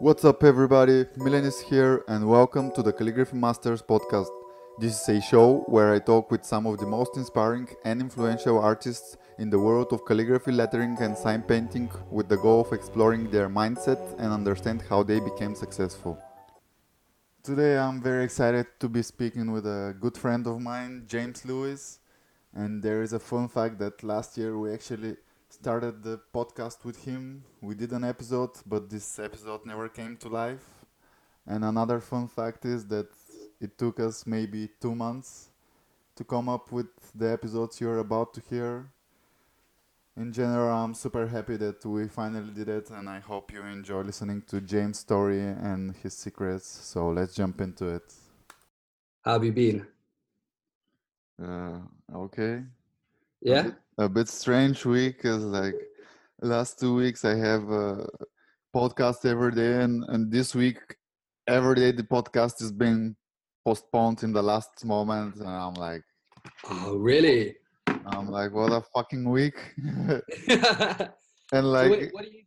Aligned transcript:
What's 0.00 0.24
up, 0.24 0.42
everybody? 0.42 1.06
Milan 1.16 1.44
is 1.44 1.60
here, 1.60 2.02
and 2.08 2.28
welcome 2.28 2.72
to 2.72 2.82
the 2.82 2.92
Calligraphy 2.92 3.36
Masters 3.36 3.80
podcast. 3.80 4.26
This 4.80 5.00
is 5.00 5.08
a 5.08 5.20
show 5.20 5.60
where 5.66 5.94
I 5.94 6.00
talk 6.00 6.32
with 6.32 6.44
some 6.44 6.66
of 6.66 6.78
the 6.78 6.86
most 6.86 7.16
inspiring 7.16 7.68
and 7.84 8.00
influential 8.00 8.58
artists 8.58 9.16
in 9.38 9.50
the 9.50 9.58
world 9.60 9.92
of 9.92 10.04
calligraphy, 10.04 10.50
lettering, 10.50 10.96
and 11.00 11.16
sign 11.16 11.42
painting 11.42 11.88
with 12.10 12.28
the 12.28 12.36
goal 12.36 12.62
of 12.62 12.72
exploring 12.72 13.30
their 13.30 13.48
mindset 13.48 14.00
and 14.18 14.32
understand 14.32 14.82
how 14.90 15.04
they 15.04 15.20
became 15.20 15.54
successful. 15.54 16.18
Today, 17.44 17.78
I'm 17.78 18.02
very 18.02 18.24
excited 18.24 18.66
to 18.80 18.88
be 18.88 19.02
speaking 19.02 19.52
with 19.52 19.64
a 19.64 19.94
good 20.00 20.18
friend 20.18 20.44
of 20.48 20.60
mine, 20.60 21.04
James 21.06 21.44
Lewis. 21.44 22.00
And 22.52 22.82
there 22.82 23.02
is 23.02 23.12
a 23.12 23.20
fun 23.20 23.46
fact 23.46 23.78
that 23.78 24.02
last 24.02 24.36
year 24.36 24.58
we 24.58 24.72
actually 24.72 25.16
started 25.64 26.02
the 26.02 26.20
podcast 26.34 26.84
with 26.84 27.02
him. 27.06 27.42
We 27.62 27.74
did 27.74 27.92
an 27.92 28.04
episode, 28.04 28.50
but 28.66 28.90
this 28.90 29.18
episode 29.18 29.64
never 29.64 29.88
came 29.88 30.14
to 30.18 30.28
life. 30.28 30.66
And 31.46 31.64
another 31.64 32.00
fun 32.00 32.28
fact 32.28 32.66
is 32.66 32.86
that 32.88 33.06
it 33.62 33.78
took 33.78 33.98
us 33.98 34.26
maybe 34.26 34.68
two 34.78 34.94
months 34.94 35.48
to 36.16 36.22
come 36.22 36.50
up 36.50 36.70
with 36.70 36.88
the 37.14 37.32
episodes 37.32 37.80
you're 37.80 38.00
about 38.00 38.34
to 38.34 38.42
hear. 38.50 38.90
In 40.18 40.34
general, 40.34 40.70
I'm 40.70 40.92
super 40.92 41.26
happy 41.26 41.56
that 41.56 41.82
we 41.86 42.08
finally 42.08 42.52
did 42.52 42.68
it, 42.68 42.90
and 42.90 43.08
I 43.08 43.20
hope 43.20 43.50
you 43.50 43.62
enjoy 43.62 44.02
listening 44.02 44.42
to 44.48 44.60
James' 44.60 44.98
story 44.98 45.40
and 45.40 45.96
his 46.02 46.12
secrets. 46.12 46.66
So 46.66 47.08
let's 47.08 47.34
jump 47.34 47.62
into 47.62 47.86
it. 47.86 48.12
How 49.22 49.32
have 49.32 49.44
you 49.44 49.52
been? 49.52 49.86
Uh, 51.42 51.78
okay. 52.14 52.64
Yeah. 53.44 53.70
A 53.98 54.08
bit, 54.08 54.28
strange 54.28 54.84
week 54.84 55.18
because 55.18 55.44
like 55.44 55.74
last 56.40 56.80
two 56.80 56.94
weeks 56.96 57.24
I 57.24 57.36
have 57.36 57.68
a 57.70 58.06
podcast 58.74 59.24
every 59.24 59.52
day, 59.52 59.82
and, 59.82 60.02
and 60.08 60.32
this 60.32 60.54
week 60.54 60.78
every 61.46 61.74
day 61.76 61.92
the 61.92 62.02
podcast 62.02 62.60
is 62.62 62.72
being 62.72 63.14
postponed 63.64 64.22
in 64.22 64.32
the 64.32 64.42
last 64.42 64.84
moment, 64.84 65.36
and 65.36 65.48
I'm 65.48 65.74
like, 65.74 66.02
Oh, 66.68 66.96
really? 66.96 67.54
I'm 67.86 68.28
like, 68.30 68.52
what 68.52 68.72
a 68.72 68.82
fucking 68.94 69.28
week. 69.30 69.54
and 71.52 71.72
like, 71.72 71.90
wait, 71.90 72.10
what 72.12 72.24
do 72.24 72.30
you? 72.32 72.42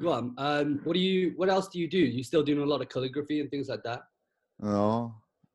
Go 0.00 0.12
on. 0.12 0.34
Um, 0.38 0.80
what 0.84 0.94
do 0.94 1.00
you? 1.00 1.32
What 1.36 1.48
else 1.50 1.68
do 1.68 1.78
you 1.78 1.88
do? 1.88 1.98
You 1.98 2.22
still 2.24 2.42
doing 2.42 2.60
a 2.60 2.64
lot 2.64 2.80
of 2.80 2.88
calligraphy 2.88 3.40
and 3.40 3.50
things 3.50 3.68
like 3.68 3.82
that? 3.84 4.00
no, 4.60 5.14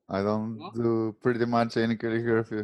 I 0.09 0.21
don't 0.21 0.57
No? 0.57 0.71
do 0.75 1.15
pretty 1.21 1.45
much 1.45 1.77
any 1.77 1.95
calligraphy. 1.95 2.63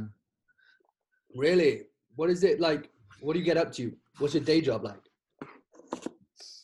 Really? 1.36 1.84
What 2.16 2.30
is 2.30 2.44
it 2.44 2.60
like? 2.60 2.90
What 3.22 3.34
do 3.34 3.40
you 3.40 3.46
get 3.46 3.58
up 3.58 3.72
to? 3.74 3.92
What's 4.20 4.34
your 4.34 4.44
day 4.44 4.62
job 4.62 4.84
like? 4.84 5.02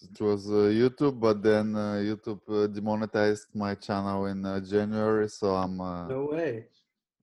It 0.01 0.21
was 0.21 0.47
uh, 0.49 0.71
YouTube, 0.81 1.19
but 1.19 1.41
then 1.43 1.75
uh, 1.75 1.95
YouTube 2.01 2.41
uh, 2.49 2.67
demonetized 2.67 3.47
my 3.53 3.75
channel 3.75 4.25
in 4.25 4.45
uh, 4.45 4.59
January, 4.59 5.29
so 5.29 5.55
I'm 5.55 5.79
uh, 5.81 6.07
No 6.07 6.25
way. 6.31 6.67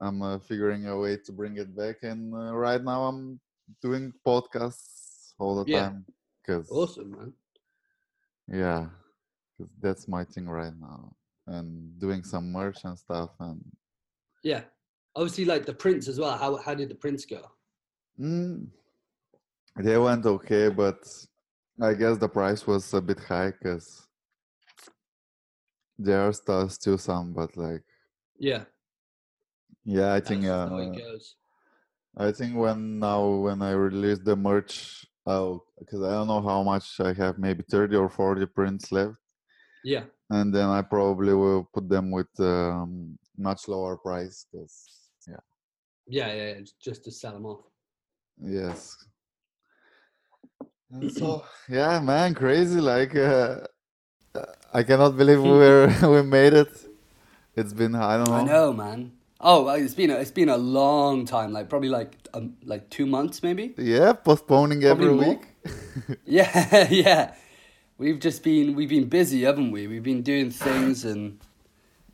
I'm 0.01 0.23
uh, 0.23 0.39
figuring 0.39 0.87
a 0.87 0.97
way 0.97 1.17
to 1.17 1.33
bring 1.33 1.57
it 1.57 1.75
back. 1.77 1.97
And 2.03 2.35
uh, 2.35 2.55
right 2.55 2.83
now 2.83 3.05
I'm 3.05 3.41
doing 3.83 4.13
podcasts 4.27 5.33
all 5.39 5.63
the 5.65 5.71
Yeah. 5.71 5.89
time 5.89 6.05
because 6.43 6.71
Awesome, 6.71 7.11
man. 7.11 7.33
Yeah, 8.49 8.87
cause 9.59 9.69
that's 9.81 10.07
my 10.07 10.23
thing 10.25 10.49
right 10.49 10.73
now, 10.81 11.13
and 11.49 11.99
doing 11.99 12.23
some 12.23 12.53
merch 12.53 12.85
and 12.85 12.97
stuff. 12.99 13.31
And 13.41 13.61
Yeah. 14.43 14.63
Obviously, 15.17 15.47
like 15.47 15.65
the 15.67 15.75
prints 15.75 16.09
as 16.09 16.21
well. 16.21 16.37
How 16.37 16.57
how 16.57 16.75
did 16.75 16.91
the 16.91 16.95
prints 16.95 17.25
go? 17.25 17.41
Mm, 18.19 18.67
they 19.77 19.99
went 19.99 20.25
okay, 20.27 20.69
but 20.69 20.99
I 21.81 21.95
guess 21.95 22.19
the 22.19 22.29
price 22.29 22.67
was 22.67 22.93
a 22.95 23.01
bit 23.01 23.21
high 23.21 23.51
because 23.51 24.07
there 25.99 26.21
are 26.27 26.33
still 26.33 26.69
still 26.69 26.99
some, 26.99 27.33
but 27.33 27.57
like 27.57 27.83
Yeah. 28.39 28.65
yeah, 29.85 30.13
I 30.15 30.21
think 30.21 30.45
uh, 30.45 30.69
how 30.69 30.79
it 30.79 30.99
goes. 30.99 31.37
I 32.17 32.33
think 32.33 32.57
when 32.57 32.99
now 32.99 33.29
when 33.29 33.61
I 33.63 33.73
release 33.73 34.19
the 34.19 34.37
merch, 34.37 35.05
oh, 35.27 35.63
because 35.79 36.03
I 36.03 36.13
don't 36.13 36.29
know 36.29 36.41
how 36.41 36.63
much 36.63 36.99
I 37.01 37.13
have, 37.13 37.39
maybe 37.39 37.63
thirty 37.71 37.97
or 37.97 38.09
forty 38.09 38.47
prints 38.47 38.91
left, 38.91 39.17
Yeah. 39.85 40.05
and 40.31 40.55
then 40.55 40.69
I 40.69 40.83
probably 40.83 41.35
will 41.35 41.69
put 41.75 41.89
them 41.89 42.11
with 42.11 42.29
um, 42.41 43.19
much 43.37 43.69
lower 43.69 43.97
price. 43.99 44.47
Because 44.51 45.11
yeah, 45.29 45.45
Yeah, 46.07 46.33
yeah, 46.33 46.55
yeah. 46.55 46.61
Just 46.81 47.05
to 47.05 47.11
sell 47.13 47.35
them 47.35 47.45
off. 47.47 47.61
Yes. 48.41 48.97
And 50.91 51.11
so 51.19 51.45
yeah, 51.69 52.01
man, 52.01 52.35
crazy! 52.35 52.81
Like 52.81 53.15
uh, 53.17 53.61
uh, 54.35 54.45
I 54.73 54.83
cannot 54.83 55.17
believe 55.17 55.43
we're 55.43 55.89
we 56.11 56.23
made 56.23 56.53
it. 56.55 56.69
It's 57.57 57.73
been 57.73 57.95
I 57.95 58.17
don't 58.17 58.29
know. 58.29 58.35
I 58.37 58.45
know, 58.45 58.73
man. 58.73 59.13
Oh, 59.41 59.69
it's 59.69 59.95
been 59.95 60.11
a, 60.11 60.15
it's 60.15 60.31
been 60.31 60.49
a 60.49 60.57
long 60.57 61.27
time. 61.27 61.53
Like 61.53 61.69
probably 61.69 61.89
like 61.91 62.13
um, 62.35 62.57
like 62.65 62.89
two 62.91 63.07
months, 63.07 63.43
maybe. 63.43 63.75
Yeah, 63.77 64.13
postponing 64.15 64.83
every 64.85 65.09
more. 65.09 65.29
week. 65.29 65.43
Yeah, 66.25 66.87
yeah. 66.91 67.35
We've 67.99 68.21
just 68.21 68.43
been 68.43 68.75
we've 68.77 68.89
been 68.89 69.09
busy, 69.09 69.43
haven't 69.43 69.73
we? 69.73 69.87
We've 69.87 70.03
been 70.03 70.23
doing 70.23 70.51
things 70.51 71.05
and 71.05 71.39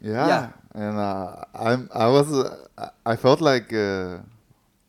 Yeah, 0.00 0.50
and 0.74 0.96
uh, 0.98 1.44
I'm 1.54 1.88
I 1.92 2.06
was 2.08 2.32
uh, 2.32 2.66
I- 2.78 3.12
I 3.12 3.16
felt 3.16 3.40
like 3.40 3.72
uh, 3.72 4.18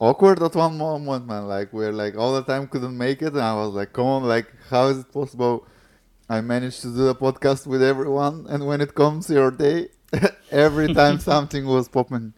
awkward 0.08 0.42
at 0.48 0.54
one 0.56 0.78
moment, 0.78 1.28
man. 1.28 1.44
Like 1.56 1.70
we're 1.78 1.92
like 2.04 2.16
all 2.18 2.34
the 2.40 2.44
time 2.44 2.68
couldn't 2.68 2.98
make 2.98 3.22
it, 3.22 3.34
and 3.34 3.42
I 3.42 3.56
was 3.64 3.74
like, 3.80 3.92
come 3.94 4.06
on, 4.16 4.24
like 4.36 4.48
how 4.70 4.88
is 4.88 5.00
it 5.00 5.12
possible? 5.12 5.56
I 6.30 6.42
managed 6.42 6.82
to 6.82 6.88
do 6.88 7.04
the 7.12 7.16
podcast 7.16 7.68
with 7.68 7.84
everyone, 7.84 8.46
and 8.50 8.66
when 8.70 8.80
it 8.82 8.92
comes 8.96 9.30
your 9.30 9.52
day, 9.52 9.90
every 10.52 10.94
time 10.94 11.20
something 11.32 11.66
was 11.66 11.88
popping. 11.88 12.34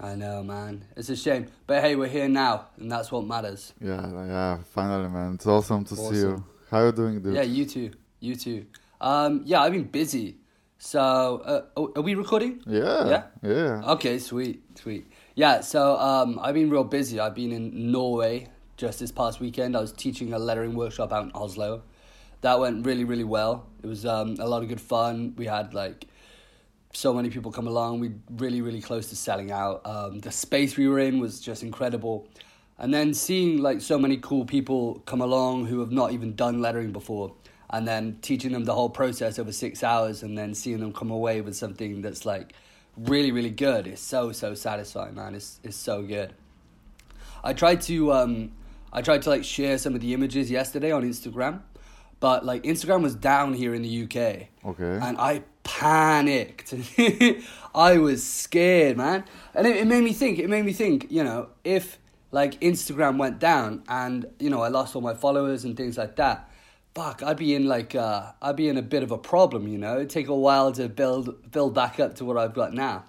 I 0.00 0.14
know, 0.14 0.42
man. 0.42 0.84
It's 0.96 1.10
a 1.10 1.16
shame, 1.16 1.46
but 1.66 1.82
hey, 1.84 1.96
we're 1.96 2.08
here 2.18 2.28
now, 2.28 2.54
and 2.78 2.90
that's 2.90 3.12
what 3.12 3.26
matters. 3.26 3.74
Yeah, 3.80 4.06
yeah, 4.26 4.58
finally, 4.74 5.08
man. 5.08 5.34
It's 5.34 5.46
awesome 5.46 5.84
to 5.84 5.94
see 5.96 6.16
you. 6.24 6.30
Awesome. 6.32 6.44
How 6.70 6.86
you 6.86 6.92
doing, 6.92 7.22
dude? 7.22 7.34
Yeah, 7.34 7.42
you 7.42 7.66
too. 7.66 7.90
You 8.20 8.34
too. 8.34 8.66
Um, 9.00 9.42
yeah, 9.44 9.60
I've 9.62 9.72
been 9.72 9.90
busy. 10.00 10.36
So, 10.78 11.00
uh, 11.00 11.62
are 11.76 11.88
are 11.96 12.02
we 12.02 12.14
recording? 12.14 12.62
yeah, 12.66 13.08
Yeah? 13.12 13.22
yeah. 13.42 13.92
Okay, 13.94 14.18
sweet, 14.18 14.62
sweet. 14.78 15.04
Yeah, 15.34 15.62
so 15.62 15.96
um, 15.96 16.38
I've 16.42 16.52
been 16.52 16.68
real 16.68 16.84
busy. 16.84 17.18
I've 17.18 17.34
been 17.34 17.52
in 17.52 17.90
Norway 17.90 18.48
just 18.76 19.00
this 19.00 19.10
past 19.10 19.40
weekend. 19.40 19.74
I 19.74 19.80
was 19.80 19.90
teaching 19.90 20.34
a 20.34 20.38
lettering 20.38 20.74
workshop 20.74 21.10
out 21.10 21.24
in 21.24 21.32
Oslo. 21.34 21.82
That 22.42 22.60
went 22.60 22.84
really, 22.84 23.04
really 23.04 23.24
well. 23.24 23.66
It 23.82 23.86
was 23.86 24.04
um, 24.04 24.36
a 24.38 24.46
lot 24.46 24.62
of 24.62 24.68
good 24.68 24.80
fun. 24.80 25.32
We 25.38 25.46
had 25.46 25.72
like 25.72 26.06
so 26.92 27.14
many 27.14 27.30
people 27.30 27.50
come 27.50 27.66
along. 27.66 28.00
We 28.00 28.12
really, 28.30 28.60
really 28.60 28.82
close 28.82 29.08
to 29.08 29.16
selling 29.16 29.50
out. 29.50 29.80
Um, 29.86 30.18
the 30.18 30.30
space 30.30 30.76
we 30.76 30.86
were 30.86 30.98
in 30.98 31.18
was 31.18 31.40
just 31.40 31.62
incredible. 31.62 32.28
And 32.78 32.92
then 32.92 33.14
seeing 33.14 33.62
like 33.62 33.80
so 33.80 33.98
many 33.98 34.18
cool 34.18 34.44
people 34.44 35.02
come 35.06 35.22
along 35.22 35.64
who 35.64 35.80
have 35.80 35.92
not 35.92 36.12
even 36.12 36.34
done 36.34 36.60
lettering 36.60 36.92
before, 36.92 37.32
and 37.70 37.88
then 37.88 38.18
teaching 38.20 38.52
them 38.52 38.64
the 38.64 38.74
whole 38.74 38.90
process 38.90 39.38
over 39.38 39.52
six 39.52 39.82
hours, 39.82 40.22
and 40.22 40.36
then 40.36 40.52
seeing 40.52 40.80
them 40.80 40.92
come 40.92 41.10
away 41.10 41.40
with 41.40 41.56
something 41.56 42.02
that's 42.02 42.26
like 42.26 42.52
really, 42.96 43.32
really 43.32 43.50
good. 43.50 43.86
It's 43.86 44.02
so, 44.02 44.32
so 44.32 44.54
satisfying, 44.54 45.14
man. 45.14 45.34
It's 45.34 45.60
it's 45.62 45.76
so 45.76 46.02
good. 46.02 46.34
I 47.44 47.52
tried 47.52 47.80
to 47.82 48.12
um, 48.12 48.52
I 48.92 49.02
tried 49.02 49.22
to 49.22 49.30
like 49.30 49.44
share 49.44 49.78
some 49.78 49.94
of 49.94 50.00
the 50.00 50.14
images 50.14 50.50
yesterday 50.50 50.92
on 50.92 51.02
Instagram, 51.02 51.62
but 52.20 52.44
like 52.44 52.62
Instagram 52.64 53.02
was 53.02 53.14
down 53.14 53.54
here 53.54 53.74
in 53.74 53.82
the 53.82 54.04
UK 54.04 54.48
Okay. 54.64 54.98
and 55.06 55.18
I 55.18 55.42
panicked. 55.64 56.74
I 57.74 57.98
was 57.98 58.22
scared, 58.26 58.96
man. 58.96 59.24
And 59.54 59.66
it, 59.66 59.76
it 59.78 59.86
made 59.86 60.04
me 60.04 60.12
think, 60.12 60.38
it 60.38 60.48
made 60.48 60.64
me 60.64 60.72
think, 60.72 61.06
you 61.10 61.24
know, 61.24 61.48
if 61.64 61.98
like 62.30 62.60
Instagram 62.60 63.16
went 63.18 63.38
down 63.38 63.82
and, 63.88 64.26
you 64.38 64.50
know, 64.50 64.60
I 64.62 64.68
lost 64.68 64.94
all 64.94 65.02
my 65.02 65.14
followers 65.14 65.64
and 65.64 65.76
things 65.76 65.96
like 65.98 66.16
that, 66.16 66.48
fuck, 66.94 67.22
I'd 67.22 67.36
be 67.38 67.54
in 67.54 67.66
like, 67.66 67.94
uh, 67.94 68.32
I'd 68.42 68.56
be 68.56 68.68
in 68.68 68.76
a 68.76 68.82
bit 68.82 69.02
of 69.02 69.10
a 69.10 69.18
problem, 69.18 69.66
you 69.68 69.78
know? 69.78 69.96
It'd 69.96 70.10
take 70.10 70.28
a 70.28 70.34
while 70.34 70.72
to 70.72 70.88
build, 70.88 71.50
build 71.50 71.74
back 71.74 71.98
up 72.00 72.14
to 72.16 72.24
what 72.24 72.36
I've 72.36 72.54
got 72.54 72.72
now. 72.74 73.04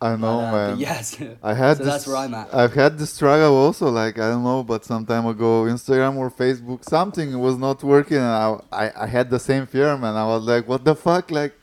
I 0.00 0.16
know, 0.16 0.40
Uh, 0.40 0.52
man. 0.52 0.78
yes. 0.78 1.16
I 1.42 1.54
had 1.54 1.78
so 1.78 1.84
this, 1.84 1.92
that's 1.94 2.06
where 2.06 2.16
I'm 2.16 2.34
at. 2.34 2.54
I've 2.54 2.74
had 2.74 2.98
this 2.98 3.10
struggle 3.14 3.54
also, 3.56 3.88
like 3.90 4.18
I 4.18 4.28
don't 4.30 4.44
know, 4.44 4.62
but 4.62 4.84
some 4.84 5.06
time 5.06 5.24
ago, 5.26 5.64
Instagram 5.64 6.16
or 6.16 6.30
Facebook, 6.30 6.84
something 6.84 7.38
was 7.38 7.56
not 7.56 7.82
working, 7.82 8.18
and 8.18 8.26
I, 8.26 8.58
I, 8.70 9.04
I 9.04 9.06
had 9.06 9.30
the 9.30 9.38
same 9.38 9.66
fear, 9.66 9.96
man. 9.96 10.14
I 10.14 10.26
was 10.26 10.44
like, 10.44 10.68
what 10.68 10.84
the 10.84 10.94
fuck, 10.94 11.30
like, 11.30 11.54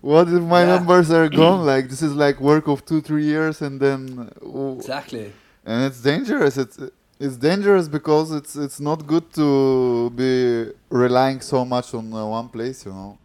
what 0.00 0.28
if 0.28 0.42
my 0.42 0.62
Yeah. 0.62 0.76
numbers 0.76 1.10
are 1.10 1.28
gone? 1.42 1.66
like 1.66 1.90
this 1.90 2.00
is 2.00 2.14
like 2.14 2.40
work 2.40 2.68
of 2.68 2.86
two, 2.86 3.02
three 3.02 3.24
years, 3.24 3.60
and 3.60 3.78
then, 3.80 4.30
oh, 4.42 4.76
Exactly. 4.76 5.32
and 5.66 5.84
it's 5.84 6.00
dangerous. 6.00 6.56
It's 6.56 6.78
it's 7.24 7.36
dangerous 7.36 7.88
because 7.88 8.32
it's 8.32 8.54
it's 8.54 8.80
not 8.80 9.06
good 9.06 9.32
to 9.32 10.10
be 10.10 10.70
relying 10.90 11.40
so 11.40 11.64
much 11.64 11.94
on 11.94 12.12
uh, 12.12 12.26
one 12.26 12.48
place, 12.48 12.84
you 12.84 12.92
know. 12.92 13.18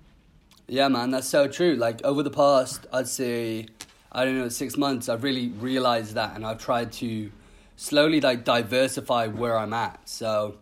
Yeah, 0.68 0.88
man, 0.88 1.12
that's 1.12 1.28
so 1.28 1.48
true. 1.48 1.76
Like 1.76 2.02
over 2.04 2.24
the 2.24 2.30
past, 2.30 2.88
I'd 2.94 3.08
say, 3.08 3.68
I 4.12 4.24
don't 4.24 4.38
know, 4.38 4.50
six 4.50 4.78
months, 4.78 5.10
I've 5.10 5.24
really 5.24 5.50
realized 5.50 6.14
that, 6.16 6.36
and 6.36 6.46
I've 6.46 6.60
tried 6.60 6.92
to 6.94 7.30
slowly 7.76 8.22
like 8.22 8.46
diversify 8.46 9.28
where 9.28 9.58
I'm 9.58 9.74
at. 9.74 10.08
So, 10.08 10.58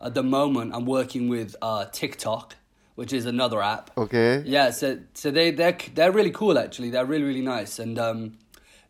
at 0.00 0.14
the 0.14 0.22
moment, 0.22 0.74
I'm 0.74 0.86
working 0.86 1.28
with 1.28 1.56
uh, 1.60 1.86
TikTok, 1.92 2.56
which 2.94 3.12
is 3.12 3.26
another 3.26 3.60
app. 3.60 3.90
Okay. 3.98 4.42
Yeah, 4.46 4.70
so 4.70 4.98
so 5.12 5.30
they 5.30 5.50
they're 5.50 5.76
they're 5.94 6.12
really 6.12 6.30
cool 6.30 6.58
actually. 6.58 6.88
They're 6.90 7.04
really 7.04 7.24
really 7.24 7.46
nice, 7.56 7.78
and 7.78 7.98
um, 7.98 8.38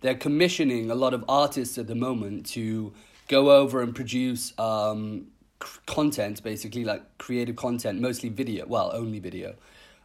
they're 0.02 0.20
commissioning 0.26 0.88
a 0.88 0.94
lot 0.94 1.14
of 1.14 1.24
artists 1.28 1.78
at 1.78 1.88
the 1.88 1.96
moment 1.96 2.46
to 2.54 2.92
go 3.28 3.50
over 3.52 3.80
and 3.82 3.94
produce 3.94 4.52
um, 4.58 5.26
c- 5.62 5.68
content, 5.86 6.42
basically 6.42 6.84
like 6.84 7.02
creative 7.18 7.56
content, 7.56 8.00
mostly 8.00 8.28
video. 8.28 8.66
Well, 8.66 8.90
only 8.94 9.18
video. 9.20 9.54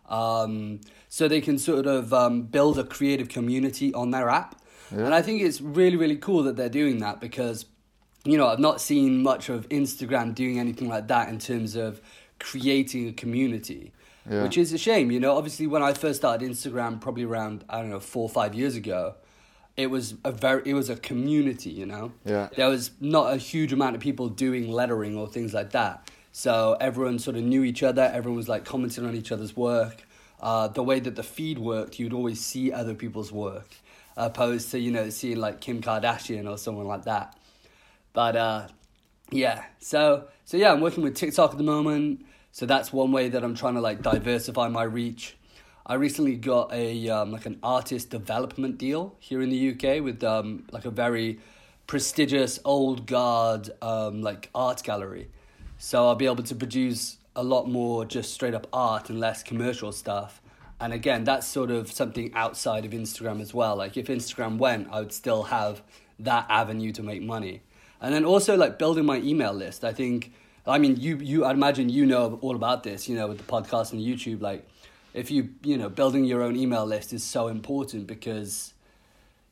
Um, 0.10 0.82
so 1.10 1.28
they 1.28 1.42
can 1.42 1.58
sort 1.58 1.88
of 1.88 2.14
um, 2.14 2.44
build 2.44 2.78
a 2.78 2.84
creative 2.84 3.30
community 3.30 3.94
on 3.94 4.12
their 4.12 4.30
app, 4.30 4.62
Yeah. 4.92 5.06
and 5.06 5.16
I 5.16 5.22
think 5.22 5.42
it's 5.42 5.62
really 5.62 5.96
really 5.96 6.18
cool 6.18 6.44
that 6.44 6.56
they're 6.58 6.70
doing 6.70 7.00
that 7.00 7.20
because 7.22 7.66
you 8.26 8.38
know, 8.38 8.48
I've 8.48 8.60
not 8.60 8.80
seen 8.80 9.22
much 9.22 9.50
of 9.50 9.68
Instagram 9.68 10.34
doing 10.34 10.58
anything 10.58 10.88
like 10.88 11.10
that 11.10 11.28
in 11.28 11.40
terms 11.40 11.76
of 11.76 12.00
creating 12.40 13.10
a 13.10 13.12
community, 13.12 13.92
Yeah. 14.30 14.44
which 14.44 14.58
is 14.58 14.72
a 14.72 14.78
shame. 14.78 15.12
You 15.12 15.20
know, 15.20 15.36
obviously, 15.36 15.68
when 15.68 15.84
I 15.84 15.92
first 15.94 16.20
started 16.22 16.50
Instagram, 16.50 17.02
probably 17.02 17.24
around 17.26 17.66
I 17.70 17.80
don't 17.82 17.90
know 17.90 18.00
four 18.00 18.24
or 18.24 18.30
five 18.30 18.54
years 18.56 18.76
ago, 18.78 19.16
it 19.76 19.88
was 19.88 20.16
a 20.24 20.32
very 20.32 20.62
it 20.66 20.74
was 20.74 20.90
a 20.90 20.96
community. 20.96 21.70
You 21.70 21.86
know, 21.86 22.12
Yeah. 22.26 22.50
there 22.56 22.70
was 22.70 22.92
not 23.00 23.34
a 23.34 23.38
huge 23.38 23.74
amount 23.74 23.96
of 23.96 24.02
people 24.02 24.30
doing 24.30 24.70
lettering 24.70 25.18
or 25.18 25.28
things 25.28 25.54
like 25.54 25.72
that. 25.72 26.10
So 26.32 26.76
everyone 26.80 27.20
sort 27.20 27.38
of 27.38 27.44
knew 27.44 27.64
each 27.64 27.84
other. 27.84 28.04
Everyone 28.14 28.38
was 28.38 28.50
like 28.50 28.66
commenting 28.66 29.06
on 29.06 29.16
each 29.16 29.32
other's 29.32 29.56
work. 29.56 30.04
Uh, 30.42 30.68
the 30.68 30.84
way 30.84 31.00
that 31.00 31.16
the 31.16 31.24
feed 31.24 31.58
worked, 31.58 32.00
you'd 32.00 32.12
always 32.14 32.42
see 32.44 32.72
other 32.72 32.94
people's 32.94 33.32
work, 33.32 33.76
opposed 34.18 34.72
to 34.72 34.80
you 34.80 34.92
know 34.92 35.10
seeing 35.10 35.38
like 35.38 35.62
Kim 35.62 35.82
Kardashian 35.82 36.50
or 36.50 36.58
someone 36.58 36.88
like 36.88 37.06
that. 37.06 37.38
But 38.14 38.36
uh, 38.36 38.68
yeah, 39.32 39.64
so 39.80 40.28
so 40.46 40.58
yeah, 40.58 40.72
I'm 40.72 40.82
working 40.82 41.04
with 41.04 41.16
TikTok 41.16 41.52
at 41.52 41.58
the 41.58 41.64
moment. 41.64 42.26
So 42.52 42.66
that's 42.68 42.94
one 42.94 43.12
way 43.12 43.30
that 43.30 43.44
I'm 43.44 43.56
trying 43.56 43.74
to 43.76 43.82
like 43.82 44.02
diversify 44.04 44.68
my 44.68 44.84
reach. 44.84 45.36
I 45.86 45.96
recently 45.96 46.38
got 46.38 46.72
a 46.74 47.10
um, 47.10 47.32
like 47.32 47.46
an 47.46 47.60
artist 47.62 48.10
development 48.10 48.78
deal 48.78 49.16
here 49.20 49.42
in 49.42 49.50
the 49.50 49.72
UK 49.72 50.02
with 50.02 50.24
um, 50.24 50.66
like 50.72 50.86
a 50.86 50.92
very 50.92 51.40
prestigious 51.88 52.58
old 52.64 53.06
guard 53.06 53.70
um, 53.82 54.22
like 54.22 54.50
art 54.56 54.82
gallery. 54.84 55.28
So 55.78 56.08
I'll 56.08 56.16
be 56.16 56.26
able 56.26 56.44
to 56.44 56.56
produce 56.56 57.18
a 57.36 57.44
lot 57.44 57.68
more 57.68 58.06
just 58.06 58.34
straight 58.34 58.54
up 58.54 58.68
art 58.72 59.10
and 59.10 59.20
less 59.20 59.44
commercial 59.44 59.92
stuff. 59.92 60.42
And 60.80 60.94
again, 60.94 61.26
that's 61.26 61.48
sort 61.48 61.70
of 61.70 61.92
something 61.92 62.34
outside 62.34 62.86
of 62.86 62.92
Instagram 62.92 63.42
as 63.42 63.54
well. 63.54 63.76
Like 63.76 63.98
if 63.98 64.08
Instagram 64.08 64.58
went, 64.58 64.88
I 64.90 65.00
would 65.00 65.12
still 65.12 65.44
have 65.44 65.82
that 66.20 66.46
avenue 66.50 66.94
to 66.94 67.04
make 67.04 67.22
money. 67.22 67.62
And 68.00 68.14
then 68.14 68.24
also 68.24 68.56
like 68.56 68.80
building 68.80 69.06
my 69.06 69.18
email 69.18 69.54
list. 69.54 69.84
I 69.84 69.92
think 69.92 70.32
I 70.66 70.78
mean 70.78 70.96
you 70.96 71.18
you 71.18 71.44
I'd 71.44 71.58
imagine 71.58 71.90
you 71.90 72.06
know 72.06 72.40
all 72.42 72.56
about 72.56 72.84
this, 72.84 73.10
you 73.10 73.18
know, 73.18 73.28
with 73.28 73.40
the 73.40 73.44
podcast 73.44 73.92
and 73.92 74.02
YouTube 74.02 74.42
like 74.42 74.66
if 75.14 75.30
you 75.32 75.50
you 75.64 75.78
know 75.78 75.90
building 75.90 76.24
your 76.26 76.42
own 76.42 76.56
email 76.56 76.86
list 76.86 77.14
is 77.14 77.24
so 77.24 77.48
important 77.48 78.08
because 78.08 78.74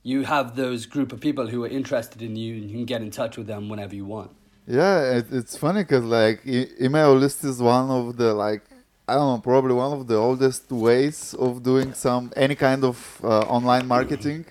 you 0.03 0.23
have 0.23 0.55
those 0.55 0.85
group 0.85 1.11
of 1.13 1.19
people 1.19 1.47
who 1.47 1.63
are 1.63 1.67
interested 1.67 2.21
in 2.21 2.35
you 2.35 2.55
and 2.55 2.69
you 2.69 2.75
can 2.77 2.85
get 2.85 3.01
in 3.01 3.11
touch 3.11 3.37
with 3.37 3.47
them 3.47 3.69
whenever 3.69 3.93
you 3.95 4.05
want. 4.05 4.31
Yeah, 4.67 5.17
it, 5.17 5.25
it's 5.31 5.55
funny 5.57 5.83
because 5.83 6.03
like 6.03 6.41
e- 6.45 6.67
email 6.79 7.13
list 7.15 7.43
is 7.43 7.61
one 7.61 7.89
of 7.89 8.17
the 8.17 8.33
like 8.33 8.63
I 9.07 9.15
don't 9.15 9.35
know 9.35 9.41
probably 9.41 9.73
one 9.73 9.93
of 9.99 10.07
the 10.07 10.15
oldest 10.15 10.71
ways 10.71 11.33
of 11.35 11.63
doing 11.63 11.93
some 11.93 12.31
any 12.35 12.55
kind 12.55 12.83
of 12.83 13.19
uh, 13.23 13.41
online 13.41 13.87
marketing. 13.87 14.45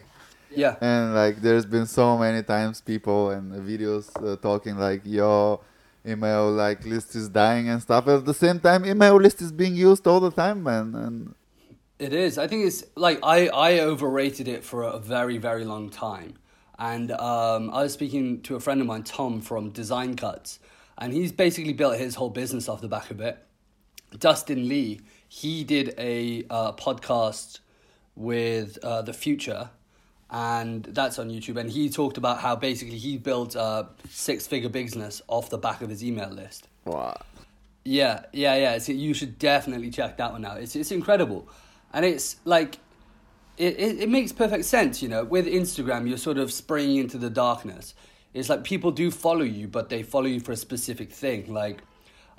Yeah. 0.52 0.74
and 0.80 1.14
like 1.14 1.40
there's 1.40 1.64
been 1.64 1.86
so 1.86 2.18
many 2.18 2.42
times 2.42 2.80
people 2.80 3.30
and 3.30 3.52
videos 3.52 4.10
uh, 4.20 4.34
talking 4.36 4.76
like 4.76 5.02
your 5.04 5.60
email 6.06 6.50
like 6.50 6.84
list 6.84 7.14
is 7.14 7.28
dying 7.28 7.68
and 7.68 7.82
stuff 7.82 8.08
at 8.08 8.24
the 8.24 8.34
same 8.34 8.58
time 8.58 8.86
email 8.86 9.16
list 9.16 9.42
is 9.42 9.52
being 9.52 9.74
used 9.74 10.06
all 10.06 10.20
the 10.20 10.30
time 10.30 10.62
man 10.62 10.94
and 10.94 11.34
It 11.98 12.14
is. 12.14 12.38
I 12.38 12.46
think 12.48 12.64
it's 12.64 12.82
like 12.96 13.18
I, 13.22 13.48
I 13.48 13.80
overrated 13.80 14.48
it 14.48 14.64
for 14.64 14.84
a 14.84 14.98
very, 14.98 15.36
very 15.36 15.66
long 15.66 15.90
time. 15.90 16.32
And 16.78 17.12
um, 17.12 17.68
I 17.76 17.82
was 17.82 17.92
speaking 17.92 18.40
to 18.44 18.56
a 18.56 18.60
friend 18.60 18.80
of 18.80 18.86
mine, 18.86 19.02
Tom 19.02 19.42
from 19.42 19.68
Design 19.68 20.16
Cuts, 20.16 20.60
and 20.96 21.12
he's 21.12 21.30
basically 21.30 21.74
built 21.74 21.98
his 21.98 22.14
whole 22.14 22.30
business 22.30 22.70
off 22.70 22.80
the 22.80 22.88
back 22.88 23.10
of 23.10 23.20
it. 23.20 23.36
Dustin 24.18 24.66
Lee, 24.66 25.00
he 25.28 25.62
did 25.62 25.92
a 25.98 26.44
uh, 26.48 26.72
podcast 26.72 27.60
with 28.16 28.78
uh, 28.82 29.02
The 29.02 29.12
Futur, 29.12 29.68
and 30.30 30.84
that's 30.84 31.18
on 31.18 31.28
YouTube. 31.28 31.58
And 31.58 31.70
he 31.70 31.90
talked 31.90 32.16
about 32.16 32.38
how 32.40 32.54
basically 32.56 32.98
he 32.98 33.18
built 33.18 33.56
a 33.56 33.88
six 34.08 34.46
figure 34.46 34.68
business 34.68 35.20
off 35.28 35.50
the 35.50 35.58
back 35.58 35.82
of 35.82 35.90
his 35.90 36.04
email 36.04 36.30
list. 36.30 36.68
wow. 36.84 37.20
Yeah, 37.84 38.24
yeah, 38.32 38.56
yeah. 38.56 38.78
So 38.78 38.92
you 38.92 39.14
should 39.14 39.38
definitely 39.38 39.90
check 39.90 40.18
that 40.18 40.32
one 40.32 40.44
out. 40.44 40.60
It's 40.60 40.76
it's 40.76 40.92
incredible, 40.92 41.48
and 41.94 42.04
it's 42.04 42.36
like, 42.44 42.76
it, 43.56 43.78
it 43.80 44.00
it 44.00 44.08
makes 44.10 44.32
perfect 44.32 44.66
sense. 44.66 45.02
You 45.02 45.08
know, 45.08 45.24
with 45.24 45.46
Instagram, 45.46 46.06
you're 46.06 46.18
sort 46.18 46.36
of 46.36 46.52
spraying 46.52 46.96
into 46.96 47.16
the 47.16 47.30
darkness. 47.30 47.94
It's 48.34 48.50
like 48.50 48.64
people 48.64 48.90
do 48.90 49.10
follow 49.10 49.44
you, 49.44 49.66
but 49.66 49.88
they 49.88 50.02
follow 50.02 50.26
you 50.26 50.40
for 50.40 50.52
a 50.52 50.56
specific 50.56 51.10
thing. 51.10 51.52
Like, 51.52 51.82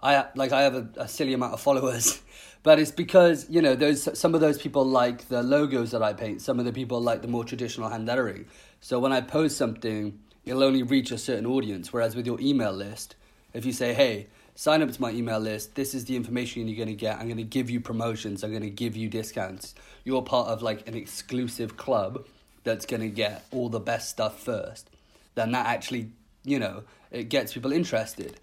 I 0.02 0.26
like 0.36 0.52
I 0.52 0.62
have 0.62 0.76
a, 0.76 0.88
a 0.98 1.08
silly 1.08 1.34
amount 1.34 1.54
of 1.54 1.60
followers, 1.60 2.22
but 2.64 2.80
it's 2.80 2.92
because 2.92 3.50
you 3.50 3.62
know 3.62 3.76
those 3.76 4.18
some 4.18 4.36
of 4.36 4.42
those 4.42 4.58
people 4.58 4.86
like 4.86 5.28
the 5.30 5.44
logos 5.44 5.92
that 5.92 6.04
I 6.04 6.14
paint. 6.14 6.42
Some 6.42 6.60
of 6.60 6.66
the 6.66 6.74
people 6.74 7.02
like 7.02 7.22
the 7.22 7.28
more 7.28 7.44
traditional 7.44 7.90
hand 7.90 8.06
lettering. 8.06 8.46
So 8.80 9.00
when 9.00 9.12
I 9.12 9.22
post 9.22 9.58
something, 9.58 10.20
it'll 10.46 10.64
only 10.64 10.84
reach 10.84 11.12
a 11.12 11.18
certain 11.18 11.46
audience. 11.46 11.92
Whereas 11.92 12.16
with 12.16 12.26
your 12.26 12.40
email 12.40 12.72
list, 12.74 13.16
if 13.54 13.66
you 13.66 13.74
say, 13.74 13.94
"Hey, 13.94 14.28
sign 14.56 14.82
up 14.82 14.92
to 14.92 15.02
my 15.02 15.12
email 15.12 15.40
list. 15.40 15.76
This 15.76 15.94
is 15.94 16.06
the 16.06 16.16
information 16.16 16.68
you're 16.68 16.78
going 16.78 16.88
to 16.88 16.94
get. 16.94 17.18
I'm 17.18 17.26
going 17.26 17.38
to 17.38 17.44
give 17.44 17.70
you 17.70 17.80
promotions. 17.80 18.44
I'm 18.44 18.52
going 18.52 18.64
to 18.64 18.70
give 18.70 18.96
you 18.96 19.10
discounts. 19.10 19.74
You're 20.04 20.22
part 20.22 20.50
of 20.50 20.62
like 20.62 20.88
an 20.88 20.96
exclusive 20.96 21.78
club 21.78 22.26
that's 22.64 22.86
going 22.86 23.02
to 23.02 23.10
get 23.10 23.44
all 23.52 23.70
the 23.70 23.80
best 23.80 24.10
stuff 24.10 24.40
first. 24.40 24.90
Then 25.36 25.52
that 25.54 25.66
actually, 25.66 26.12
you 26.44 26.60
know, 26.60 26.84
it 27.10 27.30
gets 27.30 27.54
people 27.54 27.72
interested. 27.72 28.40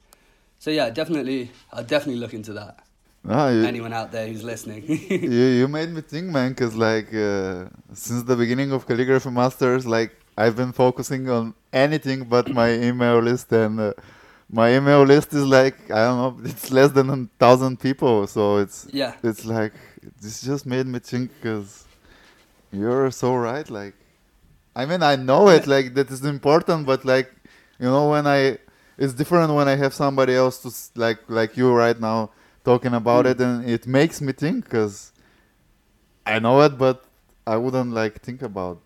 So 0.58 0.70
yeah, 0.70 0.90
definitely, 0.90 1.50
I'll 1.72 1.84
definitely 1.84 2.20
look 2.20 2.34
into 2.34 2.52
that. 2.54 2.84
No, 3.24 3.48
you, 3.48 3.64
Anyone 3.64 3.92
out 3.92 4.10
there 4.10 4.26
who's 4.26 4.42
listening? 4.42 4.84
you, 4.88 5.28
you 5.28 5.68
made 5.68 5.90
me 5.90 6.00
think 6.00 6.28
man 6.28 6.50
because 6.50 6.74
like 6.74 7.12
uh, 7.14 7.66
since 7.92 8.22
the 8.22 8.36
beginning 8.36 8.72
of 8.72 8.86
calligraphy 8.86 9.30
masters 9.30 9.86
like 9.86 10.12
i've 10.36 10.56
been 10.56 10.72
focusing 10.72 11.28
on 11.28 11.52
anything 11.72 12.24
but 12.24 12.48
my 12.48 12.72
email 12.72 13.18
list 13.18 13.52
and 13.52 13.80
uh, 13.80 13.92
my 14.50 14.74
email 14.76 15.02
list 15.02 15.34
is 15.34 15.44
like 15.44 15.76
i 15.90 16.04
don't 16.06 16.18
know 16.18 16.48
it's 16.50 16.70
less 16.70 16.90
than 16.92 17.10
a 17.10 17.28
thousand 17.38 17.78
people 17.80 18.26
so 18.26 18.58
it's 18.58 18.86
yeah, 18.92 19.12
it's 19.22 19.44
like 19.44 19.72
this 20.20 20.40
just 20.40 20.64
made 20.64 20.86
me 20.86 20.98
think 20.98 21.30
because 21.34 21.84
you're 22.72 23.10
so 23.10 23.34
right 23.34 23.68
like 23.68 23.94
i 24.76 24.86
mean 24.86 25.02
i 25.02 25.16
know 25.16 25.48
it 25.48 25.66
like 25.66 25.92
that 25.94 26.10
is 26.10 26.24
important 26.24 26.86
but 26.86 27.04
like 27.04 27.30
you 27.78 27.86
know 27.86 28.08
when 28.10 28.26
i 28.26 28.56
it's 28.96 29.12
different 29.12 29.52
when 29.52 29.68
i 29.68 29.74
have 29.74 29.92
somebody 29.92 30.34
else 30.34 30.58
to 30.62 30.70
like 30.98 31.18
like 31.28 31.56
you 31.56 31.72
right 31.72 32.00
now 32.00 32.30
talking 32.70 32.94
about 33.02 33.24
Mm. 33.24 33.30
it 33.32 33.38
and 33.46 33.54
it 33.76 33.82
makes 33.98 34.16
me 34.26 34.32
think 34.42 34.56
because 34.64 34.96
i 36.34 36.36
know 36.44 36.56
it 36.66 36.74
but 36.84 36.96
i 37.54 37.56
wouldn't 37.62 37.92
like 38.00 38.14
think 38.26 38.40
about 38.50 38.80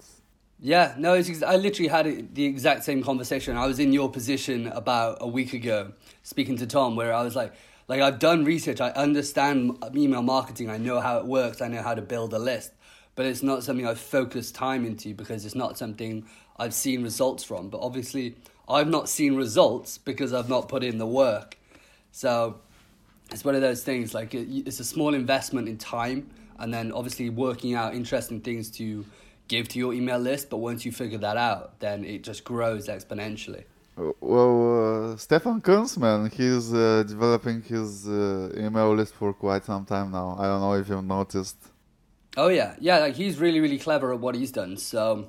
Yeah, 0.72 0.94
no, 0.96 1.10
I 1.14 1.56
literally 1.56 1.88
had 1.88 2.06
the 2.38 2.44
exact 2.44 2.84
same 2.84 3.02
conversation. 3.02 3.56
I 3.56 3.66
was 3.66 3.78
in 3.80 3.92
your 3.92 4.08
position 4.18 4.68
about 4.82 5.18
a 5.20 5.26
week 5.26 5.52
ago, 5.60 5.78
speaking 6.22 6.56
to 6.62 6.66
Tom, 6.76 6.94
where 6.94 7.12
I 7.12 7.22
was 7.24 7.34
like, 7.34 7.52
like 7.88 8.00
I've 8.00 8.20
done 8.20 8.44
research, 8.44 8.80
I 8.80 8.90
understand 9.06 9.56
email 9.96 10.22
marketing, 10.22 10.70
I 10.70 10.78
know 10.86 10.98
how 11.00 11.14
it 11.18 11.26
works, 11.26 11.60
I 11.60 11.66
know 11.66 11.82
how 11.88 11.94
to 12.00 12.04
build 12.14 12.32
a 12.32 12.38
list, 12.38 12.70
but 13.16 13.26
it's 13.26 13.42
not 13.42 13.64
something 13.64 13.86
I've 13.90 13.98
focused 14.18 14.54
time 14.54 14.82
into 14.90 15.08
because 15.20 15.44
it's 15.46 15.56
not 15.64 15.76
something 15.82 16.12
I've 16.62 16.74
seen 16.84 17.02
results 17.02 17.42
from. 17.50 17.62
But 17.72 17.80
obviously, 17.88 18.36
I've 18.76 18.90
not 18.96 19.08
seen 19.08 19.34
results 19.46 19.98
because 19.98 20.30
I've 20.32 20.48
not 20.48 20.68
put 20.68 20.82
in 20.84 20.98
the 20.98 21.10
work. 21.24 21.58
So 22.12 22.32
it's 23.32 23.44
one 23.44 23.54
of 23.54 23.60
those 23.60 23.82
things 23.82 24.14
like 24.14 24.34
it, 24.34 24.46
it's 24.66 24.80
a 24.80 24.84
small 24.84 25.14
investment 25.14 25.68
in 25.68 25.78
time 25.78 26.30
and 26.58 26.72
then 26.72 26.92
obviously 26.92 27.30
working 27.30 27.74
out 27.74 27.94
interesting 27.94 28.40
things 28.40 28.70
to 28.70 29.04
give 29.48 29.68
to 29.68 29.78
your 29.78 29.92
email 29.92 30.18
list 30.18 30.50
but 30.50 30.58
once 30.58 30.84
you 30.84 30.92
figure 30.92 31.18
that 31.18 31.36
out 31.36 31.78
then 31.80 32.04
it 32.04 32.22
just 32.22 32.44
grows 32.44 32.88
exponentially. 32.88 33.64
Well 33.96 35.12
uh, 35.12 35.16
stefan 35.16 35.60
kunz 35.60 35.98
man 35.98 36.30
he's 36.30 36.72
uh, 36.72 37.04
developing 37.06 37.62
his 37.62 38.08
uh, 38.08 38.52
email 38.56 38.94
list 38.94 39.14
for 39.14 39.32
quite 39.32 39.64
some 39.64 39.84
time 39.84 40.12
now. 40.12 40.36
I 40.38 40.44
don't 40.46 40.60
know 40.60 40.74
if 40.74 40.88
you've 40.88 41.04
noticed. 41.04 41.58
Oh 42.36 42.48
yeah. 42.48 42.76
Yeah 42.78 42.98
like 42.98 43.14
he's 43.14 43.38
really 43.38 43.60
really 43.60 43.78
clever 43.78 44.12
at 44.12 44.20
what 44.20 44.34
he's 44.34 44.52
done. 44.52 44.76
So 44.76 45.28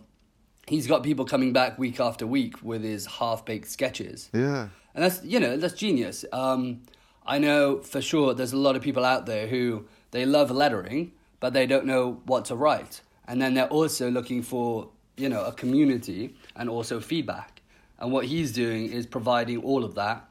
he's 0.67 0.87
got 0.87 1.03
people 1.03 1.25
coming 1.25 1.51
back 1.53 1.77
week 1.77 1.99
after 1.99 2.25
week 2.25 2.63
with 2.63 2.83
his 2.83 3.05
half-baked 3.05 3.69
sketches. 3.69 4.29
Yeah. 4.33 4.69
And 4.95 5.03
that's 5.03 5.23
you 5.23 5.39
know 5.39 5.57
that's 5.57 5.73
genius. 5.73 6.23
Um, 6.31 6.83
I 7.25 7.39
know 7.39 7.79
for 7.79 8.01
sure 8.01 8.33
there's 8.33 8.53
a 8.53 8.57
lot 8.57 8.75
of 8.75 8.81
people 8.81 9.05
out 9.05 9.25
there 9.25 9.47
who 9.47 9.85
they 10.11 10.25
love 10.25 10.51
lettering, 10.51 11.11
but 11.39 11.53
they 11.53 11.65
don't 11.65 11.85
know 11.85 12.21
what 12.25 12.45
to 12.45 12.55
write, 12.55 13.01
and 13.27 13.41
then 13.41 13.53
they're 13.53 13.67
also 13.67 14.09
looking 14.11 14.41
for 14.41 14.89
you 15.17 15.29
know 15.29 15.43
a 15.45 15.51
community 15.51 16.35
and 16.55 16.69
also 16.69 16.99
feedback. 16.99 17.61
And 17.99 18.11
what 18.11 18.25
he's 18.25 18.51
doing 18.51 18.91
is 18.91 19.05
providing 19.05 19.61
all 19.63 19.83
of 19.85 19.95
that 19.95 20.29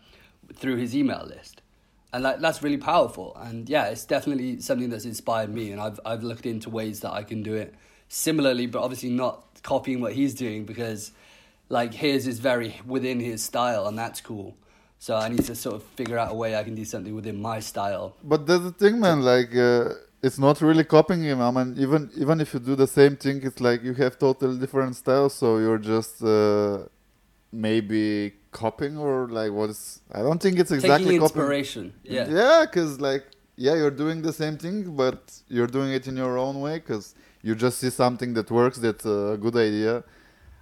through 0.55 0.77
his 0.77 0.95
email 0.95 1.25
list. 1.27 1.63
and 2.13 2.23
like, 2.23 2.41
that's 2.41 2.63
really 2.63 2.77
powerful. 2.77 3.35
And 3.41 3.69
yeah, 3.69 3.87
it's 3.87 4.05
definitely 4.05 4.61
something 4.61 4.91
that's 4.91 5.07
inspired 5.07 5.51
me. 5.51 5.73
And 5.73 5.81
I've 5.81 5.99
I've 6.05 6.23
looked 6.23 6.47
into 6.47 6.71
ways 6.71 7.01
that 7.01 7.13
I 7.13 7.23
can 7.23 7.43
do 7.43 7.55
it 7.55 7.75
similarly, 8.09 8.67
but 8.67 8.83
obviously 8.83 9.09
not 9.11 9.45
copying 9.63 10.01
what 10.01 10.13
he's 10.13 10.35
doing 10.35 10.65
because 10.65 11.13
like 11.69 11.95
his 11.95 12.27
is 12.27 12.39
very 12.39 12.81
within 12.87 13.21
his 13.21 13.43
style, 13.43 13.87
and 13.87 13.99
that's 13.99 14.21
cool. 14.21 14.55
So 15.03 15.17
I 15.17 15.29
need 15.29 15.45
to 15.47 15.57
sort 15.57 15.75
of 15.79 15.83
figure 15.99 16.17
out 16.17 16.31
a 16.31 16.35
way 16.43 16.55
I 16.55 16.63
can 16.63 16.77
do 16.77 16.85
something 16.85 17.13
within 17.13 17.43
my 17.43 17.59
style. 17.59 18.15
But 18.23 18.47
that's 18.47 18.63
the 18.63 18.71
thing, 18.71 19.01
man. 19.01 19.19
Like, 19.33 19.53
uh, 19.53 19.95
it's 20.23 20.39
not 20.39 20.61
really 20.61 20.85
copying 20.85 21.23
him. 21.25 21.41
I 21.41 21.51
mean, 21.51 21.75
even 21.85 22.09
even 22.23 22.41
if 22.41 22.55
you 22.55 22.61
do 22.61 22.77
the 22.77 22.87
same 22.87 23.17
thing, 23.17 23.41
it's 23.43 23.61
like 23.61 23.83
you 23.83 23.95
have 23.95 24.17
totally 24.17 24.57
different 24.65 24.95
styles. 24.95 25.35
So 25.35 25.59
you're 25.59 25.83
just 25.95 26.23
uh, 26.23 26.87
maybe 27.51 28.33
copying 28.53 28.97
or 28.97 29.27
like 29.39 29.51
what 29.51 29.71
is? 29.71 29.83
I 30.19 30.21
don't 30.27 30.41
think 30.41 30.61
it's 30.61 30.71
exactly 30.71 31.15
Taking 31.15 31.21
copying. 31.27 31.43
inspiration. 31.43 31.85
Yeah. 32.05 32.29
Yeah, 32.39 32.59
because 32.67 33.01
like 33.01 33.25
yeah, 33.57 33.75
you're 33.75 33.97
doing 34.05 34.23
the 34.23 34.35
same 34.43 34.57
thing, 34.57 34.95
but 35.03 35.21
you're 35.49 35.73
doing 35.79 35.91
it 35.99 36.07
in 36.07 36.17
your 36.17 36.39
own 36.39 36.61
way 36.61 36.75
because 36.79 37.17
you 37.43 37.57
just 37.57 37.79
see 37.83 37.91
something 37.91 38.35
that 38.35 38.53
works. 38.53 38.79
That's 38.79 39.05
a 39.05 39.37
good 39.45 39.57
idea. 39.57 40.05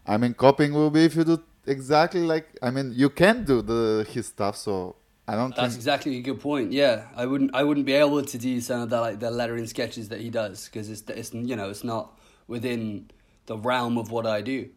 I 0.06 0.16
mean, 0.16 0.32
copying 0.32 0.72
will 0.72 0.90
be 0.90 1.04
if 1.04 1.14
you 1.14 1.24
do 1.24 1.36
exactly 1.70 2.22
like. 2.22 2.46
I 2.62 2.70
mean, 2.70 2.92
you 2.94 3.10
can 3.10 3.44
do 3.44 3.62
the 3.62 4.06
his 4.10 4.26
stuff, 4.26 4.56
so 4.56 4.96
I 5.26 5.36
don't 5.36 5.50
think 5.50 5.56
That's 5.56 5.74
think. 5.74 5.80
exactly 5.80 6.16
a 6.18 6.22
good 6.22 6.40
point. 6.40 6.72
Yeah, 6.72 7.04
I 7.14 7.24
wouldn't 7.26 7.54
I 7.54 7.62
wouldn't 7.62 7.86
be 7.86 7.92
able 7.92 8.22
to 8.22 8.38
do 8.38 8.60
some 8.60 8.80
of 8.82 8.90
the 8.90 9.00
like 9.00 9.20
the 9.20 9.30
lettering 9.30 9.66
sketches 9.66 10.08
that 10.08 10.20
he 10.20 10.30
does 10.30 10.66
because 10.66 10.90
it's 10.90 11.02
it's 11.08 11.32
you 11.32 11.56
know 11.56 11.70
it's 11.70 11.84
not 11.84 12.18
within 12.48 13.10
the 13.46 13.56
realm 13.56 13.96
of 13.96 14.10
what 14.10 14.26
I 14.26 14.40
do. 14.40 14.68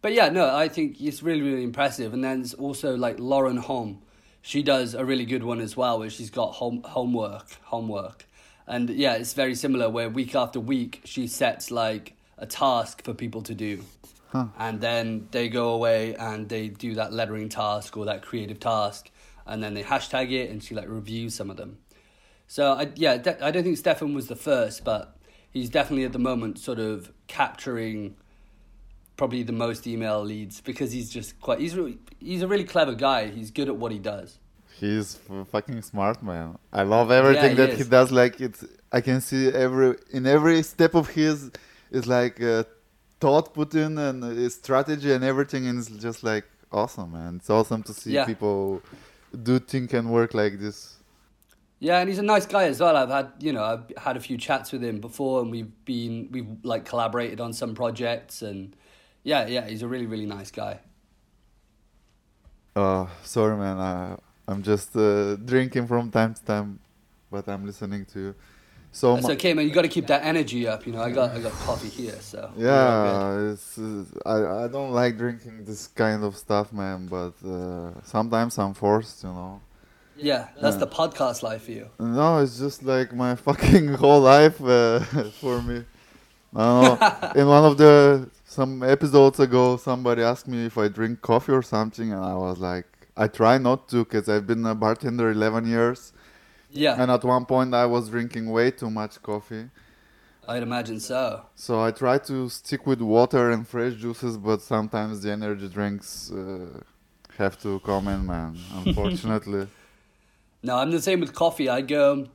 But 0.00 0.12
yeah, 0.14 0.28
no, 0.28 0.54
I 0.54 0.68
think 0.68 1.00
it's 1.00 1.22
really 1.22 1.42
really 1.42 1.64
impressive. 1.64 2.14
And 2.14 2.24
then 2.24 2.38
there's 2.40 2.54
also 2.54 2.96
like 2.96 3.18
Lauren 3.18 3.58
Hom, 3.58 4.00
she 4.40 4.62
does 4.62 4.94
a 4.94 5.04
really 5.04 5.26
good 5.26 5.42
one 5.42 5.60
as 5.60 5.76
well, 5.76 5.98
where 5.98 6.10
she's 6.10 6.30
got 6.30 6.54
home 6.54 6.82
homework 6.84 7.48
homework, 7.64 8.26
and 8.66 8.88
yeah, 8.90 9.14
it's 9.14 9.34
very 9.34 9.54
similar. 9.54 9.90
Where 9.90 10.08
week 10.08 10.34
after 10.34 10.58
week 10.58 11.02
she 11.04 11.26
sets 11.26 11.70
like 11.70 12.14
a 12.38 12.46
task 12.46 13.04
for 13.04 13.12
people 13.12 13.42
to 13.42 13.54
do. 13.54 13.84
Huh. 14.28 14.46
And 14.58 14.80
then 14.80 15.28
they 15.30 15.48
go 15.48 15.70
away 15.70 16.14
and 16.14 16.48
they 16.48 16.68
do 16.68 16.94
that 16.94 17.12
lettering 17.12 17.48
task 17.48 17.96
or 17.96 18.04
that 18.04 18.22
creative 18.22 18.60
task, 18.60 19.10
and 19.46 19.62
then 19.62 19.74
they 19.74 19.82
hashtag 19.82 20.30
it 20.32 20.50
and 20.50 20.62
she 20.62 20.74
like 20.74 20.88
reviews 20.88 21.34
some 21.34 21.50
of 21.50 21.56
them. 21.56 21.78
So 22.46 22.72
I 22.72 22.92
yeah 22.94 23.16
de- 23.18 23.44
I 23.44 23.50
don't 23.50 23.62
think 23.62 23.78
Stefan 23.78 24.14
was 24.14 24.28
the 24.28 24.36
first, 24.36 24.84
but 24.84 25.16
he's 25.50 25.70
definitely 25.70 26.04
at 26.04 26.12
the 26.12 26.18
moment 26.18 26.58
sort 26.58 26.78
of 26.78 27.12
capturing 27.26 28.16
probably 29.16 29.42
the 29.42 29.52
most 29.52 29.86
email 29.86 30.22
leads 30.22 30.60
because 30.60 30.92
he's 30.92 31.10
just 31.10 31.40
quite 31.40 31.58
he's 31.58 31.74
really, 31.74 31.98
he's 32.20 32.42
a 32.42 32.48
really 32.48 32.64
clever 32.64 32.94
guy. 32.94 33.28
He's 33.28 33.50
good 33.50 33.68
at 33.68 33.76
what 33.76 33.92
he 33.92 33.98
does. 33.98 34.38
He's 34.78 35.18
f- 35.28 35.48
fucking 35.48 35.82
smart, 35.82 36.22
man. 36.22 36.56
I 36.72 36.84
love 36.84 37.10
everything 37.10 37.50
he 37.50 37.56
that 37.56 37.72
he 37.74 37.84
does. 37.84 38.12
Like 38.12 38.40
it's, 38.40 38.64
I 38.92 39.00
can 39.00 39.20
see 39.20 39.48
every 39.48 39.96
in 40.10 40.26
every 40.26 40.62
step 40.62 40.94
of 40.94 41.08
his 41.08 41.50
is 41.90 42.06
like 42.06 42.40
uh, 42.40 42.64
thought 43.20 43.54
put 43.54 43.74
in 43.74 43.98
and 43.98 44.22
his 44.22 44.54
strategy 44.54 45.12
and 45.12 45.24
everything, 45.24 45.66
and 45.66 45.78
it's 45.78 45.90
just 45.90 46.22
like 46.22 46.44
awesome, 46.72 47.12
man. 47.12 47.36
It's 47.36 47.50
awesome 47.50 47.82
to 47.84 47.92
see 47.92 48.12
Yeah. 48.12 48.26
people 48.26 48.82
do 49.42 49.58
think 49.58 49.92
and 49.92 50.10
work 50.10 50.34
like 50.34 50.58
this. 50.58 50.94
Yeah, 51.80 52.00
and 52.00 52.08
he's 52.08 52.18
a 52.18 52.22
nice 52.22 52.46
guy 52.46 52.64
as 52.64 52.80
well. 52.80 52.96
I've 52.96 53.10
had 53.10 53.32
you 53.38 53.52
know 53.52 53.64
I've 53.64 53.92
had 53.96 54.16
a 54.16 54.20
few 54.20 54.36
chats 54.36 54.72
with 54.72 54.82
him 54.82 55.00
before, 55.00 55.42
and 55.42 55.50
we've 55.50 55.72
been 55.84 56.28
we've 56.32 56.48
like 56.64 56.84
collaborated 56.84 57.40
on 57.40 57.52
some 57.52 57.74
projects, 57.74 58.42
and 58.42 58.74
yeah, 59.22 59.46
yeah, 59.46 59.66
he's 59.68 59.82
a 59.82 59.88
really 59.88 60.06
really 60.06 60.26
nice 60.26 60.50
guy. 60.50 60.80
Uh, 62.74 63.06
sorry, 63.22 63.56
man. 63.56 63.78
I, 63.78 64.16
I'm 64.46 64.62
just 64.62 64.96
uh, 64.96 65.36
drinking 65.36 65.86
from 65.86 66.10
time 66.10 66.34
to 66.34 66.44
time, 66.44 66.78
but 67.30 67.48
I'm 67.48 67.66
listening 67.66 68.04
to 68.06 68.18
you. 68.20 68.34
So 69.00 69.14
It's 69.16 69.28
okay, 69.36 69.52
man. 69.54 69.64
You 69.68 69.72
got 69.80 69.86
to 69.90 69.94
keep 69.96 70.06
that 70.08 70.22
energy 70.32 70.62
up. 70.72 70.80
You 70.86 70.92
know, 70.94 71.02
I 71.08 71.10
got 71.18 71.28
I 71.36 71.38
got 71.46 71.52
coffee 71.68 71.92
here, 72.00 72.18
so 72.32 72.40
Yeah, 72.68 73.52
it's, 73.52 73.78
I 74.34 74.36
I 74.64 74.66
don't 74.74 74.92
like 75.02 75.12
drinking 75.24 75.56
this 75.70 75.82
kind 76.02 76.20
of 76.28 76.32
stuff, 76.44 76.66
man. 76.82 76.98
But 77.16 77.34
uh, 77.56 77.90
sometimes 78.14 78.52
I'm 78.62 78.74
forced, 78.84 79.22
you 79.24 79.32
know. 79.38 79.52
yeah, 80.30 80.42
that's 80.60 80.76
Yeah. 80.76 80.84
the 80.86 80.90
podcast 81.00 81.38
life 81.48 81.62
for 81.66 81.74
you. 81.80 81.86
No, 82.18 82.28
it's 82.42 82.56
just 82.64 82.78
like 82.94 83.08
my 83.24 83.32
fucking 83.46 83.86
whole 84.02 84.22
life 84.36 84.58
uh, 84.78 84.98
for 85.42 85.56
me. 85.68 85.78
I 86.56 86.62
don't 86.64 86.82
know. 87.00 87.32
In 87.40 87.46
one 87.56 87.64
of 87.70 87.74
the 87.82 87.92
some 88.58 88.72
episodes 88.82 89.38
ago, 89.46 89.64
somebody 89.88 90.22
asked 90.32 90.48
me 90.54 90.58
if 90.70 90.76
I 90.84 90.86
drink 90.98 91.14
coffee 91.30 91.52
or 91.60 91.62
something, 91.76 92.08
and 92.14 92.22
I 92.34 92.36
was 92.46 92.58
like, 92.70 92.86
I 93.24 93.26
try 93.40 93.54
not 93.68 93.80
to, 93.90 94.04
cause 94.12 94.26
I've 94.32 94.46
been 94.52 94.64
a 94.66 94.74
bartender 94.74 95.30
11 95.30 95.66
years, 95.76 96.00
Yeah, 96.70 97.00
and 97.00 97.10
at 97.10 97.24
one 97.24 97.46
point 97.46 97.74
I 97.74 97.86
was 97.86 98.08
drinking 98.10 98.50
way 98.50 98.70
too 98.70 98.90
much 98.90 99.22
coffee. 99.22 99.70
I'd 100.48 100.62
imagine 100.62 100.98
so. 100.98 101.42
So 101.54 101.82
I 101.82 101.90
try 101.90 102.16
to 102.18 102.48
stick 102.48 102.86
with 102.86 103.02
water 103.02 103.50
and 103.50 103.68
fresh 103.68 103.94
juices, 103.94 104.38
but 104.38 104.62
sometimes 104.62 105.20
the 105.22 105.30
energy 105.30 105.68
drinks 105.68 106.30
uh, 106.32 106.80
have 107.36 107.60
to 107.62 107.80
come 107.80 108.08
in, 108.08 108.26
man. 108.26 108.56
Unfortunately. 108.86 109.68
No, 110.62 110.76
I'm 110.76 110.90
the 110.90 111.02
same 111.02 111.20
with 111.20 111.34
coffee. 111.34 111.68
I 111.68 111.82
go, 111.82 112.28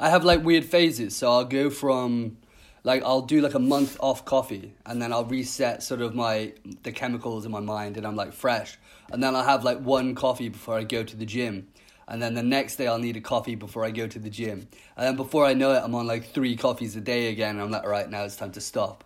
I 0.00 0.10
have 0.10 0.24
like 0.24 0.42
weird 0.42 0.64
phases. 0.64 1.14
So 1.14 1.30
I'll 1.30 1.44
go 1.44 1.70
from, 1.70 2.38
like, 2.82 3.04
I'll 3.04 3.22
do 3.22 3.40
like 3.40 3.54
a 3.54 3.60
month 3.60 3.96
off 4.00 4.24
coffee, 4.24 4.74
and 4.84 5.00
then 5.00 5.12
I'll 5.12 5.24
reset 5.24 5.84
sort 5.84 6.00
of 6.00 6.12
my 6.12 6.52
the 6.82 6.90
chemicals 6.90 7.46
in 7.46 7.52
my 7.52 7.60
mind, 7.60 7.96
and 7.96 8.04
I'm 8.04 8.16
like 8.16 8.32
fresh. 8.32 8.78
And 9.12 9.22
then 9.22 9.36
I'll 9.36 9.44
have 9.44 9.62
like 9.62 9.78
one 9.78 10.16
coffee 10.16 10.48
before 10.48 10.76
I 10.76 10.82
go 10.82 11.04
to 11.04 11.16
the 11.16 11.26
gym, 11.26 11.68
and 12.10 12.20
then 12.20 12.34
the 12.34 12.42
next 12.42 12.76
day 12.76 12.86
I'll 12.86 12.98
need 12.98 13.16
a 13.16 13.20
coffee 13.20 13.54
before 13.54 13.84
I 13.84 13.90
go 13.90 14.06
to 14.06 14.18
the 14.18 14.30
gym, 14.30 14.68
and 14.96 15.06
then 15.06 15.16
before 15.16 15.46
I 15.46 15.54
know 15.54 15.72
it, 15.72 15.82
I'm 15.84 15.94
on 15.94 16.06
like 16.06 16.24
three 16.34 16.56
coffees 16.56 16.96
a 16.96 17.00
day 17.00 17.28
again. 17.28 17.56
And 17.56 17.62
I'm 17.62 17.70
like, 17.70 17.86
right, 17.86 18.08
now 18.10 18.24
it's 18.24 18.36
time 18.36 18.52
to 18.52 18.60
stop. 18.60 19.04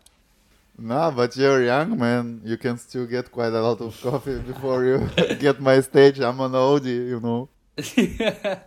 No, 0.77 1.13
but 1.15 1.37
you're 1.37 1.63
young, 1.63 1.97
man. 1.99 2.41
You 2.45 2.57
can 2.57 2.79
still 2.79 3.07
get 3.07 3.31
quite 3.31 3.53
a 3.53 3.61
lot 3.61 3.81
of 3.81 4.01
coffee 4.03 4.41
before 4.41 4.85
you 4.85 5.09
get 5.39 5.61
my 5.61 5.81
stage. 5.81 6.19
I'm 6.19 6.41
on 6.41 6.51
an 6.51 6.57
OG, 6.57 6.87
you 6.87 7.21
know. 7.21 7.49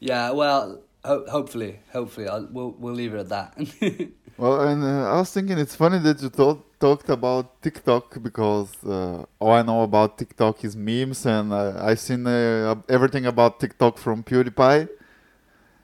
yeah, 0.00 0.30
well, 0.30 0.80
ho- 1.04 1.26
hopefully, 1.28 1.80
hopefully, 1.92 2.28
I'll, 2.28 2.46
we'll 2.50 2.74
we'll 2.78 2.94
leave 2.94 3.14
it 3.14 3.20
at 3.20 3.28
that. 3.30 4.10
Well, 4.40 4.62
and 4.62 4.82
uh, 4.82 5.12
I 5.12 5.18
was 5.18 5.30
thinking 5.34 5.58
it's 5.58 5.76
funny 5.76 5.98
that 5.98 6.22
you 6.22 6.30
thought, 6.30 6.64
talked 6.80 7.08
about 7.10 7.62
TikTok 7.62 8.22
because 8.22 8.72
uh, 8.84 9.24
all 9.38 9.52
I 9.52 9.62
know 9.62 9.82
about 9.82 10.18
TikTok 10.18 10.64
is 10.64 10.76
memes, 10.76 11.26
and 11.26 11.52
uh, 11.52 11.74
I've 11.88 12.00
seen 12.00 12.26
uh, 12.26 12.74
everything 12.88 13.26
about 13.26 13.60
TikTok 13.60 13.98
from 13.98 14.22
PewDiePie. 14.24 14.88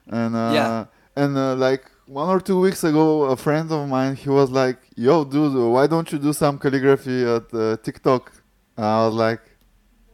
And 0.07 0.35
uh, 0.35 0.53
Yeah. 0.53 0.85
and 1.15 1.37
uh, 1.37 1.55
like 1.55 1.89
one 2.05 2.29
or 2.29 2.39
two 2.39 2.59
weeks 2.59 2.83
ago, 2.83 3.23
a 3.23 3.35
friend 3.35 3.71
of 3.71 3.87
mine, 3.89 4.15
he 4.15 4.29
was 4.29 4.49
like, 4.49 4.79
"Yo, 4.95 5.23
dude, 5.25 5.55
why 5.73 5.87
don't 5.87 6.11
you 6.11 6.19
do 6.19 6.33
some 6.33 6.57
calligraphy 6.57 7.23
at 7.25 7.53
uh, 7.53 7.77
TikTok?" 7.77 8.31
And 8.77 8.85
I 8.85 9.05
was 9.05 9.15
like, 9.15 9.41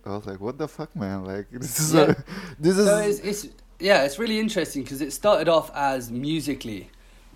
I 0.06 0.10
was 0.10 0.26
like, 0.26 0.40
"What 0.40 0.58
the 0.58 0.68
fuck, 0.68 0.96
man? 0.96 1.24
Like 1.26 1.48
this 1.52 1.80
is 1.80 1.94
Yeah. 1.94 2.06
a, 2.10 2.16
this 2.60 2.78
is 2.78 2.88
So 2.88 2.98
it's, 2.98 3.20
it's 3.20 3.48
yeah, 3.80 4.04
it's 4.04 4.18
really 4.20 4.40
interesting 4.40 4.84
because 4.84 5.02
it 5.02 5.12
started 5.14 5.50
off 5.50 5.72
as 5.76 6.12
Musical.ly, 6.12 6.88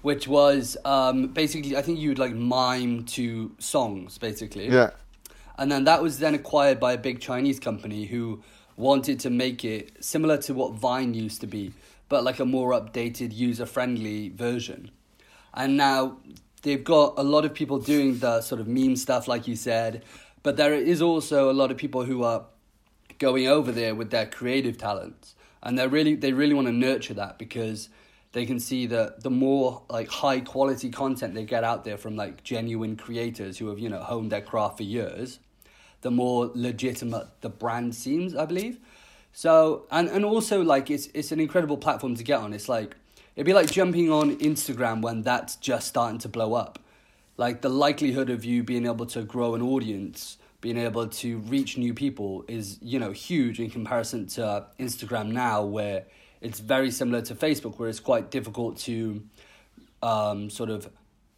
which 0.07 0.25
was 0.25 0.77
um, 0.85 1.27
basically 1.27 1.75
I 1.75 1.81
think 1.81 1.99
you 1.99 2.07
would 2.07 2.17
like 2.17 2.33
mime 2.33 3.03
to 3.17 3.51
songs 3.59 4.17
basically, 4.17 4.69
yeah." 4.69 4.91
and 5.57 5.69
then 5.69 5.83
that 5.83 6.01
was 6.01 6.19
then 6.19 6.33
acquired 6.33 6.79
by 6.79 6.93
a 6.93 6.97
big 6.97 7.19
Chinese 7.19 7.59
company 7.59 8.05
who 8.05 8.41
wanted 8.77 9.19
to 9.19 9.29
make 9.29 9.65
it 9.65 10.01
similar 10.01 10.37
to 10.37 10.53
what 10.53 10.75
Vine 10.75 11.13
used 11.13 11.41
to 11.41 11.47
be, 11.47 11.73
but 12.07 12.23
like 12.23 12.39
a 12.39 12.45
more 12.45 12.71
updated, 12.71 13.35
user 13.35 13.65
friendly 13.65 14.29
version. 14.29 14.91
And 15.53 15.75
now 15.75 16.19
they've 16.61 16.85
got 16.85 17.15
a 17.17 17.23
lot 17.23 17.43
of 17.43 17.53
people 17.53 17.77
doing 17.77 18.19
the 18.19 18.39
sort 18.39 18.61
of 18.61 18.67
meme 18.67 18.95
stuff, 18.95 19.27
like 19.27 19.45
you 19.45 19.57
said, 19.57 20.05
but 20.41 20.55
there 20.55 20.73
is 20.73 21.01
also 21.01 21.51
a 21.51 21.55
lot 21.61 21.69
of 21.69 21.75
people 21.75 22.05
who 22.05 22.23
are 22.23 22.45
going 23.19 23.45
over 23.45 23.73
there 23.73 23.93
with 23.93 24.11
their 24.11 24.25
creative 24.25 24.77
talents, 24.77 25.35
and 25.61 25.77
they 25.77 25.85
really 25.85 26.15
they 26.15 26.31
really 26.31 26.53
want 26.53 26.67
to 26.67 26.73
nurture 26.87 27.15
that 27.15 27.37
because 27.37 27.89
they 28.33 28.45
can 28.45 28.59
see 28.59 28.85
that 28.87 29.23
the 29.23 29.29
more 29.29 29.83
like 29.89 30.09
high 30.09 30.39
quality 30.41 30.89
content 30.89 31.33
they 31.33 31.45
get 31.45 31.63
out 31.63 31.83
there 31.83 31.97
from 31.97 32.15
like 32.15 32.43
genuine 32.43 32.95
creators 32.95 33.57
who 33.57 33.67
have 33.69 33.79
you 33.79 33.89
know 33.89 34.01
honed 34.01 34.31
their 34.31 34.41
craft 34.41 34.77
for 34.77 34.83
years, 34.83 35.39
the 36.01 36.11
more 36.11 36.51
legitimate 36.53 37.27
the 37.41 37.49
brand 37.49 37.95
seems, 37.95 38.35
I 38.35 38.45
believe. 38.45 38.79
So 39.33 39.85
and 39.91 40.09
and 40.09 40.25
also 40.25 40.61
like 40.61 40.89
it's 40.89 41.07
it's 41.13 41.31
an 41.31 41.39
incredible 41.39 41.77
platform 41.77 42.15
to 42.15 42.23
get 42.23 42.39
on. 42.39 42.53
It's 42.53 42.69
like 42.69 42.95
it'd 43.35 43.45
be 43.45 43.53
like 43.53 43.71
jumping 43.71 44.11
on 44.11 44.37
Instagram 44.37 45.01
when 45.01 45.21
that's 45.21 45.55
just 45.57 45.87
starting 45.87 46.19
to 46.19 46.29
blow 46.29 46.53
up. 46.53 46.79
Like 47.37 47.61
the 47.61 47.69
likelihood 47.69 48.29
of 48.29 48.43
you 48.43 48.63
being 48.63 48.87
able 48.87 49.05
to 49.07 49.21
grow 49.21 49.53
an 49.53 49.61
audience, 49.61 50.37
being 50.59 50.77
able 50.77 51.07
to 51.07 51.37
reach 51.39 51.77
new 51.77 51.93
people 51.93 52.43
is, 52.47 52.79
you 52.81 52.97
know, 52.97 53.11
huge 53.11 53.59
in 53.59 53.69
comparison 53.69 54.25
to 54.27 54.65
Instagram 54.79 55.27
now 55.27 55.63
where 55.63 56.05
it's 56.41 56.59
very 56.59 56.91
similar 56.91 57.21
to 57.21 57.35
Facebook 57.35 57.79
where 57.79 57.89
it's 57.89 57.99
quite 57.99 58.31
difficult 58.31 58.77
to 58.79 59.23
um, 60.01 60.49
sort 60.49 60.69
of 60.69 60.89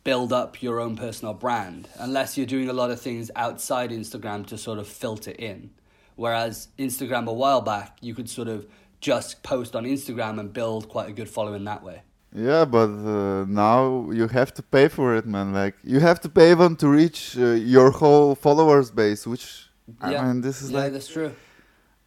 build 0.04 0.32
up 0.34 0.62
your 0.62 0.80
own 0.80 0.96
personal 0.96 1.34
brand 1.34 1.88
unless 2.00 2.38
you're 2.38 2.48
doing 2.48 2.70
a 2.70 2.74
lot 2.74 2.90
of 2.90 3.00
things 3.00 3.30
outside 3.36 3.92
Instagram 3.92 4.46
to 4.48 4.58
sort 4.58 4.80
of 4.80 4.88
filter 4.88 5.32
in. 5.32 5.72
Whereas 6.16 6.68
Instagram 6.78 7.28
a 7.28 7.34
while 7.34 7.62
back, 7.62 7.98
you 8.02 8.14
could 8.14 8.30
sort 8.30 8.48
of 8.48 8.68
just 9.00 9.42
post 9.44 9.76
on 9.76 9.86
Instagram 9.86 10.40
and 10.40 10.52
build 10.52 10.90
quite 10.90 11.10
a 11.10 11.14
good 11.14 11.30
following 11.30 11.64
that 11.66 11.84
way. 11.84 12.02
Yeah, 12.36 12.66
but 12.66 12.90
uh, 12.90 13.46
now 13.46 14.12
you 14.12 14.28
have 14.28 14.54
to 14.56 14.62
pay 14.62 14.88
for 14.88 15.16
it, 15.16 15.26
man. 15.26 15.54
Like 15.54 15.76
you 15.84 16.00
have 16.00 16.20
to 16.22 16.30
pay 16.30 16.54
them 16.54 16.76
to 16.78 16.88
reach 16.88 17.38
uh, 17.38 17.54
your 17.54 17.92
whole 17.92 18.36
followers 18.36 18.92
base, 18.92 19.26
which 19.26 19.70
Yeah. 20.02 20.22
I 20.22 20.26
mean, 20.28 20.42
this 20.42 20.62
is 20.62 20.70
yeah, 20.72 20.80
like 20.80 20.94
that's 20.94 21.08
true. 21.08 21.34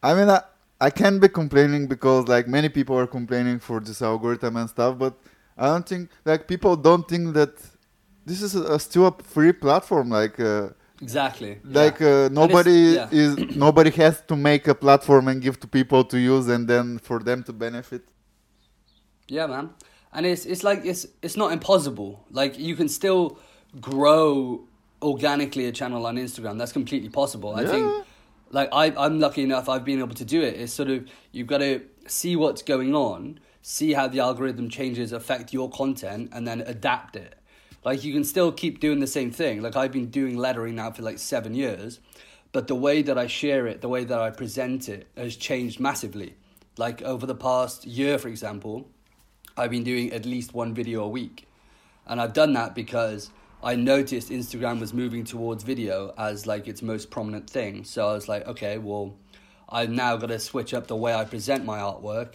I 0.02 0.14
mean, 0.14 0.28
I, 0.28 0.42
I 0.86 0.90
can't 0.90 1.20
be 1.20 1.28
complaining 1.28 1.86
because 1.86 2.26
like 2.26 2.48
many 2.48 2.68
people 2.68 2.98
are 2.98 3.06
complaining 3.06 3.60
for 3.60 3.78
this 3.78 4.02
algorithm 4.02 4.56
and 4.56 4.68
stuff, 4.68 4.98
but 4.98 5.14
I 5.56 5.66
don't 5.66 5.88
think 5.88 6.10
like 6.24 6.48
people 6.48 6.74
don't 6.74 7.06
think 7.08 7.34
that 7.34 7.52
this 8.26 8.42
is 8.42 8.56
a, 8.56 8.64
a 8.74 8.78
still 8.80 9.06
a 9.06 9.12
free 9.34 9.52
platform. 9.52 10.10
Like 10.10 10.40
uh, 10.40 10.70
Exactly. 11.00 11.58
yeah. 11.64 11.82
like 11.82 12.02
uh, 12.02 12.28
nobody 12.32 12.80
yeah. 12.96 13.08
is 13.12 13.30
nobody 13.66 13.90
has 13.90 14.22
to 14.22 14.34
make 14.34 14.66
a 14.66 14.74
platform 14.74 15.28
and 15.28 15.40
give 15.40 15.58
to 15.60 15.68
people 15.68 16.02
to 16.04 16.18
use 16.18 16.48
and 16.48 16.66
then 16.66 16.98
for 16.98 17.18
them 17.20 17.44
to 17.44 17.52
benefit. 17.52 18.02
Yeah, 19.28 19.46
man. 19.46 19.70
And 20.12 20.26
it's 20.26 20.44
it's 20.46 20.64
like 20.64 20.80
it's 20.84 21.06
it's 21.22 21.36
not 21.36 21.52
impossible. 21.52 22.24
Like 22.30 22.58
you 22.58 22.74
can 22.74 22.88
still 22.88 23.38
grow 23.80 24.64
organically 25.00 25.66
a 25.66 25.72
channel 25.72 26.06
on 26.06 26.16
Instagram. 26.16 26.58
That's 26.58 26.72
completely 26.72 27.08
possible. 27.08 27.54
I 27.54 27.66
think 27.66 27.86
like 28.52 28.68
I 28.72 28.92
I'm 28.96 29.18
lucky 29.18 29.42
enough 29.42 29.68
I've 29.68 29.84
been 29.84 29.98
able 29.98 30.14
to 30.14 30.24
do 30.24 30.40
it. 30.42 30.54
It's 30.60 30.72
sort 30.72 30.90
of 30.90 31.08
you've 31.32 31.48
got 31.48 31.58
to 31.58 31.82
see 32.06 32.36
what's 32.36 32.62
going 32.62 32.94
on, 32.94 33.40
see 33.62 33.94
how 33.94 34.06
the 34.06 34.20
algorithm 34.20 34.68
changes 34.68 35.12
affect 35.12 35.52
your 35.52 35.68
content 35.70 36.30
and 36.32 36.46
then 36.46 36.60
adapt 36.60 37.16
it. 37.16 37.34
Like 37.84 38.04
you 38.04 38.12
can 38.12 38.24
still 38.24 38.52
keep 38.52 38.78
doing 38.78 39.00
the 39.00 39.06
same 39.06 39.32
thing. 39.32 39.62
Like 39.62 39.74
I've 39.74 39.92
been 39.92 40.10
doing 40.10 40.36
lettering 40.36 40.76
now 40.76 40.92
for 40.92 41.02
like 41.02 41.18
7 41.18 41.54
years, 41.54 41.98
but 42.52 42.68
the 42.68 42.76
way 42.76 43.02
that 43.02 43.18
I 43.18 43.26
share 43.26 43.66
it, 43.66 43.80
the 43.80 43.88
way 43.88 44.04
that 44.04 44.20
I 44.20 44.30
present 44.30 44.88
it 44.88 45.08
has 45.16 45.34
changed 45.34 45.80
massively. 45.80 46.34
Like 46.76 47.02
over 47.02 47.26
the 47.26 47.34
past 47.34 47.86
year 47.86 48.18
for 48.18 48.28
example, 48.28 48.88
I've 49.56 49.70
been 49.70 49.84
doing 49.84 50.12
at 50.12 50.24
least 50.24 50.54
one 50.54 50.74
video 50.74 51.02
a 51.02 51.08
week. 51.08 51.46
And 52.06 52.20
I've 52.20 52.32
done 52.32 52.52
that 52.54 52.74
because 52.74 53.30
I 53.64 53.76
noticed 53.76 54.30
Instagram 54.30 54.80
was 54.80 54.92
moving 54.92 55.22
towards 55.22 55.62
video 55.62 56.12
as 56.18 56.46
like 56.46 56.66
its 56.66 56.82
most 56.82 57.10
prominent 57.10 57.48
thing. 57.48 57.84
So 57.84 58.08
I 58.08 58.12
was 58.12 58.28
like, 58.28 58.46
okay, 58.48 58.78
well, 58.78 59.14
I've 59.68 59.90
now 59.90 60.16
got 60.16 60.30
to 60.30 60.40
switch 60.40 60.74
up 60.74 60.88
the 60.88 60.96
way 60.96 61.14
I 61.14 61.24
present 61.24 61.64
my 61.64 61.78
artwork 61.78 62.34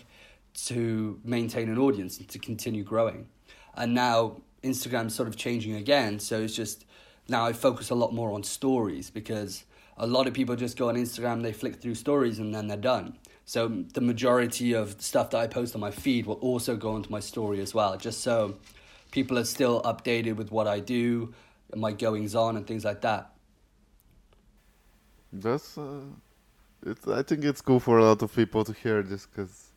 to 0.67 1.19
maintain 1.25 1.69
an 1.69 1.77
audience 1.77 2.17
and 2.17 2.29
to 2.29 2.39
continue 2.39 2.83
growing. 2.83 3.27
And 3.75 3.93
now 3.93 4.41
Instagram's 4.63 5.15
sort 5.15 5.27
of 5.27 5.35
changing 5.35 5.75
again. 5.75 6.19
So 6.19 6.39
it's 6.41 6.55
just 6.55 6.85
now 7.27 7.45
I 7.45 7.51
focus 7.51 7.89
a 7.89 7.95
lot 7.95 8.13
more 8.13 8.31
on 8.31 8.43
stories 8.43 9.09
because 9.09 9.65
a 9.97 10.07
lot 10.07 10.27
of 10.27 10.33
people 10.33 10.55
just 10.55 10.77
go 10.77 10.87
on 10.87 10.95
Instagram, 10.95 11.43
they 11.43 11.51
flick 11.51 11.81
through 11.81 11.95
stories 11.95 12.39
and 12.39 12.55
then 12.55 12.67
they're 12.67 12.77
done. 12.77 13.17
So 13.43 13.67
the 13.93 14.01
majority 14.01 14.73
of 14.73 15.01
stuff 15.01 15.31
that 15.31 15.37
I 15.39 15.47
post 15.47 15.75
on 15.75 15.81
my 15.81 15.91
feed 15.91 16.25
will 16.25 16.35
also 16.35 16.77
go 16.77 16.91
onto 16.91 17.09
my 17.09 17.19
story 17.19 17.59
as 17.61 17.73
well, 17.73 17.97
just 17.97 18.21
so 18.21 18.57
people 19.11 19.37
are 19.37 19.45
still 19.45 19.81
updated 19.83 20.35
with 20.35 20.51
what 20.51 20.67
I 20.67 20.79
do, 20.79 21.33
my 21.75 21.91
goings 21.91 22.35
on, 22.35 22.57
and 22.57 22.65
things 22.65 22.85
like 22.85 23.01
that. 23.01 23.31
That's 25.31 25.77
uh, 25.77 26.01
it's. 26.85 27.07
I 27.07 27.23
think 27.23 27.43
it's 27.43 27.61
cool 27.61 27.79
for 27.79 27.97
a 27.97 28.05
lot 28.05 28.21
of 28.21 28.33
people 28.33 28.63
to 28.63 28.73
hear 28.73 29.03
this 29.03 29.25
because 29.25 29.67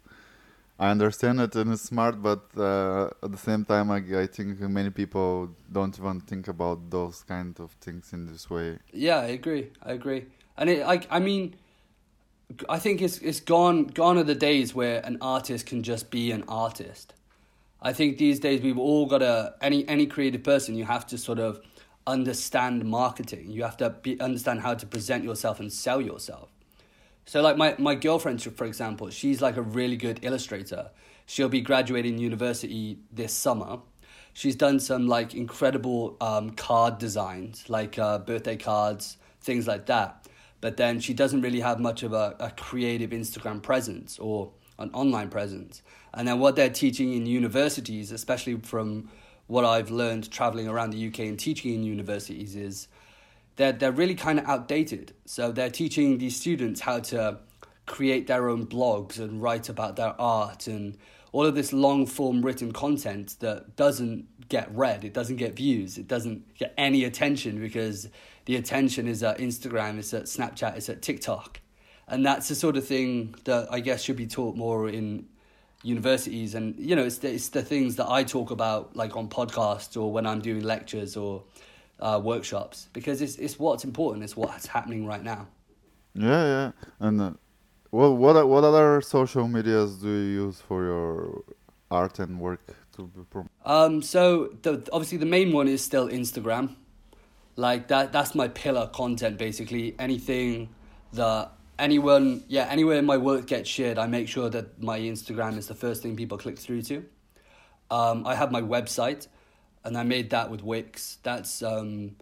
I 0.79 0.91
understand 0.91 1.41
it 1.41 1.55
and 1.57 1.73
it's 1.73 1.83
smart, 1.83 2.23
but 2.23 2.43
uh, 2.57 3.11
at 3.23 3.31
the 3.31 3.39
same 3.39 3.67
time, 3.67 3.91
I, 3.91 3.99
I 4.19 4.27
think 4.27 4.61
many 4.61 4.89
people 4.89 5.51
don't 5.71 5.97
even 5.99 6.21
think 6.21 6.49
about 6.49 6.91
those 6.91 7.23
kind 7.23 7.59
of 7.61 7.73
things 7.73 8.15
in 8.15 8.27
this 8.27 8.49
way. 8.49 8.79
Yeah, 8.93 9.19
I 9.19 9.27
agree. 9.27 9.71
I 9.83 9.93
agree. 9.93 10.25
And 10.57 10.71
it, 10.71 10.83
I, 10.83 11.03
I 11.11 11.19
mean, 11.19 11.55
I 12.69 12.79
think 12.79 13.03
it's 13.03 13.19
it's 13.19 13.41
gone 13.41 13.89
gone 13.89 14.17
are 14.19 14.25
the 14.25 14.35
days 14.35 14.75
where 14.75 15.05
an 15.05 15.19
artist 15.21 15.67
can 15.67 15.83
just 15.83 16.11
be 16.11 16.33
an 16.33 16.45
artist. 16.49 17.15
I 17.83 17.93
think 17.93 18.19
these 18.19 18.41
days 18.41 18.61
we've 18.61 18.79
all 18.79 19.07
got 19.07 19.19
to 19.19 19.55
any 19.61 19.89
any 19.89 20.07
creative 20.07 20.43
person 20.43 20.75
you 20.75 20.85
have 20.85 21.07
to 21.09 21.19
sort 21.19 21.39
of 21.39 21.61
understand 22.07 22.85
marketing. 22.85 23.51
You 23.51 23.63
have 23.63 23.77
to 23.79 23.91
be, 23.91 24.21
understand 24.21 24.61
how 24.61 24.75
to 24.75 24.87
present 24.87 25.25
yourself 25.25 25.61
and 25.61 25.73
sell 25.73 26.01
yourself. 26.01 26.51
So 27.25 27.40
like 27.40 27.57
my 27.57 27.75
my 27.79 27.95
girlfriend 27.95 28.43
for 28.43 28.64
example, 28.64 29.11
she's 29.11 29.40
like 29.40 29.57
a 29.57 29.62
really 29.62 29.97
good 29.97 30.21
illustrator. 30.23 30.90
She'll 31.27 31.49
be 31.49 31.61
graduating 31.61 32.19
university 32.19 32.99
this 33.12 33.33
summer. 33.33 33.79
She's 34.33 34.57
done 34.57 34.81
some 34.81 35.07
like 35.07 35.35
incredible 35.35 36.16
um, 36.21 36.51
card 36.51 36.99
designs, 36.99 37.69
like 37.69 37.99
uh, 37.99 38.19
birthday 38.19 38.57
cards, 38.57 39.16
things 39.40 39.66
like 39.66 39.87
that. 39.87 40.27
But 40.61 40.77
then 40.77 41.01
she 41.01 41.14
doesn't 41.14 41.40
really 41.40 41.61
have 41.61 41.81
much 41.81 42.03
of 42.03 42.12
a, 42.12 42.37
a 42.38 42.51
creative 42.51 43.11
Instagram 43.11 43.62
presence 43.62 44.19
or 44.19 44.53
an 44.79 44.90
online 44.93 45.31
presence. 45.31 45.83
And 46.14 46.27
then 46.27 46.38
what 46.38 46.57
they're 46.57 46.70
teaching 46.70 47.14
in 47.14 47.27
universities, 47.27 48.12
especially 48.12 48.57
from 48.57 49.11
what 49.46 49.64
I've 49.64 49.90
learned 49.90 50.31
traveling 50.31 50.68
around 50.68 50.90
the 50.90 51.09
UK 51.09 51.20
and 51.20 51.38
teaching 51.38 51.75
in 51.75 51.83
universities, 51.83 52.57
is 52.57 52.88
they're, 53.57 53.73
they're 53.73 53.92
really 53.92 54.14
kind 54.14 54.38
of 54.38 54.46
outdated. 54.46 55.12
So 55.25 55.53
they're 55.53 55.70
teaching 55.70 56.18
these 56.18 56.37
students 56.37 56.81
how 56.81 57.01
to 57.01 57.38
create 57.87 58.27
their 58.27 58.49
own 58.49 58.66
blogs 58.66 59.18
and 59.18 59.42
write 59.42 59.68
about 59.68 59.96
their 59.96 60.20
art 60.20 60.66
and 60.66 60.96
all 61.33 61.46
of 61.46 61.55
this 61.55 61.73
long 61.73 62.07
form 62.07 62.42
written 62.42 62.73
content 62.73 63.37
that 63.40 63.77
doesn't 63.77 64.27
get 64.49 64.73
read, 64.75 65.05
it 65.05 65.14
doesn't 65.14 65.37
get 65.37 65.55
views, 65.55 65.96
it 65.96 66.09
doesn't 66.09 66.57
get 66.57 66.75
any 66.77 67.05
attention 67.05 67.61
because 67.61 68.09
the 68.46 68.57
attention 68.57 69.07
is 69.07 69.23
at 69.23 69.38
Instagram, 69.38 69.99
it's 69.99 70.12
at 70.12 70.25
Snapchat, 70.25 70.77
it's 70.77 70.88
at 70.88 71.03
TikTok. 71.03 71.61
And 72.09 72.27
that's 72.27 72.49
the 72.49 72.57
sort 72.57 72.77
of 72.77 72.85
thing 72.85 73.37
that 73.44 73.68
I 73.70 73.79
guess 73.79 74.03
should 74.03 74.16
be 74.16 74.27
taught 74.27 74.57
more 74.57 74.88
in 74.88 75.27
universities. 75.83 76.55
And, 76.55 76.75
you 76.79 76.95
know, 76.97 77.05
it's 77.05 77.19
the, 77.19 77.33
it's 77.33 77.49
the 77.49 77.62
things 77.62 77.97
that 77.97 78.09
I 78.09 78.25
talk 78.25 78.51
about, 78.51 78.95
like 78.97 79.16
on 79.16 79.29
podcasts 79.29 80.01
or 80.01 80.12
when 80.12 80.27
I'm 80.27 80.40
doing 80.40 80.62
lectures 80.62 81.16
or 81.16 81.45
uh, 82.01 82.21
workshops, 82.23 82.88
because 82.93 83.21
it's, 83.23 83.37
it's 83.37 83.59
what's 83.59 83.85
important, 83.85 84.25
it's 84.25 84.37
what's 84.37 84.66
happening 84.66 85.07
right 85.07 85.23
now. 85.23 85.49
Yeah, 86.14 86.45
yeah. 86.45 86.73
And 86.99 87.21
uh, 87.21 87.31
what 87.90 88.11
what 88.16 88.49
what 88.49 88.64
other 88.64 89.01
social 89.01 89.47
medias 89.47 89.97
do 89.97 90.09
you 90.09 90.45
use 90.45 90.61
for 90.61 90.85
your 90.85 91.45
art 91.90 92.19
and 92.19 92.40
work 92.40 92.61
to 92.97 93.07
be 93.07 93.23
prom- 93.31 93.51
Um, 93.64 94.03
so 94.03 94.49
the, 94.62 94.88
obviously 94.93 95.19
the 95.19 95.27
main 95.27 95.53
one 95.53 95.69
is 95.69 95.85
still 95.85 96.09
Instagram. 96.09 96.77
Like 97.57 97.88
that 97.88 98.12
that's 98.12 98.35
my 98.35 98.49
pillar 98.49 98.88
content 98.88 99.38
basically. 99.38 99.95
Anything 99.99 100.71
that 101.12 101.53
anyone 101.81 102.45
yeah, 102.49 102.66
anywhere 102.71 103.03
my 103.03 103.16
work 103.16 103.47
gets 103.47 103.69
shared, 103.69 103.99
I 103.99 104.07
make 104.07 104.29
sure 104.29 104.49
that 104.51 104.83
my 104.83 104.99
Instagram 105.01 105.59
is 105.59 105.66
the 105.66 105.75
first 105.75 106.03
thing 106.03 106.16
people 106.16 106.38
click 106.38 106.59
through 106.59 106.83
to. 106.83 107.05
Um, 107.90 108.27
I 108.27 108.35
have 108.37 108.53
my 108.53 108.62
website 108.62 109.27
and 109.85 109.97
I 109.97 110.05
made 110.05 110.31
that 110.31 110.51
with 110.51 110.62
Wix. 110.62 111.19
That's 111.23 111.62
um 111.62 112.16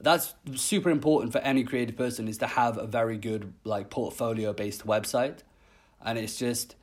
that's 0.00 0.34
super 0.54 0.90
important 0.90 1.32
for 1.32 1.38
any 1.38 1.64
creative 1.64 1.96
person 1.96 2.28
is 2.28 2.38
to 2.38 2.46
have 2.46 2.78
a 2.78 2.86
very 2.86 3.16
good 3.16 3.52
like 3.64 3.90
portfolio 3.90 4.52
based 4.52 4.86
website. 4.86 5.38
And 6.04 6.18
it's 6.18 6.36
just 6.36 6.76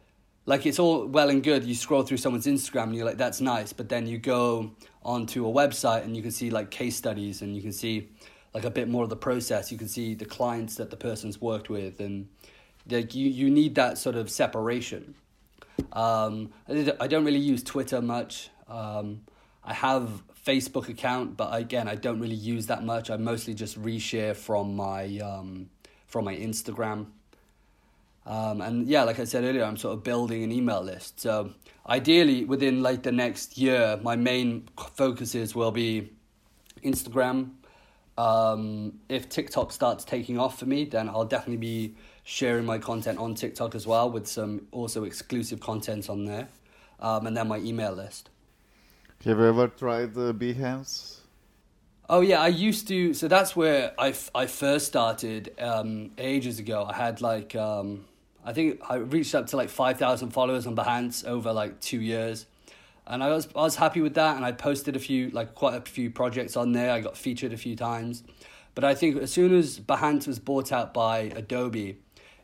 like 0.46 0.66
it's 0.66 0.80
all 0.80 1.06
well 1.06 1.30
and 1.30 1.44
good 1.44 1.64
you 1.64 1.76
scroll 1.76 2.04
through 2.04 2.18
someone's 2.18 2.48
instagram 2.48 2.84
and 2.84 2.96
you're 2.96 3.06
like 3.06 3.18
that's 3.18 3.42
nice 3.42 3.72
but 3.74 3.90
then 3.90 4.08
you 4.08 4.18
go 4.18 4.72
onto 5.04 5.48
a 5.48 5.52
website 5.52 6.04
and 6.04 6.18
you 6.18 6.24
can 6.24 6.32
see 6.32 6.50
like 6.50 6.72
case 6.72 6.96
studies 6.96 7.44
and 7.44 7.56
you 7.56 7.62
can 7.62 7.72
see 7.72 8.10
like 8.54 8.64
a 8.64 8.70
bit 8.70 8.90
more 8.90 9.04
of 9.04 9.10
the 9.10 9.16
process. 9.16 9.72
You 9.72 9.78
can 9.78 9.88
see 9.88 10.14
the 10.14 10.26
clients 10.26 10.76
that 10.76 10.90
the 10.90 10.98
person's 10.98 11.40
worked 11.40 11.70
with 11.70 12.00
and 12.00 12.28
like 12.90 13.14
you, 13.16 13.30
you 13.30 13.50
need 13.50 13.76
that 13.76 13.98
sort 13.98 14.16
of 14.16 14.30
separation. 14.30 15.16
Um, 15.94 16.52
I 16.68 17.08
don't 17.08 17.26
really 17.26 17.40
use 17.40 17.64
twitter 17.64 18.02
much. 18.02 18.50
Um, 18.68 19.22
i 19.64 19.74
have 19.74 20.24
facebook 20.44 20.90
account 20.90 21.38
but 21.38 21.54
again 21.54 21.88
i 21.88 21.94
don't 21.94 22.20
really 22.20 22.36
use 22.36 22.68
that 22.68 22.84
much. 22.84 23.10
I 23.10 23.18
mostly 23.18 23.54
just 23.54 23.80
reshare 23.82 24.36
from 24.36 24.76
my 24.76 25.20
um, 25.20 25.70
from 26.08 26.26
my 26.26 26.36
instagram. 26.36 27.08
Um, 28.26 28.62
and 28.62 28.88
yeah, 28.88 29.04
like 29.04 29.20
I 29.20 29.24
said 29.24 29.44
earlier, 29.44 29.64
I'm 29.64 29.78
sort 29.78 29.98
of 29.98 30.04
building 30.04 30.44
an 30.44 30.52
email 30.52 30.82
list. 30.82 31.20
So 31.20 31.52
ideally, 31.88 32.46
within 32.46 32.84
like 32.84 33.04
the 33.04 33.12
next 33.12 33.58
year, 33.58 34.00
my 34.04 34.16
main 34.16 34.68
focuses 34.96 35.56
will 35.56 35.72
be 35.72 36.12
Instagram. 36.84 37.52
Um, 38.22 39.00
if 39.10 39.30
TikTok 39.30 39.72
starts 39.72 40.04
taking 40.06 40.38
off 40.38 40.60
for 40.60 40.68
me, 40.68 40.86
then 40.86 41.10
I'll 41.10 41.26
definitely 41.26 41.58
be 41.58 41.96
sharing 42.24 42.66
my 42.66 42.78
content 42.78 43.18
on 43.18 43.34
TikTok 43.34 43.74
as 43.74 43.88
well, 43.88 44.12
with 44.12 44.28
some 44.28 44.68
also 44.72 45.06
exclusive 45.06 45.60
content 45.60 46.08
on 46.08 46.26
there, 46.26 46.48
um, 47.00 47.26
and 47.26 47.36
then 47.36 47.48
my 47.48 47.58
email 47.58 47.94
list. 47.94 48.30
Have 49.26 49.40
you 49.40 49.46
ever 49.46 49.68
tried 49.68 50.12
uh, 50.18 50.34
Behance? 50.34 51.22
Oh 52.10 52.22
yeah, 52.22 52.42
I 52.42 52.50
used 52.50 52.88
to. 52.90 53.14
So 53.16 53.28
that's 53.28 53.56
where 53.56 53.94
I, 53.98 54.10
f- 54.10 54.30
I 54.36 54.46
first 54.46 54.86
started 54.86 55.54
um, 55.60 56.12
ages 56.18 56.60
ago. 56.60 56.86
I 56.88 56.94
had 56.94 57.22
like 57.22 57.56
um, 57.56 58.06
I 58.46 58.54
think 58.54 58.82
I 58.88 58.96
reached 58.96 59.34
up 59.34 59.48
to 59.48 59.58
like 59.58 59.70
five 59.70 59.98
thousand 59.98 60.30
followers 60.32 60.68
on 60.68 60.76
Behance 60.76 61.26
over 61.26 61.54
like 61.54 61.80
two 61.80 62.02
years, 62.02 62.46
and 63.12 63.24
I 63.24 63.30
was 63.30 63.48
I 63.56 63.62
was 63.62 63.76
happy 63.76 64.02
with 64.02 64.16
that. 64.16 64.36
And 64.36 64.44
I 64.46 64.52
posted 64.52 64.96
a 64.96 65.00
few 65.00 65.30
like 65.30 65.54
quite 65.54 65.76
a 65.76 65.82
few 65.82 66.10
projects 66.10 66.58
on 66.58 66.72
there. 66.72 66.92
I 66.92 67.02
got 67.02 67.16
featured 67.16 67.54
a 67.54 67.58
few 67.58 67.76
times, 67.76 68.24
but 68.74 68.84
I 68.84 68.96
think 68.96 69.18
as 69.18 69.32
soon 69.32 69.54
as 69.54 69.80
Behance 69.80 70.28
was 70.28 70.40
bought 70.40 70.72
out 70.72 70.94
by 70.94 71.32
Adobe 71.36 72.00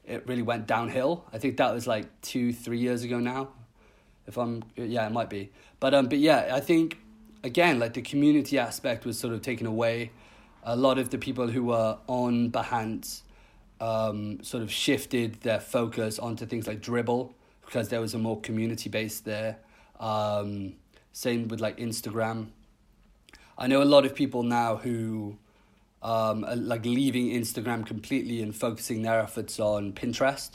it 0.07 0.25
really 0.25 0.41
went 0.41 0.65
downhill. 0.65 1.25
I 1.33 1.37
think 1.37 1.57
that 1.57 1.73
was 1.73 1.85
like 1.85 2.21
two, 2.21 2.53
three 2.53 2.79
years 2.79 3.03
ago 3.03 3.19
now. 3.19 3.49
If 4.25 4.37
I'm, 4.37 4.63
yeah, 4.75 5.05
it 5.05 5.11
might 5.11 5.29
be. 5.29 5.51
But 5.79 5.93
um, 5.93 6.07
but 6.07 6.17
yeah, 6.17 6.49
I 6.53 6.59
think 6.59 6.97
again, 7.43 7.79
like 7.79 7.93
the 7.93 8.01
community 8.01 8.57
aspect 8.57 9.05
was 9.05 9.19
sort 9.19 9.33
of 9.33 9.41
taken 9.41 9.67
away. 9.67 10.11
A 10.63 10.75
lot 10.75 10.97
of 10.97 11.11
the 11.11 11.17
people 11.17 11.47
who 11.47 11.65
were 11.65 11.97
on 12.07 12.51
Behance 12.51 13.21
um, 13.79 14.43
sort 14.43 14.63
of 14.63 14.71
shifted 14.71 15.41
their 15.41 15.59
focus 15.59 16.19
onto 16.19 16.45
things 16.45 16.67
like 16.67 16.81
Dribbble 16.81 17.33
because 17.65 17.89
there 17.89 18.01
was 18.01 18.13
a 18.13 18.17
more 18.17 18.39
community 18.41 18.89
base 18.89 19.19
there. 19.19 19.57
Um, 19.99 20.73
same 21.11 21.47
with 21.47 21.59
like 21.59 21.77
Instagram. 21.77 22.47
I 23.57 23.67
know 23.67 23.81
a 23.81 23.85
lot 23.85 24.05
of 24.05 24.13
people 24.13 24.43
now 24.43 24.77
who 24.77 25.37
um, 26.03 26.45
are 26.45 26.55
like 26.55 26.85
leaving 26.85 27.29
Instagram 27.29 27.85
completely 27.85 28.41
and 28.41 28.55
focusing 28.55 29.01
their 29.01 29.19
efforts 29.19 29.59
on 29.59 29.93
Pinterest. 29.93 30.51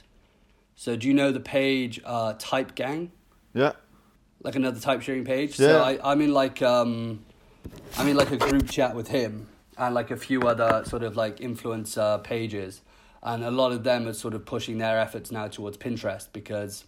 So 0.77 0.97
do 0.97 1.09
you 1.09 1.15
know 1.15 1.33
the 1.33 1.41
page 1.41 2.01
uh, 2.05 2.35
Type 2.39 2.75
Gang? 2.75 3.13
Yeah. 3.55 3.73
Like 4.43 4.57
another 4.57 4.81
type 4.81 5.03
sharing 5.03 5.25
page. 5.25 5.59
Yeah. 5.59 5.69
So 5.69 5.83
I, 5.83 6.13
I'm 6.13 6.21
in 6.21 6.33
like 6.33 6.63
um, 6.63 7.25
I'm 7.97 8.09
in 8.09 8.17
like 8.17 8.31
a 8.31 8.37
group 8.37 8.71
chat 8.71 8.95
with 8.95 9.09
him 9.09 9.49
and 9.79 9.95
like 9.95 10.11
a 10.11 10.17
few 10.17 10.43
other 10.43 10.85
sort 10.85 11.03
of 11.03 11.17
like 11.17 11.39
influencer 11.39 12.23
pages, 12.25 12.83
and 13.23 13.45
a 13.45 13.51
lot 13.51 13.73
of 13.73 13.85
them 13.85 14.09
are 14.09 14.13
sort 14.13 14.35
of 14.35 14.45
pushing 14.45 14.79
their 14.79 14.99
efforts 14.99 15.31
now 15.31 15.49
towards 15.49 15.77
Pinterest 15.77 16.29
because 16.33 16.85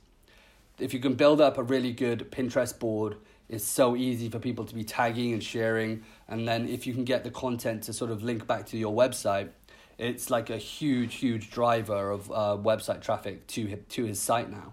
if 0.79 0.93
you 0.93 1.01
can 1.01 1.15
build 1.15 1.41
up 1.41 1.59
a 1.59 1.63
really 1.63 1.93
good 1.93 2.31
Pinterest 2.31 2.77
board, 2.79 3.17
it's 3.49 3.65
so 3.65 3.95
easy 3.95 4.29
for 4.29 4.39
people 4.39 4.65
to 4.65 4.75
be 4.75 4.85
tagging 4.85 5.33
and 5.33 5.43
sharing. 5.43 6.03
And 6.29 6.49
then 6.49 6.69
if 6.69 6.87
you 6.87 6.95
can 6.95 7.05
get 7.05 7.25
the 7.25 7.31
content 7.31 7.83
to 7.85 7.93
sort 7.93 8.11
of 8.11 8.23
link 8.23 8.47
back 8.47 8.67
to 8.67 8.79
your 8.79 8.95
website, 8.95 9.51
it's 9.99 10.31
like 10.31 10.51
a 10.51 10.57
huge, 10.57 11.17
huge 11.17 11.51
driver 11.51 12.11
of 12.11 12.31
uh, 12.31 12.57
website 12.61 13.01
traffic 13.01 13.47
to 13.49 13.69
hi- 13.69 13.79
to 13.91 14.05
his 14.05 14.21
site 14.21 14.51
now, 14.51 14.73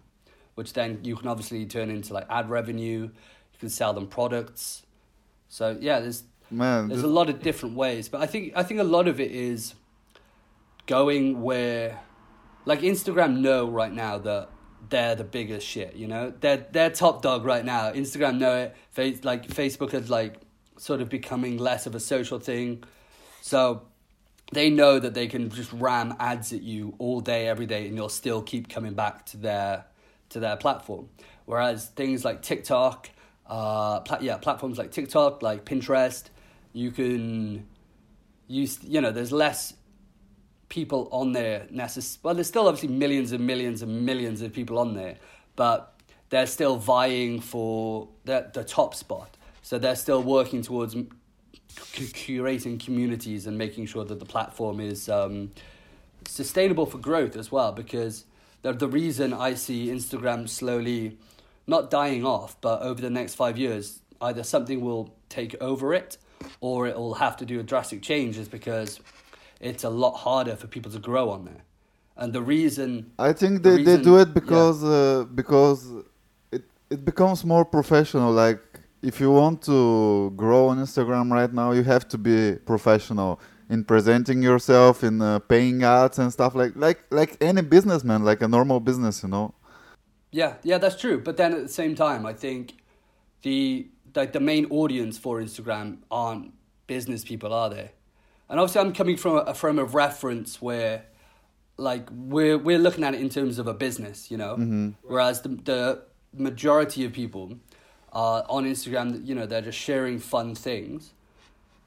which 0.56 0.74
then 0.74 1.00
you 1.04 1.16
can 1.16 1.28
obviously 1.28 1.66
turn 1.66 1.90
into 1.90 2.14
like 2.14 2.26
ad 2.30 2.50
revenue. 2.50 3.02
You 3.54 3.60
can 3.60 3.70
sell 3.70 3.94
them 3.94 4.08
products. 4.08 4.84
So 5.48 5.78
yeah, 5.80 6.00
there's 6.00 6.24
Man, 6.50 6.90
there's 6.90 7.04
a 7.04 7.08
lot 7.08 7.30
of 7.30 7.42
different 7.42 7.76
ways, 7.76 8.10
but 8.10 8.22
I 8.22 8.26
think 8.26 8.54
I 8.56 8.64
think 8.64 8.80
a 8.80 8.86
lot 8.86 9.08
of 9.08 9.20
it 9.20 9.32
is 9.32 9.76
going 10.86 11.42
where, 11.42 12.00
like 12.66 12.82
Instagram 12.82 13.40
know 13.40 13.70
right 13.70 13.94
now 13.94 14.18
that 14.18 14.50
they're 14.92 15.16
the 15.16 15.24
biggest 15.24 15.66
shit. 15.66 15.96
You 15.96 16.08
know, 16.08 16.32
they're 16.40 16.66
they're 16.72 16.92
top 16.92 17.24
dog 17.24 17.44
right 17.44 17.66
now. 17.66 17.92
Instagram 17.92 18.38
know 18.38 18.56
it. 18.56 18.76
Face 18.92 19.24
like 19.24 19.48
Facebook 19.48 19.96
is 19.96 20.10
like 20.10 20.36
sort 20.78 21.02
of 21.02 21.10
becoming 21.10 21.58
less 21.58 21.88
of 21.88 21.96
a 21.96 22.00
social 22.00 22.40
thing, 22.40 22.84
so 23.42 23.82
they 24.52 24.70
know 24.70 25.00
that 25.00 25.16
they 25.16 25.28
can 25.28 25.50
just 25.50 25.74
ram 25.74 26.14
ads 26.20 26.54
at 26.54 26.62
you 26.62 26.94
all 27.00 27.22
day, 27.22 27.48
every 27.48 27.66
day, 27.66 27.88
and 27.88 27.96
you'll 27.96 28.10
still 28.10 28.42
keep 28.42 28.70
coming 28.70 28.94
back 28.94 29.26
to 29.28 29.38
their 29.38 29.86
to 30.30 30.40
their 30.40 30.58
platform. 30.58 31.10
Whereas 31.46 31.88
things 31.88 32.24
like 32.24 32.44
TikTok, 32.44 33.10
uh, 33.48 34.02
pla- 34.02 34.20
yeah, 34.22 34.38
platforms 34.38 34.78
like 34.78 34.92
TikTok, 34.92 35.42
like 35.42 35.66
Pinterest, 35.66 36.26
you 36.74 36.92
can 36.92 37.66
use. 38.48 38.80
You 38.84 39.02
know, 39.02 39.12
there's 39.12 39.32
less 39.32 39.74
people 40.72 41.08
on 41.12 41.34
there. 41.34 41.68
Necess- 41.72 42.18
well 42.24 42.34
there's 42.34 42.48
still 42.48 42.68
obviously 42.68 42.90
millions 42.90 43.32
and 43.32 43.46
millions 43.46 43.84
and 43.84 44.04
millions 44.04 44.42
of 44.42 44.52
people 44.52 44.80
on 44.80 44.96
there 44.96 45.18
but 45.56 45.94
they're 46.30 46.48
still 46.48 46.78
vying 46.78 47.42
for 47.42 48.08
the, 48.26 48.50
the 48.54 48.64
top 48.64 48.96
spot. 48.96 49.38
So 49.62 49.78
they're 49.78 49.98
still 49.98 50.24
working 50.24 50.62
towards 50.64 50.96
cu- 50.96 52.14
curating 52.24 52.84
communities 52.84 53.46
and 53.48 53.58
making 53.58 53.86
sure 53.86 54.06
that 54.06 54.20
the 54.20 54.26
platform 54.26 54.80
is 54.80 55.10
um, 55.10 55.52
sustainable 56.28 56.86
for 56.86 56.98
growth 56.98 57.36
as 57.36 57.52
well 57.52 57.72
because 57.72 58.26
the, 58.62 58.74
the 58.74 58.88
reason 58.88 59.34
i 59.34 59.54
see 59.54 59.88
instagram 59.88 60.48
slowly 60.48 61.18
not 61.68 61.90
dying 61.90 62.26
off 62.26 62.56
but 62.62 62.82
over 62.82 63.02
the 63.02 63.10
next 63.10 63.36
five 63.36 63.58
years 63.58 64.00
either 64.22 64.44
something 64.44 64.82
will 64.82 65.14
take 65.30 65.56
over 65.62 65.94
it 65.94 66.18
or 66.60 66.88
it 66.88 66.96
will 66.96 67.16
have 67.16 67.36
to 67.38 67.46
do 67.46 67.60
a 67.60 67.64
drastic 67.64 68.02
change 68.02 68.38
is 68.38 68.48
because 68.48 69.00
it's 69.62 69.84
a 69.84 69.90
lot 69.90 70.16
harder 70.16 70.56
for 70.56 70.68
people 70.68 70.92
to 70.92 71.00
grow 71.00 71.30
on 71.30 71.46
there. 71.46 71.64
And 72.18 72.34
the 72.34 72.42
reason, 72.42 73.12
I 73.18 73.34
think 73.34 73.64
the 73.64 73.72
they, 73.72 73.84
they 73.84 73.98
do 73.98 74.18
it 74.18 74.28
yeah. 74.28 74.34
because 74.34 74.84
uh, 74.84 75.26
because 75.34 75.92
it 76.52 76.64
it 76.90 77.06
becomes 77.06 77.46
more 77.46 77.64
professional. 77.64 78.32
Like 78.32 78.62
if 79.02 79.20
you 79.20 79.32
want 79.32 79.62
to 79.64 80.32
grow 80.36 80.68
on 80.68 80.78
Instagram 80.78 81.32
right 81.32 81.52
now, 81.52 81.72
you 81.72 81.84
have 81.84 82.08
to 82.10 82.18
be 82.18 82.58
professional 82.66 83.40
in 83.70 83.86
presenting 83.86 84.44
yourself, 84.44 85.04
in 85.04 85.22
uh, 85.22 85.40
paying 85.40 85.84
ads 85.84 86.20
and 86.20 86.32
stuff 86.32 86.54
like 86.54 86.74
like 86.76 87.00
like 87.10 87.38
any 87.42 87.62
businessman, 87.62 88.24
like 88.24 88.42
a 88.42 88.48
normal 88.48 88.80
business, 88.80 89.24
you 89.24 89.30
know. 89.30 89.54
yeah, 90.32 90.56
yeah, 90.64 90.78
that's 90.78 91.00
true. 91.00 91.20
But 91.20 91.38
then 91.38 91.54
at 91.54 91.62
the 91.62 91.74
same 91.74 91.96
time, 91.96 92.26
I 92.26 92.34
think 92.34 92.74
the 93.42 93.88
like 94.16 94.34
the 94.34 94.40
main 94.40 94.66
audience 94.66 95.18
for 95.18 95.42
Instagram 95.42 96.00
aren't 96.10 96.52
business 96.88 97.24
people, 97.24 97.54
are 97.54 97.70
they? 97.70 97.92
And 98.52 98.60
obviously, 98.60 98.82
I'm 98.82 98.94
coming 98.94 99.18
from 99.18 99.38
a 99.48 99.54
frame 99.56 99.80
of 99.80 99.96
reference 99.96 100.62
where, 100.62 101.06
like, 101.78 102.08
we're 102.12 102.58
we're 102.58 102.78
looking 102.78 103.04
at 103.06 103.16
it 103.16 103.22
in 103.22 103.30
terms 103.30 103.58
of 103.58 103.66
a 103.68 103.74
business, 103.74 104.30
you 104.30 104.38
know. 104.38 104.56
Whereas 105.04 105.42
the 105.42 105.50
the 105.50 106.02
majority 106.34 107.06
of 107.06 107.14
people 107.14 107.58
are 108.12 108.46
on 108.50 108.66
Instagram, 108.66 109.26
you 109.26 109.34
know, 109.36 109.46
they're 109.48 109.62
just 109.62 109.80
sharing 109.80 110.20
fun 110.20 110.54
things. 110.54 111.14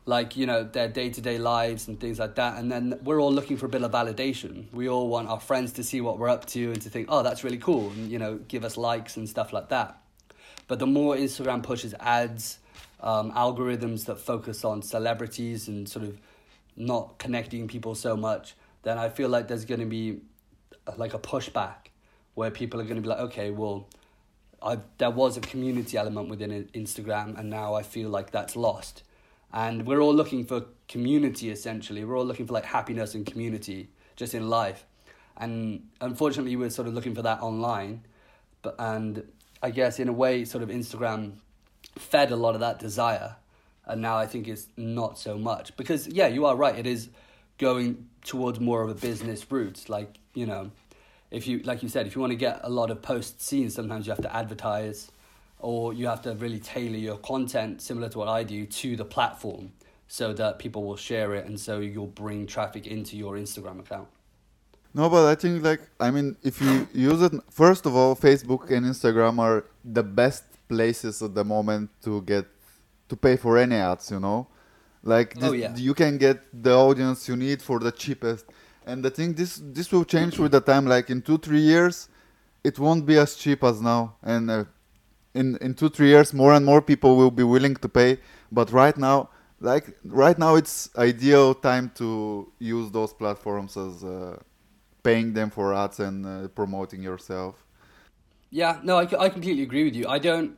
like 0.06 0.36
you 0.36 0.44
know 0.46 0.62
their 0.64 0.88
day-to-day 0.88 1.38
lives 1.38 1.88
and 1.88 1.98
things 1.98 2.18
like 2.18 2.34
that 2.34 2.58
and 2.58 2.70
then 2.70 2.98
we're 3.02 3.18
all 3.22 3.32
looking 3.32 3.56
for 3.56 3.64
a 3.66 3.68
bit 3.70 3.82
of 3.82 3.90
validation 3.90 4.66
we 4.80 4.86
all 4.86 5.08
want 5.08 5.26
our 5.32 5.40
friends 5.40 5.72
to 5.72 5.82
see 5.82 6.00
what 6.06 6.18
we're 6.18 6.28
up 6.28 6.44
to 6.44 6.62
and 6.72 6.82
to 6.82 6.90
think 6.90 7.06
oh 7.08 7.22
that's 7.22 7.42
really 7.42 7.56
cool 7.68 7.88
and 7.92 8.10
you 8.12 8.18
know 8.18 8.32
give 8.52 8.64
us 8.68 8.76
likes 8.76 9.16
and 9.16 9.26
stuff 9.26 9.50
like 9.56 9.68
that 9.70 9.90
but 10.68 10.78
the 10.78 10.86
more 10.86 11.16
instagram 11.16 11.62
pushes 11.62 11.94
ads 12.00 12.58
um, 13.00 13.32
algorithms 13.32 14.04
that 14.04 14.18
focus 14.18 14.62
on 14.62 14.82
celebrities 14.82 15.68
and 15.68 15.88
sort 15.88 16.04
of 16.04 16.20
not 16.76 17.18
connecting 17.18 17.68
people 17.68 17.94
so 17.94 18.16
much 18.16 18.54
then 18.82 18.98
i 18.98 19.08
feel 19.08 19.28
like 19.28 19.48
there's 19.48 19.64
going 19.64 19.80
to 19.80 19.86
be 19.86 20.20
uh, 20.86 20.92
like 20.96 21.14
a 21.14 21.18
pushback 21.18 21.88
where 22.34 22.50
people 22.50 22.80
are 22.80 22.84
going 22.84 22.96
to 22.96 23.02
be 23.02 23.08
like 23.08 23.20
okay 23.20 23.50
well 23.50 23.86
I 24.64 24.78
there 24.96 25.10
was 25.10 25.36
a 25.36 25.40
community 25.40 25.98
element 25.98 26.28
within 26.30 26.68
Instagram, 26.74 27.38
and 27.38 27.50
now 27.50 27.74
I 27.74 27.82
feel 27.82 28.08
like 28.08 28.30
that's 28.30 28.56
lost. 28.56 29.02
And 29.52 29.86
we're 29.86 30.00
all 30.00 30.14
looking 30.14 30.44
for 30.44 30.64
community 30.88 31.50
essentially. 31.50 32.04
We're 32.04 32.16
all 32.16 32.24
looking 32.24 32.46
for 32.46 32.54
like 32.54 32.64
happiness 32.64 33.14
and 33.14 33.26
community 33.26 33.90
just 34.16 34.34
in 34.34 34.48
life. 34.48 34.86
And 35.36 35.88
unfortunately, 36.00 36.56
we're 36.56 36.70
sort 36.70 36.88
of 36.88 36.94
looking 36.94 37.14
for 37.14 37.22
that 37.22 37.42
online. 37.42 38.04
But 38.62 38.76
and 38.78 39.22
I 39.62 39.70
guess 39.70 40.00
in 40.00 40.08
a 40.08 40.12
way, 40.12 40.44
sort 40.46 40.62
of 40.62 40.70
Instagram 40.70 41.34
fed 41.98 42.32
a 42.32 42.36
lot 42.36 42.54
of 42.54 42.60
that 42.60 42.78
desire, 42.78 43.36
and 43.86 44.00
now 44.00 44.16
I 44.16 44.26
think 44.26 44.48
it's 44.48 44.68
not 44.76 45.18
so 45.18 45.38
much 45.38 45.76
because 45.76 46.08
yeah, 46.08 46.26
you 46.26 46.46
are 46.46 46.56
right. 46.56 46.78
It 46.78 46.86
is 46.86 47.10
going 47.58 48.08
towards 48.24 48.60
more 48.60 48.82
of 48.82 48.90
a 48.90 48.94
business 48.94 49.50
route, 49.50 49.88
like 49.88 50.18
you 50.34 50.46
know 50.46 50.70
if 51.34 51.46
you 51.46 51.58
like 51.60 51.82
you 51.82 51.88
said 51.88 52.06
if 52.06 52.14
you 52.14 52.20
want 52.20 52.30
to 52.30 52.36
get 52.36 52.60
a 52.62 52.70
lot 52.70 52.90
of 52.90 53.02
post 53.02 53.42
seen 53.42 53.68
sometimes 53.68 54.06
you 54.06 54.10
have 54.10 54.22
to 54.22 54.34
advertise 54.34 55.10
or 55.58 55.92
you 55.92 56.06
have 56.06 56.22
to 56.22 56.34
really 56.34 56.60
tailor 56.60 56.96
your 56.96 57.16
content 57.18 57.82
similar 57.82 58.08
to 58.08 58.18
what 58.18 58.28
i 58.28 58.42
do 58.42 58.64
to 58.66 58.96
the 58.96 59.04
platform 59.04 59.72
so 60.06 60.32
that 60.32 60.58
people 60.58 60.84
will 60.84 60.96
share 60.96 61.34
it 61.34 61.44
and 61.46 61.58
so 61.58 61.80
you'll 61.80 62.06
bring 62.06 62.46
traffic 62.46 62.86
into 62.86 63.16
your 63.16 63.34
instagram 63.34 63.80
account 63.80 64.08
No, 64.96 65.10
but 65.10 65.24
I 65.26 65.34
think 65.34 65.64
like 65.64 65.82
I 65.98 66.08
mean, 66.14 66.36
if 66.50 66.62
you 66.62 66.86
use 67.10 67.20
it, 67.26 67.32
first 67.50 67.82
of 67.88 67.92
all, 67.98 68.14
Facebook 68.14 68.70
and 68.70 68.86
Instagram 68.86 69.34
are 69.46 69.64
the 69.82 70.04
best 70.04 70.44
places 70.68 71.20
at 71.20 71.34
the 71.34 71.42
moment 71.42 71.90
to 72.04 72.22
get 72.22 72.46
to 73.08 73.16
pay 73.16 73.36
for 73.36 73.58
any 73.58 73.76
ads. 73.76 74.10
You 74.10 74.20
know, 74.20 74.46
like 75.02 75.34
Oh, 75.42 75.52
yeah. 75.52 75.74
you 75.76 75.94
can 75.94 76.18
get 76.18 76.38
the 76.52 76.74
audience 76.74 77.28
you 77.28 77.36
need 77.36 77.62
for 77.62 77.78
the 77.78 77.92
cheapest. 77.92 78.46
And 78.86 79.06
I 79.06 79.10
think 79.10 79.36
this 79.36 79.60
this 79.72 79.90
will 79.92 80.04
change 80.04 80.38
with 80.38 80.52
the 80.52 80.60
time. 80.60 80.86
Like 80.86 81.10
in 81.10 81.22
two 81.22 81.38
three 81.38 81.60
years, 81.60 82.08
it 82.62 82.78
won't 82.78 83.04
be 83.06 83.16
as 83.18 83.34
cheap 83.36 83.64
as 83.64 83.80
now. 83.80 84.16
And 84.22 84.50
uh, 84.50 84.64
in 85.34 85.56
in 85.60 85.74
two 85.74 85.88
three 85.88 86.08
years, 86.08 86.32
more 86.32 86.52
and 86.52 86.64
more 86.64 86.82
people 86.82 87.16
will 87.16 87.30
be 87.30 87.42
willing 87.44 87.76
to 87.76 87.88
pay. 87.88 88.18
But 88.52 88.70
right 88.72 88.96
now, 88.98 89.30
like 89.60 89.96
right 90.04 90.38
now, 90.38 90.56
it's 90.56 90.90
ideal 90.96 91.54
time 91.54 91.90
to 91.96 92.52
use 92.58 92.90
those 92.90 93.12
platforms 93.14 93.76
as. 93.76 94.04
Uh, 94.04 94.36
paying 95.02 95.34
them 95.34 95.50
for 95.50 95.74
ads 95.74 96.00
and 96.00 96.24
uh, 96.24 96.48
promoting 96.54 97.02
yourself. 97.02 97.54
yeah 98.50 98.80
no 98.82 98.96
I, 98.96 99.02
I 99.24 99.28
completely 99.28 99.62
agree 99.62 99.84
with 99.84 99.94
you 99.94 100.06
i 100.08 100.18
don't 100.18 100.56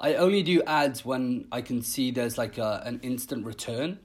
i 0.00 0.14
only 0.14 0.42
do 0.42 0.62
ads 0.62 1.04
when 1.04 1.46
i 1.52 1.60
can 1.60 1.82
see 1.82 2.10
there's 2.10 2.38
like 2.38 2.58
a, 2.58 2.82
an 2.84 3.00
instant 3.02 3.44
return 3.44 3.98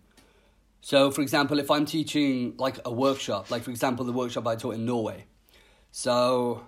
so 0.82 1.12
for 1.12 1.22
example 1.22 1.60
if 1.60 1.70
i'm 1.72 1.86
teaching 1.86 2.56
like 2.58 2.80
a 2.86 2.92
workshop 2.92 3.52
like 3.52 3.64
for 3.64 3.72
example 3.72 4.06
the 4.06 4.14
workshop 4.14 4.48
i 4.48 4.56
taught 4.56 4.76
in 4.76 4.86
norway 4.86 5.26
so 5.92 6.64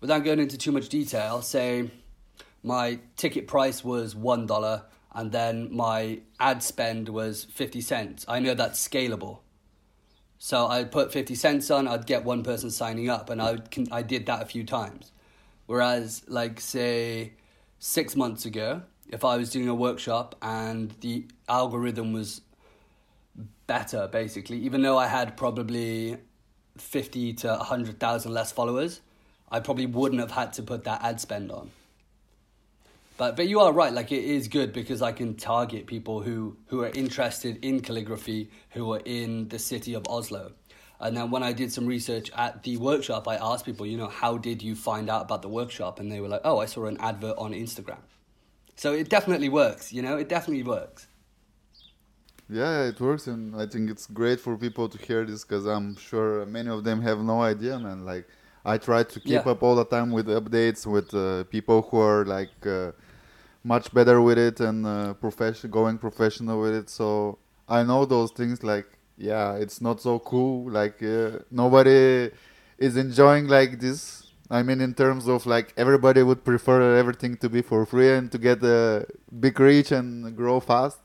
without 0.00 0.24
going 0.24 0.40
into 0.40 0.58
too 0.58 0.72
much 0.72 0.88
detail, 0.88 1.42
say 1.42 1.90
my 2.62 2.98
ticket 3.16 3.46
price 3.46 3.84
was 3.84 4.14
one 4.14 4.46
dollar 4.46 4.84
and 5.14 5.32
then 5.32 5.74
my 5.74 6.20
ad 6.38 6.62
spend 6.62 7.08
was 7.08 7.44
fifty 7.44 7.80
cents. 7.80 8.24
I 8.28 8.40
know 8.40 8.54
that's 8.54 8.86
scalable. 8.86 9.40
So 10.40 10.68
I'd 10.68 10.92
put 10.92 11.12
50 11.12 11.34
cents 11.34 11.68
on, 11.68 11.88
I'd 11.88 12.06
get 12.06 12.22
one 12.22 12.44
person 12.44 12.70
signing 12.70 13.10
up, 13.10 13.28
and 13.28 13.42
I, 13.42 13.58
I 13.90 14.02
did 14.02 14.26
that 14.26 14.40
a 14.40 14.46
few 14.46 14.62
times. 14.62 15.10
Whereas, 15.66 16.22
like, 16.28 16.60
say, 16.60 17.32
six 17.78 18.16
months 18.16 18.44
ago, 18.44 18.82
if 19.08 19.24
I 19.24 19.36
was 19.36 19.50
doing 19.50 19.68
a 19.68 19.74
workshop 19.74 20.34
and 20.42 20.90
the 21.00 21.26
algorithm 21.48 22.12
was 22.12 22.42
better, 23.66 24.08
basically, 24.08 24.58
even 24.58 24.82
though 24.82 24.98
I 24.98 25.06
had 25.06 25.36
probably 25.36 26.18
50 26.76 27.34
to 27.34 27.48
100,000 27.48 28.32
less 28.32 28.52
followers, 28.52 29.00
I 29.50 29.60
probably 29.60 29.86
wouldn't 29.86 30.20
have 30.20 30.30
had 30.30 30.52
to 30.54 30.62
put 30.62 30.84
that 30.84 31.02
ad 31.02 31.20
spend 31.20 31.50
on. 31.50 31.70
But 33.16 33.34
but 33.34 33.48
you 33.48 33.58
are 33.60 33.72
right. 33.72 33.92
Like 33.92 34.12
it 34.12 34.22
is 34.22 34.46
good 34.46 34.72
because 34.72 35.02
I 35.02 35.10
can 35.10 35.34
target 35.34 35.86
people 35.86 36.20
who 36.20 36.56
who 36.68 36.82
are 36.82 36.90
interested 36.90 37.58
in 37.64 37.80
calligraphy, 37.80 38.48
who 38.70 38.92
are 38.92 39.02
in 39.04 39.48
the 39.48 39.58
city 39.58 39.94
of 39.94 40.06
Oslo. 40.08 40.52
And 41.00 41.16
then 41.16 41.30
when 41.30 41.42
I 41.42 41.52
did 41.52 41.72
some 41.72 41.86
research 41.86 42.30
at 42.36 42.62
the 42.64 42.76
workshop, 42.76 43.28
I 43.28 43.36
asked 43.36 43.64
people, 43.64 43.86
you 43.86 43.96
know, 43.96 44.08
how 44.08 44.36
did 44.36 44.62
you 44.62 44.74
find 44.74 45.08
out 45.08 45.22
about 45.22 45.42
the 45.42 45.48
workshop? 45.48 46.00
And 46.00 46.10
they 46.10 46.20
were 46.20 46.28
like, 46.28 46.40
oh, 46.44 46.58
I 46.58 46.66
saw 46.66 46.86
an 46.86 46.96
advert 47.00 47.36
on 47.38 47.52
Instagram. 47.52 48.00
So 48.76 48.92
it 48.92 49.08
definitely 49.08 49.48
works. 49.48 49.92
You 49.92 50.02
know, 50.02 50.16
it 50.16 50.28
definitely 50.28 50.64
works. 50.64 51.06
Yeah, 52.50 52.84
it 52.84 52.98
works, 52.98 53.26
and 53.26 53.54
I 53.54 53.66
think 53.66 53.90
it's 53.90 54.06
great 54.06 54.40
for 54.40 54.56
people 54.56 54.88
to 54.88 54.96
hear 54.98 55.24
this 55.26 55.44
because 55.44 55.66
I'm 55.66 55.96
sure 55.96 56.46
many 56.46 56.70
of 56.70 56.82
them 56.82 57.02
have 57.02 57.20
no 57.20 57.42
idea, 57.42 57.78
man. 57.78 58.06
Like, 58.06 58.26
I 58.64 58.78
try 58.78 59.02
to 59.02 59.20
keep 59.20 59.44
Yeah. 59.44 59.50
up 59.52 59.62
all 59.62 59.76
the 59.76 59.84
time 59.84 60.10
with 60.12 60.28
updates 60.28 60.86
with 60.86 61.12
uh, 61.14 61.44
people 61.44 61.82
who 61.82 61.98
are 61.98 62.24
like 62.24 62.66
uh, 62.66 62.92
much 63.64 63.92
better 63.92 64.20
with 64.22 64.38
it 64.38 64.60
and 64.60 64.86
uh, 64.86 65.12
profession 65.14 65.70
going 65.70 65.98
professional 65.98 66.60
with 66.60 66.74
it. 66.74 66.88
So 66.88 67.38
I 67.68 67.82
know 67.82 68.06
those 68.06 68.30
things. 68.32 68.62
Like, 68.64 68.97
yeah, 69.18 69.54
it's 69.54 69.80
not 69.80 70.00
so 70.00 70.18
cool. 70.18 70.70
Like, 70.70 71.02
uh, 71.02 71.40
nobody 71.50 72.30
is 72.78 72.96
enjoying 72.96 73.48
like 73.48 73.80
this. 73.80 74.24
I 74.50 74.62
mean, 74.62 74.80
in 74.80 74.94
terms 74.94 75.28
of 75.28 75.44
like 75.44 75.74
everybody 75.76 76.22
would 76.22 76.42
prefer 76.44 76.96
everything 76.96 77.36
to 77.38 77.48
be 77.50 77.60
for 77.60 77.84
free 77.84 78.10
and 78.12 78.32
to 78.32 78.38
get 78.38 78.62
a 78.62 79.04
big 79.38 79.58
reach 79.60 79.92
and 79.92 80.34
grow 80.34 80.58
fast. 80.60 80.98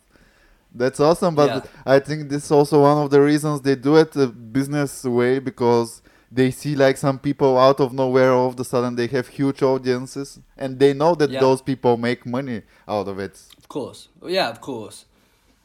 That's 0.73 0.99
awesome, 0.99 1.36
but 1.36 1.49
Yeah. 1.49 1.62
I 1.86 1.99
think 1.99 2.30
this 2.30 2.45
is 2.45 2.52
also 2.52 2.82
one 2.82 2.97
of 3.04 3.10
the 3.12 3.21
reasons 3.21 3.62
they 3.62 3.76
do 3.76 3.95
it 3.97 4.12
the 4.13 4.28
business 4.28 5.04
way 5.04 5.39
because 5.39 6.02
they 6.32 6.49
see 6.49 6.76
like 6.76 6.97
some 6.97 7.19
people 7.19 7.60
out 7.60 7.80
of 7.80 7.93
nowhere 7.93 8.32
all 8.32 8.47
of 8.47 8.60
a 8.60 8.63
sudden 8.63 8.95
they 8.95 9.06
have 9.08 9.28
huge 9.28 9.62
audiences 9.62 10.39
and 10.58 10.80
they 10.80 10.91
know 10.93 11.13
that 11.15 11.30
Yeah. 11.30 11.41
those 11.41 11.62
people 11.62 11.95
make 11.97 12.26
money 12.26 12.63
out 12.88 13.08
of 13.08 13.19
it. 13.19 13.39
Of 13.58 13.67
course. 13.67 14.08
Yeah, 14.26 14.49
of 14.49 14.62
course. 14.62 15.06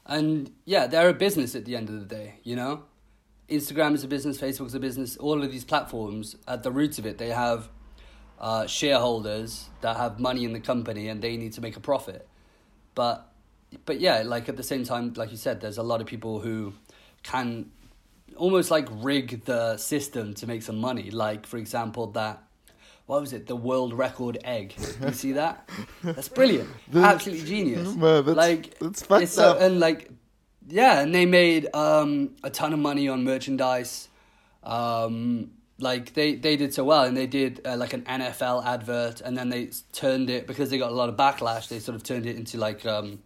And 0.08 0.50
yeah, 0.64 0.86
they're 0.86 1.10
a 1.10 1.14
business 1.14 1.54
at 1.54 1.66
the 1.66 1.76
end 1.76 1.90
of 1.90 2.00
the 2.00 2.06
day, 2.06 2.40
you 2.42 2.56
know? 2.56 2.84
Instagram 3.48 3.94
is 3.94 4.04
a 4.04 4.08
business, 4.08 4.38
Facebook's 4.38 4.74
a 4.74 4.80
business, 4.80 5.16
all 5.18 5.42
of 5.42 5.50
these 5.50 5.64
platforms, 5.64 6.36
at 6.46 6.62
the 6.62 6.72
roots 6.72 6.98
of 6.98 7.06
it, 7.06 7.18
they 7.18 7.28
have 7.28 7.68
uh, 8.40 8.66
shareholders 8.66 9.68
that 9.80 9.96
have 9.96 10.18
money 10.18 10.44
in 10.44 10.52
the 10.52 10.60
company 10.60 11.08
and 11.08 11.22
they 11.22 11.36
need 11.36 11.52
to 11.52 11.60
make 11.60 11.76
a 11.76 11.80
profit. 11.80 12.26
But 12.94 13.24
but 13.84 14.00
yeah, 14.00 14.22
like 14.24 14.48
at 14.48 14.56
the 14.56 14.62
same 14.62 14.84
time, 14.84 15.12
like 15.14 15.30
you 15.30 15.36
said, 15.36 15.60
there's 15.60 15.76
a 15.76 15.82
lot 15.82 16.00
of 16.00 16.06
people 16.06 16.40
who 16.40 16.72
can 17.22 17.70
almost 18.36 18.70
like 18.70 18.88
rig 18.90 19.44
the 19.44 19.76
system 19.76 20.34
to 20.34 20.46
make 20.46 20.62
some 20.62 20.78
money. 20.78 21.10
Like 21.10 21.46
for 21.46 21.58
example, 21.58 22.06
that 22.12 22.42
what 23.08 23.22
was 23.22 23.32
it? 23.32 23.46
The 23.46 23.56
world 23.56 23.94
record 23.94 24.36
egg. 24.44 24.74
You 25.02 25.12
see 25.12 25.32
that? 25.32 25.68
That's 26.04 26.28
brilliant. 26.28 26.68
Absolutely 26.94 27.46
genius. 27.46 27.94
Man, 27.96 28.24
that's- 28.26 28.36
like 28.36 28.78
that's 28.78 29.02
fucked 29.02 29.22
it's 29.22 29.32
so, 29.32 29.56
and 29.58 29.80
like 29.80 30.10
yeah, 30.68 31.00
and 31.00 31.14
they 31.14 31.24
made 31.24 31.74
um, 31.74 32.36
a 32.44 32.50
ton 32.50 32.74
of 32.74 32.78
money 32.78 33.08
on 33.08 33.24
merchandise. 33.24 34.08
Um, 34.62 35.52
like 35.78 36.12
they, 36.12 36.34
they 36.34 36.56
did 36.56 36.74
so 36.74 36.84
well, 36.84 37.04
and 37.04 37.16
they 37.16 37.26
did 37.26 37.62
uh, 37.64 37.76
like 37.78 37.94
an 37.94 38.02
NFL 38.02 38.66
advert, 38.66 39.22
and 39.22 39.38
then 39.38 39.48
they 39.48 39.70
turned 39.92 40.28
it 40.28 40.46
because 40.46 40.68
they 40.68 40.76
got 40.76 40.90
a 40.90 40.94
lot 40.94 41.08
of 41.08 41.16
backlash. 41.16 41.68
They 41.68 41.78
sort 41.78 41.96
of 41.96 42.02
turned 42.02 42.26
it 42.26 42.36
into 42.36 42.58
like 42.58 42.84
um, 42.84 43.22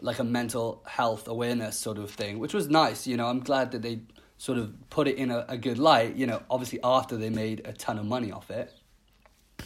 like 0.00 0.20
a 0.20 0.24
mental 0.24 0.82
health 0.86 1.28
awareness 1.28 1.76
sort 1.78 1.98
of 1.98 2.10
thing, 2.10 2.38
which 2.38 2.54
was 2.54 2.70
nice. 2.70 3.06
You 3.06 3.18
know, 3.18 3.26
I'm 3.26 3.40
glad 3.40 3.72
that 3.72 3.82
they 3.82 4.00
sort 4.38 4.56
of 4.56 4.72
put 4.88 5.06
it 5.06 5.16
in 5.16 5.30
a, 5.30 5.44
a 5.48 5.58
good 5.58 5.78
light. 5.78 6.16
You 6.16 6.26
know, 6.26 6.40
obviously 6.48 6.78
after 6.82 7.18
they 7.18 7.28
made 7.28 7.60
a 7.66 7.74
ton 7.74 7.98
of 7.98 8.06
money 8.06 8.32
off 8.32 8.50
it. 8.50 8.72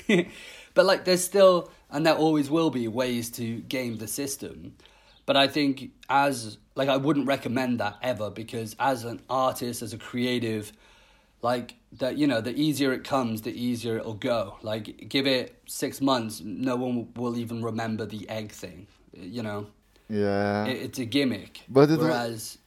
but 0.74 0.87
like 0.87 1.05
there's 1.05 1.24
still 1.24 1.70
and 1.90 2.07
there 2.07 2.14
always 2.14 2.50
will 2.50 2.70
be 2.70 2.88
ways 2.88 3.31
to 3.31 3.61
game 3.61 3.96
the 3.96 4.09
system. 4.09 4.74
But 5.24 5.37
i 5.37 5.46
think 5.46 5.90
as 6.09 6.59
like 6.74 6.88
i 6.88 6.96
wouldn't 6.96 7.26
recommend 7.26 7.81
that 7.81 7.96
ever 8.02 8.31
because 8.31 8.74
as 8.78 9.05
an 9.05 9.20
artist 9.31 9.83
as 9.83 9.92
a 9.92 9.98
creative 9.98 10.72
like 11.42 11.74
that 11.98 12.16
you 12.16 12.26
know 12.26 12.40
the 12.40 12.55
easier 12.55 12.92
it 12.92 13.05
comes 13.05 13.42
the 13.42 13.52
easier 13.52 13.98
it'll 13.98 14.14
go. 14.14 14.57
Like 14.62 15.09
give 15.09 15.26
it 15.26 15.61
six 15.66 16.00
months 16.00 16.40
no 16.40 16.76
one 16.76 17.09
will 17.14 17.37
even 17.37 17.62
remember 17.62 18.07
the 18.07 18.28
egg 18.28 18.52
thing 18.52 18.87
you 19.14 19.42
know? 19.42 19.66
Yeah. 20.09 20.66
it, 20.66 20.83
it's 20.83 20.98
a 20.98 21.05
gimmick. 21.05 21.62
But 21.68 21.90
it 21.90 21.98
whereas 21.98 22.59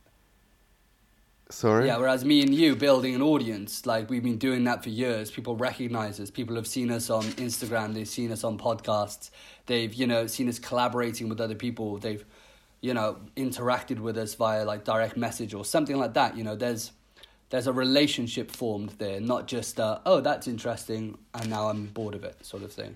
Sorry. 1.50 1.86
yeah, 1.86 1.98
whereas 1.98 2.26
me 2.26 2.42
and 2.42 2.54
you 2.54 2.76
building 2.76 3.14
an 3.14 3.22
audience, 3.22 3.86
like 3.86 4.10
we've 4.10 4.24
been 4.24 4.38
doing 4.38 4.64
that 4.64 4.84
for 4.84 4.90
years. 4.90 5.30
People 5.30 5.56
recognize 5.56 6.20
us. 6.20 6.32
People 6.32 6.56
have 6.56 6.66
seen 6.66 6.90
us 6.90 7.10
on 7.10 7.24
Instagram. 7.24 7.94
They've 7.94 8.08
seen 8.08 8.32
us 8.32 8.44
on 8.44 8.58
podcasts. 8.58 9.30
They've, 9.68 9.94
you 9.94 10.08
know, 10.08 10.26
seen 10.26 10.50
us 10.50 10.58
collaborating 10.58 11.30
with 11.30 11.40
other 11.40 11.54
people. 11.54 11.98
They've, 11.98 12.26
you 12.82 12.96
know, 12.96 13.18
interacted 13.36 14.00
with 14.00 14.18
us 14.18 14.34
via 14.34 14.66
like 14.66 14.86
direct 14.86 15.18
message 15.18 15.54
or 15.54 15.64
something 15.64 15.98
like 15.98 16.16
that. 16.16 16.36
You 16.36 16.44
know, 16.44 16.56
there's 16.56 16.92
there's 17.52 17.68
a 17.68 17.74
relationship 17.74 18.50
formed 18.50 18.90
there, 18.98 19.20
not 19.20 19.48
just 19.48 19.80
uh, 19.80 20.00
oh 20.06 20.22
that's 20.22 20.48
interesting 20.48 21.18
and 21.36 21.50
now 21.50 21.70
I'm 21.70 21.86
bored 21.88 22.16
of 22.16 22.24
it 22.24 22.44
sort 22.44 22.64
of 22.64 22.74
thing. 22.74 22.96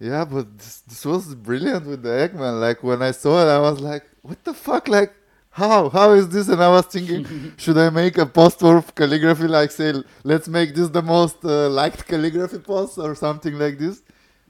Yeah, 0.00 0.24
but 0.24 0.58
this, 0.58 0.80
this 0.80 1.04
was 1.04 1.34
brilliant 1.34 1.86
with 1.86 2.02
the 2.02 2.10
Eggman. 2.10 2.60
Like 2.60 2.82
when 2.82 3.02
I 3.02 3.12
saw 3.12 3.42
it, 3.42 3.50
I 3.50 3.58
was 3.58 3.80
like, 3.80 4.04
"What 4.22 4.42
the 4.44 4.54
fuck? 4.54 4.88
Like, 4.88 5.14
how? 5.62 5.88
How 5.98 6.08
is 6.20 6.26
this?" 6.34 6.48
And 6.48 6.60
I 6.62 6.70
was 6.76 6.86
thinking, 6.94 7.20
should 7.62 7.78
I 7.86 7.88
make 7.90 8.16
a 8.18 8.26
post 8.26 8.56
for 8.60 8.82
calligraphy? 9.00 9.46
Like, 9.58 9.70
say, 9.70 9.90
let's 10.30 10.48
make 10.48 10.74
this 10.74 10.88
the 10.98 11.02
most 11.02 11.38
uh, 11.44 11.68
liked 11.80 12.06
calligraphy 12.06 12.58
post 12.72 12.98
or 12.98 13.14
something 13.14 13.54
like 13.64 13.76
this. 13.78 13.96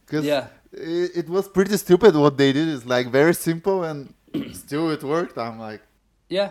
Because 0.07 0.25
Yeah. 0.25 0.47
it, 0.73 1.11
it 1.21 1.29
was 1.29 1.49
pretty 1.49 1.77
stupid 1.77 2.15
what 2.17 2.37
they 2.37 2.53
did. 2.53 2.69
It's 2.75 2.87
like 2.87 3.07
very 3.21 3.35
simple 3.35 3.85
and 3.85 3.99
still 4.65 4.91
it 4.91 5.03
worked. 5.03 5.37
I'm 5.39 5.59
like, 5.69 5.83
Yeah, 6.29 6.51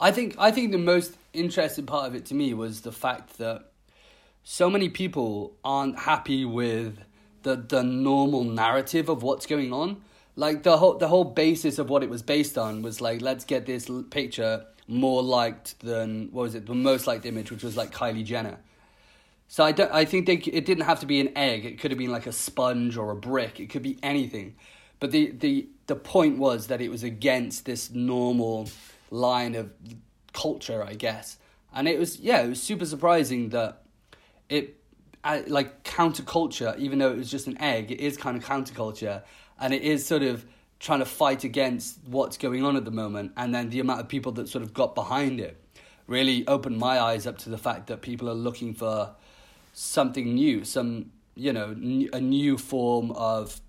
I 0.00 0.10
think 0.16 0.34
I 0.38 0.50
think 0.56 0.72
the 0.72 0.84
most 0.94 1.12
interesting 1.32 1.86
part 1.86 2.04
of 2.08 2.14
it 2.14 2.24
to 2.26 2.34
me 2.34 2.54
was 2.54 2.80
the 2.82 2.92
fact 2.92 3.38
that 3.38 3.58
so 4.44 4.70
many 4.70 4.88
people 4.88 5.56
aren't 5.64 5.98
happy 6.10 6.44
with 6.44 6.98
the 7.42 7.54
the 7.74 7.82
normal 7.82 8.44
narrative 8.44 9.06
of 9.14 9.22
what's 9.22 9.46
going 9.54 9.72
on. 9.72 9.88
Like 10.36 10.62
the 10.62 10.76
whole 10.76 10.98
the 10.98 11.08
whole 11.08 11.24
basis 11.24 11.78
of 11.78 11.88
what 11.88 12.02
it 12.02 12.10
was 12.10 12.22
based 12.22 12.58
on 12.58 12.82
was 12.82 13.00
like 13.00 13.22
let's 13.22 13.44
get 13.44 13.66
this 13.66 13.90
picture 14.10 14.66
more 14.86 15.22
liked 15.22 15.80
than 15.80 16.28
what 16.30 16.42
was 16.42 16.54
it 16.54 16.66
the 16.66 16.74
most 16.74 17.06
liked 17.06 17.26
image 17.26 17.50
which 17.50 17.64
was 17.64 17.76
like 17.76 17.90
Kylie 17.90 18.24
Jenner. 18.24 18.58
So 19.48 19.64
I 19.64 19.72
don't. 19.72 19.92
I 19.92 20.04
think 20.04 20.26
they. 20.26 20.34
It 20.34 20.66
didn't 20.66 20.84
have 20.84 21.00
to 21.00 21.06
be 21.06 21.20
an 21.20 21.36
egg. 21.36 21.64
It 21.64 21.78
could 21.78 21.90
have 21.90 21.98
been 21.98 22.10
like 22.10 22.26
a 22.26 22.32
sponge 22.32 22.96
or 22.96 23.10
a 23.10 23.16
brick. 23.16 23.60
It 23.60 23.70
could 23.70 23.82
be 23.82 23.98
anything. 24.02 24.56
But 24.98 25.10
the 25.12 25.30
the 25.30 25.68
the 25.86 25.96
point 25.96 26.38
was 26.38 26.66
that 26.66 26.80
it 26.80 26.90
was 26.90 27.02
against 27.02 27.64
this 27.64 27.90
normal 27.90 28.68
line 29.10 29.54
of 29.54 29.70
culture, 30.32 30.82
I 30.82 30.94
guess. 30.94 31.38
And 31.72 31.86
it 31.86 31.98
was 31.98 32.18
yeah, 32.18 32.42
it 32.42 32.48
was 32.48 32.62
super 32.62 32.86
surprising 32.86 33.50
that 33.50 33.82
it 34.48 34.80
uh, 35.22 35.42
like 35.46 35.84
counterculture, 35.84 36.76
even 36.78 36.98
though 36.98 37.12
it 37.12 37.16
was 37.16 37.30
just 37.30 37.46
an 37.46 37.60
egg, 37.60 37.90
it 37.92 38.00
is 38.00 38.16
kind 38.16 38.36
of 38.36 38.44
counterculture, 38.44 39.22
and 39.58 39.72
it 39.72 39.82
is 39.82 40.06
sort 40.06 40.22
of 40.22 40.44
trying 40.78 40.98
to 40.98 41.06
fight 41.06 41.44
against 41.44 41.98
what's 42.06 42.36
going 42.36 42.64
on 42.64 42.76
at 42.76 42.84
the 42.84 42.90
moment. 42.90 43.32
And 43.36 43.54
then 43.54 43.70
the 43.70 43.80
amount 43.80 44.00
of 44.00 44.08
people 44.08 44.32
that 44.32 44.48
sort 44.48 44.62
of 44.62 44.74
got 44.74 44.94
behind 44.94 45.40
it 45.40 45.60
really 46.06 46.46
opened 46.46 46.78
my 46.78 47.00
eyes 47.00 47.26
up 47.26 47.38
to 47.38 47.48
the 47.48 47.58
fact 47.58 47.86
that 47.88 48.02
people 48.02 48.28
are 48.28 48.34
looking 48.34 48.74
for 48.74 49.14
something 49.72 50.34
new, 50.34 50.64
some 50.64 51.10
you 51.34 51.52
know 51.52 51.70
n- 51.70 52.08
a 52.12 52.20
new 52.20 52.58
form 52.58 53.10
of. 53.12 53.60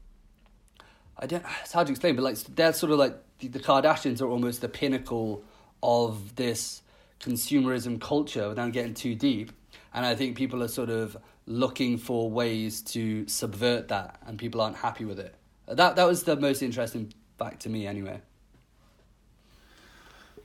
I 1.19 1.26
don't. 1.26 1.43
It's 1.62 1.73
hard 1.73 1.88
to 1.88 1.93
explain, 1.93 2.15
but 2.15 2.23
like 2.23 2.38
they're 2.56 2.73
sort 2.73 2.91
of 2.91 3.00
like 3.00 3.17
the, 3.39 3.47
the 3.47 3.60
Kardashians 3.60 4.21
are 4.21 4.28
almost 4.28 4.62
the 4.62 4.69
pinnacle 4.69 5.43
of 5.82 6.36
this 6.36 6.82
consumerism 7.19 8.00
culture 8.00 8.50
without 8.50 8.71
getting 8.71 8.93
too 8.93 9.15
deep. 9.15 9.52
And 9.93 10.06
I 10.06 10.15
think 10.15 10.38
people 10.38 10.62
are 10.62 10.67
sort 10.67 10.89
of 10.89 11.17
looking 11.47 11.97
for 11.97 12.30
ways 12.30 12.82
to 12.82 13.28
subvert 13.28 13.88
that, 13.88 14.19
and 14.28 14.38
people 14.38 14.62
aren't 14.62 14.78
happy 14.78 15.06
with 15.06 15.19
it. 15.19 15.34
That 15.67 15.95
that 15.95 16.06
was 16.06 16.23
the 16.23 16.36
most 16.36 16.62
interesting 16.62 17.13
fact 17.38 17.62
to 17.62 17.69
me, 17.69 17.86
anyway. 17.88 18.21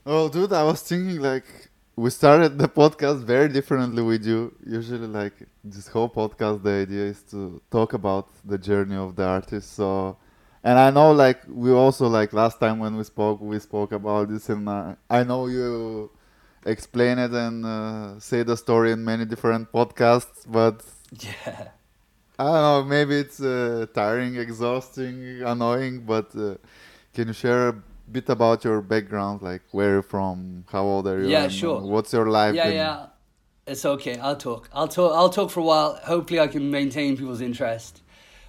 Oh, 0.05 0.27
dude, 0.29 0.51
I 0.51 0.63
was 0.63 0.81
thinking 0.81 1.19
like 1.21 1.45
we 1.95 2.09
started 2.09 2.57
the 2.57 2.67
podcast 2.67 3.23
very 3.23 3.47
differently 3.47 4.03
with 4.03 4.25
you. 4.25 4.53
Usually, 4.65 5.07
like 5.07 5.33
this 5.63 5.87
whole 5.87 6.09
podcast, 6.09 6.63
the 6.63 6.71
idea 6.71 7.05
is 7.05 7.21
to 7.31 7.61
talk 7.71 7.93
about 7.93 8.27
the 8.43 8.57
journey 8.57 8.95
of 8.97 9.15
the 9.15 9.23
artist. 9.25 9.73
So, 9.73 10.17
and 10.63 10.77
I 10.77 10.89
know 10.89 11.11
like 11.13 11.41
we 11.47 11.71
also 11.71 12.07
like 12.07 12.33
last 12.33 12.59
time 12.59 12.79
when 12.79 12.97
we 12.97 13.03
spoke, 13.05 13.39
we 13.41 13.59
spoke 13.59 13.93
about 13.93 14.29
this, 14.29 14.49
and 14.49 14.67
uh, 14.67 14.95
I 15.09 15.23
know 15.23 15.47
you 15.47 16.11
explain 16.65 17.17
it 17.19 17.31
and 17.31 17.65
uh, 17.65 18.19
say 18.19 18.43
the 18.43 18.57
story 18.57 18.91
in 18.91 19.03
many 19.05 19.25
different 19.25 19.71
podcasts, 19.71 20.45
but 20.47 20.83
Yeah. 21.19 21.69
I 22.43 22.45
don't 22.45 22.63
know. 22.67 22.83
Maybe 22.83 23.15
it's 23.15 23.39
uh, 23.39 23.85
tiring, 23.93 24.35
exhausting, 24.35 25.41
annoying. 25.43 26.01
But 26.01 26.35
uh, 26.35 26.55
can 27.13 27.27
you 27.27 27.33
share 27.33 27.69
a 27.69 27.75
bit 28.11 28.27
about 28.27 28.63
your 28.65 28.81
background, 28.81 29.41
like 29.41 29.61
where 29.71 29.91
you're 29.91 30.01
from, 30.01 30.65
how 30.71 30.83
old 30.83 31.07
are 31.07 31.21
you? 31.21 31.29
Yeah, 31.29 31.47
sure. 31.47 31.79
What's 31.81 32.11
your 32.11 32.27
life? 32.29 32.53
Yeah, 32.53 32.67
yeah. 32.67 33.05
It's 33.65 33.85
okay. 33.85 34.17
I'll 34.17 34.35
talk. 34.35 34.69
I'll 34.73 34.89
talk. 34.89 35.13
I'll 35.15 35.29
talk 35.29 35.51
for 35.51 35.61
a 35.61 35.63
while. 35.63 35.95
Hopefully, 36.03 36.39
I 36.41 36.47
can 36.47 36.69
maintain 36.69 37.15
people's 37.15 37.39
interest. 37.39 38.01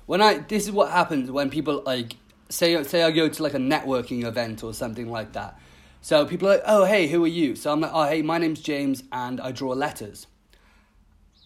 When 0.06 0.20
I 0.20 0.38
this 0.38 0.64
is 0.64 0.72
what 0.72 0.90
happens 0.90 1.30
when 1.30 1.48
people 1.48 1.82
like 1.86 2.16
say 2.48 2.82
say 2.82 3.04
I 3.04 3.12
go 3.12 3.28
to 3.28 3.42
like 3.42 3.54
a 3.54 3.58
networking 3.58 4.24
event 4.24 4.64
or 4.64 4.74
something 4.74 5.08
like 5.08 5.32
that. 5.34 5.58
So 6.00 6.26
people 6.26 6.48
are 6.48 6.56
like, 6.56 6.64
oh 6.66 6.84
hey, 6.84 7.06
who 7.06 7.24
are 7.24 7.28
you? 7.28 7.54
So 7.54 7.72
I'm 7.72 7.80
like, 7.80 7.92
oh 7.94 8.04
hey, 8.08 8.22
my 8.22 8.38
name's 8.38 8.60
James 8.60 9.04
and 9.12 9.40
I 9.40 9.52
draw 9.52 9.70
letters. 9.70 10.26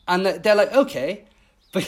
And 0.09 0.25
they're 0.25 0.39
they're 0.39 0.57
like, 0.57 0.73
okay, 0.73 1.25
but 1.73 1.85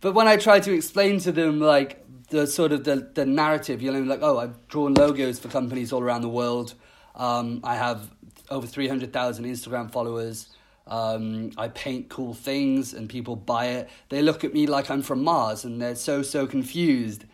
but 0.00 0.12
when 0.14 0.28
I 0.28 0.36
try 0.36 0.60
to 0.60 0.72
explain 0.72 1.18
to 1.20 1.32
them 1.32 1.60
like 1.60 2.04
the 2.30 2.46
sort 2.46 2.72
of 2.72 2.84
the 2.84 3.10
the 3.14 3.26
narrative, 3.26 3.82
you 3.82 3.92
know, 3.92 4.00
like 4.00 4.20
oh, 4.22 4.38
I've 4.38 4.68
drawn 4.68 4.94
logos 4.94 5.38
for 5.38 5.48
companies 5.48 5.92
all 5.92 6.02
around 6.02 6.22
the 6.22 6.28
world. 6.28 6.74
Um, 7.14 7.60
I 7.64 7.76
have 7.76 8.10
over 8.50 8.66
three 8.66 8.88
hundred 8.88 9.12
thousand 9.12 9.44
Instagram 9.44 9.90
followers. 9.90 10.48
Um, 10.86 11.50
I 11.58 11.68
paint 11.68 12.08
cool 12.08 12.32
things 12.32 12.94
and 12.94 13.08
people 13.10 13.36
buy 13.36 13.66
it. 13.66 13.90
They 14.08 14.22
look 14.22 14.42
at 14.42 14.54
me 14.54 14.66
like 14.66 14.90
I'm 14.90 15.02
from 15.02 15.22
Mars 15.22 15.64
and 15.64 15.80
they're 15.80 15.94
so 15.94 16.22
so 16.22 16.46
confused. 16.46 17.24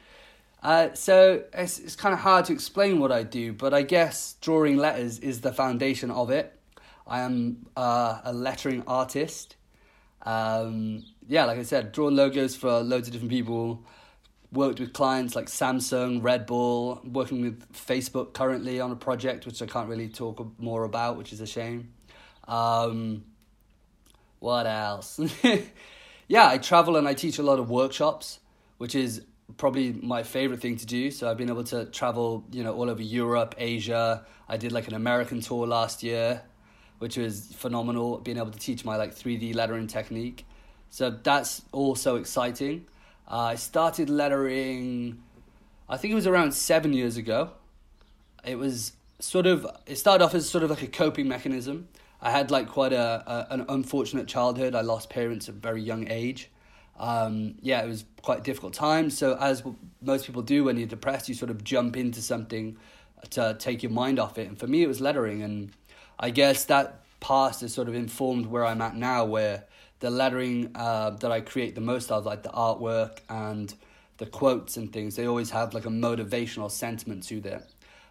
Uh, 0.62 0.94
so 0.94 1.44
it's 1.52 1.78
it's 1.78 1.96
kind 1.96 2.14
of 2.14 2.20
hard 2.20 2.46
to 2.46 2.52
explain 2.52 2.98
what 2.98 3.12
I 3.12 3.22
do, 3.22 3.52
but 3.52 3.74
I 3.74 3.82
guess 3.82 4.36
drawing 4.40 4.76
letters 4.78 5.18
is 5.18 5.42
the 5.42 5.52
foundation 5.52 6.10
of 6.10 6.30
it. 6.30 6.58
I 7.06 7.20
am 7.20 7.66
uh, 7.76 8.20
a 8.24 8.32
lettering 8.32 8.82
artist. 8.86 9.56
Um, 10.22 11.04
yeah, 11.28 11.44
like 11.44 11.58
I 11.58 11.62
said, 11.62 11.92
draw 11.92 12.08
logos 12.08 12.54
for 12.54 12.80
loads 12.80 13.08
of 13.08 13.12
different 13.12 13.30
people. 13.30 13.84
Worked 14.52 14.80
with 14.80 14.92
clients 14.92 15.34
like 15.34 15.46
Samsung, 15.46 16.22
Red 16.22 16.46
Bull. 16.46 17.00
Working 17.04 17.40
with 17.40 17.72
Facebook 17.72 18.34
currently 18.34 18.80
on 18.80 18.90
a 18.90 18.96
project 18.96 19.46
which 19.46 19.60
I 19.62 19.66
can't 19.66 19.88
really 19.88 20.08
talk 20.08 20.46
more 20.58 20.84
about, 20.84 21.16
which 21.16 21.32
is 21.32 21.40
a 21.40 21.46
shame. 21.46 21.92
Um, 22.46 23.24
what 24.38 24.66
else? 24.66 25.18
yeah, 26.28 26.48
I 26.48 26.58
travel 26.58 26.96
and 26.96 27.08
I 27.08 27.14
teach 27.14 27.38
a 27.38 27.42
lot 27.42 27.58
of 27.58 27.70
workshops, 27.70 28.40
which 28.78 28.94
is 28.94 29.22
probably 29.56 29.92
my 29.92 30.22
favorite 30.22 30.60
thing 30.60 30.76
to 30.76 30.86
do. 30.86 31.10
So 31.10 31.30
I've 31.30 31.36
been 31.36 31.50
able 31.50 31.64
to 31.64 31.86
travel, 31.86 32.44
you 32.52 32.62
know, 32.62 32.74
all 32.74 32.90
over 32.90 33.02
Europe, 33.02 33.54
Asia. 33.58 34.24
I 34.48 34.56
did 34.56 34.72
like 34.72 34.88
an 34.88 34.94
American 34.94 35.40
tour 35.40 35.66
last 35.66 36.02
year, 36.02 36.42
which 36.98 37.16
was 37.16 37.52
phenomenal. 37.54 38.18
Being 38.18 38.38
able 38.38 38.50
to 38.50 38.58
teach 38.58 38.84
my 38.84 38.96
like 38.96 39.14
3D 39.14 39.54
lettering 39.54 39.86
technique. 39.86 40.46
So 40.94 41.10
that's 41.10 41.62
also 41.72 42.14
exciting. 42.14 42.86
Uh, 43.28 43.38
I 43.38 43.54
started 43.56 44.08
lettering, 44.08 45.20
I 45.88 45.96
think 45.96 46.12
it 46.12 46.14
was 46.14 46.28
around 46.28 46.54
seven 46.54 46.92
years 46.92 47.16
ago. 47.16 47.50
It 48.44 48.60
was 48.60 48.92
sort 49.18 49.46
of, 49.46 49.66
it 49.86 49.96
started 49.96 50.24
off 50.24 50.36
as 50.36 50.48
sort 50.48 50.62
of 50.62 50.70
like 50.70 50.82
a 50.82 50.86
coping 50.86 51.26
mechanism. 51.26 51.88
I 52.22 52.30
had 52.30 52.52
like 52.52 52.68
quite 52.68 52.92
a, 52.92 53.24
a 53.26 53.46
an 53.54 53.66
unfortunate 53.68 54.28
childhood. 54.28 54.76
I 54.76 54.82
lost 54.82 55.10
parents 55.10 55.48
at 55.48 55.56
a 55.56 55.58
very 55.58 55.82
young 55.82 56.06
age. 56.08 56.48
Um, 56.96 57.56
yeah, 57.60 57.82
it 57.82 57.88
was 57.88 58.04
quite 58.22 58.44
difficult 58.44 58.72
time. 58.72 59.10
So 59.10 59.36
as 59.40 59.64
most 60.00 60.26
people 60.26 60.42
do 60.42 60.62
when 60.62 60.76
you're 60.76 60.86
depressed, 60.86 61.28
you 61.28 61.34
sort 61.34 61.50
of 61.50 61.64
jump 61.64 61.96
into 61.96 62.22
something 62.22 62.76
to 63.30 63.56
take 63.58 63.82
your 63.82 63.90
mind 63.90 64.20
off 64.20 64.38
it. 64.38 64.46
And 64.46 64.56
for 64.56 64.68
me, 64.68 64.84
it 64.84 64.86
was 64.86 65.00
lettering, 65.00 65.42
and 65.42 65.72
I 66.20 66.30
guess 66.30 66.66
that 66.66 67.00
past 67.18 67.62
has 67.62 67.74
sort 67.74 67.88
of 67.88 67.96
informed 67.96 68.46
where 68.46 68.64
I'm 68.64 68.80
at 68.80 68.94
now, 68.94 69.24
where 69.24 69.64
the 70.04 70.10
lettering 70.10 70.70
uh, 70.74 71.08
that 71.08 71.32
I 71.32 71.40
create 71.40 71.74
the 71.74 71.80
most 71.80 72.12
of, 72.12 72.26
like 72.26 72.42
the 72.42 72.50
artwork 72.50 73.20
and 73.30 73.74
the 74.18 74.26
quotes 74.26 74.76
and 74.76 74.92
things, 74.92 75.16
they 75.16 75.26
always 75.26 75.48
have 75.48 75.72
like 75.72 75.86
a 75.86 75.88
motivational 75.88 76.70
sentiment 76.70 77.22
to 77.24 77.40
them, 77.40 77.62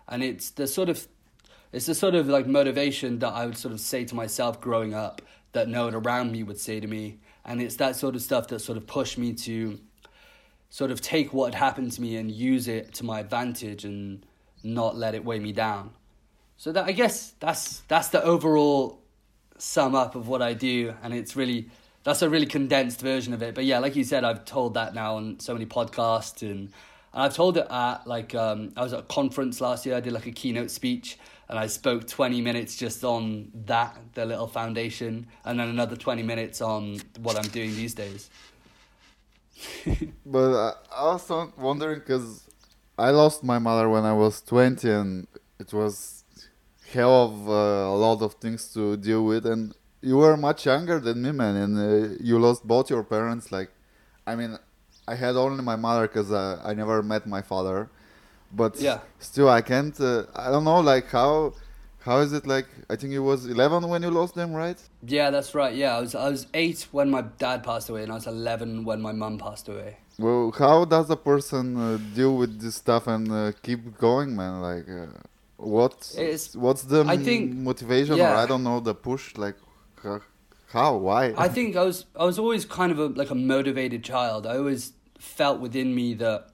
and 0.07 0.23
it's 0.23 0.49
the 0.49 0.65
sort 0.65 0.89
of 0.89 1.07
it's 1.71 1.85
the 1.85 1.93
sort 1.93 2.15
of 2.15 2.27
like 2.27 2.47
motivation 2.47 3.19
that 3.19 3.29
I 3.29 3.45
would 3.45 3.59
sort 3.59 3.75
of 3.75 3.79
say 3.79 4.05
to 4.05 4.15
myself 4.15 4.59
growing 4.59 4.95
up 4.95 5.21
that 5.51 5.67
no 5.67 5.85
one 5.85 5.93
around 5.93 6.31
me 6.31 6.41
would 6.41 6.59
say 6.59 6.79
to 6.79 6.87
me. 6.87 7.19
And 7.45 7.61
it's 7.61 7.75
that 7.75 7.95
sort 7.95 8.15
of 8.15 8.23
stuff 8.23 8.47
that 8.47 8.59
sort 8.59 8.79
of 8.79 8.87
pushed 8.87 9.19
me 9.19 9.33
to 9.33 9.79
sort 10.71 10.89
of 10.89 10.99
take 10.99 11.31
what 11.31 11.53
had 11.53 11.63
happened 11.63 11.91
to 11.91 12.01
me 12.01 12.15
and 12.15 12.31
use 12.31 12.67
it 12.67 12.93
to 12.95 13.05
my 13.05 13.19
advantage 13.19 13.85
and 13.85 14.25
not 14.63 14.95
let 14.95 15.13
it 15.13 15.23
weigh 15.23 15.39
me 15.39 15.51
down. 15.51 15.91
So 16.57 16.71
that 16.71 16.85
I 16.85 16.91
guess 16.91 17.33
that's 17.39 17.81
that's 17.81 18.07
the 18.07 18.23
overall 18.23 18.99
sum 19.59 19.93
up 19.93 20.15
of 20.15 20.27
what 20.27 20.41
I 20.41 20.53
do 20.53 20.93
and 21.03 21.13
it's 21.13 21.35
really 21.35 21.69
that's 22.03 22.21
a 22.21 22.29
really 22.29 22.45
condensed 22.45 23.01
version 23.01 23.33
of 23.33 23.41
it. 23.41 23.55
But 23.55 23.65
yeah, 23.65 23.79
like 23.79 23.95
you 23.95 24.03
said, 24.03 24.23
I've 24.23 24.45
told 24.45 24.73
that 24.75 24.93
now 24.93 25.15
on 25.15 25.39
so 25.39 25.53
many 25.53 25.65
podcasts 25.65 26.41
and 26.41 26.71
and 27.13 27.21
I've 27.21 27.35
told 27.35 27.57
it 27.57 27.67
at 27.69 28.07
like 28.07 28.33
um, 28.33 28.73
I 28.75 28.81
was 28.81 28.91
at 28.93 28.99
a 28.99 29.03
conference 29.03 29.61
last 29.61 29.85
year. 29.85 29.95
I 29.95 29.99
did 29.99 30.13
like 30.13 30.25
a 30.25 30.31
keynote 30.31 30.71
speech, 30.71 31.19
and 31.47 31.59
I 31.59 31.67
spoke 31.67 32.07
twenty 32.07 32.41
minutes 32.41 32.75
just 32.75 33.03
on 33.03 33.51
that, 33.65 33.95
the 34.15 34.25
little 34.25 34.47
foundation, 34.47 35.27
and 35.45 35.59
then 35.59 35.69
another 35.69 35.95
twenty 35.95 36.23
minutes 36.23 36.59
on 36.59 36.99
what 37.19 37.37
I'm 37.37 37.49
doing 37.51 37.75
these 37.75 37.93
days. 37.93 38.29
But 40.25 40.73
I 40.91 41.03
was 41.03 41.29
wondering 41.57 41.99
because 41.99 42.49
I 42.97 43.09
lost 43.11 43.43
my 43.43 43.59
mother 43.59 43.89
when 43.89 44.03
I 44.03 44.13
was 44.13 44.41
20 44.41 44.89
and 44.89 45.27
it 45.59 45.73
was 45.73 46.23
hell 46.91 47.25
of 47.25 47.49
uh, 47.49 47.51
a 47.51 47.97
lot 47.97 48.21
of 48.21 48.35
things 48.35 48.71
to 48.73 48.97
deal 48.97 49.25
with. 49.25 49.45
And 49.45 49.73
you 50.09 50.15
were 50.23 50.35
much 50.47 50.65
younger 50.71 50.97
than 51.07 51.17
me, 51.25 51.31
man, 51.31 51.55
and 51.63 51.73
uh, 51.77 52.15
you 52.29 52.35
lost 52.45 52.61
both 52.73 52.85
your 52.93 53.03
parents. 53.15 53.45
Like, 53.57 53.69
I 54.31 54.35
mean, 54.39 54.51
I 55.07 55.15
had 55.15 55.35
only 55.35 55.63
my 55.63 55.77
mother 55.87 56.03
because 56.07 56.29
uh, 56.31 56.61
I 56.69 56.71
never 56.81 56.97
met 57.13 57.23
my 57.35 57.41
father. 57.51 57.79
But 58.61 58.73
Yeah. 58.87 58.99
still, 59.29 59.49
I 59.49 59.61
can't. 59.71 59.97
Uh, 59.99 60.23
I 60.45 60.47
don't 60.51 60.65
know, 60.71 60.79
like 60.93 61.07
how. 61.19 61.53
How 62.09 62.17
is 62.25 62.31
it 62.39 62.45
like? 62.55 62.67
I 62.93 62.95
think 62.97 63.13
you 63.17 63.23
was 63.23 63.45
11 63.45 63.87
when 63.91 64.03
you 64.05 64.11
lost 64.11 64.33
them, 64.35 64.51
right? 64.63 64.77
Yeah, 65.17 65.27
that's 65.35 65.51
right. 65.61 65.73
Yeah, 65.83 65.97
I 65.97 66.01
was 66.05 66.13
I 66.15 66.27
was 66.35 66.41
eight 66.53 66.79
when 66.91 67.07
my 67.09 67.21
dad 67.43 67.63
passed 67.69 67.87
away, 67.91 68.01
and 68.03 68.11
I 68.11 68.15
was 68.21 68.27
eleven 68.27 68.69
when 68.87 68.99
my 69.07 69.13
mum 69.21 69.35
passed 69.45 69.69
away. 69.73 69.91
Well, 70.19 70.51
how 70.63 70.77
does 70.95 71.09
a 71.09 71.15
person 71.31 71.65
uh, 71.77 71.97
deal 72.13 72.33
with 72.41 72.51
this 72.63 72.75
stuff 72.83 73.03
and 73.07 73.25
uh, 73.31 73.51
keep 73.65 73.79
going, 74.07 74.29
man? 74.35 74.53
Like, 74.69 74.85
uh, 74.89 75.07
what? 75.55 75.95
What's 76.65 76.83
the 76.93 76.99
I 77.15 77.17
think- 77.27 77.45
motivation, 77.69 78.15
or. 78.19 78.35
I 78.43 78.45
don't 78.51 78.63
know, 78.69 78.79
the 78.81 78.95
push? 79.09 79.25
Like, 79.45 79.55
how? 80.73 80.97
Why? 80.97 81.33
I 81.37 81.47
think 81.49 81.75
I 81.75 81.83
was 81.83 82.05
I 82.15 82.25
was 82.25 82.39
always 82.39 82.65
kind 82.65 82.91
of 82.91 82.99
a 82.99 83.05
like 83.05 83.29
a 83.29 83.35
motivated 83.35 84.03
child. 84.03 84.47
I 84.47 84.57
always 84.57 84.93
felt 85.19 85.59
within 85.59 85.93
me 85.93 86.15
that 86.15 86.49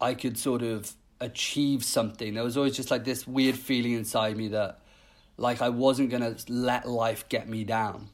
I 0.00 0.14
could 0.14 0.36
sort 0.36 0.62
of 0.62 0.92
achieve 1.20 1.84
something. 1.84 2.34
There 2.34 2.42
was 2.42 2.56
always 2.56 2.74
just 2.74 2.90
like 2.90 3.04
this 3.04 3.26
weird 3.26 3.56
feeling 3.56 3.92
inside 3.92 4.36
me 4.36 4.48
that 4.48 4.80
like 5.36 5.62
I 5.62 5.68
wasn't 5.68 6.10
gonna 6.10 6.36
let 6.48 6.88
life 6.88 7.28
get 7.28 7.48
me 7.48 7.62
down. 7.64 8.08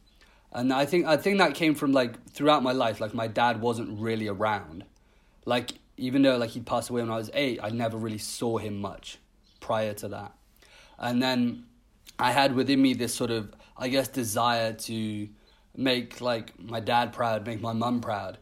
And 0.52 0.72
I 0.72 0.84
think 0.84 1.06
I 1.06 1.16
think 1.16 1.38
that 1.38 1.54
came 1.54 1.74
from 1.74 1.92
like 1.92 2.30
throughout 2.30 2.62
my 2.62 2.72
life, 2.72 3.00
like 3.00 3.14
my 3.14 3.26
dad 3.26 3.60
wasn't 3.60 3.98
really 3.98 4.28
around. 4.28 4.84
Like 5.44 5.72
even 5.96 6.22
though 6.22 6.36
like 6.36 6.50
he 6.50 6.60
passed 6.60 6.90
away 6.90 7.00
when 7.00 7.10
I 7.10 7.16
was 7.16 7.30
eight, 7.32 7.58
I 7.62 7.70
never 7.70 7.96
really 7.96 8.18
saw 8.18 8.58
him 8.58 8.80
much 8.80 9.18
prior 9.60 9.94
to 9.94 10.08
that. 10.08 10.32
And 10.98 11.22
then 11.22 11.64
I 12.18 12.32
had 12.32 12.54
within 12.54 12.80
me 12.82 12.94
this 12.94 13.14
sort 13.14 13.30
of 13.30 13.52
I 13.78 13.88
guess 13.88 14.08
desire 14.08 14.72
to 14.72 15.28
make 15.76 16.20
like 16.20 16.58
my 16.58 16.80
dad 16.80 17.12
proud, 17.12 17.46
make 17.46 17.60
my 17.60 17.72
mum 17.72 18.00
proud. 18.00 18.38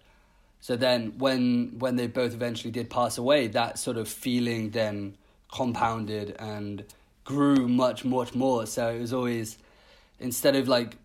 So 0.61 0.77
then 0.77 1.18
when 1.18 1.79
when 1.79 1.97
they 1.97 2.07
both 2.07 2.33
eventually 2.33 2.70
did 2.70 2.88
pass 2.88 3.18
away, 3.18 3.49
that 3.49 3.79
sort 3.79 3.97
of 3.97 4.09
feeling 4.09 4.70
then 4.70 5.16
compounded 5.53 6.37
and 6.38 6.85
grew 7.25 7.68
much 7.68 8.05
much 8.05 8.35
more. 8.35 8.66
So 8.66 8.88
it 8.90 9.01
was 9.01 9.12
always 9.12 9.59
instead 10.18 10.57
of 10.57 10.68
like 10.68 10.97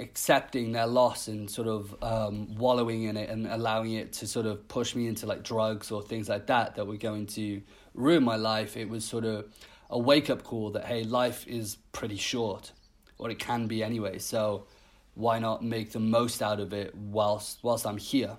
accepting 0.00 0.72
their 0.72 0.86
loss 0.86 1.28
and 1.28 1.50
sort 1.50 1.66
of 1.66 1.94
um, 2.02 2.54
wallowing 2.56 3.02
in 3.02 3.16
it 3.16 3.28
and 3.28 3.46
allowing 3.48 3.94
it 3.94 4.12
to 4.12 4.26
sort 4.26 4.46
of 4.46 4.66
push 4.68 4.94
me 4.94 5.06
into 5.08 5.26
like 5.26 5.42
drugs 5.42 5.90
or 5.90 6.02
things 6.02 6.28
like 6.28 6.46
that 6.46 6.76
that 6.76 6.86
were 6.86 6.96
going 6.96 7.26
to 7.26 7.60
ruin 7.94 8.22
my 8.22 8.36
life, 8.36 8.76
it 8.76 8.88
was 8.88 9.04
sort 9.04 9.24
of 9.24 9.46
a 9.90 9.98
wake 9.98 10.30
up 10.30 10.44
call 10.44 10.70
that 10.70 10.84
hey, 10.84 11.02
life 11.02 11.46
is 11.48 11.76
pretty 11.92 12.16
short, 12.16 12.72
or 13.18 13.30
it 13.30 13.38
can 13.38 13.66
be 13.66 13.82
anyway. 13.82 14.18
So 14.18 14.66
why 15.14 15.38
not 15.38 15.64
make 15.64 15.92
the 15.92 16.00
most 16.00 16.42
out 16.42 16.60
of 16.60 16.72
it 16.72 16.94
whilst 16.94 17.58
whilst 17.62 17.86
I'm 17.86 17.98
here? 17.98 18.36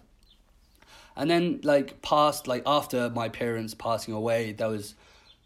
And 1.15 1.29
then 1.29 1.59
like 1.63 2.01
past 2.01 2.47
like 2.47 2.63
after 2.65 3.09
my 3.09 3.29
parents 3.29 3.73
passing 3.73 4.13
away, 4.13 4.53
there 4.53 4.69
was 4.69 4.95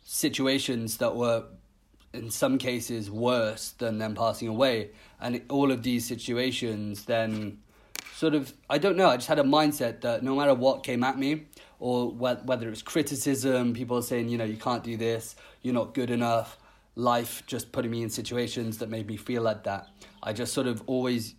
situations 0.04 0.98
that 0.98 1.16
were 1.16 1.46
in 2.14 2.30
some 2.30 2.58
cases 2.58 3.10
worse 3.10 3.72
than 3.72 3.98
them 3.98 4.14
passing 4.16 4.48
away. 4.48 4.92
And 5.20 5.42
all 5.50 5.72
of 5.72 5.82
these 5.82 6.06
situations 6.06 7.06
then 7.06 7.60
sort 8.14 8.36
of, 8.36 8.54
I 8.70 8.78
don't 8.78 8.96
know, 8.96 9.10
I 9.10 9.16
just 9.16 9.28
had 9.28 9.40
a 9.40 9.44
mindset 9.44 10.02
that 10.02 10.24
no 10.24 10.36
matter 10.36 10.54
what 10.54 10.84
came 10.84 11.04
at 11.04 11.18
me, 11.18 11.46
or 11.80 12.12
whether 12.12 12.68
it 12.68 12.70
was 12.70 12.82
criticism, 12.82 13.74
people 13.74 14.02
saying, 14.02 14.30
you 14.30 14.38
know, 14.38 14.46
you 14.46 14.56
can't 14.56 14.84
do 14.84 14.96
this, 14.96 15.36
you're 15.64 15.74
not 15.74 15.94
good 15.94 16.10
enough, 16.10 16.58
life 16.96 17.44
just 17.48 17.72
putting 17.72 17.92
me 17.92 18.04
in 18.04 18.10
situations 18.10 18.78
that 18.80 18.90
made 18.90 19.08
me 19.08 19.18
feel 19.18 19.42
like 19.42 19.64
that. 19.64 19.88
I 20.22 20.34
just 20.34 20.54
sort 20.54 20.68
of 20.68 20.84
always 20.88 21.36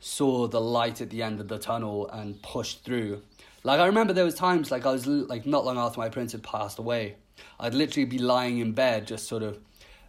saw 0.00 0.46
the 0.46 0.60
light 0.60 1.00
at 1.00 1.10
the 1.10 1.22
end 1.22 1.40
of 1.40 1.48
the 1.48 1.58
tunnel 1.58 2.08
and 2.08 2.40
pushed 2.42 2.84
through. 2.84 3.22
Like 3.62 3.80
I 3.80 3.86
remember 3.86 4.12
there 4.12 4.24
was 4.24 4.34
times 4.34 4.70
like 4.70 4.86
I 4.86 4.92
was 4.92 5.06
like 5.06 5.46
not 5.46 5.64
long 5.64 5.78
after 5.78 5.98
my 5.98 6.08
parents 6.08 6.32
had 6.32 6.42
passed 6.42 6.78
away, 6.78 7.16
I'd 7.58 7.74
literally 7.74 8.04
be 8.04 8.18
lying 8.18 8.58
in 8.58 8.72
bed 8.72 9.06
just 9.06 9.26
sort 9.26 9.42
of 9.42 9.58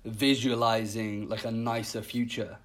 visualizing 0.04 1.30
like 1.30 1.46
a 1.46 1.52
nicer 1.52 2.02
future 2.02 2.58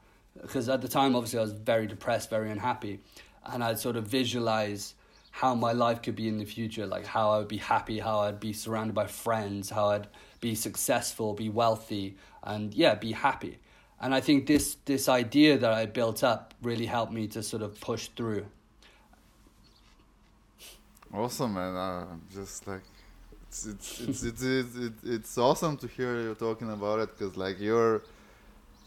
because 0.42 0.68
at 0.68 0.82
the 0.82 0.88
time 0.88 1.14
obviously 1.14 1.38
I 1.38 1.42
was 1.42 1.52
very 1.52 1.86
depressed, 1.86 2.30
very 2.30 2.50
unhappy, 2.50 3.00
and 3.46 3.62
I'd 3.62 3.78
sort 3.78 3.96
of 3.96 4.06
visualize 4.06 4.94
how 5.30 5.54
my 5.54 5.72
life 5.72 6.02
could 6.02 6.16
be 6.16 6.28
in 6.28 6.38
the 6.38 6.44
future, 6.44 6.86
like 6.86 7.06
how 7.06 7.30
I 7.30 7.38
would 7.38 7.48
be 7.48 7.58
happy, 7.58 7.98
how 7.98 8.20
I'd 8.20 8.40
be 8.40 8.52
surrounded 8.52 8.94
by 8.94 9.06
friends, 9.06 9.70
how 9.70 9.90
I'd 9.90 10.08
be 10.40 10.54
successful, 10.54 11.34
be 11.34 11.48
wealthy, 11.48 12.16
and 12.42 12.74
yeah, 12.74 12.94
be 12.94 13.12
happy. 13.12 13.58
And 14.00 14.14
I 14.14 14.20
think 14.20 14.46
this 14.46 14.76
this 14.84 15.08
idea 15.08 15.58
that 15.58 15.72
I 15.72 15.86
built 15.86 16.24
up 16.24 16.54
really 16.62 16.86
helped 16.86 17.12
me 17.12 17.26
to 17.28 17.42
sort 17.42 17.62
of 17.62 17.78
push 17.80 18.08
through. 18.16 18.46
Awesome, 21.12 21.54
man. 21.54 21.76
Uh, 21.76 22.06
just 22.32 22.66
like 22.66 22.82
it's 23.46 23.66
it's 23.66 24.00
it's 24.00 24.22
it's, 24.22 24.42
it's, 24.42 24.76
it's, 24.76 25.04
it's 25.04 25.38
awesome 25.38 25.76
to 25.78 25.86
hear 25.86 26.20
you 26.22 26.34
talking 26.34 26.70
about 26.70 27.00
it 27.00 27.10
because 27.18 27.36
like 27.36 27.60
you're 27.60 28.02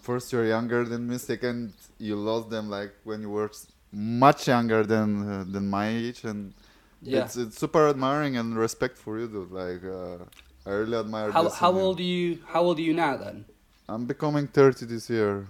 first 0.01 0.31
you're 0.33 0.47
younger 0.47 0.83
than 0.85 1.07
me, 1.07 1.17
second 1.17 1.73
you 1.99 2.15
lost 2.15 2.49
them 2.49 2.69
like 2.69 2.93
when 3.03 3.21
you 3.21 3.29
were 3.29 3.51
much 3.91 4.47
younger 4.47 4.83
than 4.83 5.29
uh, 5.29 5.45
than 5.47 5.69
my 5.69 5.89
age, 5.89 6.23
and 6.23 6.53
yeah. 7.01 7.23
it's 7.23 7.35
it's 7.37 7.57
super 7.59 7.87
admiring 7.87 8.37
and 8.37 8.57
respect 8.57 8.97
for 8.97 9.19
you, 9.19 9.27
dude. 9.27 9.51
Like 9.51 9.83
uh, 9.83 10.23
I 10.65 10.69
really 10.71 10.97
admire. 10.97 11.31
How 11.31 11.49
how 11.49 11.73
old 11.73 11.99
are 11.99 12.03
you? 12.03 12.39
How 12.47 12.61
old 12.61 12.79
are 12.79 12.81
you 12.81 12.93
now 12.93 13.17
then? 13.17 13.45
I'm 13.89 14.05
becoming 14.05 14.47
thirty 14.47 14.85
this 14.85 15.09
year. 15.09 15.47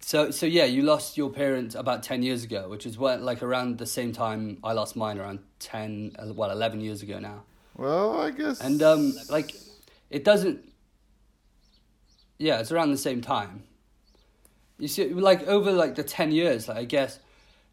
So 0.00 0.30
so 0.30 0.44
yeah, 0.44 0.64
you 0.64 0.82
lost 0.82 1.16
your 1.16 1.30
parents 1.30 1.74
about 1.74 2.02
ten 2.02 2.22
years 2.22 2.44
ago, 2.44 2.68
which 2.68 2.84
is 2.84 2.98
what 2.98 3.22
like 3.22 3.42
around 3.42 3.78
the 3.78 3.86
same 3.86 4.12
time 4.12 4.58
I 4.62 4.72
lost 4.72 4.96
mine, 4.96 5.18
around 5.18 5.38
ten 5.58 6.14
uh, 6.18 6.32
well 6.34 6.50
eleven 6.50 6.80
years 6.80 7.02
ago 7.02 7.18
now. 7.18 7.44
Well, 7.76 8.20
I 8.20 8.30
guess. 8.30 8.60
And 8.60 8.82
um, 8.82 9.14
like, 9.30 9.54
it 10.10 10.24
doesn't. 10.24 10.60
Yeah, 12.38 12.60
it's 12.60 12.70
around 12.70 12.90
the 12.90 12.98
same 12.98 13.20
time. 13.20 13.64
You 14.78 14.88
see, 14.88 15.08
like 15.08 15.46
over 15.48 15.72
like 15.72 15.94
the 15.94 16.04
ten 16.04 16.32
years, 16.32 16.68
like 16.68 16.76
I 16.76 16.84
guess 16.84 17.18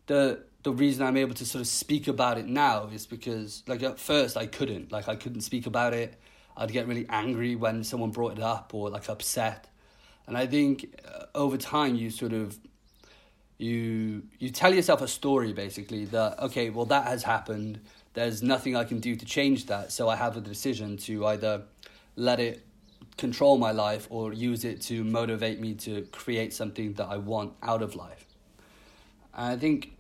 the 0.08 0.44
the 0.64 0.72
reason 0.72 1.06
I'm 1.06 1.18
able 1.18 1.34
to 1.36 1.46
sort 1.46 1.62
of 1.62 1.68
speak 1.68 2.08
about 2.08 2.38
it 2.38 2.48
now 2.48 2.88
is 2.94 3.06
because 3.06 3.64
like 3.68 3.84
at 3.84 4.00
first 4.00 4.38
I 4.38 4.46
couldn't 4.46 4.92
like 4.92 5.10
I 5.10 5.16
couldn't 5.16 5.42
speak 5.42 5.66
about 5.66 5.94
it. 5.94 6.20
I'd 6.62 6.72
get 6.72 6.88
really 6.88 7.06
angry 7.10 7.56
when 7.56 7.84
someone 7.84 8.12
brought 8.12 8.34
it 8.34 8.44
up 8.44 8.74
or 8.74 8.90
like 8.90 9.10
upset, 9.10 9.68
and 10.28 10.38
I 10.38 10.46
think 10.46 11.00
uh, 11.06 11.26
over 11.34 11.58
time 11.58 11.96
you 11.96 12.10
sort 12.10 12.34
of 12.34 12.58
you 13.58 14.24
you 14.40 14.50
tell 14.50 14.74
yourself 14.74 15.02
a 15.02 15.08
story 15.08 15.54
basically 15.54 16.06
that 16.06 16.40
okay 16.40 16.70
well 16.70 16.86
that 16.86 17.08
has 17.08 17.24
happened. 17.24 17.80
There's 18.14 18.44
nothing 18.44 18.76
I 18.76 18.84
can 18.84 19.00
do 19.00 19.16
to 19.16 19.26
change 19.26 19.68
that. 19.68 19.92
So 19.92 20.10
I 20.10 20.18
have 20.18 20.36
a 20.36 20.42
decision 20.42 20.98
to 20.98 21.26
either 21.28 21.64
let 22.18 22.42
it 22.42 22.66
control 23.18 23.58
my 23.58 23.72
life 23.72 24.06
or 24.10 24.34
use 24.34 24.66
it 24.66 24.82
to 24.82 25.04
motivate 25.06 25.62
me 25.62 25.76
to 25.76 26.02
create 26.12 26.54
something 26.54 26.94
that 26.94 27.06
I 27.06 27.18
want 27.18 27.54
out 27.64 27.82
of 27.82 27.96
life. 27.96 28.26
And 29.34 29.54
I 29.54 29.58
think 29.58 29.94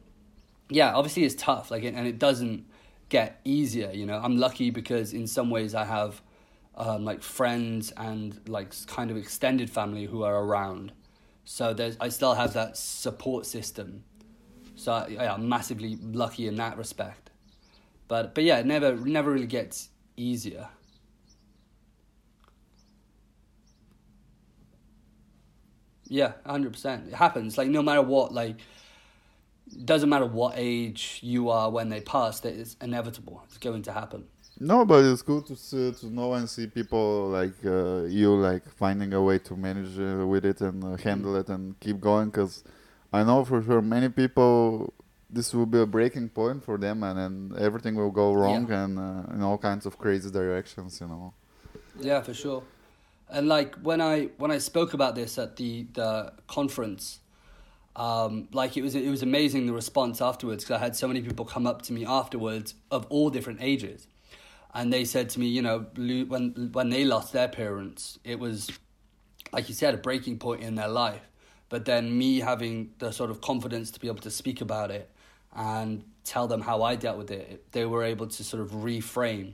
yeah, 0.72 0.94
obviously 0.94 1.26
it's 1.26 1.36
tough, 1.36 1.70
like, 1.70 1.84
and 1.84 2.08
it 2.08 2.18
doesn't 2.18 2.66
get 3.10 3.42
easier. 3.44 3.92
You 3.92 4.06
know, 4.06 4.20
I'm 4.24 4.38
lucky 4.38 4.72
because 4.72 5.14
in 5.14 5.28
some 5.28 5.50
ways 5.50 5.76
I 5.76 5.84
have 5.84 6.22
um, 6.82 7.06
like 7.06 7.22
friends 7.22 7.94
and 7.96 8.42
like 8.50 8.74
kind 8.88 9.12
of 9.12 9.18
extended 9.18 9.70
family 9.70 10.06
who 10.06 10.24
are 10.24 10.44
around. 10.44 10.92
So 11.46 11.74
there's, 11.76 11.96
I 12.02 12.10
still 12.10 12.34
have 12.34 12.54
that 12.54 12.76
support 12.76 13.46
system. 13.46 14.04
So 14.76 15.06
yeah, 15.08 15.36
I'm 15.36 15.48
massively 15.48 16.00
lucky 16.02 16.48
in 16.48 16.56
that 16.56 16.78
respect. 16.78 17.30
But 18.08 18.34
but 18.34 18.44
yeah, 18.44 18.58
it 18.58 18.66
never 18.66 18.96
never 18.96 19.32
really 19.32 19.46
gets 19.46 19.90
easier. 20.18 20.70
Yeah, 26.08 26.34
hundred 26.46 26.74
percent. 26.74 27.10
It 27.10 27.14
happens. 27.14 27.60
Like 27.60 27.70
no 27.70 27.84
matter 27.84 28.02
what, 28.02 28.34
like 28.34 28.58
doesn't 29.86 30.10
matter 30.10 30.26
what 30.26 30.56
age 30.58 31.20
you 31.22 31.50
are 31.50 31.70
when 31.70 31.90
they 31.90 32.02
pass, 32.02 32.40
that 32.40 32.56
it's 32.56 32.76
inevitable. 32.82 33.44
It's 33.46 33.60
going 33.60 33.84
to 33.84 33.94
happen. 33.94 34.26
No, 34.64 34.86
but 34.86 35.04
it's 35.04 35.24
good 35.24 35.48
to 35.48 35.56
see, 35.56 35.92
to 35.92 36.14
know 36.14 36.34
and 36.34 36.48
see 36.48 36.68
people 36.68 37.30
like 37.30 37.56
uh, 37.66 38.04
you 38.04 38.36
like 38.36 38.64
finding 38.76 39.12
a 39.12 39.20
way 39.20 39.40
to 39.40 39.56
manage 39.56 39.98
uh, 39.98 40.28
with 40.28 40.46
it 40.46 40.62
and 40.62 40.84
uh, 40.84 40.98
handle 40.98 41.36
it 41.36 41.50
and 41.50 41.80
keep 41.80 42.00
going. 42.00 42.30
Because 42.30 42.64
I 43.12 43.24
know 43.24 43.44
for 43.44 43.64
sure 43.64 43.82
many 43.82 44.10
people 44.10 44.94
this 45.32 45.52
will 45.56 45.66
be 45.66 45.80
a 45.80 45.88
breaking 45.88 46.30
point 46.30 46.64
for 46.64 46.78
them, 46.78 47.02
and 47.02 47.18
then 47.18 47.60
everything 47.60 47.96
will 47.96 48.12
go 48.12 48.34
wrong 48.34 48.68
yeah. 48.70 48.84
and 48.84 49.00
uh, 49.00 49.34
in 49.34 49.42
all 49.42 49.58
kinds 49.58 49.88
of 49.88 49.98
crazy 49.98 50.30
directions. 50.30 51.02
You 51.02 51.08
know. 51.08 51.34
Yeah, 52.00 52.22
for 52.22 52.36
sure. 52.36 52.62
And 53.32 53.48
like 53.48 53.74
when 53.78 54.00
I 54.00 54.26
when 54.38 54.52
I 54.52 54.60
spoke 54.60 54.94
about 54.94 55.16
this 55.16 55.40
at 55.40 55.56
the 55.56 55.88
the 55.94 56.34
conference, 56.46 57.20
um, 57.96 58.48
like 58.54 58.78
it 58.78 58.84
was 58.84 58.94
it 58.94 59.10
was 59.10 59.24
amazing 59.24 59.66
the 59.66 59.74
response 59.74 60.22
afterwards 60.22 60.64
because 60.64 60.76
I 60.80 60.84
had 60.84 60.96
so 60.96 61.08
many 61.08 61.24
people 61.24 61.46
come 61.46 61.66
up 61.66 61.82
to 61.84 61.94
me 61.94 62.06
afterwards 62.06 62.76
of 62.92 63.08
all 63.10 63.32
different 63.32 63.58
ages, 63.60 64.06
and 64.74 64.92
they 64.92 65.06
said 65.06 65.30
to 65.32 65.40
me, 65.40 65.48
you 65.48 65.62
know, 65.62 65.86
when 65.96 66.70
when 66.72 66.90
they 66.90 67.06
lost 67.06 67.34
their 67.34 67.48
parents, 67.48 68.20
it 68.24 68.40
was 68.40 68.70
like 69.52 69.68
you 69.68 69.76
said 69.76 69.94
a 69.94 69.98
breaking 69.98 70.40
point 70.40 70.62
in 70.62 70.76
their 70.76 70.88
life. 70.88 71.22
But 71.70 71.86
then 71.86 72.18
me 72.18 72.40
having 72.40 72.92
the 73.00 73.12
sort 73.12 73.32
of 73.32 73.42
confidence 73.42 73.92
to 73.92 74.00
be 74.00 74.08
able 74.08 74.22
to 74.22 74.32
speak 74.32 74.62
about 74.62 74.92
it 74.92 75.10
and 75.56 76.04
tell 76.24 76.48
them 76.48 76.62
how 76.62 76.84
I 76.84 76.96
dealt 76.96 77.18
with 77.18 77.32
it, 77.32 77.72
they 77.72 77.86
were 77.86 78.04
able 78.04 78.28
to 78.28 78.44
sort 78.44 78.62
of 78.62 78.72
reframe 78.72 79.54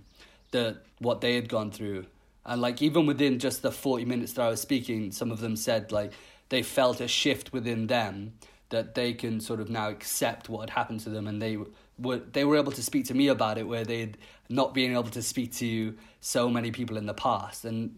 the 0.52 0.78
what 1.00 1.22
they 1.22 1.36
had 1.36 1.50
gone 1.50 1.72
through. 1.72 2.06
And 2.46 2.62
like 2.62 2.82
even 2.82 3.06
within 3.06 3.40
just 3.40 3.62
the 3.62 3.72
forty 3.72 4.06
minutes 4.06 4.34
that 4.34 4.44
I 4.44 4.50
was 4.50 4.62
speaking, 4.62 5.12
some 5.12 5.32
of 5.32 5.40
them 5.40 5.56
said 5.56 5.92
like 5.92 6.14
they 6.50 6.62
felt 6.62 7.02
a 7.02 7.08
shift 7.08 7.52
within 7.52 7.88
them 7.88 8.34
that 8.70 8.96
they 8.96 9.14
can 9.14 9.40
sort 9.40 9.60
of 9.60 9.70
now 9.70 9.90
accept 9.90 10.50
what 10.50 10.62
had 10.62 10.70
happened 10.72 11.00
to 11.02 11.10
them 11.10 11.28
and 11.28 11.42
they 11.42 11.58
were 12.00 12.18
they 12.18 12.46
were 12.46 12.58
able 12.58 12.72
to 12.72 12.84
speak 12.84 13.06
to 13.06 13.14
me 13.14 13.28
about 13.28 13.58
it 13.58 13.68
where 13.68 13.84
they'd 13.84 14.18
not 14.50 14.74
been 14.74 14.92
able 14.92 15.04
to 15.04 15.22
speak 15.22 15.54
to 15.54 15.96
so 16.22 16.50
many 16.50 16.72
people 16.72 16.98
in 16.98 17.06
the 17.06 17.14
past 17.14 17.66
and 17.66 17.96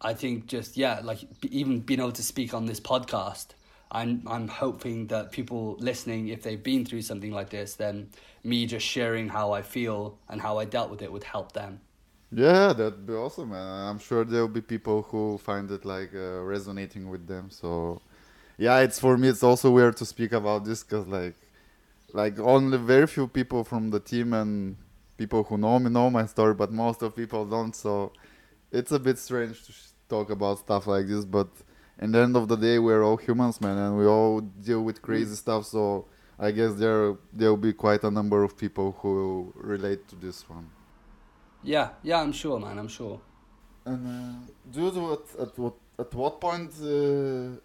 I 0.00 0.14
think 0.14 0.46
just 0.46 0.76
yeah 0.76 1.00
like 1.02 1.20
even 1.44 1.80
being 1.80 2.00
able 2.00 2.12
to 2.12 2.22
speak 2.22 2.54
on 2.54 2.66
this 2.66 2.80
podcast 2.80 3.48
I'm 3.90 4.22
I'm 4.26 4.48
hoping 4.48 5.06
that 5.08 5.32
people 5.32 5.76
listening 5.78 6.28
if 6.28 6.42
they've 6.42 6.62
been 6.62 6.84
through 6.84 7.02
something 7.02 7.32
like 7.32 7.50
this 7.50 7.74
then 7.74 8.10
me 8.44 8.66
just 8.66 8.86
sharing 8.86 9.28
how 9.28 9.52
I 9.52 9.62
feel 9.62 10.18
and 10.28 10.40
how 10.40 10.58
I 10.58 10.64
dealt 10.64 10.90
with 10.90 11.02
it 11.02 11.10
would 11.10 11.24
help 11.24 11.52
them 11.52 11.80
yeah, 12.32 12.72
that'd 12.72 13.06
be 13.06 13.12
awesome, 13.12 13.50
man. 13.50 13.88
I'm 13.88 13.98
sure 13.98 14.24
there'll 14.24 14.46
be 14.48 14.60
people 14.60 15.02
who 15.02 15.38
find 15.38 15.68
it 15.70 15.84
like 15.84 16.14
uh, 16.14 16.42
resonating 16.42 17.10
with 17.10 17.26
them. 17.26 17.50
So, 17.50 18.00
yeah, 18.56 18.78
it's 18.80 19.00
for 19.00 19.16
me. 19.16 19.28
It's 19.28 19.42
also 19.42 19.70
weird 19.70 19.96
to 19.96 20.06
speak 20.06 20.32
about 20.32 20.64
this 20.64 20.84
because 20.84 21.08
like, 21.08 21.34
like 22.12 22.38
only 22.38 22.78
very 22.78 23.06
few 23.06 23.28
people 23.28 23.64
from 23.64 23.90
the 23.90 24.00
team 24.00 24.32
and 24.32 24.76
people 25.16 25.42
who 25.44 25.58
know 25.58 25.78
me 25.78 25.90
know 25.90 26.10
my 26.10 26.26
story, 26.26 26.54
but 26.54 26.72
most 26.72 27.02
of 27.02 27.14
people 27.14 27.44
don't. 27.44 27.74
So, 27.74 28.12
it's 28.72 28.92
a 28.92 28.98
bit 28.98 29.18
strange 29.18 29.64
to 29.66 29.72
talk 30.08 30.30
about 30.30 30.58
stuff 30.58 30.86
like 30.86 31.06
this. 31.06 31.24
But 31.24 31.48
in 32.00 32.12
the 32.12 32.20
end 32.20 32.36
of 32.36 32.48
the 32.48 32.56
day, 32.56 32.78
we're 32.78 33.02
all 33.02 33.16
humans, 33.16 33.60
man, 33.60 33.76
and 33.78 33.98
we 33.98 34.06
all 34.06 34.40
deal 34.40 34.82
with 34.82 35.02
crazy 35.02 35.34
stuff. 35.34 35.66
So, 35.66 36.06
I 36.38 36.50
guess 36.52 36.74
there 36.74 37.16
there'll 37.32 37.56
be 37.56 37.74
quite 37.74 38.02
a 38.02 38.10
number 38.10 38.42
of 38.42 38.56
people 38.56 38.96
who 39.00 39.52
relate 39.56 40.08
to 40.08 40.16
this 40.16 40.48
one. 40.48 40.70
Yeah, 41.62 41.90
yeah, 42.02 42.20
I'm 42.22 42.32
sure, 42.32 42.58
man. 42.58 42.78
I'm 42.78 42.88
sure. 42.88 43.20
And 43.84 44.06
uh, 44.06 44.72
dude, 44.72 44.94
what 44.96 45.26
at 45.38 45.58
what 45.58 45.74
at 45.98 46.14
what 46.14 46.40
point 46.40 46.72
uh, 46.82 47.60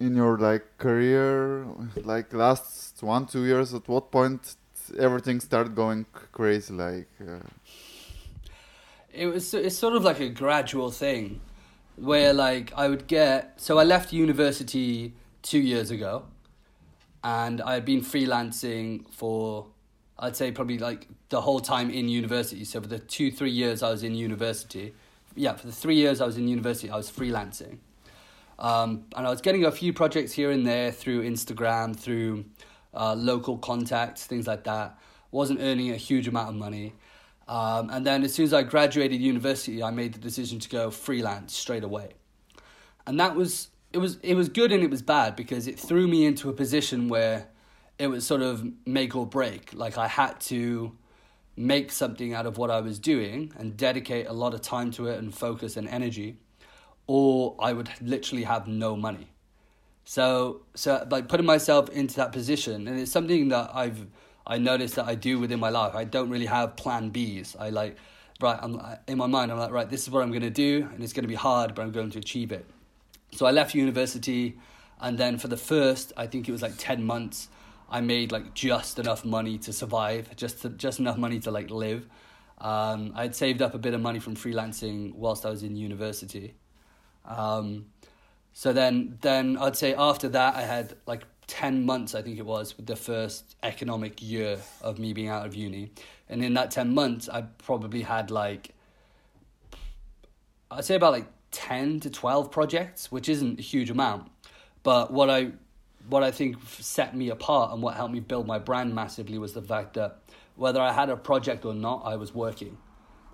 in 0.00 0.16
your 0.16 0.38
like 0.38 0.78
career, 0.78 1.66
like 2.04 2.32
last 2.32 2.85
one 3.02 3.26
two 3.26 3.44
years, 3.44 3.74
at 3.74 3.88
what 3.88 4.10
point 4.10 4.56
everything 4.98 5.40
started 5.40 5.74
going 5.74 6.06
crazy? 6.32 6.72
Like, 6.72 7.08
uh... 7.20 7.40
it 9.12 9.26
was 9.26 9.52
it's 9.54 9.76
sort 9.76 9.94
of 9.94 10.04
like 10.04 10.20
a 10.20 10.28
gradual 10.28 10.90
thing, 10.90 11.40
where 11.96 12.32
like 12.32 12.72
I 12.76 12.88
would 12.88 13.06
get 13.06 13.60
so 13.60 13.78
I 13.78 13.84
left 13.84 14.12
university 14.12 15.14
two 15.42 15.60
years 15.60 15.90
ago, 15.90 16.24
and 17.22 17.60
I 17.60 17.74
had 17.74 17.84
been 17.84 18.02
freelancing 18.02 19.08
for 19.10 19.66
I'd 20.18 20.36
say 20.36 20.50
probably 20.50 20.78
like 20.78 21.08
the 21.28 21.40
whole 21.40 21.60
time 21.60 21.90
in 21.90 22.08
university. 22.08 22.64
So 22.64 22.80
for 22.80 22.88
the 22.88 22.98
two, 22.98 23.30
three 23.30 23.50
years 23.50 23.82
I 23.82 23.90
was 23.90 24.02
in 24.02 24.14
university, 24.14 24.94
yeah, 25.34 25.54
for 25.54 25.66
the 25.66 25.72
three 25.72 25.96
years 25.96 26.20
I 26.20 26.26
was 26.26 26.36
in 26.38 26.48
university, 26.48 26.90
I 26.90 26.96
was 26.96 27.10
freelancing. 27.10 27.78
Um, 28.58 29.04
and 29.14 29.26
I 29.26 29.30
was 29.30 29.42
getting 29.42 29.66
a 29.66 29.70
few 29.70 29.92
projects 29.92 30.32
here 30.32 30.50
and 30.50 30.66
there 30.66 30.90
through 30.90 31.28
Instagram, 31.28 31.94
through 31.94 32.46
uh, 32.96 33.14
local 33.14 33.58
contacts, 33.58 34.24
things 34.24 34.46
like 34.46 34.64
that. 34.64 34.98
Wasn't 35.30 35.60
earning 35.60 35.90
a 35.90 35.96
huge 35.96 36.28
amount 36.28 36.48
of 36.50 36.54
money. 36.54 36.94
Um, 37.48 37.90
and 37.90 38.04
then 38.04 38.24
as 38.24 38.34
soon 38.34 38.44
as 38.44 38.52
I 38.52 38.62
graduated 38.62 39.20
university, 39.20 39.82
I 39.82 39.90
made 39.90 40.14
the 40.14 40.18
decision 40.18 40.58
to 40.60 40.68
go 40.68 40.90
freelance 40.90 41.54
straight 41.54 41.84
away. 41.84 42.14
And 43.06 43.20
that 43.20 43.36
was 43.36 43.68
it 43.92 43.98
was 43.98 44.18
it 44.22 44.34
was 44.34 44.48
good 44.48 44.72
and 44.72 44.82
it 44.82 44.90
was 44.90 45.02
bad 45.02 45.36
because 45.36 45.66
it 45.66 45.78
threw 45.78 46.08
me 46.08 46.26
into 46.26 46.48
a 46.48 46.52
position 46.52 47.08
where 47.08 47.48
it 47.98 48.08
was 48.08 48.26
sort 48.26 48.42
of 48.42 48.66
make 48.84 49.14
or 49.14 49.26
break. 49.26 49.72
Like 49.72 49.96
I 49.96 50.08
had 50.08 50.40
to 50.42 50.96
make 51.56 51.90
something 51.90 52.34
out 52.34 52.46
of 52.46 52.58
what 52.58 52.70
I 52.70 52.80
was 52.80 52.98
doing 52.98 53.52
and 53.56 53.76
dedicate 53.76 54.26
a 54.26 54.32
lot 54.32 54.52
of 54.54 54.60
time 54.60 54.90
to 54.92 55.06
it 55.06 55.18
and 55.18 55.34
focus 55.34 55.76
and 55.76 55.88
energy, 55.88 56.38
or 57.06 57.56
I 57.58 57.72
would 57.72 57.88
literally 58.00 58.44
have 58.44 58.66
no 58.66 58.96
money. 58.96 59.28
So 60.08 60.62
so 60.74 61.06
like 61.10 61.28
putting 61.28 61.44
myself 61.44 61.90
into 61.90 62.16
that 62.16 62.32
position 62.32 62.86
and 62.86 62.98
it's 62.98 63.10
something 63.10 63.48
that 63.48 63.72
I've 63.74 64.06
I 64.46 64.58
noticed 64.58 64.94
that 64.94 65.06
I 65.06 65.16
do 65.16 65.40
within 65.40 65.58
my 65.58 65.70
life. 65.70 65.94
I 65.96 66.04
don't 66.04 66.30
really 66.30 66.46
have 66.46 66.76
plan 66.76 67.10
Bs. 67.10 67.56
I 67.58 67.70
like, 67.70 67.96
right, 68.40 68.58
I'm 68.62 68.80
in 69.08 69.18
my 69.18 69.26
mind, 69.26 69.50
I'm 69.50 69.58
like, 69.58 69.72
right, 69.72 69.90
this 69.90 70.02
is 70.02 70.10
what 70.10 70.22
I'm 70.22 70.30
going 70.30 70.42
to 70.42 70.50
do, 70.50 70.88
and 70.92 71.02
it's 71.02 71.12
going 71.12 71.24
to 71.24 71.28
be 71.28 71.34
hard, 71.34 71.74
but 71.74 71.82
I'm 71.82 71.90
going 71.90 72.10
to 72.10 72.20
achieve 72.20 72.52
it. 72.52 72.64
So 73.32 73.44
I 73.46 73.50
left 73.50 73.74
university, 73.74 74.56
and 75.00 75.18
then 75.18 75.38
for 75.38 75.48
the 75.48 75.56
first, 75.56 76.12
I 76.16 76.28
think 76.28 76.48
it 76.48 76.52
was 76.52 76.62
like 76.62 76.74
10 76.78 77.02
months, 77.02 77.48
I 77.90 78.00
made 78.00 78.30
like 78.30 78.54
just 78.54 79.00
enough 79.00 79.24
money 79.24 79.58
to 79.58 79.72
survive, 79.72 80.34
just 80.36 80.62
to, 80.62 80.68
just 80.68 81.00
enough 81.00 81.18
money 81.18 81.40
to 81.40 81.50
like 81.50 81.70
live. 81.70 82.08
Um, 82.58 83.12
I'd 83.16 83.34
saved 83.34 83.62
up 83.62 83.74
a 83.74 83.78
bit 83.78 83.94
of 83.94 84.00
money 84.00 84.20
from 84.20 84.36
freelancing 84.36 85.12
whilst 85.14 85.44
I 85.44 85.50
was 85.50 85.64
in 85.64 85.74
university. 85.74 86.54
Um, 87.24 87.86
so 88.58 88.72
then, 88.72 89.18
then 89.20 89.58
I'd 89.58 89.76
say 89.76 89.92
after 89.92 90.30
that, 90.30 90.54
I 90.54 90.62
had 90.62 90.96
like 91.04 91.24
10 91.46 91.84
months, 91.84 92.14
I 92.14 92.22
think 92.22 92.38
it 92.38 92.46
was, 92.46 92.74
with 92.74 92.86
the 92.86 92.96
first 92.96 93.54
economic 93.62 94.22
year 94.22 94.58
of 94.80 94.98
me 94.98 95.12
being 95.12 95.28
out 95.28 95.44
of 95.44 95.54
uni. 95.54 95.90
And 96.30 96.42
in 96.42 96.54
that 96.54 96.70
10 96.70 96.94
months, 96.94 97.28
I 97.28 97.42
probably 97.42 98.00
had 98.00 98.30
like, 98.30 98.70
I'd 100.70 100.86
say 100.86 100.94
about 100.94 101.12
like 101.12 101.26
10 101.50 102.00
to 102.00 102.08
12 102.08 102.50
projects, 102.50 103.12
which 103.12 103.28
isn't 103.28 103.58
a 103.58 103.62
huge 103.62 103.90
amount. 103.90 104.30
But 104.82 105.12
what 105.12 105.28
I, 105.28 105.50
what 106.08 106.22
I 106.22 106.30
think 106.30 106.56
set 106.66 107.14
me 107.14 107.28
apart 107.28 107.74
and 107.74 107.82
what 107.82 107.94
helped 107.94 108.14
me 108.14 108.20
build 108.20 108.46
my 108.46 108.58
brand 108.58 108.94
massively 108.94 109.36
was 109.36 109.52
the 109.52 109.60
fact 109.60 109.92
that 109.94 110.22
whether 110.54 110.80
I 110.80 110.92
had 110.92 111.10
a 111.10 111.16
project 111.18 111.66
or 111.66 111.74
not, 111.74 112.04
I 112.06 112.16
was 112.16 112.34
working. 112.34 112.78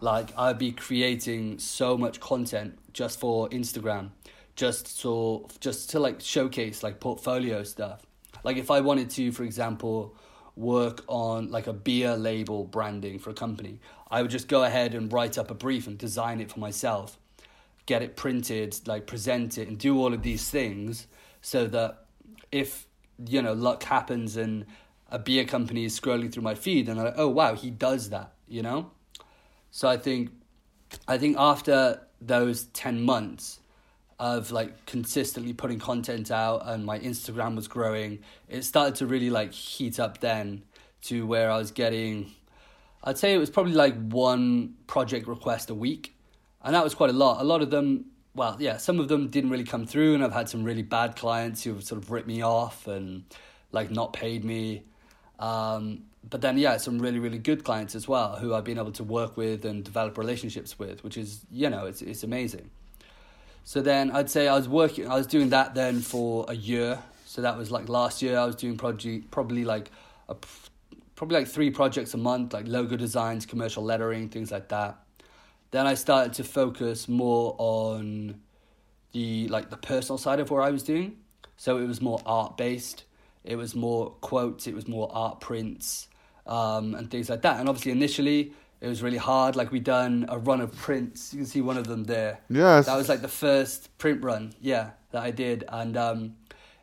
Like 0.00 0.36
I'd 0.36 0.58
be 0.58 0.72
creating 0.72 1.60
so 1.60 1.96
much 1.96 2.18
content 2.18 2.76
just 2.92 3.20
for 3.20 3.48
Instagram 3.50 4.10
just 4.56 4.98
so 4.98 5.48
just 5.60 5.90
to 5.90 6.00
like 6.00 6.20
showcase 6.20 6.82
like 6.82 7.00
portfolio 7.00 7.62
stuff. 7.62 8.04
Like 8.44 8.56
if 8.56 8.70
I 8.70 8.80
wanted 8.80 9.10
to, 9.10 9.32
for 9.32 9.44
example, 9.44 10.16
work 10.56 11.04
on 11.08 11.50
like 11.50 11.66
a 11.66 11.72
beer 11.72 12.16
label 12.16 12.64
branding 12.64 13.18
for 13.18 13.30
a 13.30 13.34
company, 13.34 13.80
I 14.10 14.22
would 14.22 14.30
just 14.30 14.48
go 14.48 14.64
ahead 14.64 14.94
and 14.94 15.12
write 15.12 15.38
up 15.38 15.50
a 15.50 15.54
brief 15.54 15.86
and 15.86 15.96
design 15.96 16.40
it 16.40 16.50
for 16.50 16.60
myself, 16.60 17.18
get 17.86 18.02
it 18.02 18.16
printed, 18.16 18.76
like 18.86 19.06
present 19.06 19.58
it 19.58 19.68
and 19.68 19.78
do 19.78 19.98
all 19.98 20.12
of 20.12 20.22
these 20.22 20.50
things 20.50 21.06
so 21.40 21.66
that 21.68 22.06
if 22.50 22.86
you 23.26 23.40
know 23.40 23.52
luck 23.52 23.82
happens 23.84 24.36
and 24.36 24.66
a 25.10 25.18
beer 25.18 25.44
company 25.44 25.84
is 25.84 25.98
scrolling 25.98 26.32
through 26.32 26.42
my 26.42 26.54
feed 26.54 26.88
and 26.88 26.98
I'm 26.98 27.06
like, 27.06 27.14
oh 27.16 27.28
wow, 27.28 27.54
he 27.54 27.70
does 27.70 28.10
that, 28.10 28.32
you 28.48 28.62
know? 28.62 28.90
So 29.70 29.88
I 29.88 29.96
think 29.96 30.30
I 31.08 31.16
think 31.16 31.36
after 31.38 32.00
those 32.20 32.64
ten 32.66 33.02
months 33.02 33.60
of 34.22 34.52
like 34.52 34.86
consistently 34.86 35.52
putting 35.52 35.80
content 35.80 36.30
out 36.30 36.62
and 36.66 36.86
my 36.86 36.96
Instagram 37.00 37.56
was 37.56 37.66
growing, 37.66 38.20
it 38.48 38.62
started 38.62 38.94
to 38.94 39.06
really 39.06 39.30
like 39.30 39.52
heat 39.52 39.98
up 39.98 40.18
then 40.18 40.62
to 41.02 41.26
where 41.26 41.50
I 41.50 41.58
was 41.58 41.72
getting 41.72 42.30
I'd 43.02 43.18
say 43.18 43.34
it 43.34 43.38
was 43.38 43.50
probably 43.50 43.72
like 43.72 43.96
one 43.96 44.74
project 44.86 45.26
request 45.26 45.70
a 45.70 45.74
week. 45.74 46.14
And 46.62 46.72
that 46.76 46.84
was 46.84 46.94
quite 46.94 47.10
a 47.10 47.12
lot. 47.12 47.40
A 47.40 47.44
lot 47.44 47.62
of 47.62 47.70
them 47.70 48.04
well, 48.34 48.56
yeah, 48.60 48.76
some 48.76 49.00
of 49.00 49.08
them 49.08 49.28
didn't 49.28 49.50
really 49.50 49.64
come 49.64 49.86
through 49.86 50.14
and 50.14 50.24
I've 50.24 50.32
had 50.32 50.48
some 50.48 50.62
really 50.62 50.82
bad 50.82 51.16
clients 51.16 51.64
who 51.64 51.74
have 51.74 51.82
sort 51.82 52.00
of 52.00 52.10
ripped 52.12 52.28
me 52.28 52.42
off 52.42 52.86
and 52.86 53.24
like 53.72 53.90
not 53.90 54.12
paid 54.12 54.44
me. 54.44 54.84
Um, 55.40 56.04
but 56.30 56.40
then 56.40 56.58
yeah, 56.58 56.76
some 56.76 57.00
really, 57.00 57.18
really 57.18 57.38
good 57.38 57.64
clients 57.64 57.96
as 57.96 58.06
well 58.06 58.36
who 58.36 58.54
I've 58.54 58.64
been 58.64 58.78
able 58.78 58.92
to 58.92 59.04
work 59.04 59.36
with 59.36 59.64
and 59.64 59.82
develop 59.82 60.16
relationships 60.16 60.78
with, 60.78 61.02
which 61.02 61.16
is, 61.16 61.44
you 61.50 61.68
know, 61.68 61.86
it's 61.86 62.02
it's 62.02 62.22
amazing. 62.22 62.70
So 63.64 63.80
then 63.80 64.10
I'd 64.10 64.30
say 64.30 64.48
I 64.48 64.56
was 64.56 64.68
working, 64.68 65.08
I 65.08 65.14
was 65.14 65.26
doing 65.26 65.50
that 65.50 65.74
then 65.74 66.00
for 66.00 66.44
a 66.48 66.54
year. 66.54 66.98
So 67.26 67.42
that 67.42 67.56
was 67.56 67.70
like 67.70 67.88
last 67.88 68.20
year. 68.22 68.38
I 68.38 68.44
was 68.44 68.56
doing 68.56 68.76
project 68.76 69.30
probably 69.30 69.64
like 69.64 69.90
a, 70.28 70.36
probably 71.14 71.38
like 71.38 71.48
three 71.48 71.70
projects 71.70 72.14
a 72.14 72.18
month, 72.18 72.52
like 72.52 72.66
logo 72.66 72.96
designs, 72.96 73.46
commercial 73.46 73.82
lettering, 73.82 74.28
things 74.28 74.50
like 74.50 74.68
that. 74.68 74.98
Then 75.70 75.86
I 75.86 75.94
started 75.94 76.34
to 76.34 76.44
focus 76.44 77.08
more 77.08 77.54
on 77.58 78.40
the 79.12 79.48
like 79.48 79.70
the 79.70 79.76
personal 79.76 80.18
side 80.18 80.40
of 80.40 80.50
what 80.50 80.62
I 80.62 80.70
was 80.70 80.82
doing. 80.82 81.16
So 81.56 81.78
it 81.78 81.86
was 81.86 82.00
more 82.00 82.20
art 82.26 82.56
based. 82.56 83.04
It 83.44 83.56
was 83.56 83.74
more 83.74 84.10
quotes. 84.20 84.66
It 84.66 84.74
was 84.74 84.88
more 84.88 85.10
art 85.12 85.40
prints 85.40 86.08
um, 86.46 86.94
and 86.94 87.10
things 87.10 87.30
like 87.30 87.42
that. 87.42 87.60
And 87.60 87.68
obviously 87.68 87.92
initially 87.92 88.52
it 88.82 88.88
was 88.88 89.00
really 89.00 89.16
hard. 89.16 89.54
Like 89.54 89.70
we 89.70 89.78
done 89.78 90.26
a 90.28 90.38
run 90.38 90.60
of 90.60 90.74
prints. 90.74 91.32
You 91.32 91.38
can 91.38 91.46
see 91.46 91.60
one 91.60 91.78
of 91.78 91.86
them 91.86 92.02
there. 92.02 92.40
Yes. 92.50 92.86
That 92.86 92.96
was 92.96 93.08
like 93.08 93.22
the 93.22 93.28
first 93.28 93.96
print 93.96 94.24
run, 94.24 94.54
yeah, 94.60 94.90
that 95.12 95.22
I 95.22 95.30
did, 95.30 95.64
and 95.68 95.96
um, 95.96 96.34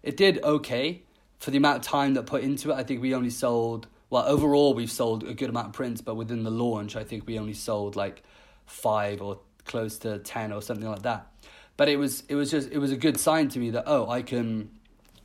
it 0.01 0.15
did 0.15 0.41
okay 0.41 1.03
for 1.39 1.51
the 1.51 1.57
amount 1.57 1.79
of 1.79 1.83
time 1.83 2.13
that 2.13 2.25
put 2.25 2.41
into 2.41 2.71
it. 2.71 2.75
I 2.75 2.83
think 2.83 3.01
we 3.01 3.13
only 3.13 3.29
sold 3.29 3.87
well 4.09 4.23
overall 4.25 4.73
we've 4.73 4.89
sold 4.89 5.23
a 5.25 5.33
good 5.33 5.49
amount 5.49 5.67
of 5.67 5.73
prints, 5.73 5.99
but 5.99 6.15
within 6.15 6.43
the 6.43 6.49
launch, 6.49 6.95
I 6.95 7.03
think 7.03 7.27
we 7.27 7.37
only 7.37 7.53
sold 7.53 7.97
like 7.97 8.23
five 8.65 9.21
or 9.21 9.41
close 9.65 9.97
to 9.99 10.19
ten 10.19 10.53
or 10.53 10.61
something 10.61 10.89
like 10.89 11.01
that. 11.01 11.27
But 11.75 11.89
it 11.89 11.97
was 11.97 12.23
it 12.29 12.35
was 12.35 12.49
just 12.49 12.71
it 12.71 12.77
was 12.77 12.93
a 12.93 12.97
good 12.97 13.19
sign 13.19 13.49
to 13.49 13.59
me 13.59 13.71
that 13.71 13.83
oh 13.87 14.09
I 14.09 14.21
can 14.21 14.69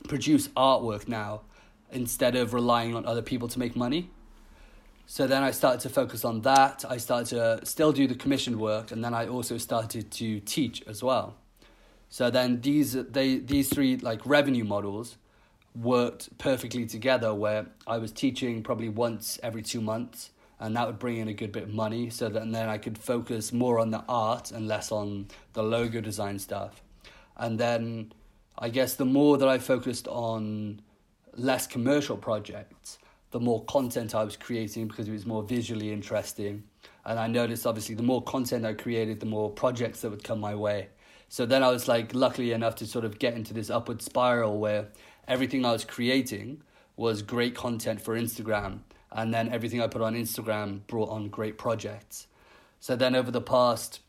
produce 0.09 0.49
artwork 0.49 1.07
now 1.07 1.43
instead 1.89 2.35
of 2.35 2.53
relying 2.53 2.95
on 2.95 3.05
other 3.05 3.21
people 3.21 3.47
to 3.47 3.59
make 3.59 3.77
money. 3.77 4.09
So 5.07 5.27
then 5.27 5.43
I 5.43 5.51
started 5.51 5.81
to 5.81 5.89
focus 5.89 6.25
on 6.25 6.41
that. 6.41 6.83
I 6.89 6.97
started 6.97 7.27
to 7.29 7.65
still 7.65 7.91
do 7.91 8.07
the 8.07 8.15
commissioned 8.15 8.59
work, 8.59 8.91
and 8.91 9.03
then 9.03 9.13
I 9.13 9.27
also 9.27 9.57
started 9.57 10.11
to 10.11 10.39
teach 10.39 10.81
as 10.87 11.03
well. 11.03 11.35
So 12.09 12.29
then 12.29 12.61
these 12.61 12.93
they 12.93 13.37
these 13.37 13.69
three 13.69 13.97
like 13.97 14.25
revenue 14.25 14.63
models 14.63 15.17
worked 15.75 16.35
perfectly 16.37 16.85
together, 16.85 17.33
where 17.33 17.67
I 17.85 17.97
was 17.97 18.11
teaching 18.11 18.63
probably 18.63 18.89
once 18.89 19.39
every 19.43 19.61
two 19.61 19.81
months, 19.81 20.31
and 20.59 20.75
that 20.75 20.87
would 20.87 20.99
bring 20.99 21.17
in 21.17 21.27
a 21.27 21.33
good 21.33 21.51
bit 21.51 21.63
of 21.63 21.73
money. 21.73 22.09
So 22.09 22.29
that 22.29 22.51
then 22.51 22.69
I 22.69 22.77
could 22.77 22.97
focus 22.97 23.53
more 23.53 23.79
on 23.79 23.91
the 23.91 24.03
art 24.09 24.51
and 24.51 24.67
less 24.67 24.91
on 24.91 25.27
the 25.53 25.63
logo 25.63 26.01
design 26.01 26.39
stuff. 26.39 26.81
And 27.37 27.59
then 27.59 28.11
I 28.57 28.69
guess 28.69 28.95
the 28.95 29.05
more 29.05 29.37
that 29.37 29.47
I 29.47 29.59
focused 29.59 30.07
on 30.07 30.81
less 31.35 31.67
commercial 31.67 32.17
projects 32.17 32.97
the 33.35 33.39
more 33.41 33.65
content 33.65 34.15
I 34.15 34.23
was 34.23 34.37
creating 34.37 34.87
because 34.87 35.09
it 35.09 35.11
was 35.11 35.25
more 35.25 35.43
visually 35.43 35.91
interesting. 35.91 36.63
And 37.03 37.19
I 37.19 37.27
noticed 37.27 37.67
obviously 37.67 37.93
the 37.93 38.01
more 38.01 38.23
content 38.23 38.65
I 38.65 38.73
created, 38.73 39.19
the 39.19 39.25
more 39.25 39.49
projects 39.49 39.99
that 39.99 40.09
would 40.09 40.23
come 40.23 40.39
my 40.39 40.55
way. 40.55 40.87
So 41.27 41.45
then 41.45 41.61
I 41.61 41.69
was 41.69 41.85
like 41.89 42.15
luckily 42.15 42.53
enough 42.53 42.75
to 42.75 42.87
sort 42.87 43.03
of 43.03 43.19
get 43.19 43.33
into 43.33 43.53
this 43.53 43.69
upward 43.69 44.01
spiral 44.01 44.57
where 44.57 44.87
everything 45.27 45.65
I 45.65 45.73
was 45.73 45.83
creating 45.83 46.61
was 46.95 47.21
great 47.23 47.55
content 47.55 47.99
for 47.99 48.15
Instagram. 48.15 48.79
And 49.11 49.33
then 49.33 49.49
everything 49.49 49.81
I 49.81 49.87
put 49.87 50.01
on 50.01 50.15
Instagram 50.15 50.87
brought 50.87 51.09
on 51.09 51.27
great 51.27 51.57
projects. 51.57 52.27
So 52.79 52.95
then 52.95 53.17
over 53.17 53.31
the 53.31 53.41
past 53.41 53.99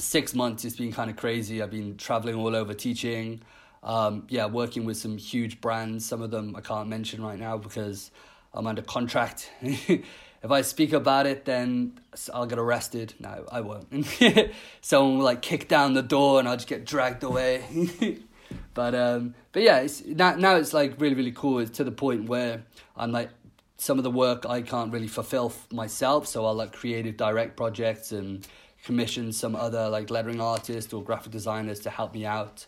six 0.00 0.34
months, 0.34 0.64
it's 0.64 0.74
been 0.74 0.90
kind 0.90 1.10
of 1.10 1.16
crazy. 1.16 1.62
I've 1.62 1.70
been 1.70 1.96
traveling 1.96 2.34
all 2.34 2.56
over 2.56 2.74
teaching. 2.74 3.40
Um, 3.84 4.26
yeah, 4.28 4.46
working 4.46 4.84
with 4.84 4.96
some 4.96 5.16
huge 5.16 5.60
brands. 5.60 6.04
Some 6.04 6.22
of 6.22 6.32
them 6.32 6.56
I 6.56 6.60
can't 6.60 6.88
mention 6.88 7.22
right 7.22 7.38
now 7.38 7.56
because 7.56 8.10
I'm 8.58 8.66
under 8.66 8.82
contract. 8.82 9.52
if 9.62 10.50
I 10.50 10.62
speak 10.62 10.92
about 10.92 11.26
it, 11.26 11.44
then 11.44 12.00
I'll 12.34 12.46
get 12.46 12.58
arrested. 12.58 13.14
No, 13.20 13.46
I 13.52 13.60
won't. 13.60 14.04
Someone 14.80 15.18
will 15.18 15.24
like 15.24 15.42
kick 15.42 15.68
down 15.68 15.94
the 15.94 16.02
door 16.02 16.40
and 16.40 16.48
I'll 16.48 16.56
just 16.56 16.66
get 16.66 16.84
dragged 16.84 17.22
away. 17.22 17.64
but 18.74 18.96
um, 18.96 19.36
but 19.52 19.62
yeah, 19.62 19.78
it's 19.78 20.04
now 20.04 20.34
now 20.34 20.56
it's 20.56 20.74
like 20.74 21.00
really 21.00 21.14
really 21.14 21.30
cool. 21.30 21.60
It's 21.60 21.70
to 21.76 21.84
the 21.84 21.92
point 21.92 22.28
where 22.28 22.64
I'm 22.96 23.12
like 23.12 23.30
some 23.76 23.96
of 23.96 24.02
the 24.02 24.10
work 24.10 24.44
I 24.44 24.62
can't 24.62 24.92
really 24.92 25.06
fulfill 25.06 25.52
myself, 25.72 26.26
so 26.26 26.44
I'll 26.44 26.54
like 26.54 26.72
creative 26.72 27.16
direct 27.16 27.56
projects 27.56 28.10
and 28.10 28.44
commission 28.82 29.32
some 29.32 29.54
other 29.54 29.88
like 29.88 30.10
lettering 30.10 30.40
artists 30.40 30.92
or 30.92 31.04
graphic 31.04 31.30
designers 31.30 31.78
to 31.80 31.90
help 31.90 32.12
me 32.12 32.26
out. 32.26 32.66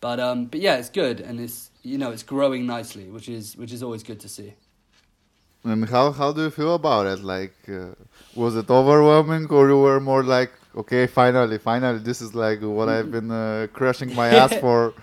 But 0.00 0.18
um, 0.18 0.46
but 0.46 0.58
yeah, 0.58 0.78
it's 0.78 0.90
good 0.90 1.20
and 1.20 1.38
it's 1.38 1.70
you 1.84 1.96
know 1.96 2.10
it's 2.10 2.24
growing 2.24 2.66
nicely, 2.66 3.08
which 3.08 3.28
is 3.28 3.56
which 3.56 3.72
is 3.72 3.84
always 3.84 4.02
good 4.02 4.18
to 4.18 4.28
see. 4.28 4.54
And 5.64 5.88
how 5.88 6.10
how 6.12 6.32
do 6.32 6.42
you 6.42 6.50
feel 6.50 6.74
about 6.74 7.06
it? 7.06 7.20
Like, 7.22 7.54
uh, 7.68 7.94
was 8.34 8.56
it 8.56 8.68
overwhelming, 8.70 9.46
or 9.48 9.68
you 9.68 9.78
were 9.78 10.00
more 10.00 10.24
like, 10.24 10.52
okay, 10.76 11.06
finally, 11.06 11.58
finally, 11.58 11.98
this 12.00 12.20
is 12.20 12.34
like 12.34 12.60
what 12.62 12.88
I've 12.88 13.10
been 13.10 13.30
uh, 13.30 13.68
crushing 13.72 14.14
my 14.14 14.28
ass 14.28 14.54
for? 14.60 14.94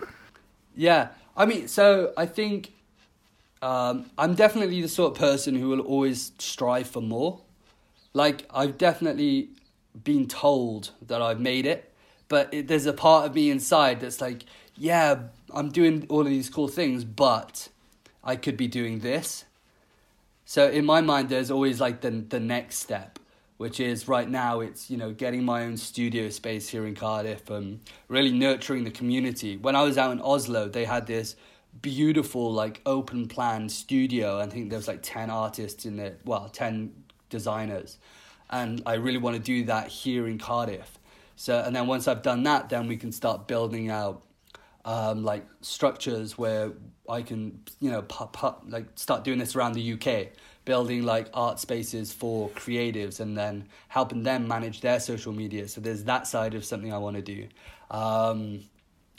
Yeah, 0.75 1.09
I 1.37 1.45
mean, 1.45 1.67
so 1.67 2.13
I 2.17 2.25
think 2.25 2.73
um, 3.61 4.09
I'm 4.17 4.35
definitely 4.35 4.81
the 4.81 4.87
sort 4.89 5.13
of 5.13 5.17
person 5.19 5.55
who 5.55 5.69
will 5.69 5.81
always 5.81 6.31
strive 6.39 6.87
for 6.89 7.01
more. 7.01 7.41
like 8.13 8.45
I've 8.53 8.77
definitely 8.77 9.49
been 10.03 10.27
told 10.27 10.91
that 11.07 11.21
I've 11.21 11.39
made 11.39 11.65
it, 11.65 11.93
but 12.27 12.53
it, 12.53 12.67
there's 12.67 12.85
a 12.85 12.93
part 12.93 13.25
of 13.25 13.35
me 13.35 13.49
inside 13.51 13.99
that's 14.01 14.21
like, 14.21 14.43
yeah, 14.75 15.23
I'm 15.53 15.69
doing 15.69 16.05
all 16.09 16.21
of 16.21 16.27
these 16.27 16.49
cool 16.49 16.67
things, 16.67 17.03
but 17.03 17.69
I 18.23 18.35
could 18.35 18.57
be 18.57 18.67
doing 18.67 18.99
this. 18.99 19.45
So 20.49 20.67
in 20.67 20.83
my 20.83 20.99
mind, 21.01 21.29
there's 21.29 21.51
always 21.51 21.79
like 21.79 22.01
the 22.01 22.09
the 22.09 22.39
next 22.39 22.77
step, 22.77 23.19
which 23.57 23.79
is 23.79 24.07
right 24.07 24.27
now 24.27 24.61
it's 24.61 24.89
you 24.89 24.97
know 24.97 25.11
getting 25.13 25.43
my 25.43 25.63
own 25.63 25.77
studio 25.77 26.31
space 26.31 26.67
here 26.67 26.87
in 26.87 26.95
Cardiff 26.95 27.51
and 27.51 27.81
really 28.07 28.31
nurturing 28.31 28.83
the 28.83 28.89
community. 28.89 29.57
When 29.57 29.75
I 29.75 29.83
was 29.83 29.95
out 29.95 30.11
in 30.11 30.19
Oslo, 30.19 30.67
they 30.67 30.85
had 30.85 31.05
this 31.05 31.35
beautiful 31.83 32.51
like 32.51 32.81
open 32.87 33.27
plan 33.27 33.69
studio. 33.69 34.39
I 34.39 34.47
think 34.47 34.71
there 34.71 34.79
was 34.79 34.87
like 34.87 35.03
ten 35.03 35.29
artists 35.29 35.85
in 35.85 35.99
it, 35.99 36.19
well, 36.25 36.49
ten 36.49 36.93
designers, 37.29 37.99
and 38.49 38.81
I 38.87 38.95
really 38.95 39.19
want 39.19 39.35
to 39.35 39.43
do 39.43 39.65
that 39.65 39.89
here 39.89 40.27
in 40.27 40.39
Cardiff. 40.39 40.97
So 41.35 41.61
and 41.63 41.75
then 41.75 41.85
once 41.85 42.07
I've 42.07 42.23
done 42.23 42.41
that, 42.45 42.69
then 42.69 42.87
we 42.87 42.97
can 42.97 43.11
start 43.11 43.47
building 43.47 43.91
out 43.91 44.23
um, 44.83 45.23
like 45.23 45.45
structures 45.61 46.39
where 46.39 46.71
I 47.09 47.21
can, 47.21 47.59
you 47.79 47.89
know, 47.91 48.01
pop, 48.01 48.33
pop, 48.33 48.63
like 48.67 48.85
start 48.95 49.23
doing 49.23 49.39
this 49.39 49.55
around 49.55 49.73
the 49.73 49.93
UK, 49.93 50.27
building 50.65 51.03
like 51.03 51.29
art 51.33 51.59
spaces 51.59 52.13
for 52.13 52.49
creatives 52.49 53.19
and 53.19 53.37
then 53.37 53.67
helping 53.87 54.23
them 54.23 54.47
manage 54.47 54.81
their 54.81 54.99
social 54.99 55.33
media. 55.33 55.67
So 55.67 55.81
there's 55.81 56.03
that 56.05 56.27
side 56.27 56.53
of 56.53 56.63
something 56.63 56.93
I 56.93 56.97
want 56.97 57.15
to 57.15 57.21
do. 57.21 57.47
Um, 57.91 58.65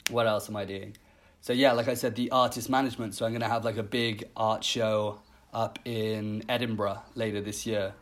what 0.09 0.27
else 0.27 0.49
am 0.49 0.55
I 0.55 0.65
doing? 0.65 0.95
So 1.41 1.53
yeah, 1.53 1.71
like 1.71 1.87
I 1.87 1.95
said, 1.95 2.15
the 2.15 2.31
artist 2.31 2.69
management. 2.69 3.15
So 3.15 3.25
I'm 3.25 3.33
gonna 3.33 3.47
have 3.47 3.65
like 3.65 3.77
a 3.77 3.83
big 3.83 4.29
art 4.35 4.63
show 4.63 5.19
up 5.53 5.79
in 5.85 6.43
Edinburgh 6.47 7.01
later 7.15 7.41
this 7.41 7.65
year. 7.65 7.93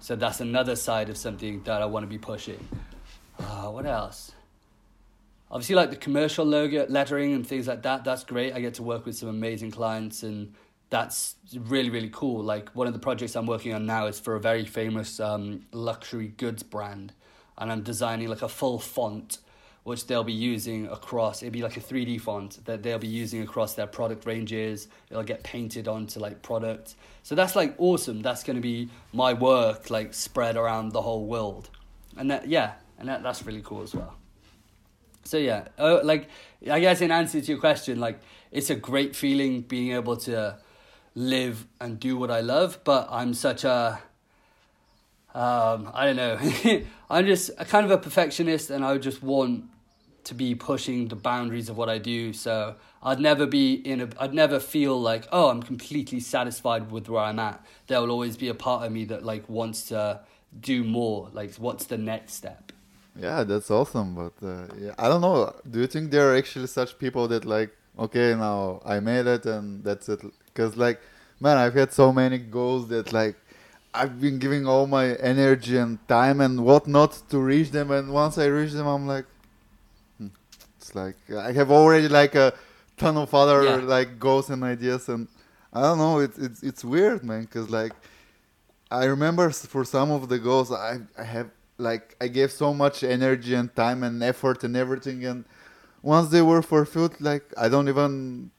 So 0.00 0.16
that's 0.16 0.40
another 0.40 0.76
side 0.76 1.08
of 1.08 1.16
something 1.16 1.62
that 1.64 1.82
I 1.82 1.86
want 1.86 2.04
to 2.04 2.08
be 2.08 2.18
pushing. 2.18 2.68
Uh, 3.38 3.68
what 3.68 3.86
else? 3.86 4.32
Obviously 5.50 5.74
like 5.74 5.90
the 5.90 5.96
commercial 5.96 6.44
logo 6.44 6.86
lettering 6.88 7.32
and 7.32 7.46
things 7.46 7.66
like 7.66 7.82
that 7.82 8.04
that's 8.04 8.24
great. 8.24 8.52
I 8.54 8.60
get 8.60 8.74
to 8.74 8.82
work 8.82 9.06
with 9.06 9.16
some 9.16 9.28
amazing 9.28 9.70
clients 9.70 10.22
and 10.22 10.54
that's 10.90 11.36
really 11.56 11.90
really 11.90 12.10
cool. 12.12 12.42
Like 12.42 12.70
one 12.70 12.86
of 12.86 12.92
the 12.92 12.98
projects 12.98 13.36
i'm 13.36 13.46
working 13.46 13.72
on 13.74 13.86
now 13.86 14.06
is 14.06 14.18
for 14.20 14.34
a 14.36 14.40
very 14.40 14.64
famous 14.64 15.20
um, 15.20 15.66
luxury 15.72 16.28
goods 16.28 16.62
brand 16.62 17.12
and 17.56 17.70
i'm 17.70 17.82
designing 17.82 18.28
like 18.28 18.42
a 18.42 18.48
full 18.48 18.78
font 18.78 19.38
which 19.84 20.06
they'll 20.06 20.24
be 20.24 20.32
using 20.32 20.88
across 20.88 21.42
it'll 21.42 21.52
be 21.52 21.62
like 21.62 21.76
a 21.76 21.80
3d 21.80 22.20
font 22.20 22.64
that 22.64 22.82
they'll 22.82 22.98
be 22.98 23.06
using 23.06 23.42
across 23.42 23.74
their 23.74 23.86
product 23.86 24.26
ranges. 24.26 24.88
It'll 25.10 25.22
get 25.22 25.42
painted 25.44 25.88
onto 25.88 26.18
like 26.20 26.42
product 26.42 26.94
so 27.22 27.34
that's 27.34 27.56
like 27.56 27.74
awesome. 27.78 28.20
That's 28.20 28.42
going 28.42 28.56
to 28.56 28.62
be 28.62 28.90
my 29.12 29.32
work 29.32 29.88
like 29.88 30.12
spread 30.12 30.56
around 30.56 30.90
the 30.90 31.00
whole 31.00 31.24
world. 31.24 31.70
And 32.16 32.30
that 32.30 32.48
yeah 32.48 32.74
and 32.98 33.08
that, 33.08 33.22
that's 33.22 33.44
really 33.44 33.62
cool 33.62 33.82
as 33.82 33.94
well 33.94 34.14
so 35.24 35.36
yeah, 35.36 35.68
oh, 35.78 36.00
like 36.04 36.28
I 36.70 36.80
guess 36.80 37.00
in 37.00 37.10
answer 37.10 37.40
to 37.40 37.46
your 37.46 37.58
question, 37.58 38.00
like 38.00 38.20
it's 38.50 38.70
a 38.70 38.74
great 38.74 39.16
feeling 39.16 39.62
being 39.62 39.92
able 39.92 40.16
to 40.18 40.58
live 41.14 41.66
and 41.80 41.98
do 41.98 42.16
what 42.16 42.30
I 42.30 42.40
love. 42.40 42.78
But 42.84 43.08
I'm 43.10 43.34
such 43.34 43.64
a 43.64 44.00
um, 45.34 45.90
I 45.92 46.06
don't 46.06 46.16
know. 46.16 46.82
I'm 47.10 47.26
just 47.26 47.50
a 47.58 47.64
kind 47.64 47.84
of 47.84 47.90
a 47.90 47.98
perfectionist, 47.98 48.70
and 48.70 48.84
I 48.84 48.96
just 48.98 49.22
want 49.22 49.64
to 50.24 50.34
be 50.34 50.54
pushing 50.54 51.08
the 51.08 51.16
boundaries 51.16 51.68
of 51.68 51.76
what 51.76 51.88
I 51.88 51.98
do. 51.98 52.32
So 52.32 52.76
I'd 53.02 53.20
never 53.20 53.44
be 53.44 53.74
in 53.74 54.00
a. 54.00 54.08
I'd 54.20 54.34
never 54.34 54.60
feel 54.60 55.00
like 55.00 55.26
oh 55.32 55.48
I'm 55.48 55.62
completely 55.62 56.20
satisfied 56.20 56.90
with 56.90 57.08
where 57.08 57.22
I'm 57.22 57.40
at. 57.40 57.64
There 57.88 58.00
will 58.00 58.12
always 58.12 58.36
be 58.36 58.48
a 58.48 58.54
part 58.54 58.86
of 58.86 58.92
me 58.92 59.04
that 59.06 59.24
like 59.24 59.48
wants 59.48 59.88
to 59.88 60.20
do 60.60 60.84
more. 60.84 61.30
Like 61.32 61.54
what's 61.56 61.86
the 61.86 61.98
next 61.98 62.34
step? 62.34 62.72
Yeah, 63.16 63.44
that's 63.44 63.70
awesome. 63.70 64.14
But 64.14 64.46
uh, 64.46 64.66
yeah, 64.78 64.94
I 64.98 65.08
don't 65.08 65.20
know. 65.20 65.54
Do 65.70 65.80
you 65.80 65.86
think 65.86 66.10
there 66.10 66.32
are 66.32 66.36
actually 66.36 66.66
such 66.66 66.98
people 66.98 67.28
that 67.28 67.44
like, 67.44 67.70
okay, 67.98 68.34
now 68.34 68.80
I 68.84 69.00
made 69.00 69.26
it 69.26 69.46
and 69.46 69.84
that's 69.84 70.08
it? 70.08 70.20
Because 70.46 70.76
like, 70.76 71.00
man, 71.40 71.56
I've 71.56 71.74
had 71.74 71.92
so 71.92 72.12
many 72.12 72.38
goals 72.38 72.88
that 72.88 73.12
like 73.12 73.36
I've 73.92 74.20
been 74.20 74.38
giving 74.38 74.66
all 74.66 74.86
my 74.86 75.14
energy 75.14 75.76
and 75.76 75.98
time 76.08 76.40
and 76.40 76.64
whatnot 76.64 77.22
to 77.30 77.38
reach 77.38 77.70
them, 77.70 77.92
and 77.92 78.12
once 78.12 78.38
I 78.38 78.46
reach 78.46 78.72
them, 78.72 78.86
I'm 78.88 79.06
like, 79.06 79.26
hmm. 80.18 80.28
it's 80.76 80.94
like 80.94 81.16
I 81.30 81.52
have 81.52 81.70
already 81.70 82.08
like 82.08 82.34
a 82.34 82.52
ton 82.96 83.16
of 83.16 83.32
other 83.32 83.62
yeah. 83.64 83.76
like 83.76 84.18
goals 84.18 84.50
and 84.50 84.64
ideas, 84.64 85.08
and 85.08 85.28
I 85.72 85.82
don't 85.82 85.98
know. 85.98 86.18
It's 86.18 86.38
it's 86.38 86.62
it's 86.64 86.84
weird, 86.84 87.22
man. 87.22 87.42
Because 87.42 87.70
like 87.70 87.92
I 88.90 89.04
remember 89.04 89.50
for 89.50 89.84
some 89.84 90.10
of 90.10 90.28
the 90.28 90.40
goals 90.40 90.72
I 90.72 90.98
I 91.16 91.22
have 91.22 91.50
like 91.78 92.16
I 92.20 92.28
gave 92.28 92.52
so 92.52 92.72
much 92.74 93.02
energy 93.02 93.54
and 93.54 93.74
time 93.74 94.02
and 94.02 94.22
effort 94.22 94.64
and 94.64 94.76
everything, 94.76 95.24
and 95.24 95.44
once 96.02 96.28
they 96.28 96.42
were 96.42 96.62
fulfilled, 96.62 97.20
like 97.20 97.44
I 97.56 97.68
don't 97.68 97.88
even 97.88 98.50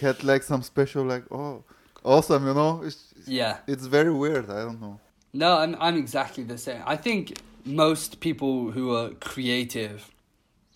had 0.00 0.24
like 0.24 0.42
some 0.42 0.62
special 0.62 1.04
like 1.04 1.24
oh 1.30 1.64
awesome, 2.04 2.46
you 2.46 2.54
know? 2.54 2.82
It's, 2.84 3.12
yeah, 3.26 3.58
it's 3.66 3.86
very 3.86 4.12
weird. 4.12 4.48
I 4.50 4.62
don't 4.64 4.80
know. 4.80 5.00
No, 5.32 5.58
I'm 5.58 5.76
I'm 5.80 5.96
exactly 5.96 6.44
the 6.44 6.58
same. 6.58 6.82
I 6.86 6.96
think 6.96 7.38
most 7.64 8.20
people 8.20 8.70
who 8.70 8.94
are 8.96 9.10
creative, 9.10 10.10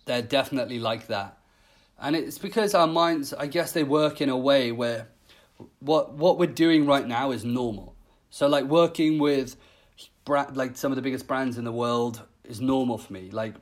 they're 0.04 0.22
definitely 0.22 0.78
like 0.78 1.06
that, 1.06 1.38
and 1.98 2.14
it's 2.14 2.38
because 2.38 2.74
our 2.74 2.86
minds, 2.86 3.32
I 3.32 3.46
guess, 3.46 3.72
they 3.72 3.84
work 3.84 4.20
in 4.20 4.28
a 4.28 4.36
way 4.36 4.72
where 4.72 5.08
what 5.78 6.14
what 6.14 6.38
we're 6.38 6.46
doing 6.46 6.86
right 6.86 7.06
now 7.06 7.30
is 7.30 7.44
normal. 7.44 7.94
So 8.30 8.46
like 8.46 8.64
working 8.64 9.18
with 9.18 9.56
brand, 10.24 10.56
like 10.56 10.76
some 10.76 10.92
of 10.92 10.96
the 10.96 11.02
biggest 11.02 11.26
brands 11.26 11.58
in 11.58 11.64
the 11.64 11.72
world 11.72 12.22
is 12.44 12.60
normal 12.60 12.98
for 12.98 13.12
me. 13.12 13.30
Like 13.30 13.54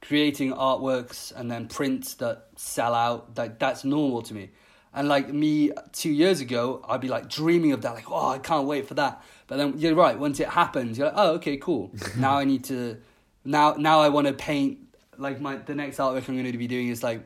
creating 0.00 0.52
artworks 0.52 1.34
and 1.34 1.50
then 1.50 1.68
prints 1.68 2.14
that 2.14 2.46
sell 2.56 2.94
out, 2.94 3.36
like 3.36 3.58
that's 3.58 3.84
normal 3.84 4.22
to 4.22 4.34
me. 4.34 4.50
And 4.94 5.08
like 5.08 5.28
me 5.28 5.72
two 5.92 6.10
years 6.10 6.40
ago, 6.40 6.82
I'd 6.88 7.00
be 7.00 7.08
like 7.08 7.28
dreaming 7.28 7.72
of 7.72 7.82
that, 7.82 7.94
like, 7.94 8.10
oh, 8.10 8.28
I 8.28 8.38
can't 8.38 8.66
wait 8.66 8.88
for 8.88 8.94
that. 8.94 9.22
But 9.46 9.58
then 9.58 9.74
you're 9.78 9.94
right, 9.94 10.18
once 10.18 10.40
it 10.40 10.48
happens, 10.48 10.96
you're 10.96 11.08
like, 11.08 11.16
oh, 11.18 11.32
okay, 11.34 11.56
cool. 11.58 11.92
now 12.16 12.38
I 12.38 12.44
need 12.44 12.64
to, 12.64 12.96
now 13.44 13.74
now 13.78 14.00
I 14.00 14.08
want 14.08 14.26
to 14.26 14.32
paint. 14.32 14.78
Like 15.18 15.40
my 15.40 15.56
the 15.56 15.74
next 15.74 15.96
artwork 15.96 16.28
I'm 16.28 16.36
going 16.36 16.52
to 16.52 16.58
be 16.58 16.66
doing 16.66 16.88
is 16.88 17.02
like 17.02 17.22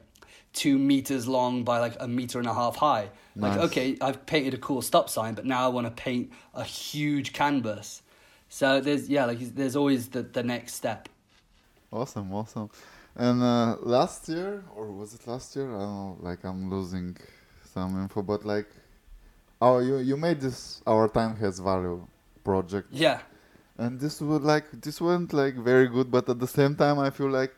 two 0.52 0.78
meters 0.78 1.26
long 1.28 1.64
by 1.64 1.78
like 1.78 1.96
a 2.00 2.08
meter 2.08 2.38
and 2.38 2.46
a 2.46 2.54
half 2.54 2.76
high. 2.76 3.10
Like, 3.36 3.58
okay, 3.58 3.96
I've 4.00 4.26
painted 4.26 4.54
a 4.54 4.58
cool 4.58 4.82
stop 4.82 5.08
sign, 5.08 5.34
but 5.34 5.46
now 5.46 5.64
I 5.64 5.68
want 5.68 5.86
to 5.86 5.90
paint 5.90 6.32
a 6.54 6.64
huge 6.64 7.32
canvas. 7.32 8.02
So 8.50 8.80
there's 8.80 9.08
yeah, 9.08 9.24
like 9.26 9.38
there's 9.54 9.76
always 9.76 10.08
the 10.08 10.22
the 10.22 10.42
next 10.42 10.74
step. 10.74 11.08
Awesome, 11.92 12.34
awesome. 12.34 12.68
And 13.16 13.42
uh, 13.42 13.76
last 13.80 14.28
year, 14.28 14.64
or 14.74 14.86
was 14.90 15.14
it 15.14 15.26
last 15.26 15.54
year? 15.54 15.68
I 15.68 15.78
don't 15.78 15.96
know. 15.96 16.18
Like 16.20 16.44
I'm 16.44 16.68
losing 16.68 17.16
some 17.72 18.00
info, 18.02 18.22
but 18.22 18.44
like, 18.44 18.68
oh, 19.62 19.78
you 19.78 19.98
you 19.98 20.16
made 20.16 20.40
this 20.40 20.82
our 20.84 21.08
time 21.08 21.36
has 21.36 21.60
value 21.60 22.04
project. 22.42 22.88
Yeah. 22.90 23.20
And 23.78 24.00
this 24.00 24.20
would 24.20 24.42
like 24.42 24.66
this 24.82 25.00
went 25.00 25.32
like 25.32 25.54
very 25.54 25.86
good, 25.86 26.10
but 26.10 26.28
at 26.28 26.40
the 26.40 26.48
same 26.48 26.74
time, 26.74 26.98
I 26.98 27.10
feel 27.10 27.30
like 27.30 27.54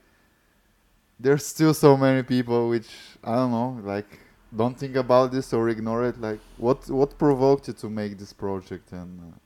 there's 1.18 1.46
still 1.46 1.72
so 1.72 1.96
many 1.96 2.22
people 2.22 2.68
which 2.68 2.90
I 3.24 3.34
don't 3.36 3.50
know, 3.50 3.80
like 3.82 4.18
don't 4.54 4.78
think 4.78 4.96
about 4.96 5.32
this 5.32 5.54
or 5.54 5.70
ignore 5.70 6.04
it. 6.04 6.20
Like, 6.20 6.40
what 6.58 6.88
what 6.90 7.18
provoked 7.18 7.68
you 7.68 7.74
to 7.74 7.88
make 7.88 8.18
this 8.18 8.34
project 8.34 8.92
and? 8.92 9.20
Uh, 9.20 9.38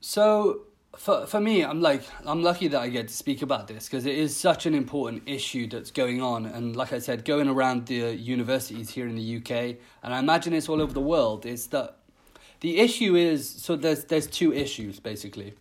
so 0.00 0.60
for 0.96 1.26
for 1.26 1.40
me, 1.40 1.62
I'm 1.62 1.80
like 1.80 2.02
I'm 2.24 2.42
lucky 2.42 2.68
that 2.68 2.80
I 2.80 2.88
get 2.88 3.08
to 3.08 3.14
speak 3.14 3.42
about 3.42 3.68
this 3.68 3.86
because 3.86 4.06
it 4.06 4.16
is 4.16 4.36
such 4.36 4.66
an 4.66 4.74
important 4.74 5.22
issue 5.26 5.66
that's 5.66 5.90
going 5.90 6.22
on, 6.22 6.46
and 6.46 6.74
like 6.76 6.92
I 6.92 6.98
said, 6.98 7.24
going 7.24 7.48
around 7.48 7.86
the 7.86 8.14
universities 8.16 8.90
here 8.90 9.06
in 9.06 9.14
the 9.14 9.36
UK, 9.36 9.76
and 10.02 10.14
I 10.14 10.18
imagine 10.18 10.52
it's 10.52 10.68
all 10.68 10.80
over 10.80 10.92
the 10.92 11.00
world. 11.00 11.46
Is 11.46 11.68
that 11.68 11.98
the 12.60 12.78
issue 12.78 13.14
is 13.16 13.48
so 13.48 13.76
there's 13.76 14.04
there's 14.04 14.26
two 14.26 14.52
issues 14.52 15.00
basically. 15.00 15.54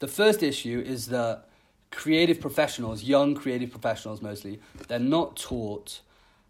The 0.00 0.08
first 0.08 0.42
issue 0.42 0.82
is 0.84 1.06
that 1.06 1.46
creative 1.90 2.40
professionals, 2.40 3.02
young 3.02 3.34
creative 3.34 3.70
professionals 3.70 4.22
mostly, 4.22 4.60
they're 4.88 4.98
not 4.98 5.36
taught 5.36 6.00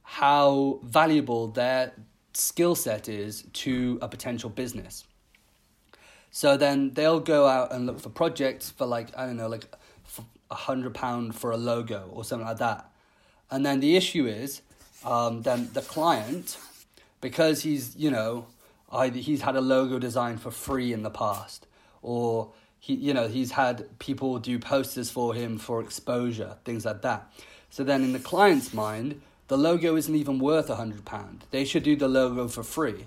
how 0.02 0.80
valuable 0.84 1.48
their 1.48 1.92
skill 2.32 2.74
set 2.74 3.08
is 3.08 3.44
to 3.52 3.98
a 4.02 4.08
potential 4.08 4.50
business. 4.50 5.04
So 6.30 6.56
then 6.56 6.92
they'll 6.94 7.20
go 7.20 7.46
out 7.46 7.72
and 7.72 7.86
look 7.86 8.00
for 8.00 8.08
projects 8.08 8.70
for 8.70 8.86
like 8.86 9.08
I 9.16 9.26
don't 9.26 9.36
know, 9.36 9.48
like 9.48 9.64
a 10.50 10.54
hundred 10.54 10.94
pound 10.94 11.34
for 11.34 11.50
a 11.50 11.56
logo 11.56 12.10
or 12.12 12.24
something 12.24 12.46
like 12.46 12.58
that. 12.58 12.90
And 13.50 13.64
then 13.64 13.80
the 13.80 13.96
issue 13.96 14.26
is, 14.26 14.62
um, 15.04 15.42
then 15.42 15.70
the 15.72 15.82
client, 15.82 16.56
because 17.20 17.62
he's 17.62 17.96
you 17.96 18.10
know, 18.10 18.46
either 18.92 19.18
he's 19.18 19.42
had 19.42 19.56
a 19.56 19.60
logo 19.60 19.98
designed 19.98 20.40
for 20.40 20.50
free 20.50 20.92
in 20.92 21.02
the 21.02 21.10
past, 21.10 21.66
or 22.02 22.52
he 22.78 22.94
you 22.94 23.12
know 23.12 23.28
he's 23.28 23.52
had 23.52 23.98
people 23.98 24.38
do 24.38 24.58
posters 24.58 25.10
for 25.10 25.34
him 25.34 25.58
for 25.58 25.80
exposure, 25.80 26.56
things 26.64 26.84
like 26.84 27.02
that. 27.02 27.32
So 27.70 27.84
then 27.84 28.02
in 28.02 28.12
the 28.12 28.18
client's 28.18 28.72
mind, 28.72 29.20
the 29.48 29.56
logo 29.56 29.96
isn't 29.96 30.14
even 30.14 30.38
worth 30.38 30.70
a 30.70 30.76
hundred 30.76 31.04
pound. 31.04 31.44
They 31.50 31.64
should 31.64 31.82
do 31.82 31.96
the 31.96 32.08
logo 32.08 32.46
for 32.48 32.62
free. 32.62 33.06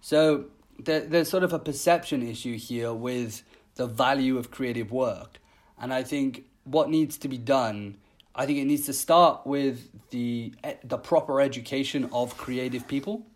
So 0.00 0.46
there, 0.84 1.00
there's 1.00 1.28
sort 1.28 1.42
of 1.42 1.52
a 1.52 1.58
perception 1.58 2.22
issue 2.22 2.56
here 2.56 2.92
with 2.92 3.42
the 3.74 3.86
value 3.86 4.38
of 4.38 4.50
creative 4.50 4.92
work. 4.92 5.40
And 5.78 5.92
I 5.92 6.02
think 6.02 6.44
what 6.64 6.90
needs 6.90 7.16
to 7.18 7.28
be 7.28 7.38
done, 7.38 7.96
I 8.34 8.46
think 8.46 8.58
it 8.58 8.64
needs 8.64 8.86
to 8.86 8.92
start 8.92 9.46
with 9.46 9.88
the 10.10 10.54
eh, 10.62 10.74
the 10.84 10.98
proper 10.98 11.40
education 11.40 12.08
of 12.12 12.36
creative 12.36 12.86
people, 12.86 13.26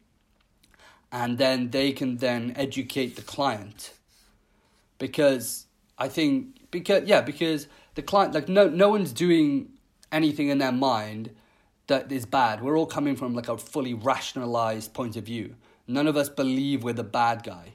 and 1.11 1.38
then 1.38 1.70
they 1.70 1.92
can 1.92 2.18
then 2.18 2.53
educate 2.57 3.16
the 3.16 3.22
client. 3.22 3.92
Because 4.99 5.66
I 5.99 6.09
think 6.09 6.70
because 6.70 7.05
yeah 7.05 7.22
because 7.22 7.66
the 7.95 8.03
client 8.03 8.34
like 8.34 8.49
no 8.49 8.68
no 8.68 8.88
one's 8.88 9.12
doing 9.12 9.70
anything 10.12 10.49
in 10.49 10.59
their 10.59 10.72
mind 10.72 11.30
that 11.86 12.11
is 12.11 12.24
bad. 12.24 12.62
We're 12.62 12.78
all 12.78 12.86
coming 12.86 13.16
from 13.16 13.34
like 13.34 13.49
a 13.49 13.59
fully 13.59 13.95
rationalized 13.95 14.95
point 14.95 15.16
of 15.16 15.24
view. 15.24 15.55
None 15.87 16.07
of 16.07 16.16
us 16.16 16.28
believe 16.28 16.82
we're 16.82 16.95
the 16.95 17.05
bad 17.05 17.43
guy. 17.43 17.74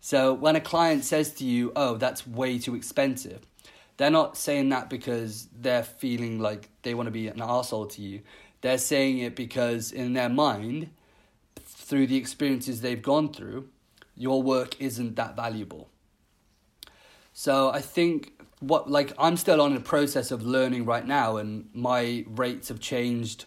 So 0.00 0.32
when 0.34 0.56
a 0.56 0.60
client 0.60 1.04
says 1.04 1.32
to 1.34 1.44
you, 1.44 1.72
"Oh, 1.76 1.96
that's 1.96 2.26
way 2.26 2.58
too 2.58 2.74
expensive," 2.74 3.46
they're 3.96 4.10
not 4.10 4.36
saying 4.36 4.70
that 4.70 4.90
because 4.90 5.48
they're 5.56 5.84
feeling 5.84 6.40
like 6.40 6.70
they 6.82 6.94
want 6.94 7.06
to 7.06 7.12
be 7.12 7.28
an 7.28 7.40
asshole 7.40 7.86
to 7.86 8.02
you. 8.02 8.22
They're 8.62 8.78
saying 8.78 9.18
it 9.18 9.36
because 9.36 9.92
in 9.92 10.12
their 10.14 10.28
mind, 10.28 10.90
through 11.56 12.06
the 12.06 12.16
experiences 12.16 12.80
they've 12.80 13.02
gone 13.02 13.32
through, 13.32 13.68
your 14.16 14.42
work 14.42 14.80
isn't 14.80 15.16
that 15.16 15.36
valuable. 15.36 15.88
So 17.32 17.70
I 17.70 17.80
think 17.80 18.32
what 18.60 18.90
like 18.90 19.12
I'm 19.18 19.36
still 19.36 19.60
on 19.60 19.74
the 19.74 19.80
process 19.80 20.30
of 20.30 20.42
learning 20.42 20.84
right 20.84 21.06
now, 21.06 21.36
and 21.36 21.68
my 21.72 22.24
rates 22.28 22.68
have 22.68 22.80
changed 22.80 23.46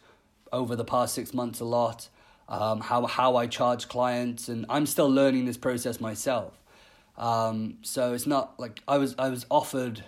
over 0.51 0.75
the 0.75 0.85
past 0.85 1.13
six 1.13 1.33
months 1.33 1.59
a 1.59 1.65
lot. 1.65 2.09
Um, 2.47 2.79
how 2.79 3.07
how 3.07 3.37
I 3.37 3.47
charge 3.47 3.87
clients, 3.87 4.49
and 4.49 4.65
I'm 4.69 4.85
still 4.85 5.09
learning 5.09 5.45
this 5.45 5.57
process 5.57 5.99
myself. 5.99 6.53
Um, 7.17 7.77
so 7.81 8.13
it's 8.13 8.27
not 8.27 8.59
like 8.59 8.81
I 8.87 8.97
was 8.97 9.15
I 9.17 9.29
was 9.29 9.45
offered 9.49 10.03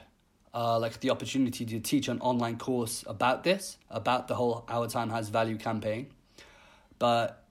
uh, 0.54 0.78
like 0.80 1.00
the 1.00 1.10
opportunity 1.10 1.66
to 1.66 1.80
teach 1.80 2.08
an 2.08 2.20
online 2.22 2.58
course 2.58 3.04
about 3.08 3.44
this, 3.44 3.78
about 3.90 4.28
the 4.28 4.36
whole 4.36 4.66
Our 4.70 4.88
Time 4.88 5.10
Has 5.10 5.30
Value 5.30 5.58
campaign, 5.58 6.08
but 7.00 7.44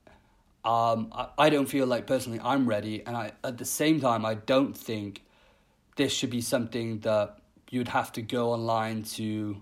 um, 0.65 1.13
I, 1.13 1.29
I 1.39 1.51
don't 1.51 1.67
feel 1.67 1.87
like 1.87 2.07
personally 2.07 2.41
I'm 2.43 2.69
ready, 2.69 3.05
and 3.05 3.17
I 3.17 3.33
at 3.43 3.59
the 3.59 3.65
same 3.65 4.01
time 4.01 4.25
I 4.25 4.35
don't 4.35 4.77
think 4.77 5.23
this 5.97 6.13
should 6.13 6.31
be 6.31 6.41
something 6.41 7.01
that 7.01 7.39
you'd 7.71 7.89
have 7.89 8.13
to 8.13 8.23
go 8.23 8.53
online 8.53 9.03
to 9.03 9.61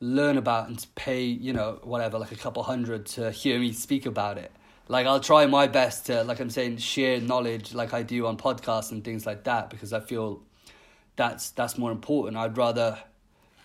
learn 0.00 0.38
about 0.38 0.68
and 0.68 0.78
to 0.78 0.88
pay, 0.94 1.24
you 1.24 1.52
know, 1.52 1.78
whatever, 1.82 2.18
like 2.18 2.32
a 2.32 2.36
couple 2.36 2.62
hundred 2.62 3.06
to 3.06 3.30
hear 3.30 3.58
me 3.58 3.72
speak 3.72 4.06
about 4.06 4.38
it. 4.38 4.52
Like 4.90 5.06
I'll 5.06 5.20
try 5.20 5.46
my 5.46 5.68
best 5.68 6.06
to, 6.06 6.24
like 6.24 6.40
I'm 6.40 6.50
saying, 6.50 6.78
share 6.78 7.20
knowledge 7.20 7.74
like 7.74 7.94
I 7.94 8.02
do 8.02 8.26
on 8.26 8.36
podcasts 8.36 8.90
and 8.90 9.04
things 9.04 9.24
like 9.24 9.44
that 9.44 9.70
because 9.70 9.92
I 9.92 10.00
feel 10.00 10.42
that's 11.14 11.50
that's 11.50 11.78
more 11.78 11.92
important. 11.92 12.36
I'd 12.36 12.56
rather 12.56 12.98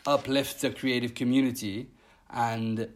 uplift 0.05 0.61
the 0.61 0.69
creative 0.69 1.15
community 1.15 1.89
and 2.29 2.89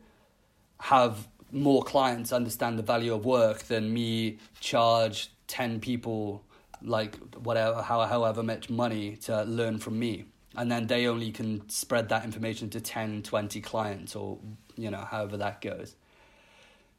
have 0.80 1.28
more 1.52 1.82
clients 1.82 2.32
understand 2.32 2.78
the 2.78 2.84
value 2.84 3.16
of 3.16 3.26
work 3.26 3.64
than 3.64 3.92
me 3.92 4.38
charge 4.60 5.32
10 5.48 5.80
people 5.80 6.44
like 6.84 7.16
whatever 7.34 7.82
how, 7.82 8.06
however 8.06 8.44
much 8.44 8.70
money 8.70 9.16
to 9.16 9.42
learn 9.46 9.80
from 9.80 9.98
me 9.98 10.26
and 10.56 10.72
then 10.72 10.86
they 10.86 11.08
only 11.08 11.32
can 11.32 11.68
spread 11.68 12.10
that 12.10 12.24
information 12.24 12.70
to 12.70 12.80
10 12.80 13.24
20 13.24 13.60
clients 13.62 14.16
or 14.16 14.38
you 14.78 14.92
know 14.92 15.00
however 15.00 15.36
that 15.38 15.60
goes 15.60 15.96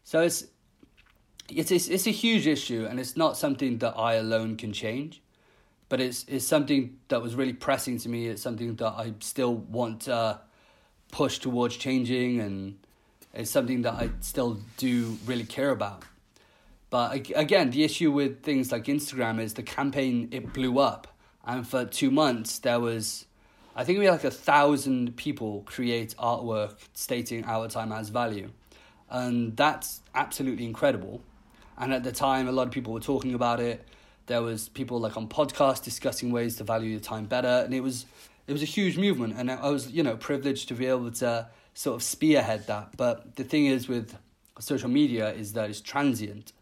so 0.03 0.21
it's 0.21 0.45
it's 1.53 1.71
it's, 1.71 1.89
it's 1.89 2.07
a 2.07 2.11
huge 2.11 2.47
issue 2.47 2.87
and 2.89 2.99
it's 3.01 3.17
not 3.17 3.37
something 3.37 3.79
that 3.79 3.95
I 3.97 4.15
alone 4.15 4.57
can 4.57 4.73
change 4.73 5.23
but 5.89 6.01
it's 6.01 6.25
it's 6.29 6.47
something 6.47 6.99
that 7.09 7.23
was 7.23 7.35
really 7.35 7.53
pressing 7.53 7.99
to 7.99 8.09
me 8.09 8.29
it's 8.29 8.43
something 8.43 8.77
that 8.77 8.93
I 8.93 9.15
still 9.21 9.55
want 9.55 10.03
to 10.03 10.41
push 11.11 11.39
towards 11.39 11.77
changing 11.77 12.41
and 12.41 12.79
it's 13.35 13.51
something 13.51 13.83
that 13.83 13.95
I 13.95 14.11
still 14.21 14.61
do 14.77 15.17
really 15.27 15.45
care 15.45 15.71
about 15.71 16.05
but 16.91 17.31
again, 17.37 17.71
the 17.71 17.85
issue 17.85 18.11
with 18.11 18.43
things 18.43 18.73
like 18.73 18.85
Instagram 18.85 19.41
is 19.41 19.55
the 19.55 19.63
campaign 19.63 20.29
it 20.33 20.53
blew 20.53 20.81
up, 20.81 21.07
and 21.47 21.67
for 21.67 21.85
two 21.85 22.11
months 22.11 22.59
there 22.59 22.81
was, 22.81 23.27
I 23.77 23.85
think 23.85 24.01
we 24.01 24.07
had 24.07 24.13
like 24.13 24.25
a 24.25 24.31
thousand 24.31 25.17
people 25.17 25.63
create 25.67 26.17
artwork 26.19 26.77
stating 26.93 27.45
our 27.45 27.69
time 27.69 27.93
has 27.93 28.09
value, 28.09 28.51
and 29.09 29.57
that's 29.57 30.01
absolutely 30.17 30.65
incredible. 30.65 31.23
And 31.81 31.93
at 31.93 32.05
the 32.05 32.13
time, 32.13 32.47
a 32.47 32.53
lot 32.53 32.67
of 32.69 32.73
people 32.73 32.93
were 32.93 33.01
talking 33.01 33.35
about 33.35 33.59
it. 33.59 33.85
There 34.27 34.43
was 34.43 34.69
people 34.69 35.01
like 35.01 35.17
on 35.17 35.27
podcasts 35.27 35.83
discussing 35.83 36.31
ways 36.31 36.57
to 36.57 36.65
value 36.65 36.91
your 36.91 37.01
time 37.01 37.25
better, 37.25 37.63
and 37.65 37.75
it 37.75 37.81
was 37.81 38.07
it 38.47 38.53
was 38.53 38.63
a 38.63 38.67
huge 38.67 38.97
movement. 38.97 39.35
And 39.37 39.51
I 39.51 39.71
was 39.71 39.91
you 39.91 40.05
know 40.05 40.17
privileged 40.17 40.69
to 40.69 40.75
be 40.75 40.87
able 40.87 41.11
to 41.13 41.49
sort 41.75 41.97
of 41.97 42.03
spearhead 42.03 42.67
that. 42.69 42.97
But 42.97 43.35
the 43.35 43.45
thing 43.45 43.67
is 43.67 43.89
with 43.89 44.17
social 44.61 44.91
media 44.91 45.33
is 45.33 45.55
that 45.55 45.69
it's 45.71 45.81
transient 45.81 46.53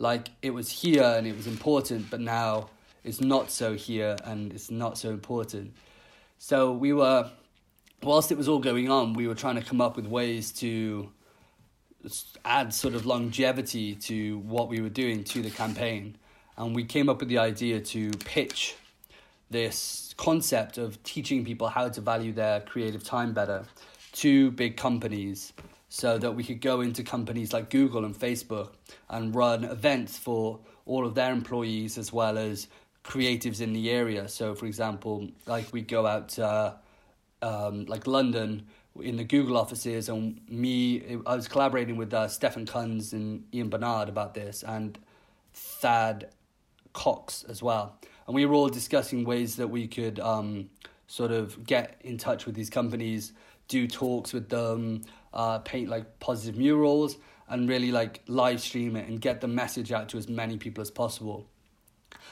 like 0.00 0.30
it 0.42 0.50
was 0.50 0.70
here 0.70 1.14
and 1.16 1.26
it 1.26 1.36
was 1.36 1.46
important, 1.46 2.10
but 2.10 2.20
now 2.20 2.70
it's 3.04 3.20
not 3.20 3.50
so 3.50 3.74
here 3.74 4.16
and 4.24 4.52
it's 4.52 4.70
not 4.70 4.98
so 4.98 5.10
important. 5.10 5.74
So 6.38 6.72
we 6.72 6.94
were, 6.94 7.30
whilst 8.02 8.32
it 8.32 8.38
was 8.38 8.48
all 8.48 8.58
going 8.58 8.90
on, 8.90 9.12
we 9.12 9.28
were 9.28 9.34
trying 9.34 9.56
to 9.56 9.62
come 9.62 9.80
up 9.80 9.96
with 9.96 10.06
ways 10.06 10.52
to 10.52 11.12
add 12.44 12.72
sort 12.72 12.94
of 12.94 13.06
longevity 13.06 13.94
to 13.94 14.38
what 14.38 14.68
we 14.68 14.80
were 14.80 14.88
doing 14.88 15.24
to 15.24 15.42
the 15.42 15.50
campaign. 15.50 16.16
And 16.56 16.74
we 16.74 16.84
came 16.84 17.08
up 17.08 17.20
with 17.20 17.28
the 17.28 17.38
idea 17.38 17.80
to 17.80 18.10
pitch 18.24 18.76
this 19.50 20.14
concept 20.16 20.78
of 20.78 21.02
teaching 21.02 21.44
people 21.44 21.68
how 21.68 21.88
to 21.88 22.00
value 22.00 22.32
their 22.32 22.60
creative 22.60 23.02
time 23.02 23.32
better 23.32 23.64
to 24.12 24.50
big 24.52 24.76
companies 24.76 25.52
so 25.88 26.18
that 26.18 26.32
we 26.32 26.44
could 26.44 26.60
go 26.60 26.80
into 26.80 27.02
companies 27.02 27.52
like 27.52 27.68
Google 27.70 28.04
and 28.04 28.14
Facebook 28.14 28.70
and 29.08 29.34
run 29.34 29.64
events 29.64 30.16
for 30.16 30.60
all 30.86 31.04
of 31.04 31.14
their 31.14 31.32
employees 31.32 31.98
as 31.98 32.12
well 32.12 32.38
as 32.38 32.68
creatives 33.04 33.60
in 33.60 33.72
the 33.72 33.90
area. 33.90 34.28
So, 34.28 34.54
for 34.54 34.66
example, 34.66 35.28
like 35.46 35.72
we 35.72 35.82
go 35.82 36.06
out 36.06 36.28
to 36.30 36.76
um, 37.42 37.86
like 37.86 38.06
London 38.06 38.66
in 39.00 39.16
the 39.16 39.24
Google 39.24 39.56
offices, 39.56 40.08
and 40.08 40.40
me, 40.48 41.18
I 41.26 41.36
was 41.36 41.48
collaborating 41.48 41.96
with 41.96 42.12
uh, 42.12 42.28
Stefan 42.28 42.66
Kunz 42.66 43.12
and 43.12 43.44
Ian 43.54 43.68
Barnard 43.68 44.08
about 44.08 44.34
this, 44.34 44.62
and 44.62 44.98
Thad 45.54 46.30
Cox 46.92 47.44
as 47.44 47.62
well. 47.62 47.98
And 48.26 48.34
we 48.34 48.46
were 48.46 48.54
all 48.54 48.68
discussing 48.68 49.24
ways 49.24 49.56
that 49.56 49.68
we 49.68 49.86
could 49.86 50.20
um, 50.20 50.70
sort 51.06 51.32
of 51.32 51.64
get 51.64 52.00
in 52.02 52.18
touch 52.18 52.46
with 52.46 52.54
these 52.54 52.70
companies, 52.70 53.32
do 53.68 53.86
talks 53.86 54.32
with 54.32 54.48
them, 54.48 55.02
uh, 55.32 55.58
paint 55.60 55.88
like 55.88 56.18
positive 56.20 56.56
murals 56.56 57.16
and 57.48 57.68
really 57.68 57.90
like 57.90 58.22
live 58.28 58.60
stream 58.60 58.96
it 58.96 59.08
and 59.08 59.20
get 59.20 59.40
the 59.40 59.48
message 59.48 59.92
out 59.92 60.08
to 60.08 60.18
as 60.18 60.28
many 60.28 60.56
people 60.56 60.82
as 60.82 60.90
possible. 60.90 61.48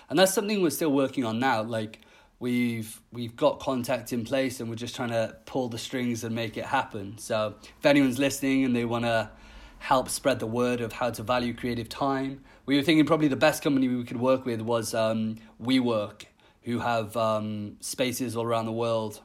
And 0.08 0.18
that's 0.18 0.32
something 0.32 0.62
we're 0.62 0.70
still 0.70 0.92
working 0.92 1.24
on 1.24 1.38
now. 1.38 1.62
Like 1.62 2.00
we've 2.40 3.00
we've 3.12 3.36
got 3.36 3.60
contact 3.60 4.12
in 4.12 4.24
place 4.24 4.60
and 4.60 4.68
we're 4.68 4.76
just 4.76 4.94
trying 4.94 5.10
to 5.10 5.36
pull 5.46 5.68
the 5.68 5.78
strings 5.78 6.24
and 6.24 6.34
make 6.34 6.56
it 6.56 6.64
happen. 6.64 7.18
So 7.18 7.54
if 7.62 7.86
anyone's 7.86 8.18
listening 8.18 8.64
and 8.64 8.74
they 8.74 8.84
want 8.84 9.04
to 9.04 9.30
help 9.78 10.08
spread 10.08 10.38
the 10.40 10.46
word 10.46 10.80
of 10.80 10.92
how 10.92 11.10
to 11.10 11.22
value 11.22 11.54
creative 11.54 11.88
time, 11.88 12.42
we 12.66 12.76
were 12.76 12.82
thinking 12.82 13.06
probably 13.06 13.28
the 13.28 13.36
best 13.36 13.62
company 13.62 13.88
we 13.88 14.04
could 14.04 14.20
work 14.20 14.44
with 14.44 14.60
was 14.60 14.94
um, 14.94 15.36
WeWork, 15.62 16.24
who 16.62 16.80
have 16.80 17.16
um, 17.16 17.76
spaces 17.80 18.36
all 18.36 18.44
around 18.44 18.66
the 18.66 18.72
world 18.72 19.20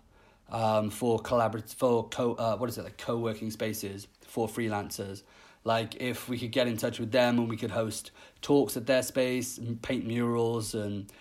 um, 0.51 0.89
for 0.89 1.19
collaborative 1.19 1.73
for 1.73 2.07
co 2.09 2.33
uh, 2.33 2.55
what 2.57 2.69
is 2.69 2.77
it 2.77 2.83
like 2.83 2.97
co-working 2.97 3.51
spaces 3.51 4.07
for 4.21 4.47
freelancers 4.47 5.23
like 5.63 5.95
if 6.01 6.27
we 6.27 6.37
could 6.37 6.51
get 6.51 6.67
in 6.67 6.77
touch 6.77 6.99
with 6.99 7.11
them 7.11 7.39
and 7.39 7.49
we 7.49 7.57
could 7.57 7.71
host 7.71 8.11
talks 8.41 8.77
at 8.77 8.85
their 8.85 9.01
space 9.01 9.57
and 9.57 9.81
paint 9.81 10.05
murals 10.05 10.75
and 10.75 11.11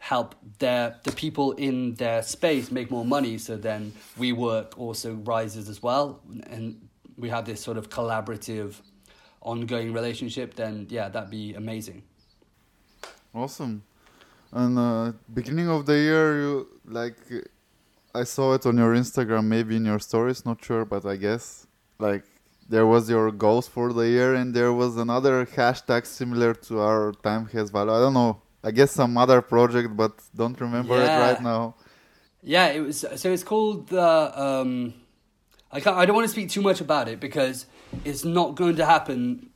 help 0.00 0.34
their 0.58 0.96
the 1.04 1.12
people 1.12 1.52
in 1.52 1.94
their 1.94 2.22
space 2.22 2.70
make 2.70 2.90
more 2.90 3.04
money 3.04 3.38
so 3.38 3.56
then 3.56 3.92
WeWork 4.18 4.76
also 4.76 5.14
rises 5.14 5.68
as 5.68 5.82
well 5.82 6.20
and 6.48 6.88
we 7.16 7.28
have 7.28 7.44
this 7.44 7.60
sort 7.62 7.76
of 7.76 7.88
collaborative 7.90 8.74
ongoing 9.42 9.92
relationship 9.92 10.54
then 10.54 10.86
yeah 10.90 11.08
that'd 11.08 11.30
be 11.30 11.54
amazing 11.54 12.02
awesome 13.34 13.82
and 14.52 14.78
uh, 14.78 15.12
beginning 15.32 15.68
of 15.68 15.86
the 15.86 15.96
year 15.96 16.40
you 16.40 16.66
like 16.86 17.16
I 18.14 18.24
saw 18.24 18.54
it 18.54 18.66
on 18.66 18.76
your 18.76 18.94
Instagram, 18.94 19.44
maybe 19.44 19.76
in 19.76 19.84
your 19.84 20.00
stories, 20.00 20.44
not 20.44 20.64
sure, 20.64 20.84
but 20.84 21.06
I 21.06 21.16
guess 21.16 21.66
like 22.00 22.24
there 22.68 22.86
was 22.86 23.08
your 23.08 23.30
goals 23.30 23.68
for 23.68 23.92
the 23.92 24.08
year, 24.08 24.34
and 24.34 24.52
there 24.52 24.72
was 24.72 24.96
another 24.96 25.46
hashtag 25.46 26.06
similar 26.06 26.54
to 26.54 26.80
our 26.80 27.12
time 27.12 27.46
has 27.48 27.70
value. 27.70 27.92
I 27.92 28.00
don't 28.00 28.14
know. 28.14 28.42
I 28.62 28.70
guess 28.70 28.92
some 28.92 29.16
other 29.16 29.40
project, 29.40 29.96
but 29.96 30.12
don't 30.34 30.60
remember 30.60 30.96
yeah. 30.96 31.18
it 31.18 31.32
right 31.32 31.42
now. 31.42 31.74
Yeah, 32.42 32.66
it 32.68 32.80
was. 32.80 33.04
So 33.16 33.32
it's 33.32 33.42
called 33.42 33.88
the. 33.88 34.40
Um, 34.40 34.94
I 35.72 35.80
can't. 35.80 35.96
I 35.96 36.06
don't 36.06 36.16
want 36.16 36.26
to 36.26 36.32
speak 36.32 36.50
too 36.50 36.62
much 36.62 36.80
about 36.80 37.08
it 37.08 37.20
because 37.20 37.66
it's 38.04 38.24
not 38.24 38.54
going 38.54 38.76
to 38.76 38.86
happen 38.86 39.50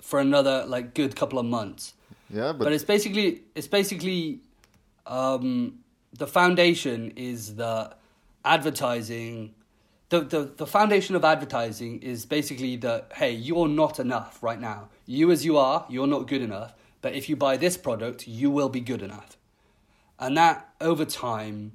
for 0.00 0.20
another 0.20 0.64
like 0.66 0.94
good 0.94 1.16
couple 1.16 1.38
of 1.38 1.46
months. 1.46 1.94
Yeah, 2.30 2.52
but, 2.52 2.64
but 2.64 2.72
it's 2.72 2.84
basically 2.84 3.42
it's 3.54 3.68
basically 3.68 4.40
um, 5.06 5.80
the 6.12 6.26
foundation 6.26 7.12
is 7.16 7.56
that 7.56 7.98
advertising 8.44 9.54
the, 10.08 10.20
the, 10.20 10.44
the 10.56 10.66
foundation 10.66 11.16
of 11.16 11.24
advertising 11.24 12.00
is 12.00 12.24
basically 12.24 12.76
that 12.76 13.10
hey 13.16 13.32
you're 13.32 13.68
not 13.68 13.98
enough 13.98 14.40
right 14.40 14.60
now 14.60 14.88
you 15.04 15.32
as 15.32 15.44
you 15.44 15.58
are 15.58 15.84
you're 15.88 16.06
not 16.06 16.28
good 16.28 16.42
enough 16.42 16.74
but 17.06 17.14
if 17.14 17.28
you 17.28 17.36
buy 17.36 17.56
this 17.56 17.76
product 17.76 18.26
you 18.26 18.50
will 18.50 18.68
be 18.68 18.80
good 18.80 19.00
enough. 19.00 19.36
And 20.18 20.36
that 20.36 20.74
over 20.80 21.04
time 21.04 21.74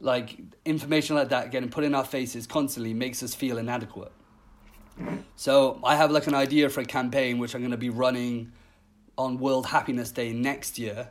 like 0.00 0.38
information 0.64 1.16
like 1.16 1.28
that 1.28 1.50
getting 1.50 1.68
put 1.68 1.84
in 1.84 1.94
our 1.94 2.02
faces 2.02 2.46
constantly 2.46 2.94
makes 2.94 3.22
us 3.22 3.34
feel 3.34 3.58
inadequate. 3.58 4.12
So 5.36 5.78
i 5.84 5.96
have 5.96 6.10
like 6.10 6.26
an 6.28 6.34
idea 6.34 6.70
for 6.70 6.80
a 6.80 6.86
campaign 6.86 7.36
which 7.36 7.54
i'm 7.54 7.60
going 7.60 7.72
to 7.72 7.84
be 7.88 7.90
running 7.90 8.52
on 9.18 9.36
world 9.36 9.66
happiness 9.66 10.10
day 10.12 10.32
next 10.32 10.78
year 10.78 11.10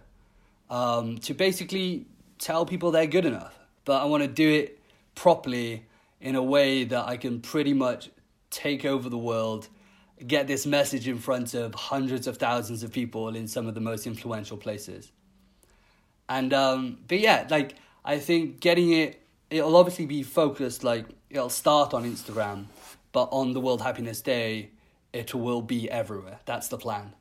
um, 0.72 1.20
to 1.20 1.36
basically 1.36 2.08
tell 2.40 2.66
people 2.66 2.90
they're 2.90 3.06
good 3.06 3.26
enough. 3.26 3.56
But 3.86 4.02
i 4.02 4.06
want 4.06 4.24
to 4.24 4.32
do 4.44 4.50
it 4.50 4.80
properly 5.14 5.86
in 6.20 6.36
a 6.36 6.42
way 6.56 6.86
that 6.86 7.08
I 7.08 7.18
can 7.18 7.40
pretty 7.40 7.76
much 7.76 8.10
take 8.50 8.84
over 8.84 9.10
the 9.10 9.24
world, 9.32 9.68
get 10.28 10.48
this 10.48 10.66
message 10.66 11.08
in 11.08 11.18
front 11.18 11.54
of 11.54 11.74
hundreds 11.74 12.28
of 12.28 12.38
thousands 12.38 12.84
of 12.84 12.92
people 12.92 13.36
in 13.36 13.48
some 13.48 13.68
of 13.68 13.74
the 13.74 13.82
most 13.82 14.08
influential 14.08 14.58
places. 14.58 15.12
And 16.30 16.54
um, 16.54 17.00
but 17.08 17.20
yeah, 17.20 17.48
like 17.50 17.76
I 18.06 18.20
think 18.20 18.60
getting 18.60 18.92
it, 18.94 19.22
it'll 19.50 19.76
obviously 19.76 20.06
be 20.06 20.24
focused. 20.24 20.84
Like 20.84 21.06
it'll 21.30 21.50
start 21.50 21.94
on 21.94 22.04
Instagram, 22.04 22.66
but 23.12 23.30
on 23.32 23.54
the 23.54 23.60
World 23.60 23.82
Happiness 23.82 24.22
Day, 24.22 24.72
it 25.12 25.34
will 25.34 25.62
be 25.62 25.90
everywhere. 25.90 26.40
That's 26.46 26.70
the 26.70 26.78
plan. 26.78 27.14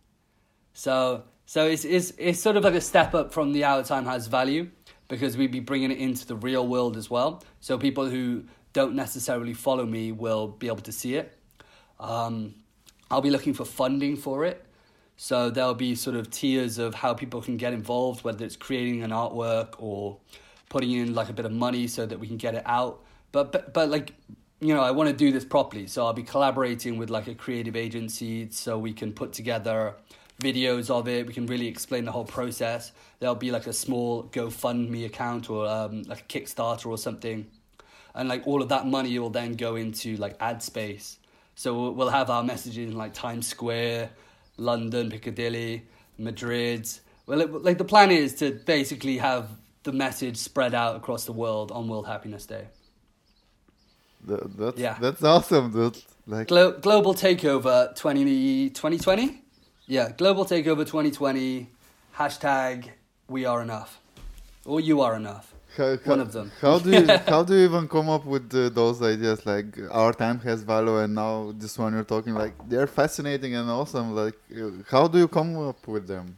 So 0.73 1.25
so 1.47 1.67
it's 1.67 1.85
it's 1.85 2.13
it's 2.19 2.41
sort 2.41 2.57
of 2.57 2.65
like 2.65 2.75
a 2.75 2.81
step 2.81 3.15
up 3.15 3.33
from 3.33 3.53
the 3.53 3.65
Our 3.65 3.83
Time 3.83 4.07
Has 4.07 4.27
Value 4.29 4.71
because 5.09 5.37
we'd 5.37 5.51
be 5.51 5.61
bringing 5.61 5.91
it 5.91 5.99
into 5.99 6.27
the 6.27 6.37
real 6.37 6.67
world 6.67 6.97
as 6.97 7.11
well. 7.11 7.43
So 7.61 7.77
people 7.77 8.09
who 8.09 8.45
don't 8.73 8.95
necessarily 8.95 9.53
follow 9.53 9.85
me 9.85 10.13
will 10.13 10.49
be 10.49 10.69
able 10.69 10.79
to 10.79 10.93
see 10.93 11.17
it. 11.17 11.37
Um, 12.01 12.55
I'll 13.13 13.21
be 13.21 13.31
looking 13.31 13.55
for 13.55 13.65
funding 13.65 14.17
for 14.17 14.45
it. 14.45 14.65
So 15.17 15.51
there'll 15.51 15.75
be 15.75 15.95
sort 15.95 16.17
of 16.17 16.31
tiers 16.31 16.79
of 16.79 16.95
how 16.95 17.15
people 17.15 17.43
can 17.43 17.57
get 17.57 17.75
involved, 17.75 18.25
whether 18.25 18.45
it's 18.45 18.57
creating 18.57 19.03
an 19.03 19.11
artwork 19.11 19.75
or 19.79 20.17
putting 20.71 20.91
in 20.93 21.15
like 21.15 21.29
a 21.29 21.33
bit 21.35 21.45
of 21.45 21.53
money 21.53 21.87
so 21.87 22.07
that 22.07 22.19
we 22.19 22.27
can 22.27 22.39
get 22.39 22.55
it 22.55 22.63
out. 22.65 23.05
But 23.31 23.53
but, 23.53 23.75
but 23.75 23.91
like 23.91 24.15
you 24.61 24.75
know, 24.75 24.81
I 24.81 24.93
want 24.93 25.11
to 25.11 25.15
do 25.15 25.31
this 25.31 25.45
properly. 25.45 25.87
So 25.87 26.07
I'll 26.07 26.13
be 26.13 26.23
collaborating 26.23 26.97
with 26.97 27.11
like 27.11 27.29
a 27.29 27.35
creative 27.35 27.77
agency 27.77 28.49
so 28.51 28.79
we 28.79 28.93
can 28.93 29.13
put 29.13 29.33
together 29.33 29.95
videos 30.41 30.89
of 30.89 31.07
it. 31.07 31.27
We 31.27 31.35
can 31.35 31.47
really 31.47 31.67
explain 31.69 32.05
the 32.05 32.13
whole 32.13 32.25
process. 32.25 32.93
There'll 33.21 33.35
be 33.35 33.51
like 33.51 33.67
a 33.67 33.73
small 33.73 34.25
GoFundMe 34.25 35.05
account 35.05 35.51
or 35.51 35.69
um, 35.69 36.03
like 36.05 36.21
a 36.21 36.25
Kickstarter 36.25 36.87
or 36.87 36.97
something 36.97 37.47
and 38.15 38.29
like 38.29 38.47
all 38.47 38.63
of 38.63 38.69
that 38.69 38.87
money 38.87 39.19
will 39.19 39.31
then 39.31 39.55
go 39.55 39.77
into 39.77 40.17
like 40.17 40.37
ad 40.41 40.63
space. 40.63 41.19
So 41.55 41.91
we'll 41.91 42.09
have 42.09 42.31
our 42.31 42.43
messages 42.43 42.89
in 42.89 42.97
like 42.97 43.15
Times 43.15 43.47
Square, 43.47 44.11
London, 44.57 45.11
Piccadilly, 45.11 45.87
Madrid. 46.19 46.89
Well, 47.27 47.41
it, 47.41 47.63
like 47.63 47.79
the 47.79 47.85
plan 47.85 48.11
is 48.11 48.35
to 48.37 48.53
basically 48.53 49.19
have 49.19 49.49
the 49.83 49.93
message 49.93 50.37
spread 50.37 50.75
out 50.75 50.97
across 50.97 51.25
the 51.25 51.33
world 51.33 51.73
on 51.73 51.89
World 51.89 52.07
Happiness 52.07 52.47
Day. 52.47 52.67
That, 54.25 54.57
that's 54.57 54.79
yeah. 54.79 54.97
that's 55.01 55.23
awesome. 55.25 55.73
That's 55.73 56.07
like 56.27 56.49
Glo- 56.49 56.79
global 56.79 57.15
takeover 57.15 57.95
20, 57.97 58.71
2020? 58.71 59.43
Yeah, 59.87 60.13
global 60.17 60.45
takeover 60.45 60.87
2020. 60.87 61.69
Hashtag 62.17 62.91
we 63.29 63.45
are 63.45 63.63
enough, 63.63 64.01
or 64.65 64.81
you 64.81 65.01
are 65.01 65.17
enough. 65.17 65.52
How, 65.77 65.97
One 65.97 66.21
of 66.21 66.33
them. 66.33 66.53
How 66.61 66.79
do 66.79 66.91
you 66.91 67.07
how 67.27 67.43
do 67.43 67.55
you 67.55 67.65
even 67.65 67.89
come 67.89 68.11
up 68.11 68.25
with 68.27 68.55
uh, 68.55 68.69
those 68.69 69.01
ideas? 69.01 69.47
Like 69.47 69.79
our 69.91 70.13
time 70.13 70.39
has 70.41 70.63
value, 70.63 70.99
and 70.99 71.15
now 71.15 71.53
this 71.57 71.79
one 71.79 71.95
you're 71.95 72.05
talking 72.05 72.35
like 72.35 72.53
they're 72.69 72.87
fascinating 72.87 73.55
and 73.55 73.71
awesome. 73.71 74.15
Like, 74.15 74.35
how 74.91 75.09
do 75.09 75.19
you 75.19 75.29
come 75.29 75.57
up 75.57 75.87
with 75.89 76.07
them? 76.07 76.37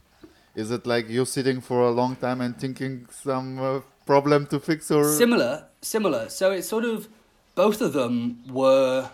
Is 0.55 0.70
it 0.70 0.87
like 0.87 1.09
you 1.09 1.24
sitting 1.24 1.61
for 1.61 1.82
a 1.82 1.91
long 1.91 2.14
time 2.14 2.41
and 2.41 2.57
thinking 2.57 3.09
some 3.11 3.59
uh, 3.59 3.80
problem 4.07 4.47
to 4.47 4.61
fix, 4.61 4.91
or 4.91 5.05
similar? 5.05 5.66
Similar. 5.82 6.28
So 6.28 6.53
it's 6.53 6.68
sort 6.68 6.85
of 6.85 7.09
both 7.55 7.80
of 7.80 7.93
them 7.93 8.43
were. 8.49 9.11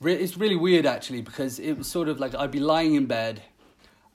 Re- 0.00 0.14
it's 0.14 0.36
really 0.36 0.54
weird 0.54 0.86
actually 0.86 1.22
because 1.22 1.58
it 1.58 1.72
was 1.72 1.88
sort 1.88 2.08
of 2.08 2.20
like 2.20 2.32
I'd 2.36 2.52
be 2.52 2.60
lying 2.60 2.94
in 2.94 3.06
bed, 3.06 3.42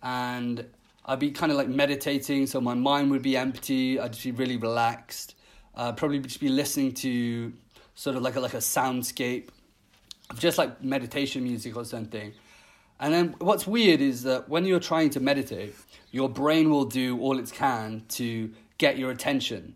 and 0.01 0.65
I'd 1.05 1.19
be 1.19 1.31
kind 1.31 1.51
of 1.51 1.57
like 1.57 1.67
meditating, 1.67 2.47
so 2.47 2.61
my 2.61 2.73
mind 2.73 3.11
would 3.11 3.21
be 3.21 3.35
empty. 3.35 3.99
I'd 3.99 4.13
just 4.13 4.23
be 4.23 4.31
really 4.31 4.57
relaxed. 4.57 5.35
Uh, 5.75 5.91
probably 5.91 6.19
just 6.19 6.39
be 6.39 6.49
listening 6.49 6.93
to 6.93 7.51
sort 7.95 8.15
of 8.15 8.21
like 8.21 8.35
a, 8.35 8.39
like 8.39 8.53
a 8.53 8.57
soundscape 8.57 9.49
of 10.29 10.39
just 10.39 10.57
like 10.57 10.83
meditation 10.83 11.43
music 11.43 11.75
or 11.75 11.83
something. 11.83 12.33
And 12.99 13.13
then 13.13 13.35
what's 13.39 13.67
weird 13.67 13.99
is 13.99 14.23
that 14.23 14.47
when 14.47 14.65
you're 14.65 14.79
trying 14.79 15.09
to 15.11 15.19
meditate, 15.19 15.75
your 16.11 16.29
brain 16.29 16.69
will 16.69 16.85
do 16.85 17.19
all 17.19 17.37
it 17.37 17.51
can 17.51 18.05
to 18.09 18.51
get 18.77 18.97
your 18.97 19.11
attention. 19.11 19.75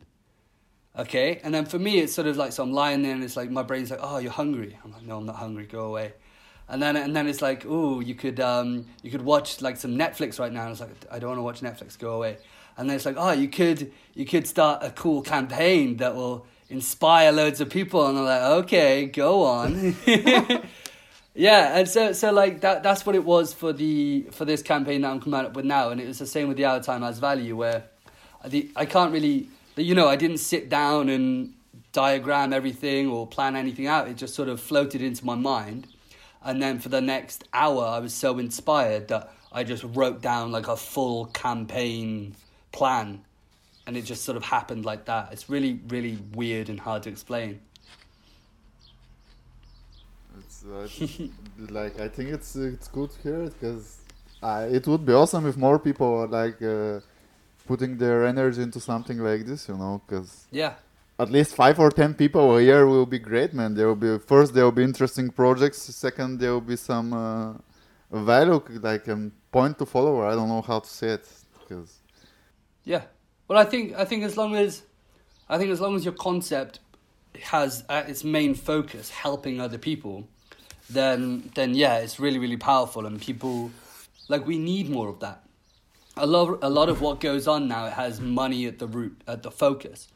Okay? 0.98 1.42
And 1.44 1.54
then 1.54 1.66
for 1.66 1.78
me, 1.78 2.00
it's 2.00 2.14
sort 2.14 2.28
of 2.28 2.38
like, 2.38 2.54
so 2.54 2.64
I'm 2.64 2.72
lying 2.72 3.02
there 3.02 3.14
and 3.14 3.24
it's 3.24 3.36
like, 3.36 3.50
my 3.52 3.64
brain's 3.64 3.92
like, 3.92 4.00
oh, 4.02 4.20
you're 4.20 4.32
hungry. 4.32 4.80
I'm 4.84 4.94
like, 4.94 5.04
no, 5.04 5.18
I'm 5.18 5.26
not 5.26 5.36
hungry, 5.36 5.66
go 5.66 5.86
away 5.86 6.14
and 6.70 6.82
then 6.82 6.96
and 6.98 7.16
then 7.16 7.28
it's 7.28 7.42
like, 7.42 7.66
oh, 7.68 8.02
you 8.02 8.14
could 8.14 8.40
um, 8.40 8.86
you 9.02 9.10
could 9.10 9.22
watch 9.22 9.62
like 9.62 9.78
some 9.78 9.98
Netflix 9.98 10.40
right 10.40 10.52
now. 10.52 10.64
And 10.64 10.72
it's 10.72 10.82
like, 10.82 10.92
I 11.10 11.20
don't 11.20 11.30
want 11.30 11.40
to 11.40 11.44
watch 11.44 11.62
Netflix. 11.62 11.98
Go 11.98 12.16
away. 12.16 12.38
And 12.78 12.90
then 12.90 12.98
it's 12.98 13.06
like, 13.06 13.16
oh, 13.18 13.32
you 13.32 13.48
could 13.48 13.92
you 14.14 14.26
could 14.26 14.46
start 14.46 14.84
a 14.84 14.92
cool 14.92 15.22
campaign 15.22 15.98
that 15.98 16.16
will 16.16 16.46
inspire 16.70 17.32
loads 17.32 17.62
of 17.62 17.70
people. 17.70 18.06
And 18.06 18.18
I'm 18.18 18.26
like, 18.26 18.42
okay, 18.66 19.06
go 19.06 19.44
on. 19.44 19.96
yeah, 21.34 21.78
and 21.78 21.88
so 21.88 22.12
so 22.12 22.34
like 22.34 22.60
that 22.62 22.84
that's 22.84 23.06
what 23.06 23.16
it 23.16 23.24
was 23.24 23.54
for 23.54 23.72
the 23.72 24.28
for 24.32 24.44
this 24.44 24.62
campaign 24.62 25.02
that 25.02 25.12
I'm 25.12 25.22
coming 25.22 25.40
up 25.40 25.54
with 25.54 25.66
now. 25.66 25.90
And 25.90 26.02
it 26.02 26.08
was 26.08 26.20
the 26.20 26.28
same 26.28 26.50
with 26.50 26.58
the 26.58 26.66
Our 26.66 26.82
Time 26.82 27.02
Has 27.02 27.20
Value, 27.20 27.56
where 27.56 27.86
the 28.46 28.70
I 28.76 28.86
can't 28.86 29.14
really 29.14 29.48
you 29.78 29.96
know 29.96 30.10
I 30.10 30.18
didn't 30.18 30.40
sit 30.40 30.68
down 30.68 31.08
and 31.08 31.54
diagram 31.94 32.52
everything 32.52 33.08
or 33.08 33.26
plan 33.26 33.56
anything 33.56 33.88
out. 33.88 34.10
It 34.10 34.18
just 34.18 34.36
sort 34.36 34.50
of 34.50 34.60
floated 34.60 35.02
into 35.02 35.26
my 35.26 35.36
mind 35.36 35.88
and 36.44 36.62
then 36.62 36.80
for 36.80 36.90
the 36.90 37.02
next 37.02 37.44
hour, 37.54 37.86
I 37.86 38.00
was 38.00 38.14
so 38.14 38.40
inspired 38.40 39.08
that 39.10 39.34
I 39.52 39.64
just 39.64 39.84
wrote 39.84 40.22
down 40.22 40.52
like 40.52 40.68
a 40.68 40.78
full 40.78 41.26
campaign 41.28 42.36
plan. 42.72 43.24
And 43.86 43.96
it 43.96 44.04
just 44.04 44.24
sort 44.24 44.36
of 44.36 44.44
happened 44.44 44.86
like 44.86 45.06
that. 45.06 45.32
It's 45.32 45.50
really, 45.50 45.80
really 45.88 46.18
weird 46.34 46.70
and 46.70 46.80
hard 46.80 47.04
to 47.04 47.10
explain. 47.10 47.62
It's, 50.40 50.66
uh, 50.66 50.88
like 51.70 52.00
I 52.00 52.10
think 52.10 52.30
it's 52.30 52.56
it's 52.56 52.90
good 52.90 53.10
here 53.24 53.46
because 53.46 53.98
uh, 54.44 54.68
it 54.70 54.86
would 54.88 55.06
be 55.06 55.14
awesome 55.14 55.48
if 55.48 55.58
more 55.58 55.80
people 55.80 56.20
are 56.20 56.28
like 56.28 56.62
uh, 56.62 57.00
putting 57.66 57.98
their 57.98 58.26
energy 58.26 58.62
into 58.62 58.80
something 58.80 59.20
like 59.20 59.46
this, 59.46 59.68
you 59.68 59.78
know? 59.78 60.02
Because 60.06 60.48
yeah, 60.52 60.74
at 61.20 61.32
least 61.32 61.56
five 61.56 61.80
or 61.80 61.90
ten 61.90 62.14
people 62.14 62.58
a 62.58 62.62
year 62.62 62.86
will 62.86 63.06
be 63.06 63.20
great, 63.20 63.54
man. 63.54 63.74
There 63.74 63.88
will 63.88 63.96
be 63.96 64.20
first 64.20 64.54
there 64.54 64.64
will 64.64 64.72
be 64.72 64.84
interesting 64.84 65.30
projects. 65.30 65.82
Second, 65.82 66.40
there 66.40 66.52
will 66.52 66.62
be 66.62 66.76
some 66.76 67.14
uh, 67.14 67.54
value, 68.12 68.62
like 68.82 69.08
a 69.08 69.14
um, 69.14 69.32
point 69.52 69.80
to 69.80 69.86
follow. 69.86 70.28
I 70.28 70.36
don't 70.36 70.50
know 70.50 70.62
how 70.62 70.80
to 70.80 70.90
say 70.90 71.10
it 71.10 71.28
because. 71.60 72.00
Yeah, 72.84 73.04
well, 73.48 73.58
I 73.58 73.66
think 73.66 73.96
I 73.96 74.06
think 74.06 74.24
as 74.24 74.38
long 74.38 74.56
as 74.56 74.84
I 75.50 75.58
think 75.58 75.72
as 75.72 75.82
long 75.82 75.96
as 75.96 76.06
your 76.06 76.14
concept 76.14 76.80
has 77.42 77.84
at 77.90 78.10
its 78.10 78.24
main 78.24 78.56
focus 78.56 79.10
helping 79.10 79.60
other 79.60 79.78
people, 79.78 80.28
then 80.90 81.50
then 81.56 81.74
yeah, 81.74 81.98
it's 81.98 82.20
really 82.20 82.40
really 82.40 82.58
powerful, 82.58 83.06
and 83.08 83.20
people 83.20 83.72
like 84.30 84.46
we 84.46 84.60
need 84.60 84.90
more 84.90 85.10
of 85.10 85.20
that. 85.22 85.44
A 86.16 86.28
lot 86.28 86.60
a 86.62 86.70
lot 86.70 86.90
of 86.90 87.02
what 87.02 87.20
goes 87.20 87.48
on 87.48 87.68
now 87.68 87.86
it 87.86 87.94
has 87.94 88.22
money 88.22 88.66
at 88.68 88.80
the 88.80 88.88
root 88.88 89.22
at 89.28 89.44
the 89.44 89.52
focus 89.52 90.08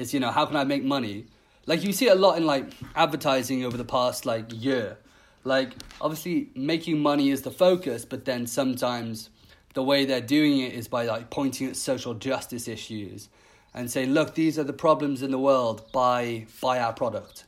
is 0.00 0.14
you 0.14 0.20
know 0.20 0.30
how 0.30 0.46
can 0.46 0.56
I 0.56 0.64
make 0.64 0.82
money? 0.82 1.26
Like 1.66 1.84
you 1.84 1.92
see 1.92 2.08
a 2.08 2.14
lot 2.14 2.36
in 2.36 2.46
like 2.46 2.66
advertising 2.96 3.64
over 3.64 3.76
the 3.76 3.84
past 3.84 4.26
like 4.26 4.46
year. 4.50 4.96
Like 5.44 5.72
obviously 6.00 6.50
making 6.54 7.00
money 7.00 7.30
is 7.30 7.42
the 7.42 7.50
focus, 7.50 8.04
but 8.04 8.24
then 8.24 8.46
sometimes 8.46 9.30
the 9.74 9.82
way 9.82 10.04
they're 10.04 10.20
doing 10.20 10.58
it 10.58 10.72
is 10.72 10.88
by 10.88 11.04
like 11.04 11.30
pointing 11.30 11.68
at 11.68 11.76
social 11.76 12.14
justice 12.14 12.66
issues 12.66 13.28
and 13.72 13.90
saying, 13.90 14.12
look, 14.12 14.34
these 14.34 14.58
are 14.58 14.64
the 14.64 14.72
problems 14.72 15.22
in 15.22 15.30
the 15.30 15.38
world. 15.38 15.90
Buy 15.92 16.46
buy 16.60 16.80
our 16.80 16.92
product. 16.92 17.44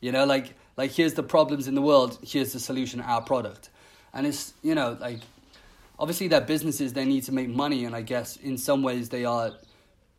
You 0.00 0.12
know, 0.12 0.24
like 0.24 0.54
like 0.76 0.90
here's 0.90 1.14
the 1.14 1.22
problems 1.22 1.68
in 1.68 1.74
the 1.74 1.82
world. 1.82 2.18
Here's 2.22 2.52
the 2.52 2.60
solution. 2.60 3.00
Our 3.00 3.22
product. 3.22 3.70
And 4.12 4.26
it's 4.26 4.54
you 4.62 4.74
know 4.74 4.96
like 5.00 5.20
obviously 5.98 6.28
they're 6.28 6.40
businesses. 6.40 6.92
They 6.92 7.04
need 7.04 7.24
to 7.24 7.32
make 7.32 7.48
money, 7.48 7.84
and 7.84 7.94
I 7.94 8.02
guess 8.02 8.36
in 8.36 8.58
some 8.58 8.82
ways 8.82 9.10
they 9.10 9.24
are 9.24 9.52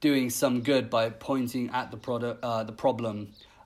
doing 0.06 0.30
some 0.30 0.62
good 0.62 0.88
by 0.98 1.10
pointing 1.10 1.66
at 1.72 1.90
the 1.90 1.98
product, 1.98 2.44
uh, 2.44 2.64
the 2.64 2.78
problem, 2.86 3.16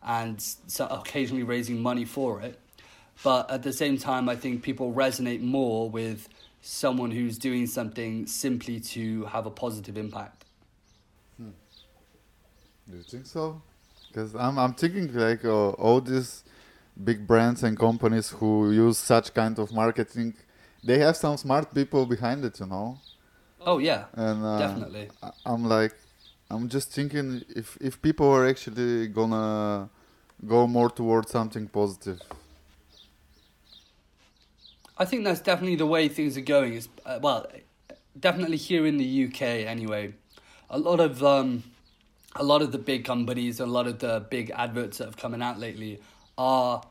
and 0.02 0.36
so 0.76 0.88
occasionally 1.00 1.44
raising 1.44 1.78
money 1.90 2.06
for 2.06 2.42
it. 2.48 2.58
But 3.28 3.52
at 3.52 3.62
the 3.64 3.74
same 3.74 3.98
time, 3.98 4.30
I 4.30 4.36
think 4.44 4.64
people 4.64 4.88
resonate 4.94 5.42
more 5.42 5.90
with 5.90 6.30
someone 6.62 7.12
who's 7.12 7.38
doing 7.38 7.68
something 7.68 8.26
simply 8.26 8.80
to 8.94 9.26
have 9.34 9.46
a 9.46 9.52
positive 9.52 9.98
impact. 9.98 10.46
Hmm. 11.38 11.56
Do 12.90 12.98
you 12.98 13.04
think 13.04 13.26
so? 13.26 13.62
Because 14.08 14.34
I'm 14.44 14.56
I'm 14.64 14.74
thinking 14.82 15.08
like 15.14 15.44
uh, 15.44 15.72
all 15.86 16.00
these 16.00 16.32
big 17.10 17.20
brands 17.28 17.64
and 17.64 17.78
companies 17.88 18.28
who 18.38 18.52
use 18.72 18.98
such 18.98 19.34
kind 19.34 19.56
of 19.60 19.68
marketing, 19.74 20.34
they 20.88 21.00
have 21.00 21.16
some 21.18 21.36
smart 21.36 21.74
people 21.74 22.06
behind 22.06 22.46
it, 22.46 22.60
you 22.62 22.66
know. 22.66 22.98
Oh 23.72 23.78
yeah, 23.80 24.06
And 24.14 24.38
uh, 24.46 24.58
definitely. 24.58 25.10
I'm 25.46 25.66
like, 25.66 25.96
I'm 26.50 26.68
just 26.68 26.92
thinking 26.92 27.44
if 27.56 27.78
if 27.80 28.02
people 28.02 28.28
are 28.30 28.48
actually 28.48 29.08
gonna 29.08 29.90
go 30.46 30.68
more 30.68 30.90
towards 30.90 31.32
something 31.32 31.68
positive. 31.68 32.22
I 34.98 35.06
think 35.06 35.24
that's 35.24 35.40
definitely 35.40 35.78
the 35.78 35.88
way 35.88 36.08
things 36.08 36.38
are 36.38 36.42
going. 36.42 36.74
Is 36.74 36.90
uh, 37.06 37.20
well, 37.22 37.48
definitely 38.20 38.58
here 38.58 38.86
in 38.86 38.98
the 38.98 39.26
UK 39.26 39.42
anyway. 39.42 40.14
A 40.70 40.80
lot 40.80 41.00
of 41.00 41.24
um, 41.24 41.64
a 42.36 42.44
lot 42.44 42.62
of 42.62 42.72
the 42.72 42.78
big 42.78 43.06
companies, 43.06 43.60
a 43.60 43.66
lot 43.66 43.88
of 43.88 44.00
the 44.00 44.26
big 44.30 44.52
adverts 44.52 44.98
that 44.98 45.06
have 45.06 45.18
coming 45.18 45.42
out 45.42 45.60
lately 45.60 46.00
are 46.38 46.82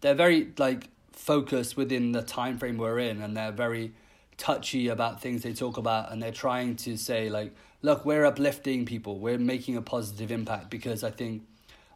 they're 0.00 0.14
very 0.14 0.52
like 0.58 0.88
focused 1.12 1.76
within 1.76 2.12
the 2.12 2.22
time 2.22 2.58
frame 2.58 2.78
we're 2.78 2.98
in, 2.98 3.22
and 3.22 3.36
they're 3.36 3.52
very 3.52 3.92
touchy 4.36 4.88
about 4.88 5.20
things 5.20 5.42
they 5.42 5.52
talk 5.52 5.76
about, 5.76 6.12
and 6.12 6.22
they're 6.22 6.32
trying 6.32 6.76
to 6.76 6.96
say 6.96 7.30
like, 7.30 7.54
look, 7.84 8.06
we're 8.06 8.24
uplifting 8.24 8.86
people, 8.86 9.18
we're 9.18 9.38
making 9.38 9.76
a 9.76 9.82
positive 9.82 10.32
impact 10.32 10.70
because 10.70 11.04
I 11.04 11.10
think 11.10 11.42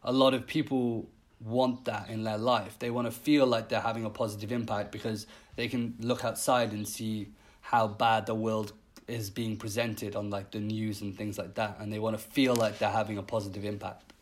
a 0.03 0.13
lot 0.13 0.35
of 0.35 0.45
people 0.45 1.09
want 1.39 1.85
that 1.85 2.09
in 2.09 2.23
their 2.23 2.37
life. 2.37 2.77
They 2.77 2.91
want 2.91 3.07
to 3.07 3.11
feel 3.11 3.47
like 3.47 3.69
they're 3.69 3.81
having 3.81 4.05
a 4.05 4.09
positive 4.11 4.51
impact 4.51 4.91
because 4.91 5.25
they 5.55 5.67
can 5.67 5.95
look 5.99 6.23
outside 6.23 6.73
and 6.73 6.87
see 6.87 7.29
how 7.61 7.87
bad 7.87 8.27
the 8.27 8.35
world 8.35 8.73
is 9.07 9.31
being 9.31 9.57
presented 9.57 10.15
on 10.15 10.29
like 10.29 10.51
the 10.51 10.59
news 10.59 11.01
and 11.01 11.17
things 11.17 11.39
like 11.39 11.55
that 11.55 11.77
and 11.79 11.91
they 11.91 11.97
want 11.97 12.15
to 12.15 12.23
feel 12.23 12.53
like 12.55 12.77
they're 12.77 12.97
having 13.01 13.17
a 13.17 13.23
positive 13.23 13.65
impact. 13.65 14.13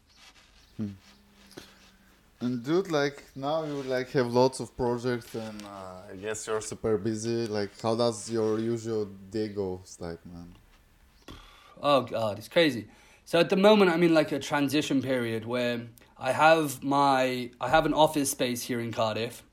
And 2.39 2.63
dude, 2.63 2.91
like 2.91 3.25
now 3.35 3.65
you 3.65 3.83
like 3.83 4.09
have 4.11 4.27
lots 4.31 4.61
of 4.61 4.77
projects, 4.77 5.33
and 5.33 5.63
uh, 5.63 6.13
I 6.13 6.15
guess 6.15 6.45
you're 6.45 6.61
super 6.61 6.95
busy. 6.99 7.47
Like, 7.47 7.71
how 7.81 7.95
does 7.95 8.29
your 8.29 8.59
usual 8.59 9.05
day 9.31 9.47
goes? 9.47 9.97
Like, 9.99 10.23
man. 10.23 10.53
Oh 11.81 12.01
god, 12.01 12.37
it's 12.37 12.47
crazy. 12.47 12.87
So 13.25 13.39
at 13.39 13.49
the 13.49 13.57
moment 13.57 13.91
I'm 13.91 14.03
in 14.03 14.13
like 14.13 14.31
a 14.31 14.39
transition 14.39 15.01
period 15.01 15.45
where 15.45 15.81
I 16.17 16.31
have 16.31 16.83
my 16.83 17.51
I 17.59 17.69
have 17.69 17.85
an 17.85 17.93
office 17.93 18.31
space 18.31 18.63
here 18.63 18.79
in 18.79 18.91
Cardiff, 18.91 19.43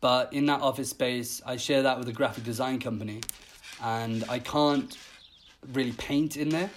but 0.00 0.32
in 0.32 0.46
that 0.46 0.60
office 0.60 0.90
space 0.90 1.42
I 1.44 1.56
share 1.56 1.82
that 1.82 1.98
with 1.98 2.08
a 2.08 2.12
graphic 2.12 2.44
design 2.44 2.78
company 2.78 3.20
and 3.82 4.24
I 4.28 4.38
can't 4.38 4.96
really 5.72 5.92
paint 5.92 6.36
in 6.36 6.48
there. 6.48 6.70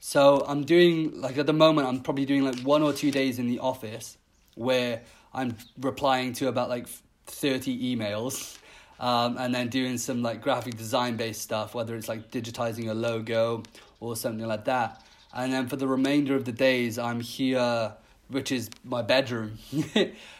So 0.00 0.44
I'm 0.48 0.64
doing 0.64 1.20
like 1.20 1.38
at 1.38 1.46
the 1.46 1.52
moment 1.52 1.86
I'm 1.86 2.00
probably 2.00 2.24
doing 2.24 2.44
like 2.44 2.60
one 2.60 2.82
or 2.82 2.92
two 2.92 3.10
days 3.10 3.38
in 3.38 3.46
the 3.46 3.58
office 3.58 4.16
where 4.54 5.02
I'm 5.32 5.56
replying 5.80 6.32
to 6.34 6.48
about 6.48 6.68
like 6.68 6.88
30 7.26 7.96
emails 7.96 8.58
um, 8.98 9.36
and 9.38 9.54
then 9.54 9.68
doing 9.68 9.98
some 9.98 10.22
like 10.22 10.42
graphic 10.42 10.76
design 10.76 11.16
based 11.16 11.42
stuff, 11.42 11.74
whether 11.74 11.94
it's 11.96 12.08
like 12.08 12.30
digitizing 12.30 12.90
a 12.90 12.94
logo 12.94 13.62
or 14.00 14.16
something 14.16 14.46
like 14.46 14.64
that. 14.64 15.02
And 15.32 15.52
then 15.52 15.68
for 15.68 15.76
the 15.76 15.86
remainder 15.86 16.34
of 16.34 16.44
the 16.44 16.52
days, 16.52 16.98
I'm 16.98 17.20
here, 17.20 17.92
which 18.28 18.50
is 18.50 18.70
my 18.84 19.02
bedroom, 19.02 19.58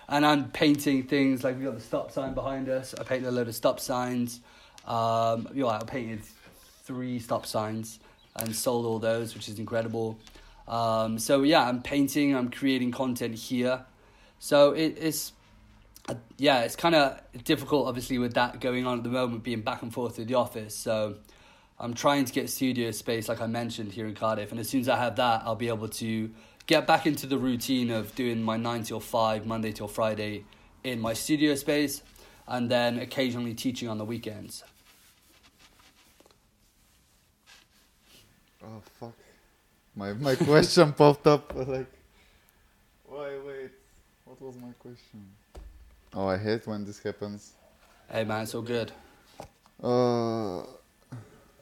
and 0.09 0.27
I'm 0.27 0.51
painting 0.51 1.05
things 1.05 1.45
like 1.45 1.59
we 1.59 1.65
got 1.65 1.75
the 1.75 1.81
stop 1.81 2.11
sign 2.11 2.35
behind 2.35 2.69
us. 2.69 2.95
I 2.99 3.05
painted 3.05 3.29
a 3.29 3.31
load 3.31 3.49
of 3.49 3.55
stop 3.55 3.79
signs. 3.79 4.41
Um, 4.87 5.49
you 5.55 5.63
know, 5.63 5.69
I 5.69 5.79
painted 5.85 6.23
three 6.85 7.21
stop 7.21 7.47
signs 7.47 8.01
and 8.35 8.55
sold 8.55 8.87
all 8.87 8.99
those, 8.99 9.35
which 9.35 9.49
is 9.49 9.59
incredible. 9.59 10.19
Um, 10.67 11.19
so 11.19 11.43
yeah, 11.43 11.69
I'm 11.69 11.83
painting. 11.83 12.35
I'm 12.35 12.51
creating 12.51 12.91
content 12.91 13.35
here. 13.35 13.85
So 14.39 14.73
it, 14.73 14.97
it's 14.99 15.33
uh, 16.09 16.15
yeah, 16.39 16.63
it's 16.63 16.77
kind 16.77 16.95
of 16.95 17.21
difficult, 17.45 17.87
obviously, 17.87 18.19
with 18.19 18.35
that 18.35 18.61
going 18.61 18.87
on 18.87 18.99
at 18.99 19.05
the 19.05 19.11
moment, 19.11 19.45
being 19.45 19.61
back 19.61 19.83
and 19.83 19.93
forth 19.93 20.17
to 20.17 20.25
the 20.25 20.35
office. 20.35 20.75
So 20.75 21.17
I'm 21.81 21.95
trying 21.95 22.27
to 22.27 22.33
get 22.33 22.51
studio 22.51 22.91
space, 22.91 23.27
like 23.29 23.41
I 23.41 23.47
mentioned, 23.47 23.93
here 23.93 24.07
in 24.07 24.15
Cardiff. 24.15 24.51
And 24.51 24.61
as 24.61 24.69
soon 24.69 24.83
as 24.83 24.89
I 24.89 24.99
have 24.99 25.17
that, 25.17 25.43
I'll 25.47 25.57
be 25.57 25.69
able 25.69 25.89
to 25.89 26.31
get 26.67 26.87
back 26.87 27.07
into 27.07 27.27
the 27.27 27.39
routine 27.39 27.91
of 27.91 28.15
doing 28.15 28.43
my 28.43 28.59
9 28.59 28.83
till 28.85 29.01
5, 29.01 29.47
Monday 29.47 29.73
till 29.73 29.89
Friday 29.89 30.45
in 30.85 31.01
my 31.01 31.15
studio 31.15 31.55
space, 31.55 32.03
and 32.47 32.71
then 32.71 32.99
occasionally 32.99 33.55
teaching 33.55 33.89
on 33.89 33.97
the 33.97 34.05
weekends. 34.05 34.63
Oh 38.63 38.83
fuck. 38.99 39.15
My 39.97 40.13
my 40.13 40.35
question 40.51 40.93
popped 40.93 41.27
up 41.27 41.55
like. 41.57 41.91
Why 43.05 43.39
wait? 43.45 43.71
What 44.27 44.41
was 44.41 44.57
my 44.57 44.73
question? 44.79 45.27
Oh, 46.15 46.27
I 46.29 46.37
hate 46.37 46.67
when 46.67 46.85
this 46.85 47.03
happens. 47.03 47.53
Hey, 48.11 48.25
man, 48.25 48.43
it's 48.43 48.55
all 48.55 48.63
good. 48.63 48.93
Uh, 49.83 50.63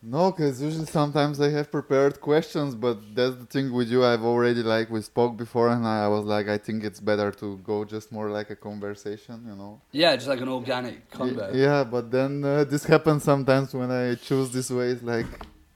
no, 0.02 0.30
because 0.30 0.62
usually 0.62 0.86
sometimes 0.86 1.40
I 1.40 1.50
have 1.50 1.70
prepared 1.70 2.20
questions, 2.20 2.74
but 2.74 2.98
that's 3.14 3.36
the 3.36 3.46
thing 3.46 3.72
with 3.72 3.88
you. 3.90 4.04
I've 4.04 4.22
already 4.22 4.62
like 4.62 4.90
we 4.90 5.02
spoke 5.02 5.36
before, 5.36 5.68
and 5.68 5.86
I 5.86 6.06
was 6.08 6.24
like, 6.24 6.48
I 6.48 6.58
think 6.58 6.84
it's 6.84 7.00
better 7.00 7.30
to 7.32 7.56
go 7.58 7.84
just 7.84 8.12
more 8.12 8.30
like 8.30 8.50
a 8.50 8.56
conversation, 8.56 9.44
you 9.46 9.56
know. 9.56 9.80
Yeah, 9.92 10.14
just 10.16 10.28
like 10.28 10.40
an 10.40 10.48
organic 10.48 11.10
convo. 11.10 11.54
Yeah, 11.54 11.84
but 11.84 12.10
then 12.10 12.44
uh, 12.44 12.64
this 12.64 12.84
happens 12.84 13.24
sometimes 13.24 13.74
when 13.74 13.90
I 13.90 14.14
choose 14.14 14.50
this 14.50 14.70
way. 14.70 14.88
It's 14.90 15.02
like 15.02 15.26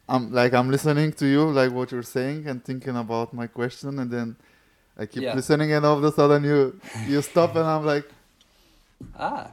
I'm 0.09 0.33
like 0.33 0.53
I'm 0.55 0.71
listening 0.71 1.13
to 1.15 1.27
you, 1.27 1.51
like 1.51 1.73
what 1.73 1.91
you're 1.93 2.03
saying, 2.19 2.47
and 2.47 2.65
thinking 2.65 2.97
about 2.97 3.33
my 3.35 3.47
question, 3.47 3.99
and 3.99 4.11
then 4.11 4.37
I 4.99 5.07
keep 5.07 5.23
Yeah. 5.25 5.35
listening, 5.35 5.73
and 5.73 5.85
all 5.87 5.99
of 5.99 6.05
a 6.05 6.13
sudden 6.13 6.45
you 6.45 6.81
you 7.07 7.23
stop, 7.23 7.57
and 7.57 7.67
I'm 7.67 7.85
like, 7.85 8.07
Ah, 9.19 9.51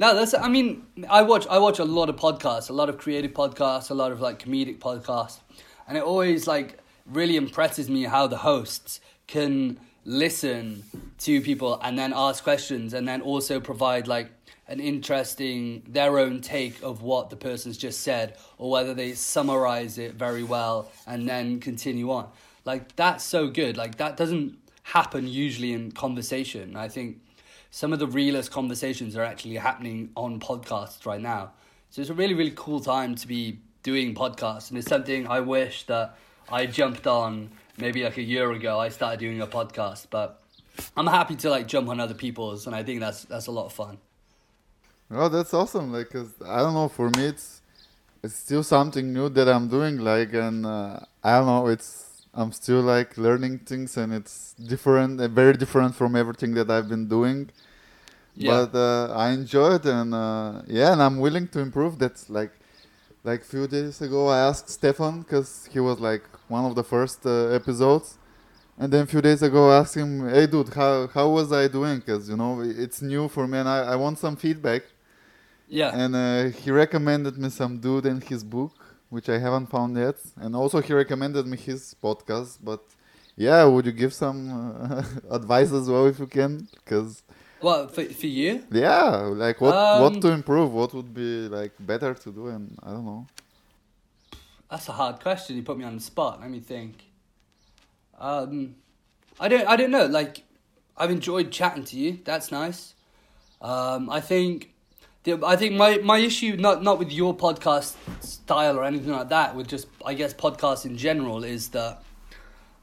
no, 0.00 0.14
that's. 0.14 0.32
I 0.32 0.48
mean, 0.48 0.86
I 1.10 1.20
watch. 1.20 1.46
I 1.48 1.58
watch 1.58 1.78
a 1.78 1.84
lot 1.84 2.08
of 2.08 2.16
podcasts, 2.16 2.70
a 2.70 2.72
lot 2.72 2.88
of 2.88 2.96
creative 2.96 3.32
podcasts, 3.32 3.90
a 3.90 3.94
lot 3.94 4.12
of 4.12 4.20
like 4.22 4.42
comedic 4.42 4.78
podcasts, 4.78 5.40
and 5.86 5.98
it 5.98 6.02
always 6.02 6.46
like 6.46 6.78
really 7.04 7.36
impresses 7.36 7.90
me 7.90 8.04
how 8.04 8.26
the 8.26 8.38
hosts 8.38 9.00
can 9.26 9.78
listen 10.06 10.82
to 11.18 11.42
people 11.42 11.78
and 11.82 11.98
then 11.98 12.14
ask 12.16 12.42
questions 12.42 12.94
and 12.94 13.06
then 13.06 13.20
also 13.20 13.60
provide 13.60 14.08
like 14.08 14.30
an 14.68 14.80
interesting 14.80 15.82
their 15.86 16.18
own 16.18 16.40
take 16.40 16.82
of 16.82 17.02
what 17.02 17.28
the 17.28 17.36
person's 17.36 17.76
just 17.76 18.00
said 18.00 18.36
or 18.56 18.70
whether 18.70 18.94
they 18.94 19.12
summarize 19.12 19.98
it 19.98 20.14
very 20.14 20.42
well 20.42 20.90
and 21.06 21.28
then 21.28 21.60
continue 21.60 22.10
on 22.10 22.26
like 22.64 22.96
that's 22.96 23.22
so 23.22 23.48
good 23.48 23.76
like 23.76 23.96
that 23.98 24.16
doesn't 24.16 24.56
happen 24.84 25.28
usually 25.28 25.72
in 25.72 25.92
conversation 25.92 26.76
i 26.76 26.88
think 26.88 27.18
some 27.70 27.92
of 27.92 27.98
the 27.98 28.06
realest 28.06 28.50
conversations 28.50 29.16
are 29.16 29.22
actually 29.22 29.56
happening 29.56 30.10
on 30.16 30.40
podcasts 30.40 31.06
right 31.06 31.20
now. 31.20 31.52
So 31.90 32.00
it's 32.00 32.10
a 32.10 32.14
really, 32.14 32.34
really 32.34 32.52
cool 32.54 32.80
time 32.80 33.14
to 33.16 33.26
be 33.26 33.58
doing 33.82 34.14
podcasts. 34.14 34.70
And 34.70 34.78
it's 34.78 34.88
something 34.88 35.26
I 35.26 35.40
wish 35.40 35.84
that 35.86 36.16
I 36.50 36.66
jumped 36.66 37.06
on 37.06 37.50
maybe 37.78 38.04
like 38.04 38.16
a 38.16 38.22
year 38.22 38.50
ago. 38.52 38.78
I 38.78 38.88
started 38.88 39.20
doing 39.20 39.40
a 39.40 39.46
podcast, 39.46 40.06
but 40.10 40.42
I'm 40.96 41.06
happy 41.06 41.36
to 41.36 41.50
like 41.50 41.66
jump 41.66 41.88
on 41.88 42.00
other 42.00 42.14
people's. 42.14 42.66
And 42.66 42.74
I 42.74 42.82
think 42.82 43.00
that's, 43.00 43.24
that's 43.24 43.46
a 43.46 43.52
lot 43.52 43.66
of 43.66 43.72
fun. 43.72 43.98
Oh, 45.12 45.28
that's 45.28 45.52
awesome! 45.52 45.92
Like, 45.92 46.10
cause 46.10 46.32
I 46.46 46.58
don't 46.58 46.72
know. 46.72 46.86
For 46.86 47.10
me, 47.10 47.24
it's 47.24 47.62
it's 48.22 48.36
still 48.36 48.62
something 48.62 49.12
new 49.12 49.28
that 49.30 49.48
I'm 49.48 49.66
doing. 49.66 49.98
Like, 49.98 50.32
and 50.34 50.64
uh, 50.64 51.00
I 51.24 51.38
don't 51.38 51.46
know. 51.46 51.66
It's 51.66 52.09
I'm 52.32 52.52
still 52.52 52.82
like 52.82 53.16
learning 53.18 53.60
things, 53.60 53.96
and 53.96 54.12
it's 54.12 54.54
different, 54.54 55.20
uh, 55.20 55.28
very 55.28 55.54
different 55.54 55.94
from 55.94 56.14
everything 56.14 56.54
that 56.54 56.70
I've 56.70 56.88
been 56.88 57.08
doing. 57.08 57.50
Yeah. 58.36 58.66
But 58.66 58.78
uh, 58.78 59.12
I 59.14 59.30
enjoy 59.30 59.74
it, 59.74 59.86
and 59.86 60.14
uh, 60.14 60.62
yeah, 60.66 60.92
and 60.92 61.02
I'm 61.02 61.18
willing 61.18 61.48
to 61.48 61.58
improve. 61.60 61.98
That's 61.98 62.30
like, 62.30 62.52
like 63.24 63.44
few 63.44 63.66
days 63.66 64.00
ago, 64.00 64.28
I 64.28 64.38
asked 64.38 64.70
Stefan 64.70 65.22
because 65.22 65.68
he 65.72 65.80
was 65.80 65.98
like 65.98 66.22
one 66.48 66.64
of 66.64 66.74
the 66.74 66.84
first 66.84 67.26
uh, 67.26 67.48
episodes, 67.48 68.16
and 68.78 68.92
then 68.92 69.02
a 69.02 69.06
few 69.06 69.20
days 69.20 69.42
ago, 69.42 69.70
I 69.70 69.78
asked 69.78 69.96
him, 69.96 70.28
"Hey, 70.28 70.46
dude, 70.46 70.72
how 70.72 71.08
how 71.08 71.28
was 71.28 71.52
I 71.52 71.66
doing? 71.68 71.98
Because 71.98 72.28
you 72.30 72.36
know 72.36 72.60
it's 72.60 73.02
new 73.02 73.28
for 73.28 73.46
me, 73.48 73.58
and 73.58 73.68
I, 73.68 73.78
I 73.92 73.96
want 73.96 74.18
some 74.18 74.36
feedback." 74.36 74.82
Yeah. 75.68 75.90
And 75.94 76.16
uh, 76.16 76.44
he 76.58 76.70
recommended 76.70 77.38
me 77.38 77.48
some 77.48 77.78
dude 77.78 78.06
and 78.06 78.22
his 78.22 78.42
book, 78.42 78.72
which 79.10 79.28
I 79.28 79.38
haven't 79.38 79.66
found 79.66 79.96
yet. 79.96 80.16
And 80.36 80.56
also 80.56 80.80
he 80.80 80.92
recommended 80.92 81.46
me 81.46 81.56
his 81.56 81.94
podcast. 82.02 82.58
But 82.62 82.80
yeah, 83.36 83.64
would 83.64 83.86
you 83.86 83.92
give 83.92 84.12
some 84.14 84.38
uh, 84.50 85.02
advice 85.30 85.72
as 85.72 85.88
well 85.88 86.06
if 86.06 86.18
you 86.18 86.26
can? 86.26 86.68
Because 86.84 87.22
Well, 87.62 87.88
for, 87.88 88.04
for 88.04 88.26
you? 88.26 88.64
yeah, 88.72 89.06
like 89.44 89.60
what 89.60 89.74
Um, 89.74 90.00
what 90.02 90.22
to 90.22 90.28
improve? 90.32 90.72
What 90.72 90.94
would 90.94 91.12
be 91.12 91.48
like 91.48 91.72
better 91.78 92.14
to 92.14 92.28
do? 92.32 92.46
And 92.48 92.78
I 92.82 92.90
don't 92.94 93.04
know. 93.04 93.26
That's 94.70 94.88
a 94.88 94.92
hard 94.92 95.20
question. 95.20 95.56
You 95.56 95.62
put 95.62 95.76
me 95.78 95.84
on 95.84 95.96
the 95.96 96.00
spot. 96.02 96.40
Let 96.40 96.48
me 96.50 96.60
think. 96.60 96.94
Um, 98.18 98.76
I 99.38 99.48
don't. 99.48 99.66
I 99.66 99.76
don't 99.76 99.90
know. 99.90 100.06
Like, 100.06 100.42
I've 100.96 101.10
enjoyed 101.10 101.50
chatting 101.50 101.84
to 101.90 101.96
you. 101.96 102.18
That's 102.24 102.52
nice. 102.52 102.94
Um, 103.60 104.08
I 104.10 104.20
think. 104.20 104.72
I 105.26 105.56
think 105.56 105.74
my, 105.74 105.98
my 105.98 106.18
issue 106.18 106.56
not 106.56 106.82
not 106.82 106.98
with 106.98 107.12
your 107.12 107.36
podcast 107.36 107.94
style 108.22 108.78
or 108.78 108.84
anything 108.84 109.12
like 109.12 109.28
that. 109.28 109.54
With 109.54 109.68
just 109.68 109.86
I 110.04 110.14
guess 110.14 110.32
podcasts 110.32 110.86
in 110.86 110.96
general 110.96 111.44
is 111.44 111.68
that, 111.68 112.02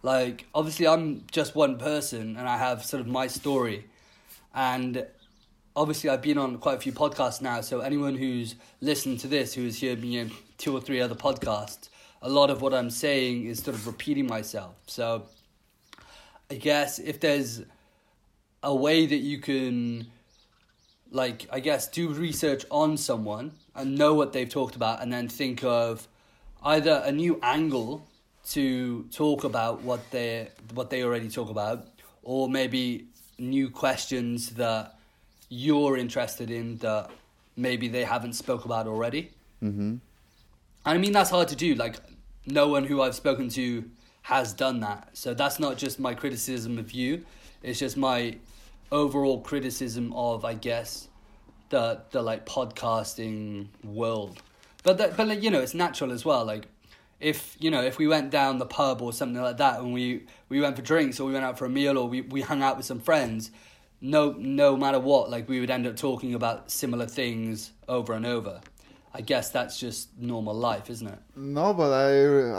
Like, 0.04 0.46
obviously, 0.54 0.88
I'm 0.88 1.26
just 1.32 1.56
one 1.56 1.78
person 1.78 2.38
and 2.38 2.48
I 2.48 2.58
have 2.58 2.86
sort 2.86 3.02
of 3.02 3.08
my 3.08 3.28
story. 3.28 3.86
And 4.54 5.06
obviously, 5.76 6.10
I've 6.10 6.22
been 6.22 6.38
on 6.38 6.60
quite 6.60 6.78
a 6.78 6.80
few 6.80 6.92
podcasts 6.94 7.42
now. 7.42 7.62
So, 7.62 7.82
anyone 7.82 8.16
who's 8.16 8.56
listened 8.82 9.20
to 9.22 9.28
this, 9.28 9.54
who 9.54 9.64
has 9.66 9.82
heard 9.82 10.02
me 10.02 10.18
in 10.20 10.32
two 10.58 10.74
or 10.76 10.82
three 10.82 11.02
other 11.02 11.16
podcasts, 11.16 11.90
a 12.22 12.30
lot 12.30 12.50
of 12.50 12.62
what 12.62 12.74
I'm 12.74 12.90
saying 12.90 13.46
is 13.46 13.60
sort 13.60 13.76
of 13.76 13.86
repeating 13.88 14.28
myself. 14.28 14.76
So, 14.86 15.24
I 16.50 16.56
guess 16.56 17.00
if 17.00 17.20
there's 17.20 17.64
a 18.64 18.74
way 18.74 19.06
that 19.06 19.18
you 19.18 19.40
can, 19.40 20.08
like, 21.12 21.47
I 21.51 21.60
guess, 21.60 21.88
do 21.88 22.10
research 22.10 22.66
on 22.72 22.97
someone 22.97 23.51
and 23.76 23.97
know 23.97 24.14
what 24.14 24.34
they've 24.34 24.49
talked 24.49 24.76
about 24.76 25.01
and 25.01 25.12
then 25.12 25.28
think 25.28 25.64
of 25.64 26.08
either 26.64 27.01
a 27.05 27.12
new 27.12 27.39
angle 27.41 28.08
to 28.49 29.03
talk 29.12 29.43
about 29.43 29.82
what 29.82 30.10
they 30.12 30.49
what 30.74 30.89
they 30.89 31.03
already 31.03 31.30
talk 31.30 31.49
about 31.49 31.88
or 32.24 32.49
maybe 32.49 33.05
new 33.38 33.70
questions 33.70 34.51
that 34.51 34.97
you're 35.49 35.97
interested 35.97 36.49
in 36.49 36.78
that 36.78 37.10
maybe 37.55 37.88
they 37.88 38.03
haven't 38.03 38.34
spoke 38.34 38.66
about 38.66 38.88
already. 38.88 39.32
Mm-hmm. 39.64 39.80
And 39.80 40.01
I 40.86 40.97
mean 40.97 41.12
that's 41.12 41.30
hard 41.30 41.49
to 41.49 41.55
do. 41.55 41.76
Like 41.76 41.97
no 42.45 42.68
one 42.70 42.86
who 42.86 43.01
I've 43.01 43.16
spoken 43.16 43.49
to 43.49 43.89
has 44.24 44.53
done 44.53 44.80
that. 44.82 45.10
So 45.14 45.34
that's 45.34 45.60
not 45.60 45.78
just 45.78 45.99
my 45.99 46.14
criticism 46.14 46.78
of 46.78 46.91
you. 46.91 47.26
It's 47.64 47.80
just 47.80 47.97
my 47.97 48.38
overall 48.92 49.42
criticism 49.42 50.14
of 50.14 50.46
I 50.46 50.54
guess 50.54 51.08
the 51.70 52.02
the 52.12 52.22
like 52.22 52.46
podcasting 52.46 53.68
world. 53.84 54.42
But 54.84 54.98
that, 55.00 55.18
but 55.18 55.28
like, 55.28 55.44
you 55.44 55.52
know 55.52 55.60
it's 55.60 55.74
natural 55.74 56.12
as 56.12 56.24
well. 56.24 56.46
Like 56.46 56.68
if 57.20 57.56
you 57.60 57.72
know 57.72 57.82
if 57.82 57.98
we 57.98 58.08
went 58.08 58.30
down 58.30 58.58
the 58.60 58.66
pub 58.66 59.02
or 59.02 59.12
something 59.12 59.42
like 59.42 59.58
that 59.58 59.80
and 59.80 59.94
we 59.94 60.26
we 60.50 60.62
went 60.62 60.76
for 60.76 60.82
drinks 60.82 61.20
or 61.20 61.26
we 61.28 61.34
went 61.34 61.46
out 61.46 61.58
for 61.58 61.66
a 61.66 61.70
meal 61.70 61.98
or 61.98 62.08
we, 62.08 62.22
we 62.22 62.42
hung 62.42 62.62
out 62.62 62.78
with 62.78 62.86
some 62.86 63.00
friends 63.00 63.52
no 64.02 64.34
no 64.38 64.78
matter 64.78 65.00
what 65.00 65.30
like 65.30 65.50
we 65.50 65.60
would 65.60 65.72
end 65.72 65.88
up 65.88 65.96
talking 65.96 66.36
about 66.36 66.70
similar 66.70 67.08
things 67.08 67.72
over 67.88 68.14
and 68.14 68.26
over 68.26 68.62
i 69.16 69.22
guess 69.22 69.50
that's 69.50 69.80
just 69.80 70.10
normal 70.20 70.54
life 70.54 70.90
isn't 70.92 71.08
it 71.08 71.20
No, 71.36 71.74
but 71.74 71.92
I 71.92 72.12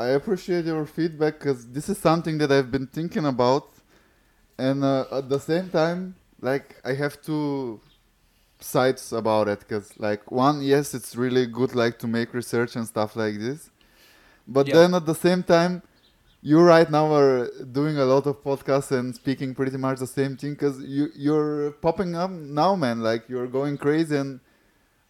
I 0.07 0.09
appreciate 0.19 0.65
your 0.65 0.87
feedback 0.87 1.39
because 1.39 1.69
this 1.71 1.89
is 1.89 1.99
something 1.99 2.39
that 2.39 2.51
I've 2.51 2.71
been 2.71 2.89
thinking 2.89 3.27
about, 3.27 3.65
and 4.59 4.85
uh, 4.85 5.05
at 5.13 5.29
the 5.29 5.39
same 5.41 5.69
time, 5.71 6.17
like 6.41 6.77
I 6.85 6.95
have 6.95 7.21
two 7.23 7.81
sides 8.61 9.13
about 9.13 9.49
it. 9.49 9.61
Because 9.61 9.99
like 9.99 10.31
one, 10.31 10.63
yes, 10.63 10.95
it's 10.95 11.17
really 11.17 11.47
good 11.47 11.75
like 11.75 11.99
to 12.01 12.07
make 12.07 12.35
research 12.35 12.77
and 12.77 12.87
stuff 12.87 13.17
like 13.17 13.39
this, 13.39 13.71
but 14.47 14.67
Yeah. 14.67 14.73
then 14.73 14.95
at 14.95 15.07
the 15.07 15.15
same 15.15 15.43
time, 15.43 15.83
you 16.43 16.61
right 16.61 16.91
now 16.91 17.13
are 17.15 17.49
doing 17.73 17.99
a 17.99 18.05
lot 18.05 18.27
of 18.27 18.43
podcasts 18.45 18.93
and 18.93 19.15
speaking 19.15 19.55
pretty 19.55 19.77
much 19.77 19.99
the 19.99 20.07
same 20.07 20.37
thing 20.37 20.53
because 20.53 20.81
you 20.81 21.09
you're 21.17 21.73
popping 21.73 22.15
up 22.17 22.31
now, 22.31 22.77
man. 22.77 23.01
Like 23.01 23.29
you're 23.29 23.49
going 23.49 23.77
crazy, 23.79 24.17
and 24.17 24.41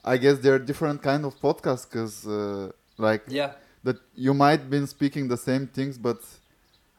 I 0.05 0.17
guess 0.19 0.39
there 0.39 0.55
are 0.55 0.59
different 0.59 1.03
kind 1.03 1.25
of 1.25 1.39
podcasts 1.41 1.89
because 1.89 2.27
uh, 2.27 2.71
like 2.99 3.25
yeah 3.29 3.53
that 3.85 3.97
you 4.15 4.35
might 4.35 4.69
been 4.71 4.87
speaking 4.87 5.29
the 5.29 5.37
same 5.37 5.67
things, 5.67 5.99
but 5.99 6.19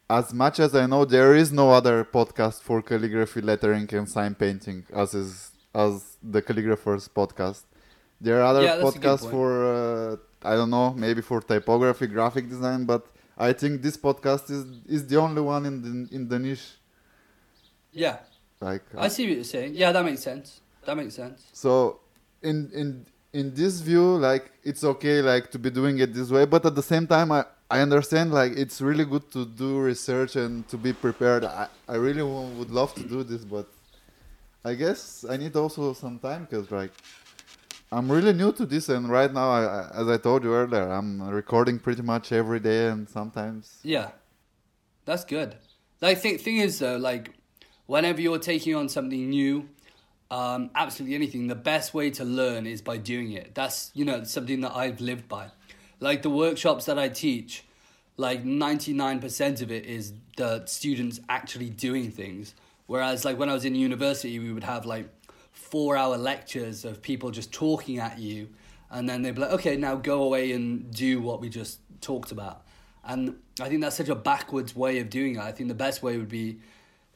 as 0.10 0.34
much 0.34 0.60
as 0.60 0.76
I 0.76 0.86
know, 0.88 1.06
there 1.06 1.36
is 1.36 1.52
no 1.52 1.70
other 1.72 2.04
podcast 2.04 2.62
for 2.62 2.82
calligraphy, 2.82 3.42
lettering, 3.42 3.88
and 3.94 4.10
sign 4.10 4.34
painting 4.36 4.86
as 4.94 5.14
is 5.14 5.52
as 5.74 6.18
the 6.24 6.42
calligrapher's 6.42 7.08
podcast. 7.08 7.64
There 8.20 8.40
are 8.40 8.46
other 8.52 8.64
Yeah, 8.64 8.76
that's 8.78 8.96
a 8.96 9.00
good 9.00 9.20
podcasts 9.20 9.30
for 9.30 9.50
uh, 9.66 10.18
I 10.42 10.56
don't 10.56 10.72
know, 10.72 10.94
maybe 10.94 11.22
for 11.22 11.42
typography, 11.42 12.08
graphic 12.08 12.50
design, 12.50 12.86
but 12.86 13.06
I 13.38 13.54
think 13.54 13.82
this 13.82 13.98
podcast 13.98 14.50
is 14.50 14.66
is 14.88 15.08
the 15.08 15.18
only 15.18 15.42
one 15.42 15.66
in 15.66 15.76
the 15.86 16.16
in 16.16 16.28
the 16.28 16.40
niche. 16.40 16.68
yeah. 17.92 18.18
Like 18.62 18.84
i 18.98 19.08
see 19.08 19.26
what 19.26 19.36
you're 19.36 19.44
saying. 19.46 19.72
Yeah 19.76 19.92
that 19.94 20.04
makes 20.04 20.22
sense. 20.22 20.60
That 20.86 20.98
makes 20.98 21.16
sense. 21.16 21.48
So 21.54 22.02
in 22.42 22.70
in 22.74 23.06
in 23.32 23.54
this 23.54 23.80
view, 23.80 24.18
like 24.18 24.52
it's 24.64 24.84
okay 24.84 25.22
like 25.22 25.50
to 25.52 25.60
be 25.60 25.70
doing 25.70 26.00
it 26.00 26.14
this 26.14 26.30
way, 26.30 26.46
but 26.46 26.66
at 26.66 26.76
the 26.76 26.84
same 26.84 27.08
time 27.08 27.32
I 27.32 27.46
I 27.72 27.82
understand 27.82 28.34
like 28.34 28.54
it's 28.58 28.82
really 28.82 29.06
good 29.06 29.32
to 29.32 29.46
do 29.46 29.80
research 29.80 30.36
and 30.36 30.68
to 30.70 30.78
be 30.78 30.92
prepared. 30.94 31.46
I, 31.46 31.68
I 31.88 31.96
really 31.96 32.24
would 32.24 32.72
love 32.72 32.96
to 32.96 33.04
do 33.04 33.24
this, 33.24 33.46
but 33.46 33.68
I 34.66 34.74
guess 34.74 35.24
I 35.30 35.38
need 35.38 35.56
also 35.56 35.94
some 35.94 36.20
time 36.20 36.48
because 36.50 36.72
like 36.72 36.92
I'm 37.92 38.12
really 38.12 38.34
new 38.34 38.52
to 38.54 38.66
this, 38.66 38.90
and 38.90 39.10
right 39.10 39.34
now, 39.34 39.50
I, 39.50 39.90
as 39.96 40.08
I 40.08 40.18
told 40.18 40.44
you 40.44 40.54
earlier, 40.54 40.90
I'm 40.92 41.22
recording 41.24 41.80
pretty 41.80 42.04
much 42.04 42.32
every 42.32 42.60
day, 42.60 42.88
and 42.88 43.10
sometimes 43.10 43.80
Yeah, 43.84 44.12
that's 45.06 45.26
good. 45.26 45.56
Like, 46.00 46.20
thing 46.20 46.38
thing 46.38 46.58
is 46.58 46.80
though, 46.80 46.98
like, 46.98 47.32
whenever 47.88 48.22
you're 48.22 48.38
taking 48.38 48.76
on 48.76 48.90
something 48.90 49.30
new, 49.30 49.70
um, 50.30 50.70
absolutely 50.76 51.16
anything, 51.16 51.48
the 51.48 51.56
best 51.56 51.96
way 51.96 52.12
to 52.12 52.24
learn 52.24 52.68
is 52.68 52.82
by 52.84 52.98
doing 52.98 53.32
it. 53.32 53.56
That's 53.56 53.90
you 53.96 54.06
know 54.06 54.24
something 54.24 54.62
that 54.62 54.76
I've 54.76 55.02
lived 55.02 55.28
by. 55.28 55.50
Like 56.00 56.22
the 56.22 56.30
workshops 56.30 56.86
that 56.86 56.98
I 56.98 57.10
teach, 57.10 57.64
like 58.18 58.46
ninety 58.46 58.94
nine 58.94 59.20
percent 59.20 59.62
of 59.62 59.72
it 59.72 59.86
is 59.86 60.14
the 60.38 60.66
students 60.66 61.20
actually 61.28 61.70
doing 61.70 62.12
things. 62.12 62.56
Whereas, 62.88 63.26
like 63.26 63.38
when 63.38 63.50
I 63.50 63.54
was 63.54 63.66
in 63.66 63.76
university, 63.76 64.40
we 64.40 64.52
would 64.52 64.64
have 64.64 64.86
like 64.86 65.10
four 65.52 65.98
hour 65.98 66.18
lectures 66.18 66.86
of 66.86 67.02
people 67.02 67.32
just 67.32 67.52
talking 67.52 68.00
at 68.00 68.18
you, 68.18 68.50
and 68.90 69.08
then 69.08 69.22
they'd 69.22 69.36
be 69.36 69.42
like, 69.42 69.52
okay, 69.52 69.78
now 69.78 69.96
go 69.96 70.24
away 70.24 70.54
and 70.54 70.92
do 70.94 71.22
what 71.22 71.42
we 71.42 71.50
just 71.50 71.80
talked 72.02 72.32
about. 72.32 72.64
And 73.04 73.38
I 73.62 73.70
think 73.70 73.82
that's 73.82 73.96
such 73.96 74.10
a 74.10 74.16
backwards 74.16 74.76
way 74.76 75.00
of 75.00 75.10
doing 75.10 75.36
it. 75.36 75.42
I 75.42 75.52
think 75.52 75.70
the 75.70 75.76
best 75.76 76.02
way 76.02 76.18
would 76.18 76.30
be 76.30 76.60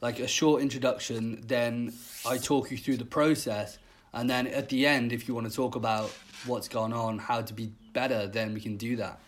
like 0.00 0.18
a 0.18 0.28
short 0.28 0.60
introduction, 0.60 1.42
then 1.46 1.94
I 2.26 2.36
talk 2.36 2.70
you 2.70 2.76
through 2.76 2.98
the 2.98 3.04
process, 3.06 3.78
and 4.12 4.28
then 4.28 4.46
at 4.46 4.68
the 4.68 4.86
end, 4.86 5.12
if 5.12 5.26
you 5.26 5.34
want 5.34 5.48
to 5.48 5.54
talk 5.54 5.74
about 5.74 6.12
what's 6.46 6.68
gone 6.68 6.92
on, 6.92 7.18
how 7.18 7.42
to 7.42 7.52
be 7.54 7.72
better, 7.92 8.26
then 8.26 8.54
we 8.54 8.60
can 8.60 8.76
do 8.76 8.96
that. 8.96 9.18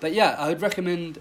But 0.00 0.12
yeah, 0.12 0.36
I 0.38 0.48
would 0.48 0.60
recommend 0.60 1.18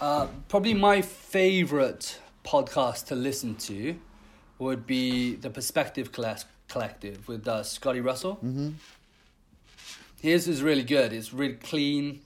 uh, 0.00 0.28
probably 0.48 0.74
my 0.74 1.02
favorite 1.02 2.18
podcast 2.44 3.06
to 3.06 3.14
listen 3.14 3.56
to 3.56 3.96
would 4.58 4.86
be 4.86 5.34
the 5.34 5.50
Perspective 5.50 6.12
Colle- 6.12 6.36
Collective 6.68 7.26
with 7.28 7.46
uh, 7.48 7.62
Scotty 7.62 8.00
Russell. 8.00 8.34
hmm 8.34 8.70
His 10.20 10.48
is 10.48 10.62
really 10.62 10.82
good. 10.82 11.12
It's 11.12 11.32
really 11.32 11.54
clean. 11.54 12.20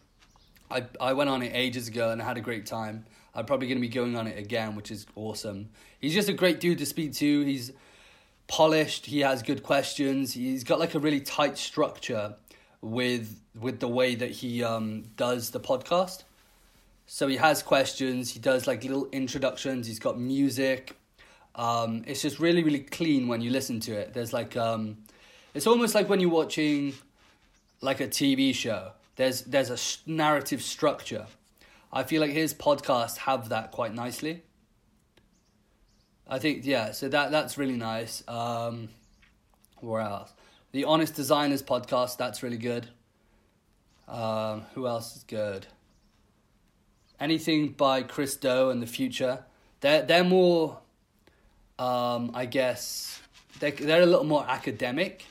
I 0.70 0.84
I 1.00 1.12
went 1.12 1.30
on 1.30 1.42
it 1.42 1.52
ages 1.54 1.88
ago 1.88 2.10
and 2.10 2.22
I 2.22 2.24
had 2.24 2.36
a 2.36 2.40
great 2.40 2.66
time. 2.66 3.04
I'm 3.34 3.46
probably 3.46 3.66
going 3.66 3.78
to 3.78 3.82
be 3.82 3.88
going 3.88 4.14
on 4.16 4.26
it 4.26 4.38
again, 4.38 4.76
which 4.76 4.90
is 4.90 5.06
awesome. 5.16 5.70
He's 6.00 6.12
just 6.12 6.28
a 6.28 6.34
great 6.34 6.60
dude 6.60 6.78
to 6.78 6.86
speak 6.86 7.14
to. 7.14 7.44
He's 7.44 7.72
polished. 8.52 9.06
He 9.06 9.20
has 9.20 9.42
good 9.42 9.62
questions. 9.62 10.34
He's 10.34 10.62
got 10.62 10.78
like 10.78 10.94
a 10.94 10.98
really 10.98 11.20
tight 11.20 11.56
structure 11.56 12.36
with 12.82 13.40
with 13.58 13.80
the 13.80 13.88
way 13.88 14.14
that 14.14 14.30
he 14.30 14.62
um, 14.62 15.04
does 15.16 15.50
the 15.50 15.58
podcast. 15.60 16.24
So 17.06 17.28
he 17.28 17.36
has 17.36 17.62
questions. 17.62 18.30
He 18.30 18.38
does 18.38 18.66
like 18.66 18.84
little 18.84 19.08
introductions. 19.10 19.86
He's 19.86 19.98
got 19.98 20.20
music. 20.20 20.96
Um, 21.54 22.04
it's 22.06 22.20
just 22.20 22.38
really 22.38 22.62
really 22.62 22.80
clean 22.80 23.26
when 23.26 23.40
you 23.40 23.50
listen 23.50 23.80
to 23.80 23.92
it. 23.92 24.12
There's 24.12 24.34
like 24.34 24.54
um, 24.54 24.98
it's 25.54 25.66
almost 25.66 25.94
like 25.94 26.10
when 26.10 26.20
you're 26.20 26.36
watching 26.42 26.92
like 27.80 28.00
a 28.00 28.06
TV 28.06 28.54
show. 28.54 28.92
There's 29.16 29.42
there's 29.42 29.70
a 29.70 29.78
narrative 30.10 30.62
structure. 30.62 31.26
I 31.90 32.02
feel 32.02 32.20
like 32.20 32.32
his 32.32 32.52
podcasts 32.52 33.16
have 33.28 33.48
that 33.48 33.70
quite 33.70 33.94
nicely. 33.94 34.42
I 36.28 36.38
think 36.38 36.64
yeah, 36.64 36.92
so 36.92 37.08
that 37.08 37.30
that's 37.30 37.58
really 37.58 37.76
nice. 37.76 38.22
Um, 38.28 38.88
where 39.80 40.00
else? 40.00 40.32
The 40.72 40.84
Honest 40.84 41.14
Designers 41.14 41.62
podcast 41.62 42.16
that's 42.16 42.42
really 42.42 42.58
good. 42.58 42.88
Um, 44.08 44.62
who 44.74 44.86
else 44.86 45.16
is 45.16 45.24
good? 45.24 45.66
Anything 47.20 47.68
by 47.70 48.02
Chris 48.02 48.36
Do 48.36 48.70
and 48.70 48.82
the 48.82 48.86
Futur. 48.86 49.44
They're 49.80 50.02
they're 50.02 50.24
more, 50.24 50.78
um, 51.78 52.30
I 52.34 52.46
guess, 52.46 53.20
they 53.60 53.70
they're 53.72 54.02
a 54.02 54.06
little 54.06 54.24
more 54.24 54.44
academic 54.48 55.26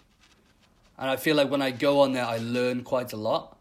and 1.02 1.10
I 1.10 1.16
feel 1.16 1.36
like 1.36 1.50
when 1.50 1.64
I 1.64 1.72
go 1.72 2.02
on 2.02 2.14
there, 2.14 2.24
I 2.24 2.38
learn 2.38 2.84
quite 2.84 3.12
a 3.12 3.18
lot. 3.18 3.58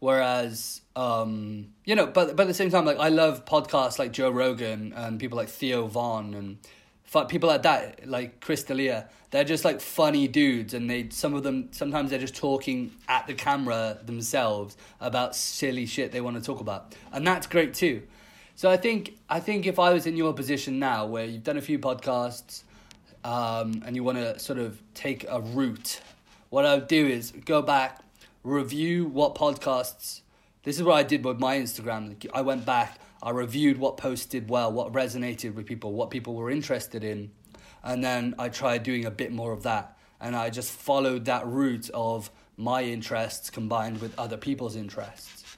Whereas, 0.00 0.80
um, 0.96 1.68
you 1.84 1.94
know, 1.94 2.06
but 2.06 2.34
but 2.36 2.42
at 2.42 2.48
the 2.48 2.54
same 2.54 2.70
time, 2.70 2.86
like 2.86 2.98
I 2.98 3.10
love 3.10 3.44
podcasts 3.44 3.98
like 3.98 4.12
Joe 4.12 4.30
Rogan 4.30 4.92
and 4.94 5.20
people 5.20 5.36
like 5.36 5.48
Theo 5.48 5.86
Von 5.86 6.34
and 6.34 6.58
people 7.28 7.48
like 7.48 7.62
that, 7.62 8.08
like 8.08 8.40
Chris 8.40 8.62
D'Elia. 8.64 9.08
They're 9.30 9.44
just 9.44 9.64
like 9.64 9.80
funny 9.80 10.26
dudes, 10.26 10.74
and 10.74 10.88
they 10.88 11.10
some 11.10 11.34
of 11.34 11.42
them 11.42 11.68
sometimes 11.72 12.10
they're 12.10 12.18
just 12.18 12.34
talking 12.34 12.92
at 13.08 13.26
the 13.26 13.34
camera 13.34 13.98
themselves 14.04 14.76
about 15.00 15.36
silly 15.36 15.86
shit 15.86 16.12
they 16.12 16.20
want 16.20 16.36
to 16.36 16.42
talk 16.42 16.60
about, 16.60 16.94
and 17.12 17.26
that's 17.26 17.46
great 17.46 17.74
too. 17.74 18.02
So 18.56 18.70
I 18.70 18.76
think 18.76 19.18
I 19.28 19.38
think 19.38 19.66
if 19.66 19.78
I 19.78 19.92
was 19.92 20.06
in 20.06 20.16
your 20.16 20.32
position 20.32 20.78
now, 20.78 21.06
where 21.06 21.24
you've 21.24 21.44
done 21.44 21.58
a 21.58 21.62
few 21.62 21.78
podcasts, 21.78 22.62
um, 23.22 23.82
and 23.84 23.94
you 23.94 24.02
want 24.02 24.18
to 24.18 24.38
sort 24.38 24.58
of 24.58 24.80
take 24.94 25.26
a 25.28 25.40
route, 25.40 26.00
what 26.48 26.64
I 26.64 26.74
would 26.76 26.88
do 26.88 27.06
is 27.06 27.32
go 27.44 27.62
back, 27.62 28.00
review 28.42 29.06
what 29.06 29.34
podcasts. 29.34 30.22
This 30.62 30.76
is 30.76 30.82
what 30.82 30.94
I 30.94 31.02
did 31.02 31.24
with 31.24 31.38
my 31.38 31.58
Instagram. 31.58 32.28
I 32.34 32.42
went 32.42 32.66
back, 32.66 32.98
I 33.22 33.30
reviewed 33.30 33.78
what 33.78 33.96
posts 33.96 34.26
did 34.26 34.48
well, 34.48 34.72
what 34.72 34.92
resonated 34.92 35.54
with 35.54 35.66
people, 35.66 35.92
what 35.92 36.10
people 36.10 36.34
were 36.34 36.50
interested 36.50 37.04
in, 37.04 37.30
and 37.82 38.04
then 38.04 38.34
I 38.38 38.48
tried 38.48 38.82
doing 38.82 39.04
a 39.04 39.10
bit 39.10 39.32
more 39.32 39.52
of 39.52 39.62
that. 39.62 39.96
And 40.20 40.36
I 40.36 40.50
just 40.50 40.70
followed 40.70 41.24
that 41.24 41.46
route 41.46 41.88
of 41.94 42.30
my 42.56 42.82
interests 42.82 43.48
combined 43.48 44.02
with 44.02 44.18
other 44.18 44.36
people's 44.36 44.76
interests. 44.76 45.56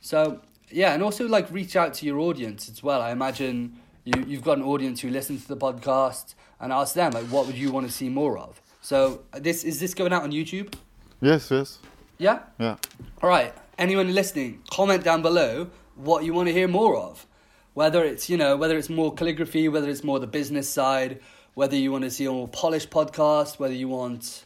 So 0.00 0.40
yeah, 0.70 0.92
and 0.92 1.02
also 1.02 1.28
like 1.28 1.50
reach 1.50 1.76
out 1.76 1.94
to 1.94 2.06
your 2.06 2.18
audience 2.18 2.68
as 2.68 2.82
well. 2.82 3.00
I 3.00 3.12
imagine 3.12 3.78
you 4.04 4.24
you've 4.26 4.42
got 4.42 4.58
an 4.58 4.64
audience 4.64 5.00
who 5.00 5.10
listens 5.10 5.42
to 5.42 5.48
the 5.48 5.56
podcast 5.56 6.34
and 6.60 6.72
ask 6.72 6.94
them 6.94 7.12
like, 7.12 7.26
what 7.26 7.46
would 7.46 7.56
you 7.56 7.70
want 7.70 7.86
to 7.86 7.92
see 7.92 8.08
more 8.08 8.36
of? 8.36 8.60
So 8.82 9.22
this 9.32 9.64
is 9.64 9.78
this 9.78 9.94
going 9.94 10.12
out 10.12 10.24
on 10.24 10.32
YouTube? 10.32 10.74
Yes, 11.20 11.50
yes. 11.50 11.78
Yeah. 12.18 12.40
Yeah. 12.58 12.76
All 13.22 13.28
right. 13.28 13.54
Anyone 13.78 14.14
listening, 14.14 14.62
comment 14.70 15.02
down 15.02 15.22
below 15.22 15.70
what 15.96 16.24
you 16.24 16.32
want 16.32 16.48
to 16.48 16.52
hear 16.52 16.68
more 16.68 16.96
of. 16.96 17.26
Whether 17.74 18.04
it's 18.04 18.30
you 18.30 18.36
know 18.36 18.56
whether 18.56 18.78
it's 18.78 18.88
more 18.88 19.12
calligraphy, 19.12 19.68
whether 19.68 19.88
it's 19.88 20.04
more 20.04 20.20
the 20.20 20.28
business 20.28 20.68
side, 20.68 21.20
whether 21.54 21.76
you 21.76 21.90
want 21.90 22.04
to 22.04 22.10
see 22.10 22.24
a 22.26 22.30
more 22.30 22.46
polished 22.48 22.90
podcast, 22.90 23.58
whether 23.58 23.74
you 23.74 23.88
want, 23.88 24.44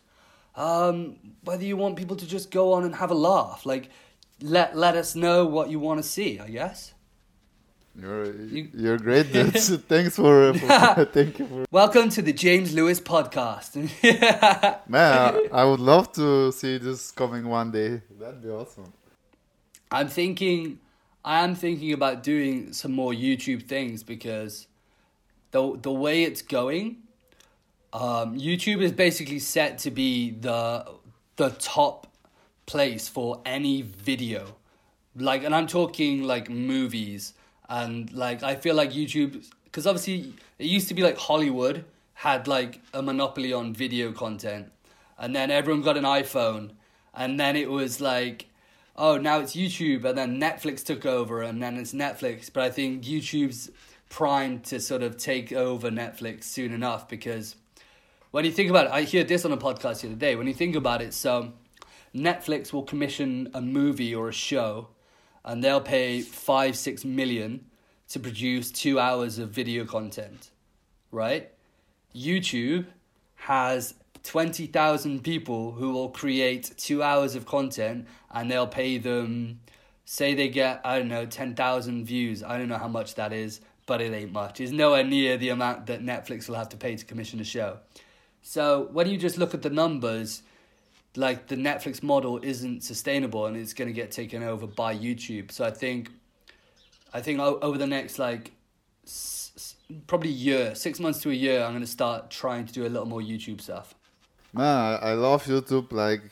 um, 0.56 1.16
whether 1.44 1.64
you 1.64 1.76
want 1.76 1.96
people 1.96 2.16
to 2.16 2.26
just 2.26 2.50
go 2.50 2.72
on 2.72 2.84
and 2.84 2.94
have 2.94 3.10
a 3.10 3.14
laugh. 3.14 3.66
Like, 3.66 3.90
let 4.40 4.76
let 4.76 4.96
us 4.96 5.14
know 5.14 5.44
what 5.44 5.68
you 5.68 5.78
want 5.78 6.02
to 6.02 6.08
see. 6.08 6.40
I 6.40 6.48
guess. 6.48 6.94
You're 8.00 8.32
You- 8.32 8.68
you, 8.74 8.92
are 8.92 8.98
great. 8.98 9.22
That's, 9.32 9.70
thanks 9.74 10.14
for, 10.16 10.54
for 10.54 11.04
thank 11.12 11.38
you 11.40 11.46
for 11.46 11.64
Welcome 11.72 12.10
to 12.10 12.22
the 12.22 12.32
James 12.32 12.72
Lewis 12.72 13.00
podcast. 13.00 13.74
man. 14.88 15.48
I, 15.52 15.62
I 15.62 15.64
would 15.64 15.80
love 15.80 16.12
to 16.12 16.52
see 16.52 16.78
this 16.78 17.10
coming 17.10 17.48
one 17.48 17.72
day. 17.72 18.02
That'd 18.20 18.42
be 18.42 18.50
awesome. 18.50 18.92
I'm 19.90 20.06
thinking, 20.06 20.78
I 21.24 21.42
am 21.42 21.56
thinking 21.56 21.92
about 21.92 22.22
doing 22.22 22.72
some 22.72 22.92
more 22.92 23.12
YouTube 23.12 23.64
things 23.64 24.04
because 24.04 24.68
the 25.50 25.76
the 25.82 25.92
way 25.92 26.22
it's 26.22 26.42
going, 26.42 26.98
um, 27.92 28.38
YouTube 28.38 28.80
is 28.80 28.92
basically 28.92 29.40
set 29.40 29.78
to 29.78 29.90
be 29.90 30.30
the 30.30 30.86
the 31.36 31.50
top 31.50 32.06
place 32.66 33.08
for 33.08 33.40
any 33.46 33.82
video, 33.82 34.54
like, 35.16 35.42
and 35.42 35.54
I'm 35.54 35.66
talking 35.66 36.22
like 36.22 36.50
movies 36.50 37.32
and 37.68 38.12
like 38.12 38.42
I 38.42 38.56
feel 38.56 38.74
like 38.74 38.92
YouTube 38.92 39.44
because 39.64 39.86
obviously 39.86 40.34
it 40.58 40.66
used 40.66 40.88
to 40.88 40.94
be 40.94 41.02
like 41.02 41.18
Hollywood 41.18 41.84
had 42.14 42.48
like 42.48 42.80
a 42.92 43.02
monopoly 43.02 43.52
on 43.52 43.72
video 43.72 44.12
content, 44.12 44.72
and 45.18 45.34
then 45.34 45.50
everyone 45.50 45.82
got 45.82 45.96
an 45.96 46.04
iPhone, 46.04 46.70
and 47.14 47.38
then 47.38 47.56
it 47.56 47.70
was 47.70 48.00
like 48.00 48.46
oh, 48.98 49.16
now 49.16 49.38
it's 49.38 49.54
YouTube, 49.54 50.04
and 50.04 50.18
then 50.18 50.40
Netflix 50.40 50.84
took 50.84 51.06
over, 51.06 51.40
and 51.40 51.62
then 51.62 51.76
it's 51.76 51.94
Netflix. 51.94 52.50
But 52.52 52.64
I 52.64 52.70
think 52.70 53.04
YouTube's 53.04 53.70
primed 54.08 54.64
to 54.64 54.80
sort 54.80 55.02
of 55.02 55.16
take 55.16 55.52
over 55.52 55.90
Netflix 55.90 56.44
soon 56.44 56.72
enough 56.72 57.08
because 57.08 57.56
when 58.30 58.44
you 58.44 58.50
think 58.50 58.70
about 58.70 58.86
it, 58.86 58.92
I 58.92 59.02
hear 59.02 59.24
this 59.24 59.44
on 59.44 59.52
a 59.52 59.56
podcast 59.56 60.00
the 60.00 60.08
other 60.08 60.16
day. 60.16 60.34
When 60.34 60.46
you 60.46 60.54
think 60.54 60.74
about 60.74 61.00
it, 61.00 61.14
so 61.14 61.52
Netflix 62.14 62.72
will 62.72 62.82
commission 62.82 63.50
a 63.54 63.60
movie 63.60 64.14
or 64.14 64.28
a 64.28 64.32
show, 64.32 64.88
and 65.44 65.62
they'll 65.62 65.80
pay 65.80 66.20
five, 66.20 66.76
six 66.76 67.04
million 67.04 67.64
to 68.08 68.20
produce 68.20 68.70
two 68.70 68.98
hours 68.98 69.38
of 69.38 69.50
video 69.50 69.84
content, 69.84 70.50
right? 71.10 71.50
YouTube 72.14 72.86
has 73.34 73.94
20,000 74.24 75.22
people 75.22 75.72
who 75.72 75.92
will 75.92 76.08
create 76.08 76.72
two 76.76 77.02
hours 77.02 77.34
of 77.34 77.46
content 77.46 78.06
and 78.30 78.50
they'll 78.50 78.66
pay 78.66 78.98
them, 78.98 79.60
say 80.04 80.34
they 80.34 80.48
get, 80.48 80.80
I 80.84 80.98
don't 80.98 81.08
know, 81.08 81.26
10,000 81.26 82.04
views. 82.04 82.42
I 82.42 82.58
don't 82.58 82.68
know 82.68 82.78
how 82.78 82.88
much 82.88 83.14
that 83.14 83.32
is, 83.32 83.60
but 83.86 84.00
it 84.00 84.12
ain't 84.12 84.32
much. 84.32 84.60
It's 84.60 84.72
nowhere 84.72 85.04
near 85.04 85.36
the 85.36 85.50
amount 85.50 85.86
that 85.86 86.02
Netflix 86.02 86.48
will 86.48 86.56
have 86.56 86.68
to 86.70 86.76
pay 86.76 86.96
to 86.96 87.04
commission 87.04 87.40
a 87.40 87.44
show. 87.44 87.78
So 88.42 88.88
when 88.92 89.08
you 89.08 89.16
just 89.16 89.38
look 89.38 89.54
at 89.54 89.62
the 89.62 89.70
numbers, 89.70 90.42
like 91.18 91.48
the 91.48 91.56
Netflix 91.56 92.02
model 92.02 92.38
isn't 92.42 92.82
sustainable 92.84 93.46
and 93.46 93.56
it's 93.56 93.74
going 93.74 93.88
to 93.88 93.92
get 94.02 94.10
taken 94.10 94.42
over 94.42 94.66
by 94.66 94.94
YouTube. 94.94 95.50
So 95.50 95.64
I 95.64 95.70
think, 95.70 96.10
I 97.12 97.20
think 97.20 97.40
over 97.40 97.76
the 97.76 97.86
next 97.86 98.18
like 98.18 98.52
s- 99.04 99.74
probably 100.06 100.30
year, 100.30 100.74
six 100.74 101.00
months 101.00 101.20
to 101.22 101.30
a 101.30 101.34
year, 101.34 101.62
I'm 101.64 101.72
going 101.72 101.80
to 101.80 101.86
start 102.00 102.30
trying 102.30 102.66
to 102.66 102.72
do 102.72 102.82
a 102.86 102.90
little 102.94 103.06
more 103.06 103.20
YouTube 103.20 103.60
stuff. 103.60 103.94
Man, 104.52 104.98
I, 105.02 105.12
love 105.14 105.44
YouTube. 105.44 105.92
Like, 105.92 106.22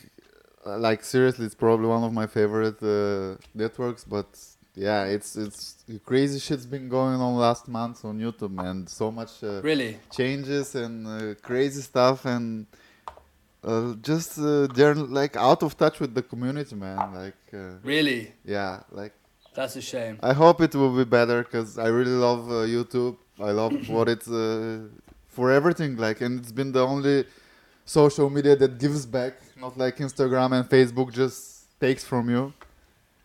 like 0.64 1.04
seriously, 1.04 1.46
it's 1.46 1.54
probably 1.54 1.88
one 1.88 2.04
of 2.04 2.12
my 2.12 2.26
favorite 2.26 2.80
uh, 2.82 3.36
networks. 3.54 4.04
But 4.04 4.26
yeah, 4.74 5.04
it's 5.04 5.36
it's 5.36 5.84
crazy 6.04 6.38
shit's 6.38 6.66
been 6.66 6.88
going 6.88 7.20
on 7.20 7.34
last 7.36 7.66
month 7.68 8.04
on 8.04 8.18
YouTube, 8.18 8.52
man. 8.52 8.86
So 8.86 9.10
much 9.10 9.42
uh, 9.42 9.60
Really? 9.62 9.98
changes 10.10 10.74
and 10.74 11.06
uh, 11.06 11.34
crazy 11.42 11.82
stuff, 11.82 12.24
and 12.24 12.66
uh, 13.66 13.94
just 14.10 14.38
uh, 14.38 14.66
they're 14.76 14.94
like 14.94 15.34
out 15.36 15.62
of 15.62 15.76
touch 15.76 15.98
with 16.01 16.14
the 16.14 16.22
community, 16.22 16.74
man. 16.74 16.98
Like, 17.22 17.43
uh, 17.52 17.78
Really? 17.82 18.32
yeah, 18.44 18.80
like 19.01 19.12
That's 19.55 19.76
a 19.76 19.84
shame. 19.93 20.18
I 20.22 20.32
hope 20.43 20.60
it 20.60 20.74
will 20.74 20.94
be 21.02 21.05
better 21.18 21.38
because 21.43 21.70
I 21.86 21.88
really 21.98 22.18
love 22.28 22.43
uh, 22.48 22.66
YouTube. 22.76 23.16
I 23.40 23.51
love 23.51 23.72
what 23.94 24.09
it's 24.09 24.28
uh, 24.28 24.78
for 25.28 25.51
everything 25.51 25.97
like, 25.97 26.18
and 26.24 26.32
it's 26.40 26.52
been 26.52 26.72
the 26.72 26.84
only 26.86 27.24
social 27.84 28.28
media 28.30 28.55
that 28.56 28.78
gives 28.78 29.05
back, 29.06 29.34
not 29.60 29.76
like 29.76 29.97
Instagram 29.98 30.52
and 30.56 30.64
Facebook 30.68 31.12
just 31.12 31.66
takes 31.80 32.05
from 32.05 32.30
you. 32.30 32.52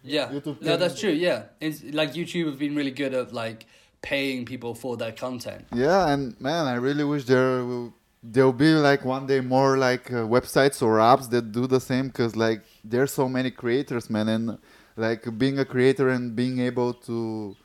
Yeah. 0.03 0.27
YouTube 0.29 0.61
No, 0.61 0.77
that's 0.77 0.99
true. 0.99 1.11
Yeah. 1.11 1.43
It's 1.59 1.83
like 1.99 2.13
YouTube 2.13 2.45
have 2.47 2.59
been 2.59 2.75
really 2.75 2.91
good 2.91 3.13
at 3.13 3.33
like 3.33 3.65
paying 4.01 4.45
people 4.45 4.73
for 4.73 4.97
their 4.97 5.11
content. 5.11 5.65
Yeah, 5.73 6.11
and 6.11 6.39
man, 6.41 6.65
I 6.65 6.75
really 6.75 7.03
wish 7.03 7.25
there 7.25 7.63
will 7.63 7.93
there'll 8.23 8.53
be 8.53 8.73
like 8.73 9.03
one 9.03 9.25
day 9.25 9.41
more 9.41 9.77
like 9.77 10.11
uh, 10.11 10.17
websites 10.25 10.81
or 10.81 10.97
apps 10.97 11.29
that 11.29 11.51
do 11.51 11.67
the 11.67 11.79
same 11.79 12.07
because 12.07 12.35
like 12.35 12.61
there's 12.83 13.11
so 13.11 13.27
many 13.27 13.51
creators, 13.51 14.09
man, 14.09 14.29
and 14.29 14.57
like 14.95 15.37
being 15.37 15.59
a 15.59 15.65
creator 15.65 16.09
and 16.09 16.35
being 16.35 16.59
able 16.59 16.93
to 16.93 17.55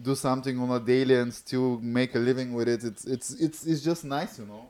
do 0.00 0.14
something 0.14 0.58
on 0.58 0.70
a 0.70 0.80
daily 0.80 1.16
and 1.16 1.32
still 1.32 1.78
make 1.80 2.14
a 2.14 2.18
living 2.18 2.52
with 2.52 2.68
it, 2.68 2.84
it's 2.84 3.04
it's 3.04 3.32
it's 3.34 3.66
it's 3.66 3.82
just 3.82 4.04
nice, 4.04 4.38
you 4.38 4.46
know. 4.46 4.68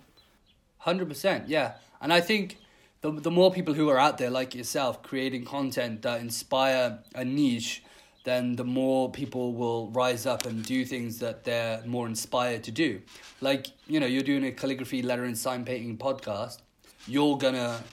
Hundred 0.78 1.08
percent, 1.08 1.48
yeah. 1.48 1.74
And 2.00 2.12
I 2.12 2.20
think 2.20 2.58
the 3.00 3.10
the 3.12 3.30
more 3.30 3.52
people 3.52 3.74
who 3.74 3.88
are 3.90 3.98
out 3.98 4.18
there 4.18 4.30
like 4.30 4.54
yourself 4.54 5.02
creating 5.02 5.44
content 5.44 6.02
that 6.02 6.20
inspire 6.20 6.98
a 7.14 7.24
niche, 7.24 7.82
then 8.24 8.56
the 8.56 8.64
more 8.64 9.10
people 9.10 9.52
will 9.52 9.90
rise 9.90 10.24
up 10.26 10.46
and 10.46 10.64
do 10.64 10.84
things 10.84 11.18
that 11.18 11.44
they're 11.44 11.82
more 11.86 12.06
inspired 12.06 12.64
to 12.64 12.70
do. 12.70 13.00
Like 13.40 13.68
you 13.86 14.00
know, 14.00 14.06
you're 14.06 14.22
doing 14.22 14.44
a 14.44 14.52
calligraphy, 14.52 15.02
letter, 15.02 15.24
and 15.24 15.36
sign 15.36 15.64
painting 15.64 15.96
podcast. 15.96 16.58
You're 17.06 17.36
gonna 17.36 17.84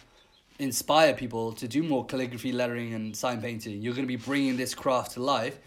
inspire 0.57 1.13
people 1.13 1.51
to 1.53 1.67
do 1.67 1.83
more 1.83 2.05
calligraphy, 2.05 2.53
lettering, 2.53 2.93
and 2.93 3.15
sign 3.15 3.41
painting. 3.41 3.81
You're 3.81 3.93
gonna 3.93 4.07
be 4.07 4.15
bringing 4.15 4.55
this 4.55 4.73
craft 4.73 5.11
to 5.11 5.21
life, 5.21 5.59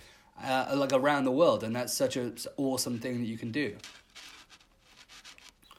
uh, 0.43 0.73
like 0.75 0.95
around 0.95 1.25
the 1.25 1.33
world, 1.33 1.63
and 1.63 1.77
that's 1.77 1.93
such 1.93 2.17
an 2.17 2.37
awesome 2.57 2.99
thing 2.99 3.19
that 3.21 3.27
you 3.27 3.37
can 3.37 3.53
do. 3.53 3.77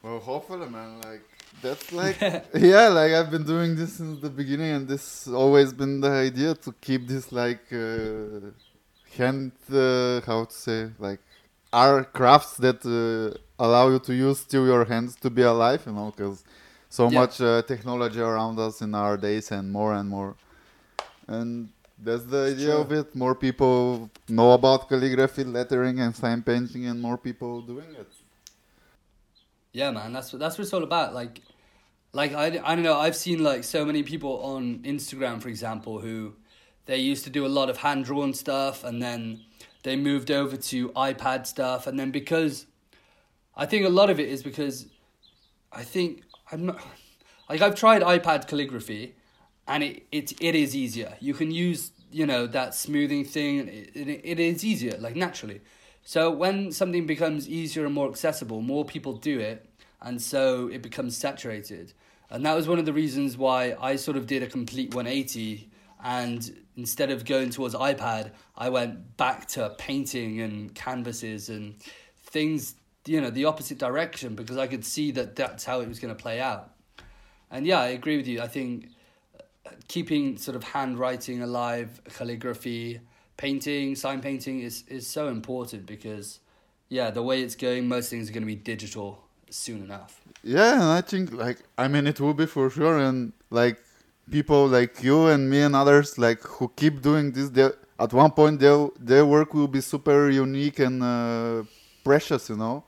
Well, 0.04 0.20
hopefully, 0.20 0.70
man. 0.70 1.02
Like 1.02 1.24
that's 1.64 1.92
like 2.02 2.20
yeah, 2.54 2.90
like 2.90 3.14
I've 3.14 3.32
been 3.32 3.46
doing 3.46 3.76
this 3.76 3.94
since 3.94 4.22
the 4.22 4.30
beginning, 4.30 4.72
and 4.76 4.88
this 4.88 5.28
always 5.28 5.74
been 5.74 6.02
the 6.02 6.12
idea 6.12 6.54
to 6.54 6.72
keep 6.82 7.08
this 7.08 7.32
like 7.32 7.66
uh, 7.74 8.52
hand, 9.18 9.52
uh, 9.72 10.22
how 10.26 10.46
to 10.46 10.54
say, 10.54 10.90
like 11.00 11.20
are 11.74 12.04
crafts 12.06 12.58
that 12.58 12.80
uh, 12.86 13.38
allow 13.64 13.90
you 13.90 14.00
to 14.00 14.14
use 14.14 14.40
still 14.40 14.66
your 14.66 14.86
hands 14.86 15.16
to 15.18 15.30
be 15.30 15.42
alive, 15.42 15.84
you 15.86 15.94
know, 15.94 16.12
because 16.16 16.44
so 16.90 17.10
Yeah. 17.10 17.20
much 17.22 17.42
uh, 17.42 17.62
technology 17.64 18.20
around 18.22 18.60
us 18.60 18.82
in 18.82 18.96
our 18.96 19.18
days, 19.18 19.52
and 19.52 19.72
more 19.72 19.94
and 19.94 20.10
more, 20.10 20.36
and. 21.28 21.70
That's 21.98 22.26
the 22.26 22.52
idea 22.54 22.72
true. 22.72 22.82
of 22.84 22.92
it. 22.92 23.16
More 23.16 23.34
people 23.36 24.10
know 24.28 24.52
about 24.52 24.90
calligraphy, 24.90 25.46
lettering, 25.46 26.02
and 26.02 26.14
sign 26.14 26.42
painting, 26.44 26.86
and 26.88 27.02
more 27.02 27.18
people 27.18 27.62
doing 27.62 27.96
it. 27.96 28.12
Yeah, 29.72 29.92
man, 29.92 30.14
that's 30.14 30.32
what 30.34 30.40
that's 30.40 30.58
what 30.58 30.64
it's 30.66 30.74
all 30.74 30.84
about. 30.84 31.14
Like, 31.14 31.42
like 32.14 32.34
I, 32.34 32.48
I 32.64 32.76
don't 32.76 32.84
know. 32.84 33.00
I've 33.00 33.16
seen 33.16 33.44
like 33.44 33.64
so 33.64 33.86
many 33.86 34.04
people 34.04 34.44
on 34.44 34.80
Instagram, 34.80 35.42
for 35.42 35.48
example, 35.50 36.00
who 36.00 36.34
they 36.86 36.98
used 36.98 37.24
to 37.24 37.30
do 37.30 37.46
a 37.46 37.48
lot 37.48 37.70
of 37.70 37.78
hand 37.78 38.06
drawn 38.06 38.34
stuff, 38.34 38.84
and 38.84 39.02
then 39.02 39.42
they 39.84 39.96
moved 39.96 40.32
over 40.32 40.58
to 40.58 40.90
iPad 40.90 41.46
stuff, 41.46 41.88
and 41.88 42.00
then 42.00 42.12
because 42.12 42.66
I 43.56 43.66
think 43.66 43.86
a 43.86 43.90
lot 43.90 44.10
of 44.10 44.20
it 44.20 44.30
is 44.30 44.44
because 44.44 44.88
I 45.72 45.84
think 45.84 46.24
I'm 46.52 46.66
not 46.68 46.82
like 47.50 47.62
I've 47.62 47.76
tried 47.76 48.02
iPad 48.02 48.48
calligraphy, 48.48 49.16
and 49.68 49.84
it 49.84 50.04
it 50.12 50.34
it 50.42 50.56
is 50.56 50.76
easier. 50.76 51.16
You 51.20 51.34
can 51.34 51.52
use 51.52 51.92
you 52.12 52.26
know 52.26 52.48
that 52.48 52.76
smoothing 52.76 53.26
thing, 53.26 53.68
it, 53.68 53.92
it, 53.96 54.22
it 54.24 54.40
is 54.40 54.64
easier 54.64 54.98
like 55.00 55.16
naturally. 55.16 55.62
So 56.04 56.30
when 56.30 56.72
something 56.72 57.08
becomes 57.08 57.50
easier 57.50 57.86
and 57.86 57.94
more 57.94 58.08
accessible, 58.08 58.62
more 58.62 58.86
people 58.86 59.14
do 59.14 59.40
it, 59.40 59.68
and 60.02 60.22
so 60.22 60.68
it 60.68 60.82
becomes 60.82 61.18
saturated. 61.18 61.94
And 62.30 62.46
that 62.46 62.56
was 62.56 62.68
one 62.68 62.80
of 62.80 62.86
the 62.86 62.94
reasons 62.94 63.38
why 63.38 63.76
I 63.80 63.96
sort 63.96 64.18
of 64.18 64.28
did 64.28 64.44
a 64.44 64.48
complete 64.48 64.94
180 64.94 65.70
and 66.06 66.56
instead 66.78 67.10
of 67.10 67.26
going 67.26 67.50
towards 67.50 67.74
iPad, 67.74 68.30
I 68.56 68.70
went 68.70 69.18
back 69.18 69.48
to 69.50 69.74
painting 69.80 70.40
and 70.40 70.74
canvases 70.76 71.50
and 71.50 71.76
things, 72.26 72.76
you 73.08 73.20
know, 73.20 73.32
the 73.32 73.46
opposite 73.46 73.80
direction 73.80 74.36
because 74.36 74.56
I 74.56 74.68
could 74.68 74.86
see 74.86 75.10
that 75.12 75.36
that's 75.36 75.66
how 75.66 75.82
it 75.82 75.88
was 75.88 76.00
going 76.00 76.16
to 76.16 76.22
play 76.22 76.40
out. 76.40 76.76
And 77.50 77.66
yeah, 77.66 77.80
I 77.80 77.88
agree 77.88 78.18
with 78.18 78.28
you. 78.28 78.40
I 78.40 78.48
think 78.48 78.90
uh, 79.66 79.72
keeping 79.88 80.38
sort 80.38 80.56
of 80.56 80.64
handwriting 80.64 81.42
alive, 81.42 82.00
calligraphy, 82.14 83.00
painting, 83.38 83.96
sign 83.96 84.22
painting 84.22 84.60
is 84.60 84.84
is 84.88 85.08
so 85.08 85.28
important 85.28 85.88
because 85.88 86.40
yeah, 86.88 87.10
the 87.10 87.24
way 87.24 87.42
it's 87.42 87.56
going, 87.56 87.88
most 87.88 88.12
things 88.12 88.30
are 88.30 88.34
going 88.34 88.44
to 88.44 88.48
be 88.48 88.56
digital 88.56 89.24
soon 89.50 89.84
enough. 89.84 90.22
Yeah, 90.44 90.74
and 90.74 90.84
I 90.84 91.02
think 91.02 91.34
like 91.34 91.64
I 91.80 91.88
mean 91.88 92.06
it 92.06 92.20
will 92.20 92.36
be 92.36 92.46
for 92.46 92.70
sure, 92.70 93.00
and 93.00 93.34
like 93.50 93.80
people 94.32 94.68
like 94.68 95.04
you 95.04 95.28
and 95.28 95.50
me 95.50 95.62
and 95.62 95.76
others 95.76 96.18
like 96.18 96.42
who 96.42 96.72
keep 96.76 97.02
doing 97.02 97.32
this, 97.32 97.50
they 97.50 97.70
at 98.00 98.14
one 98.14 98.32
point 98.32 98.60
their 98.60 98.90
their 99.00 99.26
work 99.26 99.54
will 99.54 99.68
be 99.68 99.82
super 99.82 100.30
unique 100.30 100.80
and 100.80 101.04
uh, 101.04 101.64
precious, 102.04 102.50
you 102.50 102.58
know. 102.58 102.84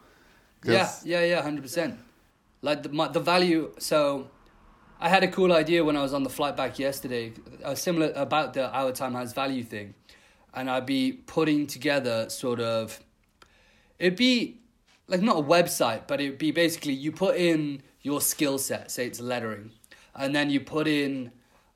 Yeah, 0.64 0.90
yeah, 1.04 1.24
yeah, 1.24 1.42
hundred 1.42 1.62
percent. 1.62 1.98
Like 2.62 2.84
the 2.84 2.90
my, 2.90 3.08
the 3.08 3.20
value. 3.20 3.72
So, 3.78 4.28
I 5.00 5.10
had 5.10 5.24
a 5.24 5.28
cool 5.28 5.54
idea 5.54 5.84
when 5.84 5.96
I 5.96 6.02
was 6.02 6.14
on 6.14 6.24
the 6.24 6.30
flight 6.30 6.58
back 6.58 6.80
yesterday. 6.80 7.34
Uh, 7.64 7.76
similar 7.76 8.12
about 8.16 8.54
the 8.54 8.70
our 8.76 8.92
time 8.92 9.14
has 9.14 9.34
value 9.34 9.64
thing, 9.64 9.94
and 10.54 10.70
I'd 10.70 10.86
be 10.86 11.12
putting 11.12 11.68
together 11.68 12.30
sort 12.30 12.60
of. 12.60 13.00
It'd 14.00 14.18
be 14.18 14.60
like 15.08 15.22
not 15.22 15.38
a 15.38 15.42
website, 15.42 16.02
but 16.08 16.20
it'd 16.20 16.38
be 16.38 16.52
basically 16.52 16.94
you 16.94 17.12
put 17.12 17.36
in 17.38 17.82
your 18.02 18.22
skill 18.22 18.58
set, 18.58 18.92
say 18.92 19.06
it's 19.06 19.20
lettering, 19.20 19.72
and 20.18 20.36
then 20.36 20.50
you 20.50 20.60
put 20.60 20.88
in 20.88 21.32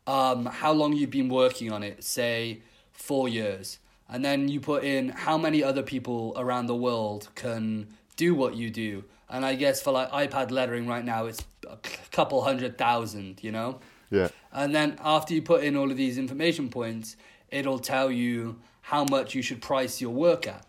um, 0.08 0.46
how 0.46 0.72
long 0.72 0.94
you've 0.94 1.12
been 1.12 1.30
working 1.30 1.72
on 1.72 1.84
it, 1.84 2.04
say 2.04 2.62
four 2.92 3.30
years, 3.30 3.80
and 4.10 4.26
then 4.26 4.50
you 4.50 4.60
put 4.60 4.84
in 4.84 5.10
how 5.10 5.38
many 5.38 5.64
other 5.64 5.84
people 5.84 6.34
around 6.36 6.66
the 6.66 6.76
world 6.76 7.30
can 7.36 7.88
do 8.18 8.36
what 8.36 8.56
you 8.56 8.70
do. 8.70 9.04
And 9.30 9.46
I 9.46 9.56
guess 9.56 9.82
for 9.82 9.92
like 9.92 10.12
iPad 10.12 10.52
lettering 10.52 10.88
right 10.88 11.06
now, 11.06 11.26
it's 11.28 11.46
a 11.70 11.78
couple 12.12 12.42
hundred 12.42 12.78
thousand, 12.78 13.42
you 13.42 13.52
know? 13.52 13.80
Yeah. 14.10 14.28
And 14.52 14.76
then 14.76 14.98
after 15.00 15.34
you 15.34 15.42
put 15.42 15.64
in 15.64 15.78
all 15.78 15.90
of 15.90 15.96
these 15.96 16.18
information 16.18 16.70
points, 16.70 17.16
it'll 17.50 17.80
tell 17.80 18.12
you 18.12 18.60
how 18.82 19.06
much 19.06 19.34
you 19.34 19.42
should 19.42 19.62
price 19.62 20.02
your 20.02 20.12
work 20.12 20.48
at. 20.48 20.66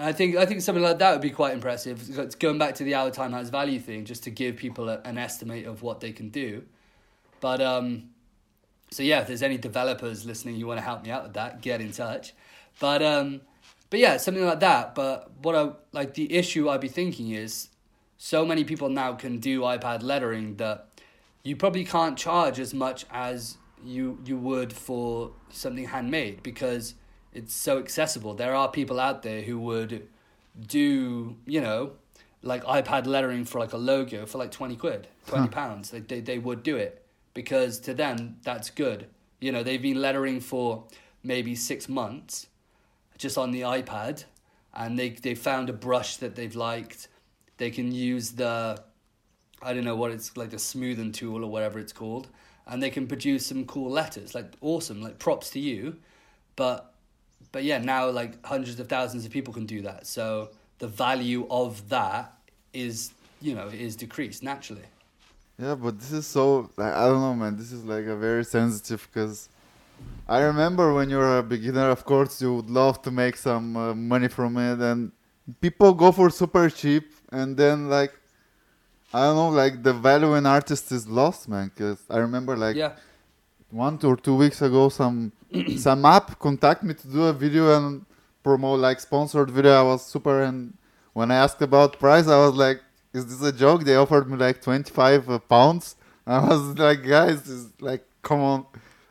I 0.00 0.12
think 0.12 0.36
I 0.36 0.46
think 0.46 0.60
something 0.60 0.82
like 0.82 1.00
that 1.00 1.12
would 1.12 1.20
be 1.20 1.30
quite 1.30 1.54
impressive. 1.54 2.18
It's 2.18 2.36
going 2.36 2.56
back 2.56 2.76
to 2.76 2.84
the 2.84 2.94
hour 2.94 3.10
time 3.10 3.32
has 3.32 3.50
value 3.50 3.80
thing, 3.80 4.04
just 4.04 4.22
to 4.24 4.30
give 4.30 4.56
people 4.56 4.88
a, 4.88 5.00
an 5.04 5.18
estimate 5.18 5.66
of 5.66 5.82
what 5.82 6.00
they 6.00 6.12
can 6.12 6.28
do. 6.28 6.64
But 7.40 7.60
um, 7.60 8.10
so 8.90 9.02
yeah, 9.02 9.20
if 9.20 9.26
there's 9.26 9.42
any 9.42 9.58
developers 9.58 10.24
listening, 10.24 10.54
you 10.56 10.66
want 10.66 10.78
to 10.78 10.84
help 10.84 11.04
me 11.04 11.10
out 11.10 11.24
with 11.24 11.34
that, 11.34 11.62
get 11.62 11.80
in 11.80 11.90
touch. 11.90 12.32
But 12.78 13.02
um, 13.02 13.40
but 13.90 13.98
yeah, 13.98 14.18
something 14.18 14.44
like 14.44 14.60
that. 14.60 14.94
But 14.94 15.32
what 15.42 15.56
I 15.56 15.70
like 15.92 16.14
the 16.14 16.32
issue 16.32 16.68
I'd 16.68 16.80
be 16.80 16.88
thinking 16.88 17.32
is, 17.32 17.68
so 18.18 18.46
many 18.46 18.62
people 18.62 18.88
now 18.88 19.14
can 19.14 19.38
do 19.38 19.62
iPad 19.62 20.04
lettering 20.04 20.56
that 20.56 20.88
you 21.42 21.56
probably 21.56 21.84
can't 21.84 22.16
charge 22.16 22.60
as 22.60 22.72
much 22.72 23.04
as 23.10 23.56
you 23.84 24.20
you 24.24 24.36
would 24.36 24.72
for 24.72 25.32
something 25.50 25.86
handmade 25.86 26.42
because 26.42 26.94
it's 27.32 27.54
so 27.54 27.78
accessible. 27.78 28.34
There 28.34 28.54
are 28.54 28.70
people 28.70 28.98
out 28.98 29.22
there 29.22 29.42
who 29.42 29.58
would 29.60 30.08
do 30.66 31.36
you 31.46 31.60
know 31.60 31.92
like 32.42 32.64
iPad 32.64 33.06
lettering 33.06 33.44
for 33.44 33.58
like 33.58 33.72
a 33.72 33.76
logo 33.76 34.26
for 34.26 34.38
like 34.38 34.50
twenty 34.50 34.76
quid, 34.76 35.08
twenty 35.26 35.48
pounds. 35.48 35.90
They, 35.90 36.00
they 36.00 36.20
they 36.20 36.38
would 36.38 36.62
do 36.62 36.76
it 36.76 37.04
because 37.34 37.78
to 37.80 37.94
them 37.94 38.36
that's 38.42 38.70
good. 38.70 39.06
You 39.40 39.52
know 39.52 39.62
they've 39.62 39.82
been 39.82 40.00
lettering 40.00 40.40
for 40.40 40.84
maybe 41.22 41.54
six 41.54 41.88
months 41.88 42.46
just 43.18 43.36
on 43.36 43.50
the 43.50 43.62
iPad, 43.62 44.24
and 44.74 44.98
they 44.98 45.10
they 45.10 45.34
found 45.34 45.68
a 45.68 45.72
brush 45.72 46.16
that 46.16 46.34
they've 46.36 46.54
liked. 46.54 47.08
They 47.58 47.70
can 47.70 47.90
use 47.90 48.30
the, 48.32 48.80
I 49.60 49.72
don't 49.72 49.84
know 49.84 49.96
what 49.96 50.12
it's 50.12 50.36
like 50.36 50.50
the 50.50 50.60
smoothing 50.60 51.10
tool 51.10 51.44
or 51.44 51.50
whatever 51.50 51.80
it's 51.80 51.92
called, 51.92 52.28
and 52.68 52.80
they 52.80 52.90
can 52.90 53.08
produce 53.08 53.46
some 53.46 53.64
cool 53.66 53.90
letters. 53.90 54.34
Like 54.34 54.52
awesome, 54.60 55.02
like 55.02 55.18
props 55.18 55.50
to 55.50 55.60
you, 55.60 55.96
but 56.54 56.87
but 57.52 57.64
yeah, 57.64 57.78
now 57.78 58.10
like 58.10 58.44
hundreds 58.44 58.78
of 58.80 58.88
thousands 58.88 59.24
of 59.24 59.32
people 59.32 59.52
can 59.52 59.66
do 59.66 59.82
that. 59.82 60.06
So 60.06 60.50
the 60.78 60.88
value 60.88 61.46
of 61.50 61.88
that 61.88 62.32
is 62.72 63.12
you 63.40 63.54
know 63.54 63.68
is 63.68 63.96
decreased 63.96 64.42
naturally. 64.42 64.88
Yeah, 65.60 65.74
but 65.74 65.98
this 65.98 66.12
is 66.12 66.26
so 66.26 66.70
like, 66.76 66.94
I 66.94 67.06
don't 67.08 67.20
know, 67.20 67.34
man. 67.34 67.56
This 67.56 67.72
is 67.72 67.84
like 67.84 68.06
a 68.06 68.16
very 68.16 68.44
sensitive 68.44 69.08
because 69.12 69.48
I 70.28 70.40
remember 70.40 70.94
when 70.94 71.10
you 71.10 71.16
were 71.16 71.38
a 71.38 71.42
beginner, 71.42 71.90
of 71.90 72.04
course, 72.04 72.40
you 72.40 72.54
would 72.54 72.70
love 72.70 73.02
to 73.02 73.10
make 73.10 73.36
some 73.36 73.76
uh, 73.76 73.94
money 73.94 74.28
from 74.28 74.56
it, 74.56 74.78
and 74.78 75.10
people 75.60 75.92
go 75.94 76.12
for 76.12 76.30
super 76.30 76.70
cheap, 76.70 77.12
and 77.32 77.56
then 77.56 77.88
like 77.88 78.12
I 79.12 79.24
don't 79.24 79.36
know, 79.36 79.48
like 79.48 79.82
the 79.82 79.94
value 79.94 80.34
in 80.34 80.44
artist 80.44 80.92
is 80.92 81.08
lost, 81.08 81.48
man. 81.48 81.72
Because 81.74 82.02
I 82.10 82.18
remember 82.18 82.56
like 82.56 82.76
Yeah, 82.76 82.92
one 83.70 83.98
or 84.02 84.16
two 84.16 84.34
weeks 84.36 84.62
ago, 84.62 84.88
some 84.88 85.32
some 85.76 86.04
app 86.04 86.38
contact 86.38 86.82
me 86.82 86.94
to 86.94 87.08
do 87.08 87.24
a 87.24 87.32
video 87.32 87.76
and 87.76 88.04
promote 88.42 88.80
like 88.80 89.00
sponsored 89.00 89.50
video. 89.50 89.72
I 89.72 89.82
was 89.82 90.04
super, 90.06 90.42
and 90.42 90.74
when 91.12 91.30
I 91.30 91.36
asked 91.36 91.60
about 91.62 91.98
price, 91.98 92.26
I 92.28 92.38
was 92.46 92.54
like, 92.54 92.80
"Is 93.12 93.26
this 93.26 93.42
a 93.42 93.52
joke?" 93.56 93.84
They 93.84 93.96
offered 93.96 94.30
me 94.30 94.36
like 94.36 94.60
twenty 94.62 94.90
five 94.92 95.28
uh, 95.28 95.38
pounds. 95.38 95.96
I 96.26 96.40
was 96.48 96.78
like, 96.78 97.04
"Guys, 97.06 97.42
this 97.42 97.50
is 97.50 97.68
like, 97.80 98.04
come 98.22 98.40
on." 98.40 98.66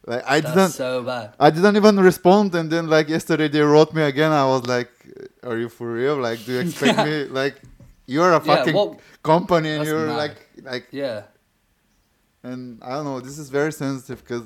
Like 0.06 0.24
I 0.26 0.40
that's 0.40 0.54
didn't, 0.56 0.70
so 0.72 1.04
bad. 1.04 1.34
I 1.40 1.50
didn't 1.50 1.76
even 1.76 2.00
respond, 2.00 2.56
and 2.56 2.70
then 2.72 2.88
like 2.88 3.10
yesterday 3.10 3.50
they 3.50 3.60
wrote 3.62 3.94
me 3.94 4.04
again. 4.04 4.32
I 4.32 4.46
was 4.46 4.66
like, 4.66 4.90
"Are 5.44 5.58
you 5.58 5.68
for 5.70 5.92
real? 5.92 6.16
Like, 6.16 6.46
do 6.46 6.54
you 6.54 6.60
expect 6.60 6.98
me? 7.08 7.26
Like, 7.26 7.56
you're 8.06 8.32
a 8.32 8.36
Yeah, 8.36 8.40
fucking 8.56 8.74
what- 8.76 9.00
company, 9.22 9.70
and 9.72 9.86
you're 9.86 10.08
mad. 10.08 10.16
like, 10.24 10.38
like 10.64 10.88
Yeah, 10.92 11.24
and 12.44 12.82
I 12.84 12.92
don't 12.96 13.06
know. 13.06 13.20
This 13.20 13.38
is 13.38 13.50
very 13.50 13.72
sensitive 13.72 14.24
because 14.24 14.44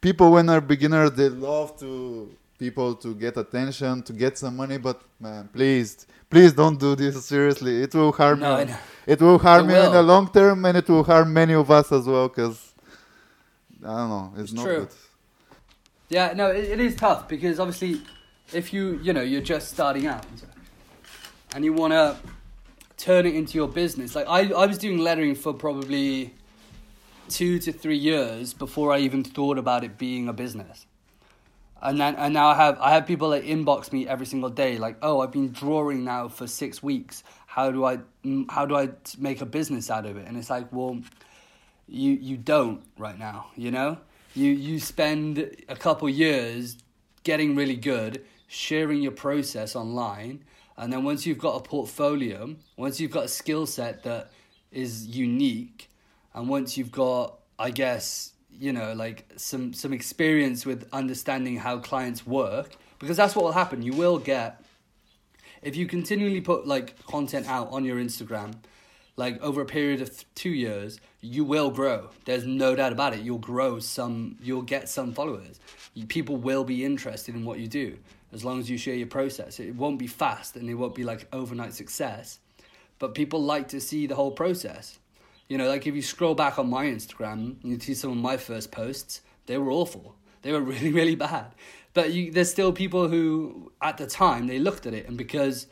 people, 0.00 0.32
when 0.32 0.48
are 0.48 0.60
beginners, 0.60 1.12
they 1.12 1.28
love 1.28 1.78
to 1.80 2.36
people 2.58 2.94
to 2.96 3.14
get 3.14 3.36
attention, 3.36 4.02
to 4.02 4.12
get 4.12 4.38
some 4.38 4.56
money. 4.56 4.78
But 4.78 5.00
man, 5.20 5.48
please, 5.52 6.06
please 6.30 6.52
don't 6.52 6.78
do 6.78 6.94
this 6.94 7.24
seriously. 7.24 7.82
It 7.82 7.94
will 7.94 8.12
harm 8.12 8.40
no, 8.40 8.54
I 8.54 8.60
you. 8.60 8.66
know. 8.66 8.76
It 9.06 9.20
will 9.20 9.38
harm 9.38 9.70
It 9.70 9.74
you 9.74 9.80
in 9.80 9.92
the 9.92 10.02
long 10.02 10.28
term, 10.30 10.64
and 10.64 10.76
it 10.78 10.88
will 10.88 11.04
harm 11.04 11.32
many 11.32 11.54
of 11.54 11.70
us 11.70 11.90
as 11.92 12.06
well. 12.06 12.28
Because 12.28 12.72
I 13.84 13.86
don't 13.86 14.08
know, 14.10 14.32
it's, 14.36 14.44
It's 14.44 14.52
not 14.52 14.64
true. 14.64 14.78
good. 14.80 14.88
Yeah, 16.08 16.32
no, 16.34 16.48
it, 16.50 16.64
it 16.64 16.80
is 16.80 16.94
tough 16.94 17.26
because 17.28 17.58
obviously, 17.58 18.02
if 18.52 18.72
you 18.72 19.00
you 19.02 19.12
know 19.12 19.22
you're 19.22 19.40
just 19.40 19.70
starting 19.70 20.06
out, 20.06 20.26
and 21.54 21.64
you 21.64 21.72
want 21.72 21.92
to 21.92 22.16
turn 22.96 23.26
it 23.26 23.34
into 23.34 23.54
your 23.58 23.68
business. 23.68 24.14
Like 24.14 24.26
I, 24.28 24.52
I 24.52 24.66
was 24.66 24.78
doing 24.78 24.98
lettering 24.98 25.34
for 25.34 25.52
probably 25.54 26.34
two 27.28 27.58
to 27.60 27.72
three 27.72 27.96
years 27.96 28.52
before 28.54 28.92
I 28.92 28.98
even 28.98 29.24
thought 29.24 29.58
about 29.58 29.84
it 29.84 29.98
being 29.98 30.28
a 30.28 30.32
business. 30.32 30.86
And 31.80 32.00
then 32.00 32.14
and 32.16 32.32
now 32.32 32.48
I 32.48 32.54
have 32.54 32.78
I 32.80 32.90
have 32.92 33.06
people 33.06 33.30
that 33.30 33.44
inbox 33.44 33.92
me 33.92 34.06
every 34.06 34.26
single 34.26 34.50
day 34.50 34.78
like, 34.78 34.96
oh, 35.02 35.20
I've 35.20 35.32
been 35.32 35.50
drawing 35.50 36.04
now 36.04 36.28
for 36.28 36.46
six 36.46 36.82
weeks. 36.82 37.24
How 37.46 37.70
do 37.70 37.84
I 37.84 37.98
mm, 38.24 38.50
how 38.50 38.66
do 38.66 38.76
I 38.76 38.90
make 39.18 39.40
a 39.40 39.46
business 39.46 39.90
out 39.90 40.06
of 40.06 40.16
it? 40.16 40.26
And 40.28 40.36
it's 40.36 40.50
like, 40.50 40.72
well, 40.72 41.00
you 41.92 42.12
you 42.12 42.36
don't 42.36 42.82
right 42.98 43.18
now 43.18 43.46
you 43.54 43.70
know 43.70 43.98
you 44.34 44.50
you 44.50 44.80
spend 44.80 45.38
a 45.68 45.76
couple 45.76 46.08
years 46.08 46.76
getting 47.22 47.54
really 47.54 47.76
good 47.76 48.24
sharing 48.46 49.02
your 49.02 49.12
process 49.12 49.76
online 49.76 50.42
and 50.78 50.92
then 50.92 51.04
once 51.04 51.26
you've 51.26 51.38
got 51.38 51.56
a 51.56 51.60
portfolio 51.60 52.54
once 52.76 52.98
you've 52.98 53.10
got 53.10 53.24
a 53.24 53.28
skill 53.28 53.66
set 53.66 54.02
that 54.02 54.30
is 54.70 55.06
unique 55.06 55.90
and 56.34 56.48
once 56.48 56.76
you've 56.76 56.92
got 56.92 57.38
i 57.58 57.70
guess 57.70 58.32
you 58.50 58.72
know 58.72 58.92
like 58.92 59.30
some 59.36 59.72
some 59.72 59.92
experience 59.92 60.66
with 60.66 60.88
understanding 60.92 61.56
how 61.56 61.78
clients 61.78 62.26
work 62.26 62.70
because 62.98 63.16
that's 63.16 63.34
what 63.34 63.44
will 63.44 63.52
happen 63.52 63.82
you 63.82 63.92
will 63.92 64.18
get 64.18 64.62
if 65.62 65.76
you 65.76 65.86
continually 65.86 66.40
put 66.40 66.66
like 66.66 67.00
content 67.06 67.48
out 67.48 67.70
on 67.70 67.84
your 67.84 67.96
Instagram, 67.96 68.54
like 69.16 69.40
over 69.40 69.60
a 69.60 69.64
period 69.64 70.02
of 70.02 70.10
th- 70.10 70.26
two 70.34 70.50
years, 70.50 71.00
you 71.20 71.44
will 71.44 71.70
grow. 71.70 72.10
There's 72.24 72.44
no 72.44 72.74
doubt 72.74 72.92
about 72.92 73.14
it. 73.14 73.20
You'll 73.20 73.38
grow 73.38 73.78
some. 73.78 74.36
You'll 74.42 74.62
get 74.62 74.88
some 74.88 75.12
followers. 75.12 75.60
You, 75.94 76.06
people 76.06 76.36
will 76.36 76.64
be 76.64 76.84
interested 76.84 77.36
in 77.36 77.44
what 77.44 77.60
you 77.60 77.68
do 77.68 77.96
as 78.32 78.44
long 78.44 78.58
as 78.58 78.68
you 78.68 78.76
share 78.76 78.96
your 78.96 79.06
process. 79.06 79.60
It 79.60 79.76
won't 79.76 79.98
be 79.98 80.08
fast 80.08 80.56
and 80.56 80.68
it 80.68 80.74
won't 80.74 80.96
be 80.96 81.04
like 81.04 81.28
overnight 81.32 81.74
success, 81.74 82.40
but 82.98 83.14
people 83.14 83.42
like 83.42 83.68
to 83.68 83.80
see 83.80 84.06
the 84.06 84.16
whole 84.16 84.32
process. 84.32 84.98
You 85.48 85.58
know, 85.58 85.68
like 85.68 85.86
if 85.86 85.94
you 85.94 86.02
scroll 86.02 86.34
back 86.34 86.58
on 86.58 86.70
my 86.70 86.86
Instagram, 86.86 87.56
you 87.62 87.78
see 87.78 87.94
some 87.94 88.10
of 88.10 88.16
my 88.16 88.36
first 88.36 88.72
posts. 88.72 89.20
They 89.46 89.58
were 89.58 89.70
awful. 89.70 90.14
They 90.42 90.52
were 90.52 90.60
really, 90.72 90.92
really 90.92 91.14
bad. 91.16 91.54
But 91.94 92.12
you, 92.12 92.32
there's 92.32 92.50
still 92.50 92.72
people 92.72 93.08
who, 93.08 93.70
at 93.82 93.98
the 93.98 94.06
time, 94.06 94.46
they 94.46 94.58
looked 94.58 94.86
at 94.86 94.94
it, 94.94 95.06
and 95.06 95.18
because 95.18 95.66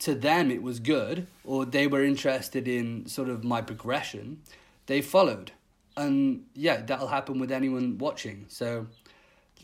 to 0.00 0.14
them 0.14 0.50
it 0.50 0.62
was 0.62 0.78
good, 0.78 1.26
or 1.44 1.64
they 1.64 1.86
were 1.86 2.04
interested 2.04 2.68
in 2.68 3.06
sort 3.06 3.28
of 3.28 3.42
my 3.42 3.60
progression, 3.62 4.42
they 4.86 5.00
followed. 5.02 5.52
and 5.96 6.44
yeah, 6.54 6.82
that'll 6.82 7.08
happen 7.08 7.38
with 7.38 7.50
anyone 7.50 7.98
watching. 7.98 8.44
So, 8.48 8.86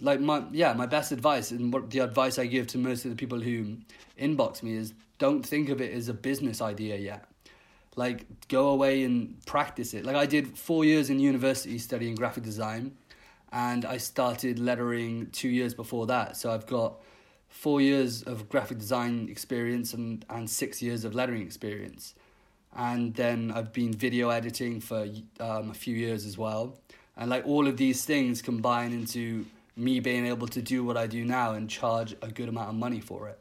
like 0.00 0.20
my 0.20 0.42
yeah, 0.52 0.72
my 0.72 0.86
best 0.86 1.12
advice 1.12 1.50
and 1.50 1.72
what 1.72 1.90
the 1.90 2.00
advice 2.00 2.38
I 2.38 2.46
give 2.46 2.66
to 2.68 2.78
most 2.78 3.04
of 3.04 3.10
the 3.10 3.16
people 3.16 3.40
who 3.40 3.76
inbox 4.18 4.62
me 4.62 4.74
is 4.74 4.94
don't 5.18 5.44
think 5.44 5.68
of 5.68 5.80
it 5.80 5.92
as 5.92 6.08
a 6.08 6.14
business 6.14 6.60
idea 6.60 6.96
yet. 6.96 7.26
Like 7.94 8.26
go 8.48 8.68
away 8.68 9.04
and 9.04 9.44
practice 9.46 9.92
it. 9.94 10.04
Like 10.04 10.16
I 10.16 10.26
did 10.26 10.58
four 10.58 10.84
years 10.84 11.10
in 11.10 11.20
university 11.20 11.78
studying 11.78 12.14
graphic 12.14 12.44
design, 12.44 12.96
and 13.52 13.84
I 13.84 13.98
started 13.98 14.58
lettering 14.58 15.28
two 15.30 15.48
years 15.48 15.74
before 15.74 16.06
that. 16.06 16.36
So 16.36 16.50
I've 16.50 16.66
got 16.66 17.00
four 17.48 17.82
years 17.82 18.22
of 18.22 18.48
graphic 18.48 18.78
design 18.78 19.28
experience 19.30 19.92
and, 19.92 20.24
and 20.30 20.48
six 20.48 20.80
years 20.80 21.04
of 21.04 21.14
lettering 21.14 21.42
experience 21.42 22.14
and 22.74 23.14
then 23.14 23.52
I've 23.54 23.72
been 23.72 23.92
video 23.92 24.30
editing 24.30 24.80
for 24.80 25.06
um, 25.40 25.70
a 25.70 25.74
few 25.74 25.94
years 25.94 26.24
as 26.24 26.38
well. 26.38 26.78
And 27.16 27.28
like 27.28 27.46
all 27.46 27.68
of 27.68 27.76
these 27.76 28.04
things 28.04 28.40
combine 28.40 28.92
into 28.92 29.44
me 29.76 30.00
being 30.00 30.26
able 30.26 30.46
to 30.48 30.62
do 30.62 30.84
what 30.84 30.96
I 30.96 31.06
do 31.06 31.24
now 31.24 31.52
and 31.52 31.68
charge 31.68 32.14
a 32.22 32.28
good 32.28 32.48
amount 32.48 32.70
of 32.70 32.74
money 32.74 33.00
for 33.00 33.28
it. 33.28 33.38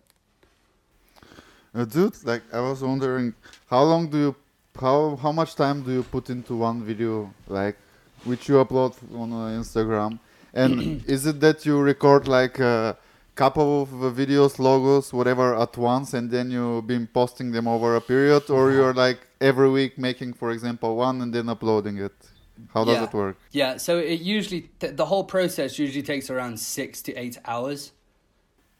Uh, 1.73 1.85
dude, 1.85 2.23
like 2.23 2.43
I 2.51 2.59
was 2.59 2.81
wondering, 2.81 3.33
how 3.69 3.83
long 3.83 4.09
do 4.09 4.17
you, 4.17 4.35
how 4.79 5.15
how 5.15 5.31
much 5.31 5.55
time 5.55 5.83
do 5.83 5.91
you 5.91 6.03
put 6.03 6.29
into 6.29 6.55
one 6.55 6.83
video, 6.83 7.33
like 7.47 7.77
which 8.25 8.49
you 8.49 8.55
upload 8.55 8.93
on 9.15 9.31
uh, 9.31 9.59
Instagram? 9.61 10.19
And 10.53 11.03
is 11.07 11.25
it 11.25 11.39
that 11.39 11.65
you 11.65 11.79
record 11.79 12.27
like? 12.27 12.59
a 12.59 12.97
couple 13.35 13.83
of 13.83 13.89
videos, 14.15 14.59
logos, 14.59 15.13
whatever 15.13 15.55
at 15.55 15.77
once, 15.77 16.13
and 16.13 16.29
then 16.29 16.51
you've 16.51 16.85
been 16.85 17.07
posting 17.07 17.51
them 17.51 17.67
over 17.67 17.95
a 17.95 18.01
period, 18.01 18.49
or 18.49 18.71
you're 18.71 18.93
like 18.93 19.19
every 19.39 19.69
week 19.69 19.97
making, 19.97 20.33
for 20.33 20.51
example, 20.51 20.95
one 20.95 21.21
and 21.21 21.33
then 21.33 21.49
uploading 21.49 21.97
it? 21.97 22.13
How 22.73 22.83
does 22.83 22.97
yeah. 22.97 23.03
it 23.05 23.13
work? 23.13 23.37
Yeah, 23.51 23.77
so 23.77 23.97
it 23.97 24.21
usually 24.21 24.69
th- 24.79 24.95
the 24.95 25.05
whole 25.05 25.23
process 25.23 25.79
usually 25.79 26.03
takes 26.03 26.29
around 26.29 26.59
six 26.59 27.01
to 27.03 27.13
eight 27.15 27.37
hours 27.45 27.91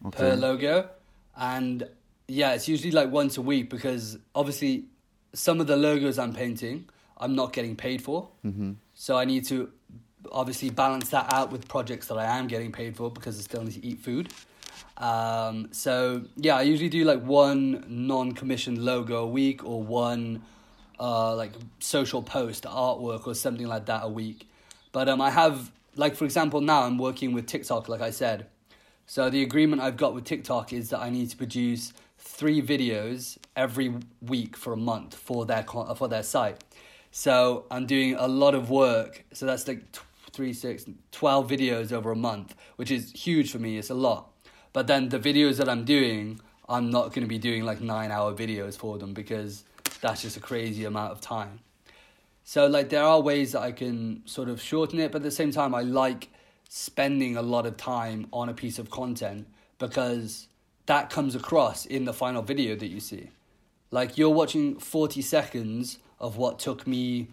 okay. 0.06 0.18
per 0.20 0.36
logo, 0.36 0.90
and 1.36 1.88
yeah, 2.28 2.54
it's 2.54 2.68
usually 2.68 2.92
like 2.92 3.12
once 3.12 3.38
a 3.38 3.42
week 3.42 3.70
because 3.70 4.18
obviously 4.34 4.86
some 5.34 5.60
of 5.62 5.68
the 5.68 5.76
logos 5.76 6.20
I'm 6.20 6.34
painting 6.34 6.90
I'm 7.18 7.36
not 7.36 7.54
getting 7.54 7.76
paid 7.76 8.02
for, 8.02 8.30
mm-hmm. 8.44 8.74
so 8.96 9.18
I 9.18 9.26
need 9.26 9.46
to 9.46 9.72
obviously 10.32 10.70
balance 10.70 11.10
that 11.10 11.32
out 11.32 11.52
with 11.52 11.68
projects 11.68 12.08
that 12.08 12.18
I 12.18 12.38
am 12.38 12.48
getting 12.48 12.72
paid 12.72 12.96
for 12.96 13.12
because 13.12 13.38
I 13.40 13.42
still 13.44 13.64
need 13.64 13.74
to 13.74 13.86
eat 13.86 14.00
food. 14.00 14.34
Um, 14.98 15.70
so 15.72 16.24
yeah, 16.36 16.58
I 16.58 16.62
usually 16.64 16.90
do 16.90 17.04
like 17.04 17.22
one 17.22 17.86
non-commissioned 17.88 18.78
logo 18.78 19.24
a 19.24 19.28
week 19.28 19.64
or 19.64 19.82
one 19.82 20.44
uh, 21.00 21.36
like 21.36 21.52
social 21.80 22.22
post, 22.22 22.64
artwork 22.64 23.26
or 23.26 23.34
something 23.34 23.68
like 23.68 23.86
that 23.86 24.02
a 24.04 24.10
week. 24.10 24.48
But 24.92 25.10
um, 25.10 25.22
I 25.22 25.32
have 25.32 25.72
like 25.96 26.16
for 26.16 26.26
example 26.26 26.62
now 26.62 26.84
I'm 26.84 26.98
working 26.98 27.34
with 27.34 27.48
TikTok, 27.48 27.90
like 27.90 28.02
I 28.02 28.12
said. 28.12 28.48
So 29.08 29.30
the 29.30 29.42
agreement 29.42 29.82
I've 29.82 29.98
got 29.98 30.14
with 30.14 30.24
TikTok 30.24 30.72
is 30.72 30.90
that 30.90 31.00
I 31.00 31.10
need 31.10 31.30
to 31.32 31.38
produce 31.38 31.94
three 32.42 32.60
videos 32.60 33.38
every 33.56 33.94
week 34.20 34.58
for 34.58 34.74
a 34.74 34.78
month 34.92 35.14
for 35.14 35.46
their 35.46 35.62
for 35.62 36.08
their 36.08 36.24
site. 36.24 36.58
So 37.12 37.66
I'm 37.70 37.86
doing 37.86 38.16
a 38.16 38.28
lot 38.28 38.56
of 38.56 38.72
work. 38.72 39.24
So 39.32 39.46
that's 39.46 39.68
like 39.68 39.84
three, 40.34 40.52
six, 40.52 40.86
12 41.12 41.48
videos 41.48 41.92
over 41.92 42.12
a 42.12 42.16
month, 42.16 42.56
which 42.78 42.90
is 42.90 43.12
huge 43.12 43.52
for 43.52 43.60
me. 43.60 43.78
It's 43.78 43.92
a 43.92 43.94
lot. 43.94 44.32
But 44.74 44.88
then 44.88 45.10
the 45.10 45.20
videos 45.20 45.58
that 45.58 45.70
I'm 45.70 45.86
doing, 45.86 46.42
I'm 46.68 46.90
not 46.90 47.14
going 47.14 47.22
to 47.22 47.28
be 47.28 47.38
doing 47.38 47.64
like 47.64 47.80
nine 47.80 48.10
hour 48.10 48.34
videos 48.34 48.76
for 48.76 48.98
them 48.98 49.14
because 49.14 49.64
that's 50.02 50.24
just 50.24 50.36
a 50.36 50.40
crazy 50.40 50.86
amount 50.86 51.12
of 51.12 51.22
time. 51.22 51.60
So, 52.44 52.66
like, 52.66 52.90
there 52.90 53.04
are 53.04 53.22
ways 53.22 53.52
that 53.52 53.62
I 53.62 53.72
can 53.72 54.24
sort 54.26 54.50
of 54.50 54.60
shorten 54.60 55.00
it, 55.00 55.12
but 55.12 55.20
at 55.20 55.24
the 55.26 55.38
same 55.42 55.52
time, 55.52 55.76
I 55.76 55.84
like 55.84 56.30
spending 56.70 57.38
a 57.38 57.44
lot 57.44 57.68
of 57.68 57.78
time 57.78 58.26
on 58.34 58.50
a 58.50 58.54
piece 58.56 58.80
of 58.80 58.90
content 58.90 59.46
because 59.78 60.48
that 60.86 61.10
comes 61.10 61.36
across 61.36 61.86
in 61.86 62.06
the 62.06 62.14
final 62.14 62.42
video 62.42 62.76
that 62.76 62.88
you 62.88 63.00
see. 63.00 63.30
Like, 63.92 64.18
you're 64.18 64.30
watching 64.30 64.80
40 64.80 65.22
seconds 65.22 66.00
of 66.20 66.38
what 66.38 66.60
took 66.60 66.88
me, 66.88 67.28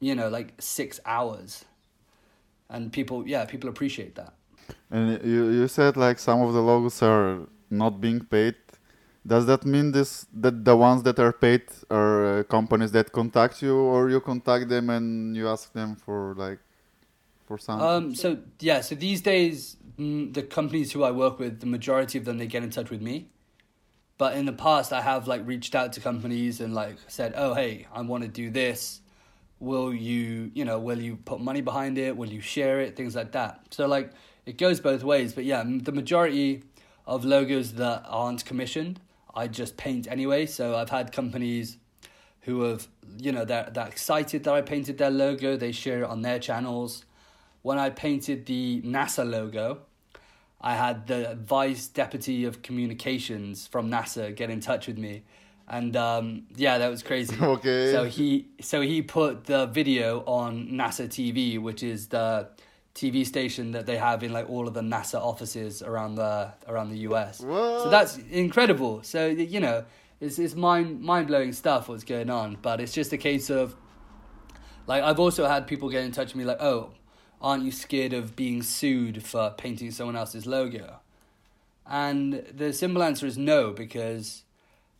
you 0.00 0.14
know, 0.14 0.28
like 0.28 0.52
six 0.58 1.00
hours. 1.06 1.64
And 2.68 2.92
people 2.92 3.28
yeah 3.28 3.44
people 3.44 3.68
appreciate 3.70 4.14
that. 4.16 4.34
And 4.90 5.22
you 5.24 5.50
you 5.50 5.68
said 5.68 5.96
like 5.96 6.18
some 6.18 6.40
of 6.42 6.52
the 6.52 6.60
logos 6.60 7.02
are 7.02 7.46
not 7.70 8.00
being 8.00 8.20
paid. 8.20 8.56
Does 9.26 9.46
that 9.46 9.64
mean 9.64 9.92
this 9.92 10.26
that 10.34 10.64
the 10.64 10.76
ones 10.76 11.02
that 11.04 11.18
are 11.18 11.32
paid 11.32 11.62
are 11.90 12.40
uh, 12.40 12.42
companies 12.44 12.90
that 12.92 13.12
contact 13.12 13.62
you 13.62 13.76
or 13.76 14.10
you 14.10 14.20
contact 14.20 14.68
them 14.68 14.90
and 14.90 15.36
you 15.36 15.48
ask 15.48 15.72
them 15.72 15.96
for 15.96 16.34
like 16.36 16.58
for 17.46 17.58
some 17.58 17.80
um 17.80 18.14
so 18.14 18.38
yeah 18.60 18.80
so 18.80 18.94
these 18.94 19.20
days 19.20 19.76
Mm, 19.98 20.34
the 20.34 20.42
companies 20.42 20.92
who 20.92 21.04
i 21.04 21.10
work 21.10 21.38
with 21.38 21.60
the 21.60 21.66
majority 21.66 22.18
of 22.18 22.24
them 22.24 22.38
they 22.38 22.46
get 22.46 22.62
in 22.62 22.70
touch 22.70 22.90
with 22.90 23.00
me. 23.00 23.28
But 24.18 24.36
in 24.36 24.44
the 24.46 24.52
past 24.52 24.92
i 24.92 25.00
have 25.00 25.28
like 25.28 25.46
reached 25.46 25.74
out 25.74 25.92
to 25.92 26.00
companies 26.00 26.60
and 26.60 26.74
like 26.74 26.96
said 27.06 27.32
oh 27.36 27.54
hey 27.54 27.86
i 27.92 28.00
want 28.00 28.22
to 28.24 28.28
do 28.28 28.50
this. 28.50 29.00
Will 29.60 29.94
you 29.94 30.50
you 30.54 30.64
know 30.64 30.78
will 30.80 31.00
you 31.00 31.16
put 31.16 31.40
money 31.40 31.60
behind 31.60 31.96
it? 31.98 32.16
Will 32.16 32.28
you 32.28 32.40
share 32.40 32.80
it? 32.80 32.96
Things 32.96 33.14
like 33.14 33.32
that. 33.32 33.60
So 33.70 33.86
like 33.86 34.12
it 34.46 34.58
goes 34.58 34.80
both 34.80 35.04
ways. 35.04 35.32
But 35.32 35.44
yeah 35.44 35.62
the 35.64 35.92
majority 35.92 36.64
of 37.06 37.24
logos 37.24 37.74
that 37.74 38.04
aren't 38.08 38.44
commissioned 38.44 38.98
i 39.34 39.46
just 39.46 39.76
paint 39.76 40.08
anyway. 40.10 40.46
So 40.46 40.76
i've 40.76 40.90
had 40.90 41.12
companies 41.12 41.76
who 42.40 42.62
have 42.62 42.88
you 43.18 43.30
know 43.30 43.44
they're, 43.44 43.70
they're 43.72 43.86
excited 43.86 44.42
that 44.44 44.54
i 44.54 44.60
painted 44.60 44.98
their 44.98 45.10
logo. 45.10 45.56
They 45.56 45.70
share 45.70 46.02
it 46.02 46.10
on 46.10 46.22
their 46.22 46.40
channels 46.40 47.04
when 47.64 47.78
i 47.78 47.90
painted 47.90 48.46
the 48.46 48.80
nasa 48.82 49.28
logo 49.28 49.80
i 50.60 50.74
had 50.74 51.06
the 51.08 51.36
vice 51.42 51.88
deputy 51.88 52.44
of 52.44 52.62
communications 52.62 53.66
from 53.66 53.90
nasa 53.90 54.34
get 54.34 54.48
in 54.50 54.60
touch 54.60 54.86
with 54.86 54.98
me 54.98 55.24
and 55.68 55.96
um, 55.96 56.42
yeah, 56.56 56.78
that 56.78 56.90
was 56.90 57.02
crazy. 57.02 57.36
Okay. 57.40 57.92
So 57.92 58.04
he 58.04 58.48
so 58.60 58.80
he 58.80 59.02
put 59.02 59.44
the 59.44 59.66
video 59.66 60.20
on 60.26 60.68
NASA 60.68 61.08
TV, 61.08 61.58
which 61.58 61.82
is 61.82 62.08
the 62.08 62.48
TV 62.94 63.26
station 63.26 63.72
that 63.72 63.86
they 63.86 63.96
have 63.96 64.22
in 64.22 64.32
like 64.32 64.48
all 64.48 64.68
of 64.68 64.74
the 64.74 64.80
NASA 64.80 65.20
offices 65.20 65.82
around 65.82 66.16
the 66.16 66.52
around 66.68 66.90
the 66.90 66.98
US. 66.98 67.40
What? 67.40 67.82
So 67.82 67.90
that's 67.90 68.18
incredible. 68.30 69.02
So 69.02 69.26
you 69.26 69.60
know, 69.60 69.84
it's 70.20 70.38
it's 70.38 70.54
mind 70.54 71.00
mind 71.00 71.28
blowing 71.28 71.52
stuff 71.52 71.88
what's 71.88 72.04
going 72.04 72.30
on. 72.30 72.58
But 72.60 72.80
it's 72.80 72.92
just 72.92 73.12
a 73.12 73.18
case 73.18 73.50
of 73.50 73.74
like 74.86 75.02
I've 75.02 75.18
also 75.18 75.46
had 75.46 75.66
people 75.66 75.88
get 75.88 76.04
in 76.04 76.12
touch 76.12 76.28
with 76.28 76.36
me 76.36 76.44
like, 76.44 76.60
oh, 76.60 76.90
aren't 77.44 77.62
you 77.62 77.70
scared 77.70 78.14
of 78.14 78.34
being 78.34 78.62
sued 78.62 79.22
for 79.22 79.50
painting 79.50 79.90
someone 79.90 80.16
else's 80.16 80.46
logo? 80.46 80.96
And 81.86 82.42
the 82.56 82.72
simple 82.72 83.02
answer 83.02 83.26
is 83.26 83.36
no, 83.36 83.70
because 83.70 84.42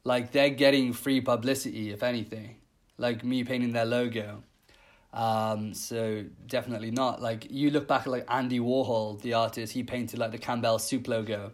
like 0.04 0.32
they're 0.32 0.50
getting 0.50 0.92
free 0.92 1.22
publicity 1.22 1.90
if 1.90 2.02
anything 2.02 2.56
like 2.98 3.24
me 3.24 3.42
painting 3.42 3.72
their 3.72 3.86
logo. 3.86 4.42
Um, 5.14 5.72
so 5.72 6.24
definitely 6.46 6.90
not. 6.90 7.22
Like 7.22 7.46
you 7.50 7.70
look 7.70 7.88
back 7.88 8.02
at 8.02 8.08
like 8.08 8.26
andy 8.28 8.60
warhol 8.60 9.20
the 9.22 9.32
artist 9.32 9.72
he 9.72 9.82
painted 9.82 10.18
like 10.18 10.32
the 10.32 10.38
campbell 10.38 10.78
soup 10.78 11.08
logo 11.08 11.52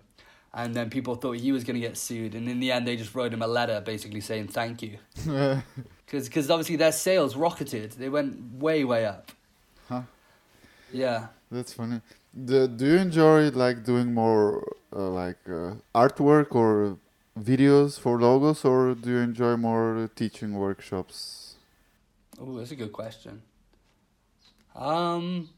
and 0.52 0.74
then 0.74 0.90
people 0.90 1.14
thought 1.14 1.36
he 1.36 1.52
was 1.52 1.62
going 1.62 1.74
to 1.74 1.80
get 1.80 1.96
sued 1.96 2.34
and 2.34 2.48
in 2.48 2.58
the 2.58 2.72
end 2.72 2.84
they 2.88 2.96
just 2.96 3.14
wrote 3.14 3.32
him 3.32 3.42
a 3.42 3.46
letter 3.46 3.80
basically 3.80 4.20
saying 4.20 4.48
thank 4.48 4.82
you. 4.82 4.98
Because 6.06 6.28
cause 6.28 6.50
obviously 6.50 6.74
their 6.74 6.90
sales 6.90 7.36
rocketed. 7.36 7.92
They 7.92 8.08
went 8.08 8.54
way 8.54 8.82
way 8.82 9.06
up 9.06 9.30
yeah 10.92 11.28
that's 11.50 11.72
funny 11.72 12.00
do, 12.32 12.68
do 12.68 12.86
you 12.86 12.96
enjoy 12.96 13.50
like 13.50 13.84
doing 13.84 14.14
more 14.14 14.76
uh, 14.94 15.08
like 15.08 15.38
uh, 15.48 15.74
artwork 15.94 16.54
or 16.54 16.96
videos 17.38 17.98
for 17.98 18.20
logos 18.20 18.64
or 18.64 18.94
do 18.94 19.10
you 19.10 19.18
enjoy 19.18 19.56
more 19.56 20.08
teaching 20.14 20.54
workshops? 20.54 21.56
Oh, 22.40 22.58
that's 22.58 22.70
a 22.70 22.76
good 22.76 22.92
question. 22.92 23.42
Um, 24.76 25.48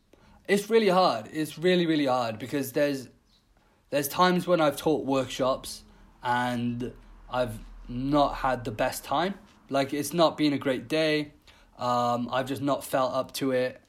it's 0.49 0.71
really 0.71 0.89
hard. 0.89 1.29
It's 1.33 1.59
really 1.59 1.87
really 1.87 2.07
hard 2.07 2.39
because 2.39 2.73
there's 2.73 3.09
there's 3.91 4.09
times 4.09 4.47
when 4.47 4.61
I've 4.61 4.77
taught 4.77 5.05
workshops 5.05 5.83
and 6.23 6.93
I've 7.31 7.59
not 7.89 8.37
had 8.37 8.65
the 8.65 8.71
best 8.71 9.05
time. 9.05 9.35
Like 9.69 9.93
it's 9.93 10.15
not 10.15 10.39
been 10.39 10.55
a 10.55 10.59
great 10.59 10.89
day. 10.89 11.33
Um, 11.79 12.29
I've 12.33 12.47
just 12.47 12.63
not 12.63 12.83
felt 12.83 13.13
up 13.13 13.33
to 13.35 13.51
it. 13.51 13.82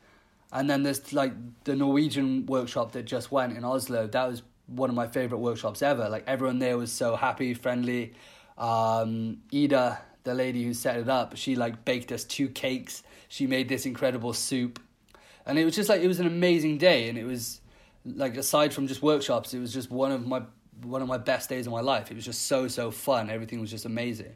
And 0.54 0.70
then 0.70 0.84
there's 0.84 1.12
like 1.12 1.34
the 1.64 1.76
Norwegian 1.76 2.46
workshop 2.46 2.92
that 2.92 3.04
just 3.04 3.32
went 3.32 3.58
in 3.58 3.66
Oslo. 3.66 4.06
That 4.08 4.30
was 4.30 4.44
one 4.68 4.88
of 4.88 4.96
my 4.96 5.08
favorite 5.08 5.40
workshops 5.40 5.82
ever. 5.82 6.08
Like 6.08 6.24
everyone 6.28 6.60
there 6.60 6.78
was 6.78 6.92
so 6.92 7.16
happy, 7.16 7.56
friendly. 7.56 8.14
Um, 8.58 9.42
Ida, 9.52 10.00
the 10.24 10.36
lady 10.36 10.64
who 10.64 10.76
set 10.76 10.98
it 10.98 11.10
up, 11.10 11.36
she 11.36 11.56
like 11.56 11.84
baked 11.84 12.12
us 12.12 12.24
two 12.24 12.50
cakes. 12.50 13.02
She 13.30 13.48
made 13.48 13.68
this 13.68 13.88
incredible 13.88 14.32
soup, 14.32 14.80
and 15.48 15.58
it 15.58 15.66
was 15.66 15.76
just 15.76 15.90
like 15.90 16.02
it 16.02 16.08
was 16.08 16.20
an 16.20 16.28
amazing 16.28 16.78
day. 16.78 17.10
And 17.10 17.18
it 17.18 17.26
was 17.26 17.60
like 18.06 18.38
aside 18.38 18.76
from 18.76 18.86
just 18.86 19.02
workshops, 19.02 19.56
it 19.56 19.60
was 19.60 19.74
just 19.74 19.90
one 19.90 20.12
of 20.12 20.28
my 20.28 20.44
one 20.84 21.02
of 21.02 21.08
my 21.08 21.18
best 21.18 21.50
days 21.50 21.66
of 21.66 21.74
my 21.74 21.82
life. 21.82 22.12
It 22.12 22.16
was 22.16 22.26
just 22.26 22.46
so 22.46 22.68
so 22.68 22.92
fun. 22.92 23.32
Everything 23.32 23.60
was 23.60 23.72
just 23.72 23.86
amazing. 23.86 24.36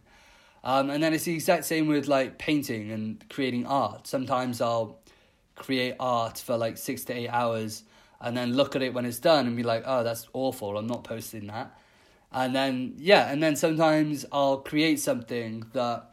Um, 0.64 0.90
and 0.90 1.02
then 1.02 1.14
it's 1.14 1.26
the 1.26 1.36
exact 1.36 1.66
same 1.66 1.88
with 1.88 2.08
like 2.08 2.40
painting 2.40 2.92
and 2.92 3.24
creating 3.30 3.68
art. 3.68 4.08
Sometimes 4.08 4.62
I'll 4.62 5.00
create 5.58 5.96
art 6.00 6.38
for 6.38 6.58
like 6.58 6.78
six 6.78 7.04
to 7.06 7.14
eight 7.14 7.30
hours 7.30 7.84
and 8.22 8.36
then 8.36 8.54
look 8.54 8.76
at 8.76 8.82
it 8.82 8.94
when 8.94 9.06
it's 9.06 9.20
done 9.20 9.48
and 9.48 9.56
be 9.56 9.64
like, 9.64 9.84
oh, 9.86 10.04
that's 10.04 10.28
awful. 10.34 10.78
I'm 10.78 10.88
not 10.88 11.04
posting 11.04 11.48
that. 11.48 11.78
And 12.32 12.56
then, 12.56 12.96
yeah, 12.98 13.32
and 13.32 13.42
then 13.42 13.56
sometimes 13.56 14.26
I'll 14.32 14.58
create 14.58 15.00
something 15.00 15.66
that, 15.74 16.12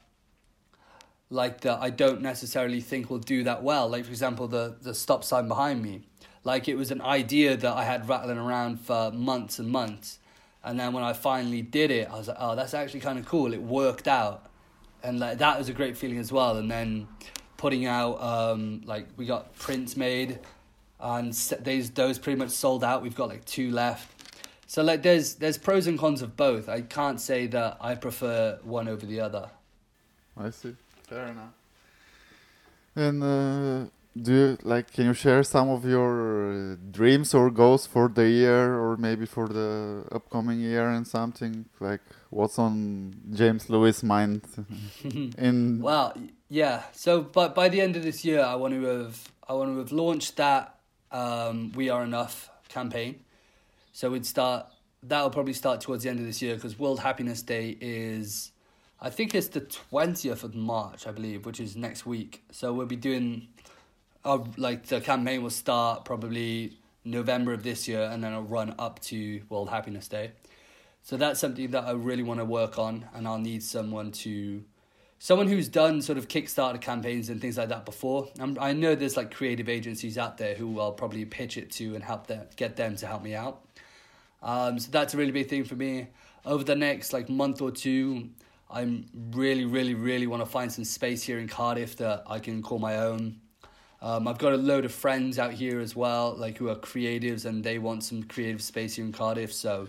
like, 1.30 1.62
that 1.62 1.80
I 1.80 1.90
don't 1.90 2.20
necessarily 2.22 2.80
think 2.80 3.10
will 3.10 3.18
do 3.18 3.42
that 3.44 3.62
well. 3.62 3.88
Like, 3.88 4.04
for 4.04 4.10
example, 4.10 4.46
the, 4.46 4.76
the 4.80 4.94
stop 4.94 5.24
sign 5.24 5.48
behind 5.48 5.82
me. 5.82 6.02
Like, 6.44 6.68
it 6.68 6.76
was 6.76 6.90
an 6.90 7.00
idea 7.00 7.56
that 7.56 7.74
I 7.74 7.84
had 7.84 8.08
rattling 8.08 8.38
around 8.38 8.80
for 8.80 9.10
months 9.10 9.58
and 9.58 9.68
months. 9.70 10.18
And 10.62 10.78
then 10.78 10.92
when 10.92 11.02
I 11.02 11.14
finally 11.14 11.62
did 11.62 11.90
it, 11.90 12.08
I 12.08 12.16
was 12.16 12.28
like, 12.28 12.36
oh, 12.38 12.54
that's 12.54 12.74
actually 12.74 13.00
kind 13.00 13.18
of 13.18 13.26
cool. 13.26 13.52
It 13.52 13.62
worked 13.62 14.06
out. 14.06 14.50
And 15.02 15.18
like, 15.18 15.38
that 15.38 15.58
was 15.58 15.68
a 15.68 15.72
great 15.72 15.96
feeling 15.96 16.18
as 16.18 16.30
well. 16.30 16.56
And 16.58 16.70
then 16.70 17.08
putting 17.64 17.86
out, 17.86 18.20
um, 18.20 18.82
like, 18.84 19.06
we 19.16 19.24
got 19.24 19.42
prints 19.56 19.96
made 19.96 20.38
and 21.04 21.32
those 21.68 21.90
those 21.90 22.18
pretty 22.18 22.38
much 22.38 22.50
sold 22.50 22.82
out. 22.82 23.02
We've 23.02 23.14
got 23.14 23.28
like 23.28 23.44
two 23.44 23.70
left. 23.70 24.08
So 24.66 24.82
like 24.82 25.02
there's 25.02 25.34
there's 25.34 25.58
pros 25.58 25.86
and 25.86 25.98
cons 25.98 26.22
of 26.22 26.36
both. 26.36 26.68
I 26.68 26.80
can't 26.80 27.20
say 27.20 27.46
that 27.48 27.76
I 27.80 27.94
prefer 27.94 28.58
one 28.62 28.88
over 28.88 29.04
the 29.04 29.20
other. 29.20 29.50
I 30.36 30.50
see. 30.50 30.74
Fair 31.08 31.26
enough. 31.26 31.54
And 32.96 33.22
uh, 33.22 33.90
do 34.20 34.32
you 34.32 34.58
like? 34.62 34.92
Can 34.92 35.04
you 35.06 35.14
share 35.14 35.42
some 35.42 35.68
of 35.68 35.84
your 35.84 36.72
uh, 36.72 36.76
dreams 36.90 37.34
or 37.34 37.50
goals 37.50 37.86
for 37.86 38.08
the 38.08 38.28
year, 38.28 38.78
or 38.78 38.96
maybe 38.96 39.26
for 39.26 39.48
the 39.48 40.04
upcoming 40.10 40.60
year, 40.60 40.88
and 40.88 41.06
something 41.06 41.66
like 41.80 42.00
what's 42.30 42.58
on 42.58 43.14
James 43.32 43.68
Lewis' 43.68 44.02
mind? 44.02 44.42
in 45.38 45.80
well, 45.82 46.14
yeah. 46.54 46.84
So, 46.92 47.20
but 47.20 47.52
by 47.52 47.68
the 47.68 47.80
end 47.80 47.96
of 47.96 48.04
this 48.04 48.24
year, 48.24 48.40
I 48.40 48.54
want 48.54 48.74
to 48.74 48.82
have 48.84 49.28
I 49.48 49.54
want 49.54 49.72
to 49.72 49.78
have 49.78 49.90
launched 49.90 50.36
that 50.36 50.78
um, 51.10 51.72
We 51.72 51.90
Are 51.90 52.04
Enough 52.04 52.48
campaign. 52.68 53.24
So 53.92 54.10
we'd 54.10 54.24
start, 54.24 54.66
that'll 55.02 55.30
probably 55.30 55.52
start 55.52 55.80
towards 55.80 56.04
the 56.04 56.10
end 56.10 56.20
of 56.20 56.26
this 56.26 56.40
year 56.40 56.54
because 56.54 56.78
World 56.78 57.00
Happiness 57.00 57.42
Day 57.42 57.76
is, 57.80 58.52
I 59.00 59.10
think 59.10 59.34
it's 59.34 59.48
the 59.48 59.60
20th 59.60 60.44
of 60.44 60.54
March, 60.54 61.06
I 61.06 61.10
believe, 61.10 61.44
which 61.44 61.60
is 61.60 61.76
next 61.76 62.06
week. 62.06 62.42
So 62.50 62.72
we'll 62.72 62.86
be 62.86 62.96
doing, 62.96 63.48
uh, 64.24 64.38
like, 64.56 64.86
the 64.86 65.00
campaign 65.00 65.42
will 65.42 65.50
start 65.50 66.04
probably 66.04 66.78
November 67.04 67.52
of 67.52 67.64
this 67.64 67.86
year 67.86 68.02
and 68.02 68.24
then 68.24 68.32
it'll 68.32 68.44
run 68.44 68.74
up 68.78 69.00
to 69.02 69.42
World 69.48 69.70
Happiness 69.70 70.08
Day. 70.08 70.32
So 71.02 71.16
that's 71.16 71.38
something 71.38 71.70
that 71.72 71.84
I 71.84 71.92
really 71.92 72.22
want 72.22 72.40
to 72.40 72.46
work 72.46 72.78
on, 72.78 73.06
and 73.12 73.28
I'll 73.28 73.38
need 73.38 73.62
someone 73.62 74.10
to 74.12 74.64
someone 75.24 75.48
who's 75.48 75.70
done 75.70 76.02
sort 76.02 76.18
of 76.18 76.28
Kickstarter 76.28 76.78
campaigns 76.78 77.30
and 77.30 77.40
things 77.40 77.56
like 77.56 77.70
that 77.70 77.86
before. 77.86 78.28
I'm, 78.38 78.58
i 78.60 78.74
know 78.74 78.94
there's 78.94 79.16
like 79.16 79.34
creative 79.34 79.70
agencies 79.70 80.18
out 80.18 80.36
there 80.36 80.54
who 80.54 80.78
I'll 80.78 80.92
probably 80.92 81.24
pitch 81.24 81.56
it 81.56 81.70
to 81.72 81.94
and 81.94 82.04
help 82.04 82.26
them 82.26 82.46
get 82.56 82.76
them 82.76 82.94
to 82.96 83.06
help 83.06 83.22
me 83.22 83.34
out. 83.34 83.64
Um, 84.42 84.78
so 84.78 84.90
that's 84.90 85.14
a 85.14 85.16
really 85.16 85.32
big 85.32 85.48
thing 85.48 85.64
for 85.64 85.76
me. 85.76 86.08
Over 86.44 86.62
the 86.62 86.76
next 86.76 87.14
like 87.14 87.30
month 87.30 87.62
or 87.62 87.70
two, 87.70 88.28
I'm 88.70 89.06
really, 89.32 89.64
really, 89.64 89.94
really 89.94 90.26
want 90.26 90.42
to 90.42 90.46
find 90.46 90.70
some 90.70 90.84
space 90.84 91.22
here 91.22 91.38
in 91.38 91.48
Cardiff 91.48 91.96
that 91.96 92.24
I 92.26 92.38
can 92.38 92.60
call 92.60 92.78
my 92.78 92.98
own. 92.98 93.40
Um, 94.02 94.28
I've 94.28 94.36
got 94.36 94.52
a 94.52 94.58
load 94.58 94.84
of 94.84 94.92
friends 94.92 95.38
out 95.38 95.54
here 95.54 95.80
as 95.80 95.96
well, 95.96 96.34
like 96.36 96.58
who 96.58 96.68
are 96.68 96.76
creatives 96.76 97.46
and 97.46 97.64
they 97.64 97.78
want 97.78 98.04
some 98.04 98.24
creative 98.24 98.60
space 98.60 98.96
here 98.96 99.06
in 99.06 99.12
Cardiff. 99.12 99.54
So, 99.54 99.88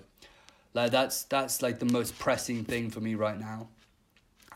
like 0.73 0.91
that's 0.91 1.23
that's 1.23 1.61
like 1.61 1.79
the 1.79 1.91
most 1.91 2.17
pressing 2.19 2.63
thing 2.63 2.89
for 2.89 3.01
me 3.01 3.15
right 3.15 3.37
now. 3.37 3.67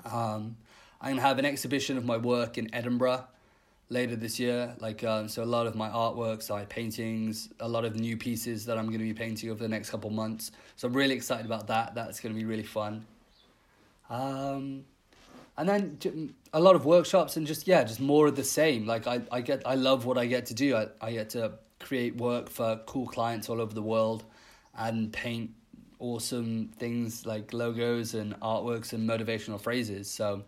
Um, 0.05 0.55
I'm 1.01 1.11
gonna 1.11 1.21
have 1.21 1.39
an 1.39 1.45
exhibition 1.45 1.97
of 1.97 2.05
my 2.05 2.17
work 2.17 2.57
in 2.57 2.73
Edinburgh 2.73 3.25
later 3.89 4.15
this 4.15 4.39
year. 4.39 4.75
Like 4.79 5.03
um, 5.03 5.27
so, 5.27 5.43
a 5.43 5.45
lot 5.45 5.67
of 5.67 5.75
my 5.75 5.89
artworks, 5.89 6.49
my 6.49 6.65
paintings, 6.65 7.49
a 7.59 7.67
lot 7.67 7.85
of 7.85 7.95
new 7.95 8.17
pieces 8.17 8.65
that 8.65 8.77
I'm 8.77 8.87
gonna 8.87 8.99
be 8.99 9.13
painting 9.13 9.49
over 9.49 9.61
the 9.61 9.69
next 9.69 9.89
couple 9.89 10.09
months. 10.09 10.51
So 10.75 10.87
I'm 10.87 10.93
really 10.93 11.15
excited 11.15 11.45
about 11.45 11.67
that. 11.67 11.95
That's 11.95 12.19
gonna 12.19 12.35
be 12.35 12.45
really 12.45 12.63
fun. 12.63 13.05
Um, 14.09 14.85
and 15.57 15.67
then 15.67 16.33
a 16.53 16.59
lot 16.59 16.75
of 16.75 16.85
workshops 16.85 17.37
and 17.37 17.45
just 17.45 17.67
yeah, 17.67 17.83
just 17.83 17.99
more 17.99 18.27
of 18.27 18.35
the 18.35 18.43
same. 18.43 18.85
Like 18.85 19.07
I, 19.07 19.21
I 19.31 19.41
get, 19.41 19.65
I 19.65 19.75
love 19.75 20.05
what 20.05 20.17
I 20.17 20.25
get 20.25 20.45
to 20.47 20.53
do. 20.53 20.75
I, 20.75 20.87
I 21.01 21.11
get 21.11 21.29
to 21.31 21.53
create 21.79 22.15
work 22.17 22.49
for 22.49 22.79
cool 22.85 23.07
clients 23.07 23.49
all 23.49 23.61
over 23.61 23.73
the 23.73 23.81
world, 23.81 24.23
and 24.77 25.11
paint 25.11 25.51
awesome 25.99 26.69
things 26.77 27.25
like 27.25 27.53
logos 27.53 28.13
and 28.13 28.39
artworks 28.39 28.93
and 28.93 29.07
motivational 29.07 29.59
phrases. 29.59 30.09
So 30.09 30.43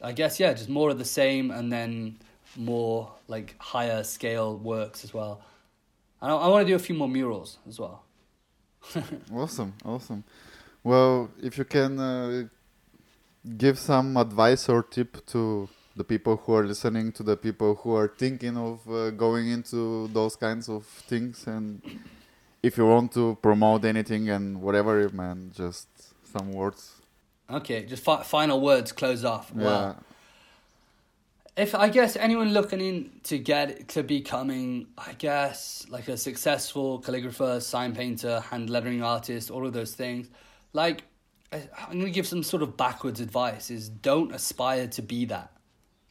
I 0.00 0.12
guess 0.12 0.38
yeah, 0.38 0.52
just 0.52 0.68
more 0.68 0.90
of 0.90 0.98
the 0.98 1.04
same, 1.04 1.50
and 1.50 1.72
then 1.72 2.18
more 2.56 3.12
like 3.28 3.54
higher 3.58 4.02
scale 4.04 4.56
works 4.56 5.04
as 5.04 5.14
well. 5.14 5.40
And 6.20 6.30
I, 6.30 6.36
I 6.36 6.48
want 6.48 6.66
to 6.66 6.72
do 6.72 6.76
a 6.76 6.78
few 6.78 6.94
more 6.94 7.08
murals 7.08 7.58
as 7.68 7.78
well. 7.78 8.04
awesome, 9.34 9.74
awesome. 9.84 10.24
Well, 10.82 11.30
if 11.42 11.56
you 11.56 11.64
can 11.64 11.98
uh, 11.98 12.48
give 13.56 13.78
some 13.78 14.16
advice 14.16 14.68
or 14.68 14.82
tip 14.82 15.24
to 15.26 15.68
the 15.96 16.04
people 16.04 16.36
who 16.36 16.54
are 16.54 16.66
listening, 16.66 17.12
to 17.12 17.22
the 17.22 17.36
people 17.36 17.76
who 17.76 17.94
are 17.94 18.08
thinking 18.08 18.56
of 18.56 18.86
uh, 18.88 19.10
going 19.10 19.48
into 19.48 20.08
those 20.08 20.36
kinds 20.36 20.68
of 20.68 20.84
things, 20.84 21.46
and 21.46 21.80
if 22.62 22.76
you 22.76 22.86
want 22.86 23.12
to 23.12 23.38
promote 23.40 23.84
anything 23.84 24.28
and 24.28 24.60
whatever, 24.60 25.08
man, 25.10 25.52
just 25.54 25.86
some 26.24 26.52
words 26.52 27.03
Okay, 27.50 27.84
just 27.84 28.02
fi- 28.02 28.22
final 28.22 28.60
words. 28.60 28.92
Close 28.92 29.24
off. 29.24 29.52
Yeah. 29.54 29.64
Wow. 29.64 29.96
If 31.56 31.74
I 31.74 31.88
guess 31.88 32.16
anyone 32.16 32.52
looking 32.52 32.80
in 32.80 33.20
to 33.24 33.38
get 33.38 33.88
to 33.90 34.02
becoming, 34.02 34.88
I 34.98 35.12
guess 35.12 35.86
like 35.88 36.08
a 36.08 36.16
successful 36.16 37.00
calligrapher, 37.00 37.62
sign 37.62 37.94
painter, 37.94 38.40
hand 38.40 38.70
lettering 38.70 39.02
artist, 39.02 39.50
all 39.50 39.64
of 39.64 39.72
those 39.72 39.94
things, 39.94 40.28
like 40.72 41.04
I'm 41.52 41.98
gonna 42.00 42.10
give 42.10 42.26
some 42.26 42.42
sort 42.42 42.62
of 42.62 42.76
backwards 42.76 43.20
advice: 43.20 43.70
is 43.70 43.88
don't 43.88 44.34
aspire 44.34 44.88
to 44.88 45.02
be 45.02 45.26
that. 45.26 45.52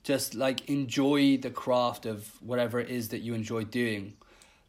Just 0.03 0.33
like 0.33 0.69
enjoy 0.69 1.37
the 1.37 1.49
craft 1.49 2.05
of 2.05 2.29
whatever 2.41 2.79
it 2.79 2.89
is 2.89 3.09
that 3.09 3.19
you 3.19 3.33
enjoy 3.33 3.65
doing. 3.65 4.13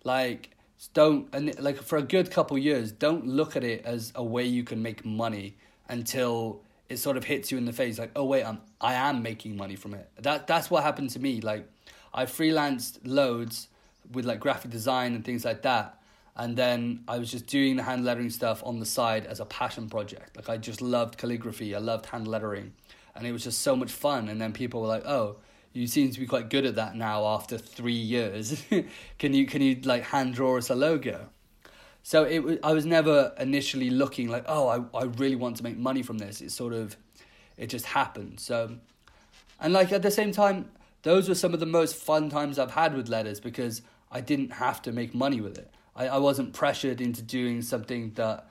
Like 0.02 0.50
don't 0.92 1.28
and 1.32 1.56
like 1.60 1.76
for 1.76 1.98
a 1.98 2.02
good 2.02 2.32
couple 2.32 2.58
years, 2.58 2.90
don't 2.90 3.26
look 3.26 3.54
at 3.54 3.62
it 3.62 3.84
as 3.84 4.12
a 4.16 4.24
way 4.24 4.44
you 4.44 4.64
can 4.64 4.82
make 4.82 5.04
money 5.04 5.56
until 5.88 6.62
it 6.88 6.98
sort 6.98 7.16
of 7.16 7.24
hits 7.24 7.50
you 7.50 7.58
in 7.58 7.64
the 7.64 7.72
face 7.72 7.98
like 7.98 8.10
oh 8.14 8.24
wait 8.24 8.44
I'm 8.44 8.60
I 8.80 8.94
am 8.94 9.22
making 9.22 9.56
money 9.56 9.76
from 9.76 9.94
it. 9.94 10.08
That 10.20 10.46
that's 10.46 10.70
what 10.70 10.82
happened 10.82 11.10
to 11.10 11.18
me. 11.18 11.40
Like 11.40 11.66
I 12.12 12.26
freelanced 12.26 12.98
loads 13.04 13.68
with 14.12 14.24
like 14.26 14.40
graphic 14.40 14.70
design 14.70 15.14
and 15.14 15.24
things 15.24 15.44
like 15.44 15.62
that. 15.62 15.98
And 16.36 16.56
then 16.56 17.04
I 17.08 17.18
was 17.18 17.30
just 17.30 17.46
doing 17.46 17.76
the 17.76 17.82
hand 17.82 18.04
lettering 18.04 18.28
stuff 18.28 18.62
on 18.64 18.80
the 18.80 18.86
side 18.86 19.24
as 19.24 19.40
a 19.40 19.44
passion 19.44 19.88
project. 19.88 20.36
Like 20.36 20.48
I 20.48 20.56
just 20.56 20.82
loved 20.82 21.16
calligraphy. 21.16 21.74
I 21.74 21.78
loved 21.78 22.06
hand 22.06 22.28
lettering. 22.28 22.72
And 23.14 23.26
it 23.26 23.32
was 23.32 23.44
just 23.44 23.60
so 23.62 23.76
much 23.76 23.92
fun. 23.92 24.28
And 24.28 24.40
then 24.40 24.52
people 24.52 24.82
were 24.82 24.88
like 24.88 25.06
oh 25.06 25.36
you 25.72 25.88
seem 25.88 26.10
to 26.10 26.20
be 26.20 26.26
quite 26.26 26.50
good 26.50 26.66
at 26.66 26.76
that 26.76 26.94
now 26.94 27.26
after 27.26 27.58
3 27.58 27.92
years. 27.92 28.62
Can 29.18 29.34
you 29.34 29.46
can 29.46 29.60
you 29.62 29.80
like 29.82 30.04
hand 30.04 30.34
draw 30.34 30.56
us 30.58 30.70
a 30.70 30.74
logo 30.74 31.30
so 32.06 32.24
it 32.24 32.40
was, 32.40 32.58
I 32.62 32.74
was 32.74 32.84
never 32.84 33.32
initially 33.40 33.88
looking 33.88 34.28
like, 34.28 34.44
oh, 34.46 34.68
I, 34.68 34.98
I 34.98 35.04
really 35.04 35.36
want 35.36 35.56
to 35.56 35.62
make 35.62 35.78
money 35.78 36.02
from 36.02 36.18
this. 36.18 36.42
It 36.42 36.52
sort 36.52 36.74
of, 36.74 36.98
it 37.56 37.68
just 37.68 37.86
happened. 37.86 38.40
So, 38.40 38.76
and 39.58 39.72
like 39.72 39.90
at 39.90 40.02
the 40.02 40.10
same 40.10 40.30
time, 40.30 40.70
those 41.02 41.30
were 41.30 41.34
some 41.34 41.54
of 41.54 41.60
the 41.60 41.66
most 41.66 41.96
fun 41.96 42.28
times 42.28 42.58
I've 42.58 42.72
had 42.72 42.94
with 42.94 43.08
letters 43.08 43.40
because 43.40 43.80
I 44.12 44.20
didn't 44.20 44.52
have 44.52 44.82
to 44.82 44.92
make 44.92 45.14
money 45.14 45.40
with 45.40 45.56
it. 45.56 45.70
I, 45.96 46.08
I 46.08 46.18
wasn't 46.18 46.52
pressured 46.52 47.00
into 47.00 47.22
doing 47.22 47.62
something 47.62 48.12
that 48.16 48.50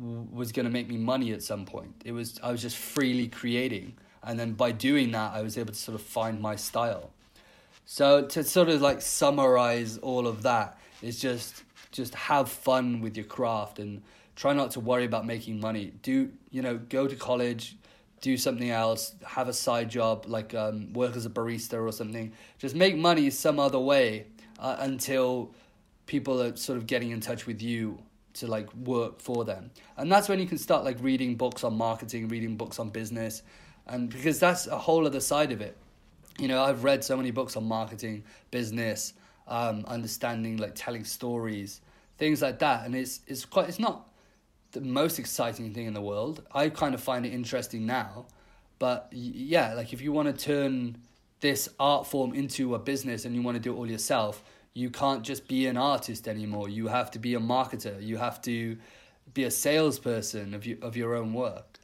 w- 0.00 0.28
was 0.30 0.52
going 0.52 0.66
to 0.66 0.72
make 0.72 0.88
me 0.88 0.96
money 0.96 1.32
at 1.32 1.42
some 1.42 1.64
point. 1.64 2.02
It 2.04 2.12
was, 2.12 2.38
I 2.40 2.52
was 2.52 2.62
just 2.62 2.76
freely 2.76 3.26
creating. 3.26 3.94
And 4.22 4.38
then 4.38 4.52
by 4.52 4.70
doing 4.70 5.10
that, 5.10 5.32
I 5.32 5.42
was 5.42 5.58
able 5.58 5.72
to 5.72 5.78
sort 5.78 5.96
of 5.96 6.02
find 6.02 6.40
my 6.40 6.54
style. 6.54 7.10
So 7.84 8.26
to 8.26 8.44
sort 8.44 8.68
of 8.68 8.80
like 8.80 9.02
summarize 9.02 9.98
all 9.98 10.28
of 10.28 10.42
that 10.42 10.78
is 11.02 11.20
just 11.20 11.64
just 11.92 12.14
have 12.14 12.48
fun 12.48 13.00
with 13.00 13.16
your 13.16 13.26
craft 13.26 13.78
and 13.78 14.02
try 14.34 14.52
not 14.52 14.70
to 14.72 14.80
worry 14.80 15.04
about 15.04 15.26
making 15.26 15.60
money. 15.60 15.92
Do 16.02 16.30
you 16.50 16.62
know? 16.62 16.76
Go 16.76 17.06
to 17.06 17.16
college, 17.16 17.76
do 18.20 18.36
something 18.36 18.70
else, 18.70 19.14
have 19.24 19.48
a 19.48 19.52
side 19.52 19.90
job 19.90 20.24
like 20.26 20.54
um, 20.54 20.92
work 20.92 21.16
as 21.16 21.26
a 21.26 21.30
barista 21.30 21.82
or 21.82 21.92
something. 21.92 22.32
Just 22.58 22.74
make 22.74 22.96
money 22.96 23.30
some 23.30 23.58
other 23.58 23.78
way 23.78 24.26
uh, 24.58 24.76
until 24.80 25.54
people 26.06 26.40
are 26.42 26.54
sort 26.56 26.78
of 26.78 26.86
getting 26.86 27.10
in 27.10 27.20
touch 27.20 27.46
with 27.46 27.62
you 27.62 27.98
to 28.34 28.46
like 28.46 28.72
work 28.74 29.20
for 29.20 29.44
them, 29.44 29.70
and 29.96 30.12
that's 30.12 30.28
when 30.28 30.38
you 30.38 30.46
can 30.46 30.58
start 30.58 30.84
like 30.84 30.98
reading 31.00 31.36
books 31.36 31.64
on 31.64 31.74
marketing, 31.74 32.28
reading 32.28 32.56
books 32.56 32.78
on 32.78 32.90
business, 32.90 33.42
and 33.86 34.10
because 34.10 34.38
that's 34.38 34.66
a 34.66 34.76
whole 34.76 35.06
other 35.06 35.20
side 35.20 35.52
of 35.52 35.60
it. 35.60 35.76
You 36.38 36.48
know, 36.48 36.62
I've 36.62 36.84
read 36.84 37.02
so 37.02 37.16
many 37.16 37.30
books 37.30 37.56
on 37.56 37.64
marketing, 37.64 38.24
business, 38.50 39.14
um, 39.48 39.84
understanding 39.86 40.56
like 40.56 40.72
telling 40.74 41.04
stories 41.04 41.80
things 42.18 42.42
like 42.42 42.58
that. 42.60 42.84
And 42.84 42.94
it's 42.94 43.20
it's 43.26 43.44
quite 43.44 43.68
it's 43.68 43.78
not 43.78 44.08
the 44.72 44.80
most 44.80 45.18
exciting 45.18 45.72
thing 45.72 45.86
in 45.86 45.94
the 45.94 46.02
world. 46.02 46.42
I 46.52 46.68
kind 46.68 46.94
of 46.94 47.00
find 47.00 47.24
it 47.24 47.32
interesting 47.32 47.86
now, 47.86 48.26
but 48.78 49.08
yeah, 49.12 49.74
like 49.74 49.92
if 49.92 50.00
you 50.00 50.12
want 50.12 50.36
to 50.36 50.44
turn 50.44 50.98
this 51.40 51.68
art 51.78 52.06
form 52.06 52.34
into 52.34 52.74
a 52.74 52.78
business 52.78 53.24
and 53.24 53.34
you 53.34 53.42
want 53.42 53.56
to 53.56 53.62
do 53.62 53.72
it 53.72 53.76
all 53.76 53.90
yourself, 53.90 54.42
you 54.74 54.90
can't 54.90 55.22
just 55.22 55.48
be 55.48 55.66
an 55.66 55.76
artist 55.76 56.28
anymore. 56.28 56.68
You 56.68 56.88
have 56.88 57.10
to 57.12 57.18
be 57.18 57.34
a 57.34 57.40
marketer. 57.40 58.02
You 58.02 58.16
have 58.16 58.40
to 58.42 58.76
be 59.32 59.44
a 59.44 59.50
salesperson 59.50 60.54
of 60.54 60.66
you, 60.66 60.78
of 60.82 60.96
your 60.96 61.14
own 61.14 61.32
work. 61.32 61.78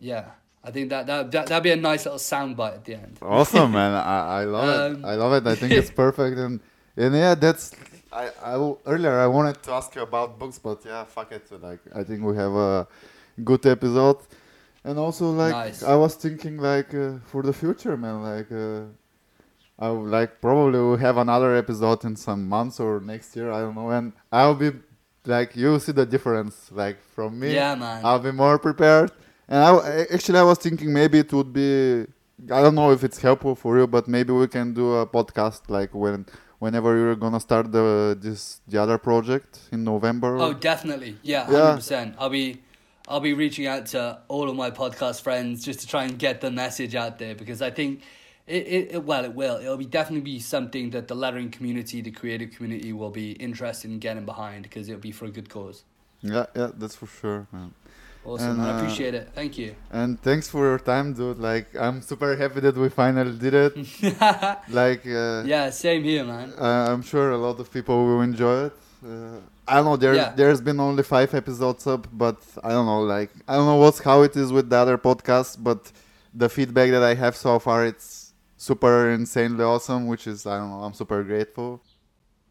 Yeah. 0.00 0.30
I 0.64 0.70
think 0.70 0.90
that 0.90 1.06
that 1.06 1.30
that 1.32 1.46
that'd 1.48 1.62
be 1.62 1.70
a 1.72 1.76
nice 1.76 2.04
little 2.04 2.18
soundbite 2.20 2.74
at 2.74 2.84
the 2.84 2.94
end. 2.94 3.18
Awesome, 3.20 3.72
man. 3.72 3.92
I, 4.16 4.42
I 4.42 4.44
love 4.44 4.92
Um, 4.92 5.04
it. 5.04 5.08
I 5.08 5.14
love 5.14 5.32
it. 5.32 5.46
I 5.46 5.54
think 5.56 5.72
it's 5.72 5.90
perfect. 6.04 6.38
And 6.38 6.60
and 6.96 7.14
yeah, 7.14 7.34
that's. 7.34 7.72
I, 8.12 8.28
I 8.44 8.74
earlier 8.86 9.18
I 9.18 9.26
wanted 9.26 9.62
to 9.62 9.72
ask 9.72 9.94
you 9.94 10.02
about 10.02 10.38
books, 10.38 10.58
but 10.58 10.84
yeah, 10.84 11.04
fuck 11.04 11.32
it. 11.32 11.50
Like 11.60 11.80
I 11.94 12.04
think 12.04 12.22
we 12.22 12.36
have 12.36 12.52
a 12.52 12.86
good 13.42 13.64
episode, 13.66 14.18
and 14.84 14.98
also 14.98 15.30
like 15.30 15.52
Nice. 15.52 15.82
I 15.82 15.94
was 15.94 16.14
thinking 16.14 16.58
like 16.58 16.92
uh, 16.94 17.18
for 17.24 17.42
the 17.42 17.52
future, 17.54 17.96
man. 17.96 18.22
Like 18.22 18.52
uh, 18.52 18.82
I 19.78 19.90
would 19.90 20.10
like 20.10 20.40
probably 20.40 20.78
we'll 20.78 20.96
have 20.98 21.16
another 21.16 21.56
episode 21.56 22.04
in 22.04 22.14
some 22.14 22.48
months 22.48 22.78
or 22.78 23.00
next 23.00 23.34
year. 23.34 23.50
I 23.50 23.60
don't 23.60 23.74
know, 23.74 23.88
and 23.90 24.12
I'll 24.30 24.54
be 24.54 24.72
like 25.24 25.56
you 25.56 25.78
see 25.80 25.92
the 25.92 26.04
difference. 26.06 26.70
Like 26.70 27.02
from 27.14 27.40
me, 27.40 27.54
Yeah, 27.54 27.74
man. 27.74 28.04
I'll 28.04 28.18
be 28.20 28.30
more 28.30 28.58
prepared. 28.58 29.10
And 29.48 29.58
I, 29.64 30.06
actually, 30.12 30.38
I 30.38 30.42
was 30.42 30.58
thinking 30.58 30.92
maybe 30.92 31.18
it 31.18 31.32
would 31.32 31.52
be. 31.52 32.06
I 32.50 32.60
don't 32.62 32.74
know 32.74 32.90
if 32.90 33.04
it's 33.04 33.18
helpful 33.20 33.54
for 33.54 33.78
you, 33.78 33.86
but 33.86 34.08
maybe 34.08 34.32
we 34.32 34.48
can 34.48 34.72
do 34.74 34.94
a 34.94 35.06
podcast 35.06 35.62
like 35.68 35.94
when, 35.94 36.26
whenever 36.58 36.96
you're 36.96 37.14
gonna 37.14 37.38
start 37.38 37.70
the 37.70 38.18
this 38.20 38.60
the 38.66 38.78
other 38.82 38.98
project 38.98 39.60
in 39.70 39.84
November. 39.84 40.36
Oh, 40.38 40.52
definitely. 40.52 41.16
Yeah, 41.22 41.48
Yeah. 41.50 41.60
hundred 41.60 41.76
percent. 41.76 42.14
I'll 42.18 42.30
be, 42.30 42.60
I'll 43.06 43.20
be 43.20 43.32
reaching 43.34 43.66
out 43.66 43.86
to 43.86 44.18
all 44.28 44.48
of 44.48 44.56
my 44.56 44.70
podcast 44.70 45.22
friends 45.22 45.64
just 45.64 45.80
to 45.80 45.86
try 45.86 46.04
and 46.04 46.18
get 46.18 46.40
the 46.40 46.50
message 46.50 46.94
out 46.96 47.18
there 47.18 47.34
because 47.36 47.62
I 47.62 47.70
think, 47.70 48.02
it, 48.46 48.66
it, 48.66 48.94
it 48.94 49.04
well, 49.04 49.24
it 49.24 49.34
will. 49.34 49.56
It'll 49.58 49.76
be 49.76 49.86
definitely 49.86 50.22
be 50.22 50.40
something 50.40 50.90
that 50.90 51.06
the 51.06 51.14
lettering 51.14 51.50
community, 51.50 52.00
the 52.00 52.10
creative 52.10 52.50
community, 52.56 52.92
will 52.92 53.10
be 53.10 53.32
interested 53.32 53.88
in 53.90 54.00
getting 54.00 54.24
behind 54.24 54.64
because 54.64 54.88
it'll 54.88 55.00
be 55.00 55.12
for 55.12 55.26
a 55.26 55.30
good 55.30 55.48
cause. 55.48 55.84
Yeah, 56.22 56.46
yeah, 56.56 56.70
that's 56.76 56.96
for 56.96 57.06
sure, 57.06 57.46
man. 57.52 57.74
Awesome. 58.24 58.60
And. 58.60 58.62
I 58.62 58.70
uh, 58.70 58.76
appreciate 58.78 59.14
it. 59.14 59.30
Thank 59.34 59.58
you. 59.58 59.74
And 59.90 60.20
thanks 60.20 60.48
for 60.48 60.64
your 60.64 60.78
time, 60.78 61.12
dude. 61.12 61.38
Like, 61.38 61.74
I'm 61.76 62.00
super 62.02 62.36
happy 62.36 62.60
that 62.60 62.76
we 62.76 62.88
finally 62.88 63.36
did 63.36 63.54
it. 63.54 63.72
like, 64.68 65.04
uh, 65.06 65.42
yeah, 65.44 65.70
same 65.70 66.04
here, 66.04 66.24
man. 66.24 66.52
Uh, 66.58 66.86
I'm 66.92 67.02
sure 67.02 67.32
a 67.32 67.36
lot 67.38 67.58
of 67.58 67.72
people 67.72 68.04
will 68.06 68.20
enjoy 68.22 68.66
it. 68.66 68.72
Uh, 69.04 69.38
I 69.66 69.76
don't 69.76 69.84
know. 69.86 69.96
There's 69.96 70.16
Yeah. 70.16 70.32
there's 70.36 70.60
been 70.60 70.80
only 70.80 71.02
five 71.02 71.34
episodes 71.34 71.86
up, 71.86 72.06
but 72.12 72.38
I 72.62 72.70
don't 72.70 72.86
know. 72.86 73.02
Like 73.02 73.30
I 73.48 73.54
don't 73.56 73.66
know 73.66 73.76
what's 73.76 74.00
how 74.00 74.22
it 74.22 74.36
is 74.36 74.52
with 74.52 74.68
the 74.70 74.76
other 74.76 74.98
podcasts, 74.98 75.56
but 75.68 75.90
the 76.34 76.48
feedback 76.48 76.90
that 76.90 77.02
I 77.02 77.14
have 77.14 77.36
so 77.36 77.58
far, 77.58 77.84
it's 77.86 78.32
super 78.56 79.10
insanely 79.10 79.64
awesome. 79.64 80.06
Which 80.06 80.26
is 80.26 80.46
I 80.46 80.58
don't 80.58 80.70
know. 80.70 80.82
I'm 80.82 80.94
super 80.94 81.22
grateful. 81.22 81.80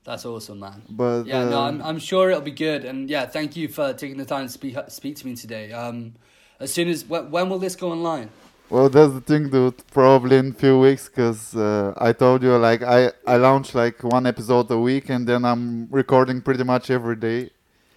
That's 0.03 0.25
awesome, 0.25 0.59
man. 0.59 0.81
But 0.89 1.25
Yeah, 1.25 1.45
no, 1.45 1.61
I'm, 1.61 1.81
I'm 1.81 1.99
sure 1.99 2.31
it'll 2.31 2.41
be 2.41 2.51
good. 2.51 2.85
And 2.85 3.09
yeah, 3.09 3.25
thank 3.25 3.55
you 3.55 3.67
for 3.67 3.93
taking 3.93 4.17
the 4.17 4.25
time 4.25 4.47
to 4.47 4.51
speak 4.51 4.75
speak 4.87 5.15
to 5.17 5.27
me 5.27 5.35
today. 5.35 5.71
Um, 5.71 6.13
as 6.59 6.73
soon 6.73 6.87
as 6.87 7.05
when, 7.05 7.29
when 7.29 7.49
will 7.49 7.59
this 7.59 7.75
go 7.75 7.91
online? 7.91 8.29
Well, 8.69 8.89
that's 8.89 9.13
the 9.13 9.21
thing, 9.21 9.49
dude. 9.49 9.85
Probably 9.91 10.37
in 10.37 10.51
a 10.51 10.53
few 10.53 10.79
weeks, 10.79 11.09
cause 11.09 11.55
uh, 11.55 11.93
I 11.97 12.13
told 12.13 12.41
you 12.41 12.55
like 12.57 12.81
I 12.81 13.11
I 13.27 13.35
launch 13.35 13.75
like 13.75 14.01
one 14.03 14.25
episode 14.25 14.71
a 14.71 14.77
week, 14.77 15.09
and 15.09 15.27
then 15.27 15.43
I'm 15.45 15.87
recording 15.91 16.41
pretty 16.41 16.63
much 16.63 16.89
every 16.89 17.17
day. 17.17 17.49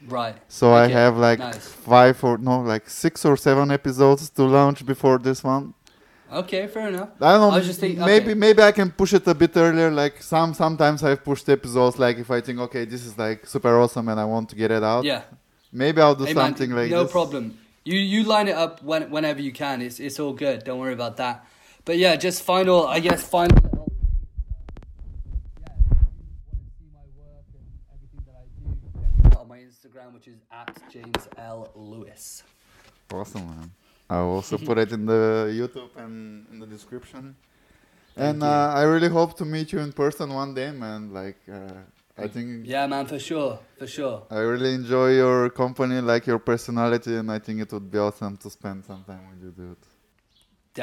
Right. 0.06 0.36
So 0.48 0.74
I 0.74 0.88
have 0.88 1.16
like 1.16 1.38
nice. 1.38 1.68
five 1.68 2.22
or 2.24 2.36
no, 2.38 2.60
like 2.60 2.90
six 2.90 3.24
or 3.24 3.36
seven 3.36 3.70
episodes 3.70 4.28
to 4.30 4.44
launch 4.44 4.84
before 4.84 5.18
this 5.18 5.42
one. 5.42 5.74
Okay, 6.32 6.66
fair 6.66 6.88
enough. 6.88 7.10
I 7.20 7.32
don't 7.32 7.40
know. 7.42 7.50
I 7.50 7.58
was 7.58 7.66
just 7.66 7.80
thinking- 7.80 8.00
maybe 8.04 8.30
okay. 8.32 8.34
maybe 8.34 8.62
I 8.62 8.72
can 8.72 8.90
push 8.90 9.12
it 9.12 9.26
a 9.28 9.34
bit 9.34 9.56
earlier. 9.56 9.90
Like 9.90 10.22
some 10.22 10.54
sometimes 10.54 11.02
I've 11.04 11.22
pushed 11.24 11.48
episodes. 11.48 11.98
Like 11.98 12.18
if 12.18 12.30
I 12.30 12.40
think 12.40 12.58
okay, 12.60 12.84
this 12.84 13.04
is 13.04 13.16
like 13.18 13.46
super 13.46 13.78
awesome 13.80 14.08
and 14.08 14.18
I 14.18 14.24
want 14.24 14.48
to 14.50 14.56
get 14.56 14.70
it 14.70 14.82
out. 14.82 15.04
Yeah. 15.04 15.22
Maybe 15.72 16.00
I'll 16.00 16.14
do 16.14 16.24
Hey, 16.24 16.34
man, 16.34 16.46
something 16.46 16.70
like 16.70 16.90
no 16.90 17.02
this. 17.04 17.12
problem. 17.12 17.58
You 17.84 17.98
you 17.98 18.24
line 18.24 18.48
it 18.48 18.56
up 18.56 18.82
when, 18.82 19.10
whenever 19.10 19.40
you 19.42 19.52
can. 19.52 19.82
It's 19.82 20.00
it's 20.00 20.18
all 20.18 20.32
good. 20.32 20.64
Don't 20.64 20.78
worry 20.80 20.94
about 20.94 21.16
that. 21.18 21.44
But 21.84 21.98
yeah, 21.98 22.16
just 22.16 22.42
final. 22.42 22.86
I 22.86 22.98
guess 23.00 23.22
final. 23.28 23.54
little 23.62 23.92
thing 23.92 25.12
is, 25.28 25.42
yeah, 25.60 25.74
if 25.76 25.84
you 25.84 25.96
want 26.48 26.64
to 26.64 26.72
see 26.78 26.88
my 26.94 27.06
work 27.20 27.44
and 27.52 27.66
everything 27.92 28.22
that 28.26 28.36
I 28.40 28.46
do, 28.56 28.64
check 28.98 29.26
it 29.26 29.36
out 29.36 29.40
on 29.42 29.48
my 29.48 29.58
Instagram, 29.58 30.14
which 30.14 30.28
is 30.28 30.40
at 30.50 30.80
James 30.90 31.28
L 31.36 31.70
Lewis. 31.74 32.42
Awesome, 33.12 33.46
man. 33.46 33.70
I'll 34.14 34.34
also 34.38 34.56
put 34.68 34.76
it 34.84 34.90
in 34.96 35.02
the 35.06 35.22
YouTube 35.60 35.92
and 36.04 36.46
in 36.52 36.56
the 36.62 36.66
description. 36.76 37.22
and 38.16 38.42
uh, 38.42 38.80
I 38.80 38.82
really 38.94 39.08
hope 39.18 39.32
to 39.40 39.44
meet 39.54 39.68
you 39.72 39.80
in 39.86 39.92
person 39.92 40.26
one 40.42 40.52
day, 40.60 40.70
man. 40.84 41.00
Like 41.20 41.40
uh, 41.58 42.22
I 42.24 42.26
think 42.34 42.48
Yeah, 42.74 42.86
man, 42.92 43.06
for 43.12 43.18
sure, 43.18 43.52
for 43.78 43.86
sure. 43.96 44.16
I 44.30 44.40
really 44.52 44.72
enjoy 44.80 45.08
your 45.22 45.50
company, 45.62 45.98
like 46.12 46.24
your 46.32 46.38
personality, 46.52 47.12
and 47.20 47.28
I 47.36 47.40
think 47.44 47.56
it 47.64 47.70
would 47.74 47.88
be 47.90 47.98
awesome 47.98 48.34
to 48.44 48.48
spend 48.58 48.78
some 48.90 49.02
time 49.10 49.24
with 49.30 49.40
you, 49.44 49.50
dude. 49.60 49.82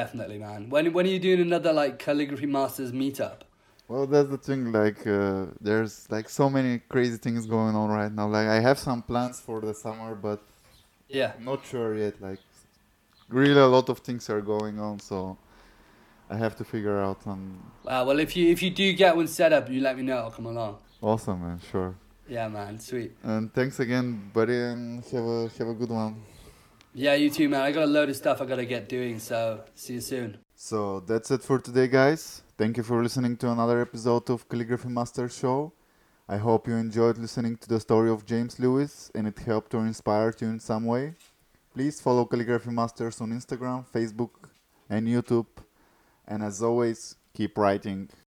Definitely, 0.00 0.38
man. 0.38 0.60
When 0.70 0.92
when 0.94 1.04
are 1.06 1.14
you 1.16 1.18
doing 1.28 1.40
another 1.40 1.72
like 1.72 1.94
calligraphy 1.98 2.46
masters 2.58 2.92
meetup? 2.92 3.38
Well, 3.88 4.06
that's 4.06 4.30
the 4.34 4.38
thing. 4.48 4.72
Like, 4.72 5.00
uh, 5.06 5.46
there's 5.60 5.94
like 6.10 6.28
so 6.40 6.46
many 6.56 6.72
crazy 6.94 7.18
things 7.18 7.42
going 7.46 7.74
on 7.82 7.88
right 7.90 8.12
now. 8.18 8.26
Like, 8.36 8.48
I 8.56 8.58
have 8.68 8.78
some 8.78 9.02
plans 9.02 9.36
for 9.46 9.60
the 9.60 9.74
summer, 9.84 10.14
but 10.14 10.40
Yeah. 11.18 11.32
I'm 11.36 11.44
not 11.44 11.60
sure 11.72 11.90
yet. 12.04 12.14
Like, 12.28 12.40
really, 13.32 13.60
a 13.60 13.66
lot 13.66 13.88
of 13.88 13.98
things 13.98 14.28
are 14.30 14.40
going 14.40 14.78
on, 14.78 15.00
so 15.00 15.36
I 16.30 16.36
have 16.36 16.56
to 16.56 16.64
figure 16.64 16.98
out. 16.98 17.26
On 17.26 17.58
Uh, 17.86 18.04
well, 18.06 18.18
if 18.18 18.36
you 18.36 18.48
if 18.50 18.62
you 18.62 18.70
do 18.70 18.92
get 18.92 19.16
one 19.16 19.26
set 19.28 19.52
up, 19.52 19.70
you 19.70 19.80
let 19.80 19.96
me 19.96 20.02
know. 20.02 20.18
I'll 20.18 20.30
come 20.30 20.46
along. 20.46 20.78
awesome, 21.00 21.40
man. 21.42 21.60
Sure. 21.70 21.94
Yeah, 22.28 22.48
man. 22.48 22.78
Sweet. 22.78 23.12
And 23.22 23.52
thanks 23.52 23.80
again, 23.80 24.30
buddy, 24.32 24.58
and 24.72 25.04
have 25.12 25.24
a 25.24 25.50
have 25.58 25.68
a 25.68 25.74
good 25.74 25.90
one. 25.90 26.22
Yeah, 26.94 27.14
you 27.14 27.30
too, 27.30 27.48
man. 27.48 27.62
I 27.62 27.72
got 27.72 27.84
a 27.84 27.86
load 27.86 28.08
of 28.10 28.16
stuff 28.16 28.40
I 28.42 28.44
gotta 28.46 28.64
get 28.66 28.88
doing. 28.88 29.18
So 29.18 29.64
see 29.74 29.94
you 29.94 30.00
soon. 30.00 30.38
So 30.54 31.00
that's 31.00 31.30
it 31.30 31.42
for 31.42 31.58
today, 31.58 31.88
guys. 31.88 32.42
Thank 32.56 32.76
you 32.76 32.82
for 32.82 33.02
listening 33.02 33.36
to 33.38 33.50
another 33.50 33.80
episode 33.80 34.30
of 34.30 34.48
Calligraphy 34.48 34.88
Master 34.88 35.28
Show. 35.28 35.72
I 36.28 36.36
hope 36.36 36.68
you 36.68 36.74
enjoyed 36.76 37.18
listening 37.18 37.56
to 37.56 37.68
the 37.68 37.80
story 37.80 38.10
of 38.10 38.24
James 38.24 38.60
Lewis 38.60 39.10
and 39.14 39.26
it 39.26 39.38
helped 39.40 39.74
or 39.74 39.84
inspired 39.84 40.40
you 40.40 40.48
in 40.48 40.60
some 40.60 40.84
way. 40.84 41.14
Please 41.74 42.02
follow 42.02 42.26
Calligraphy 42.26 42.70
Masters 42.70 43.18
on 43.22 43.30
Instagram, 43.30 43.86
Facebook, 43.88 44.50
and 44.90 45.08
YouTube. 45.08 45.46
And 46.28 46.42
as 46.42 46.62
always, 46.62 47.16
keep 47.32 47.56
writing. 47.56 48.10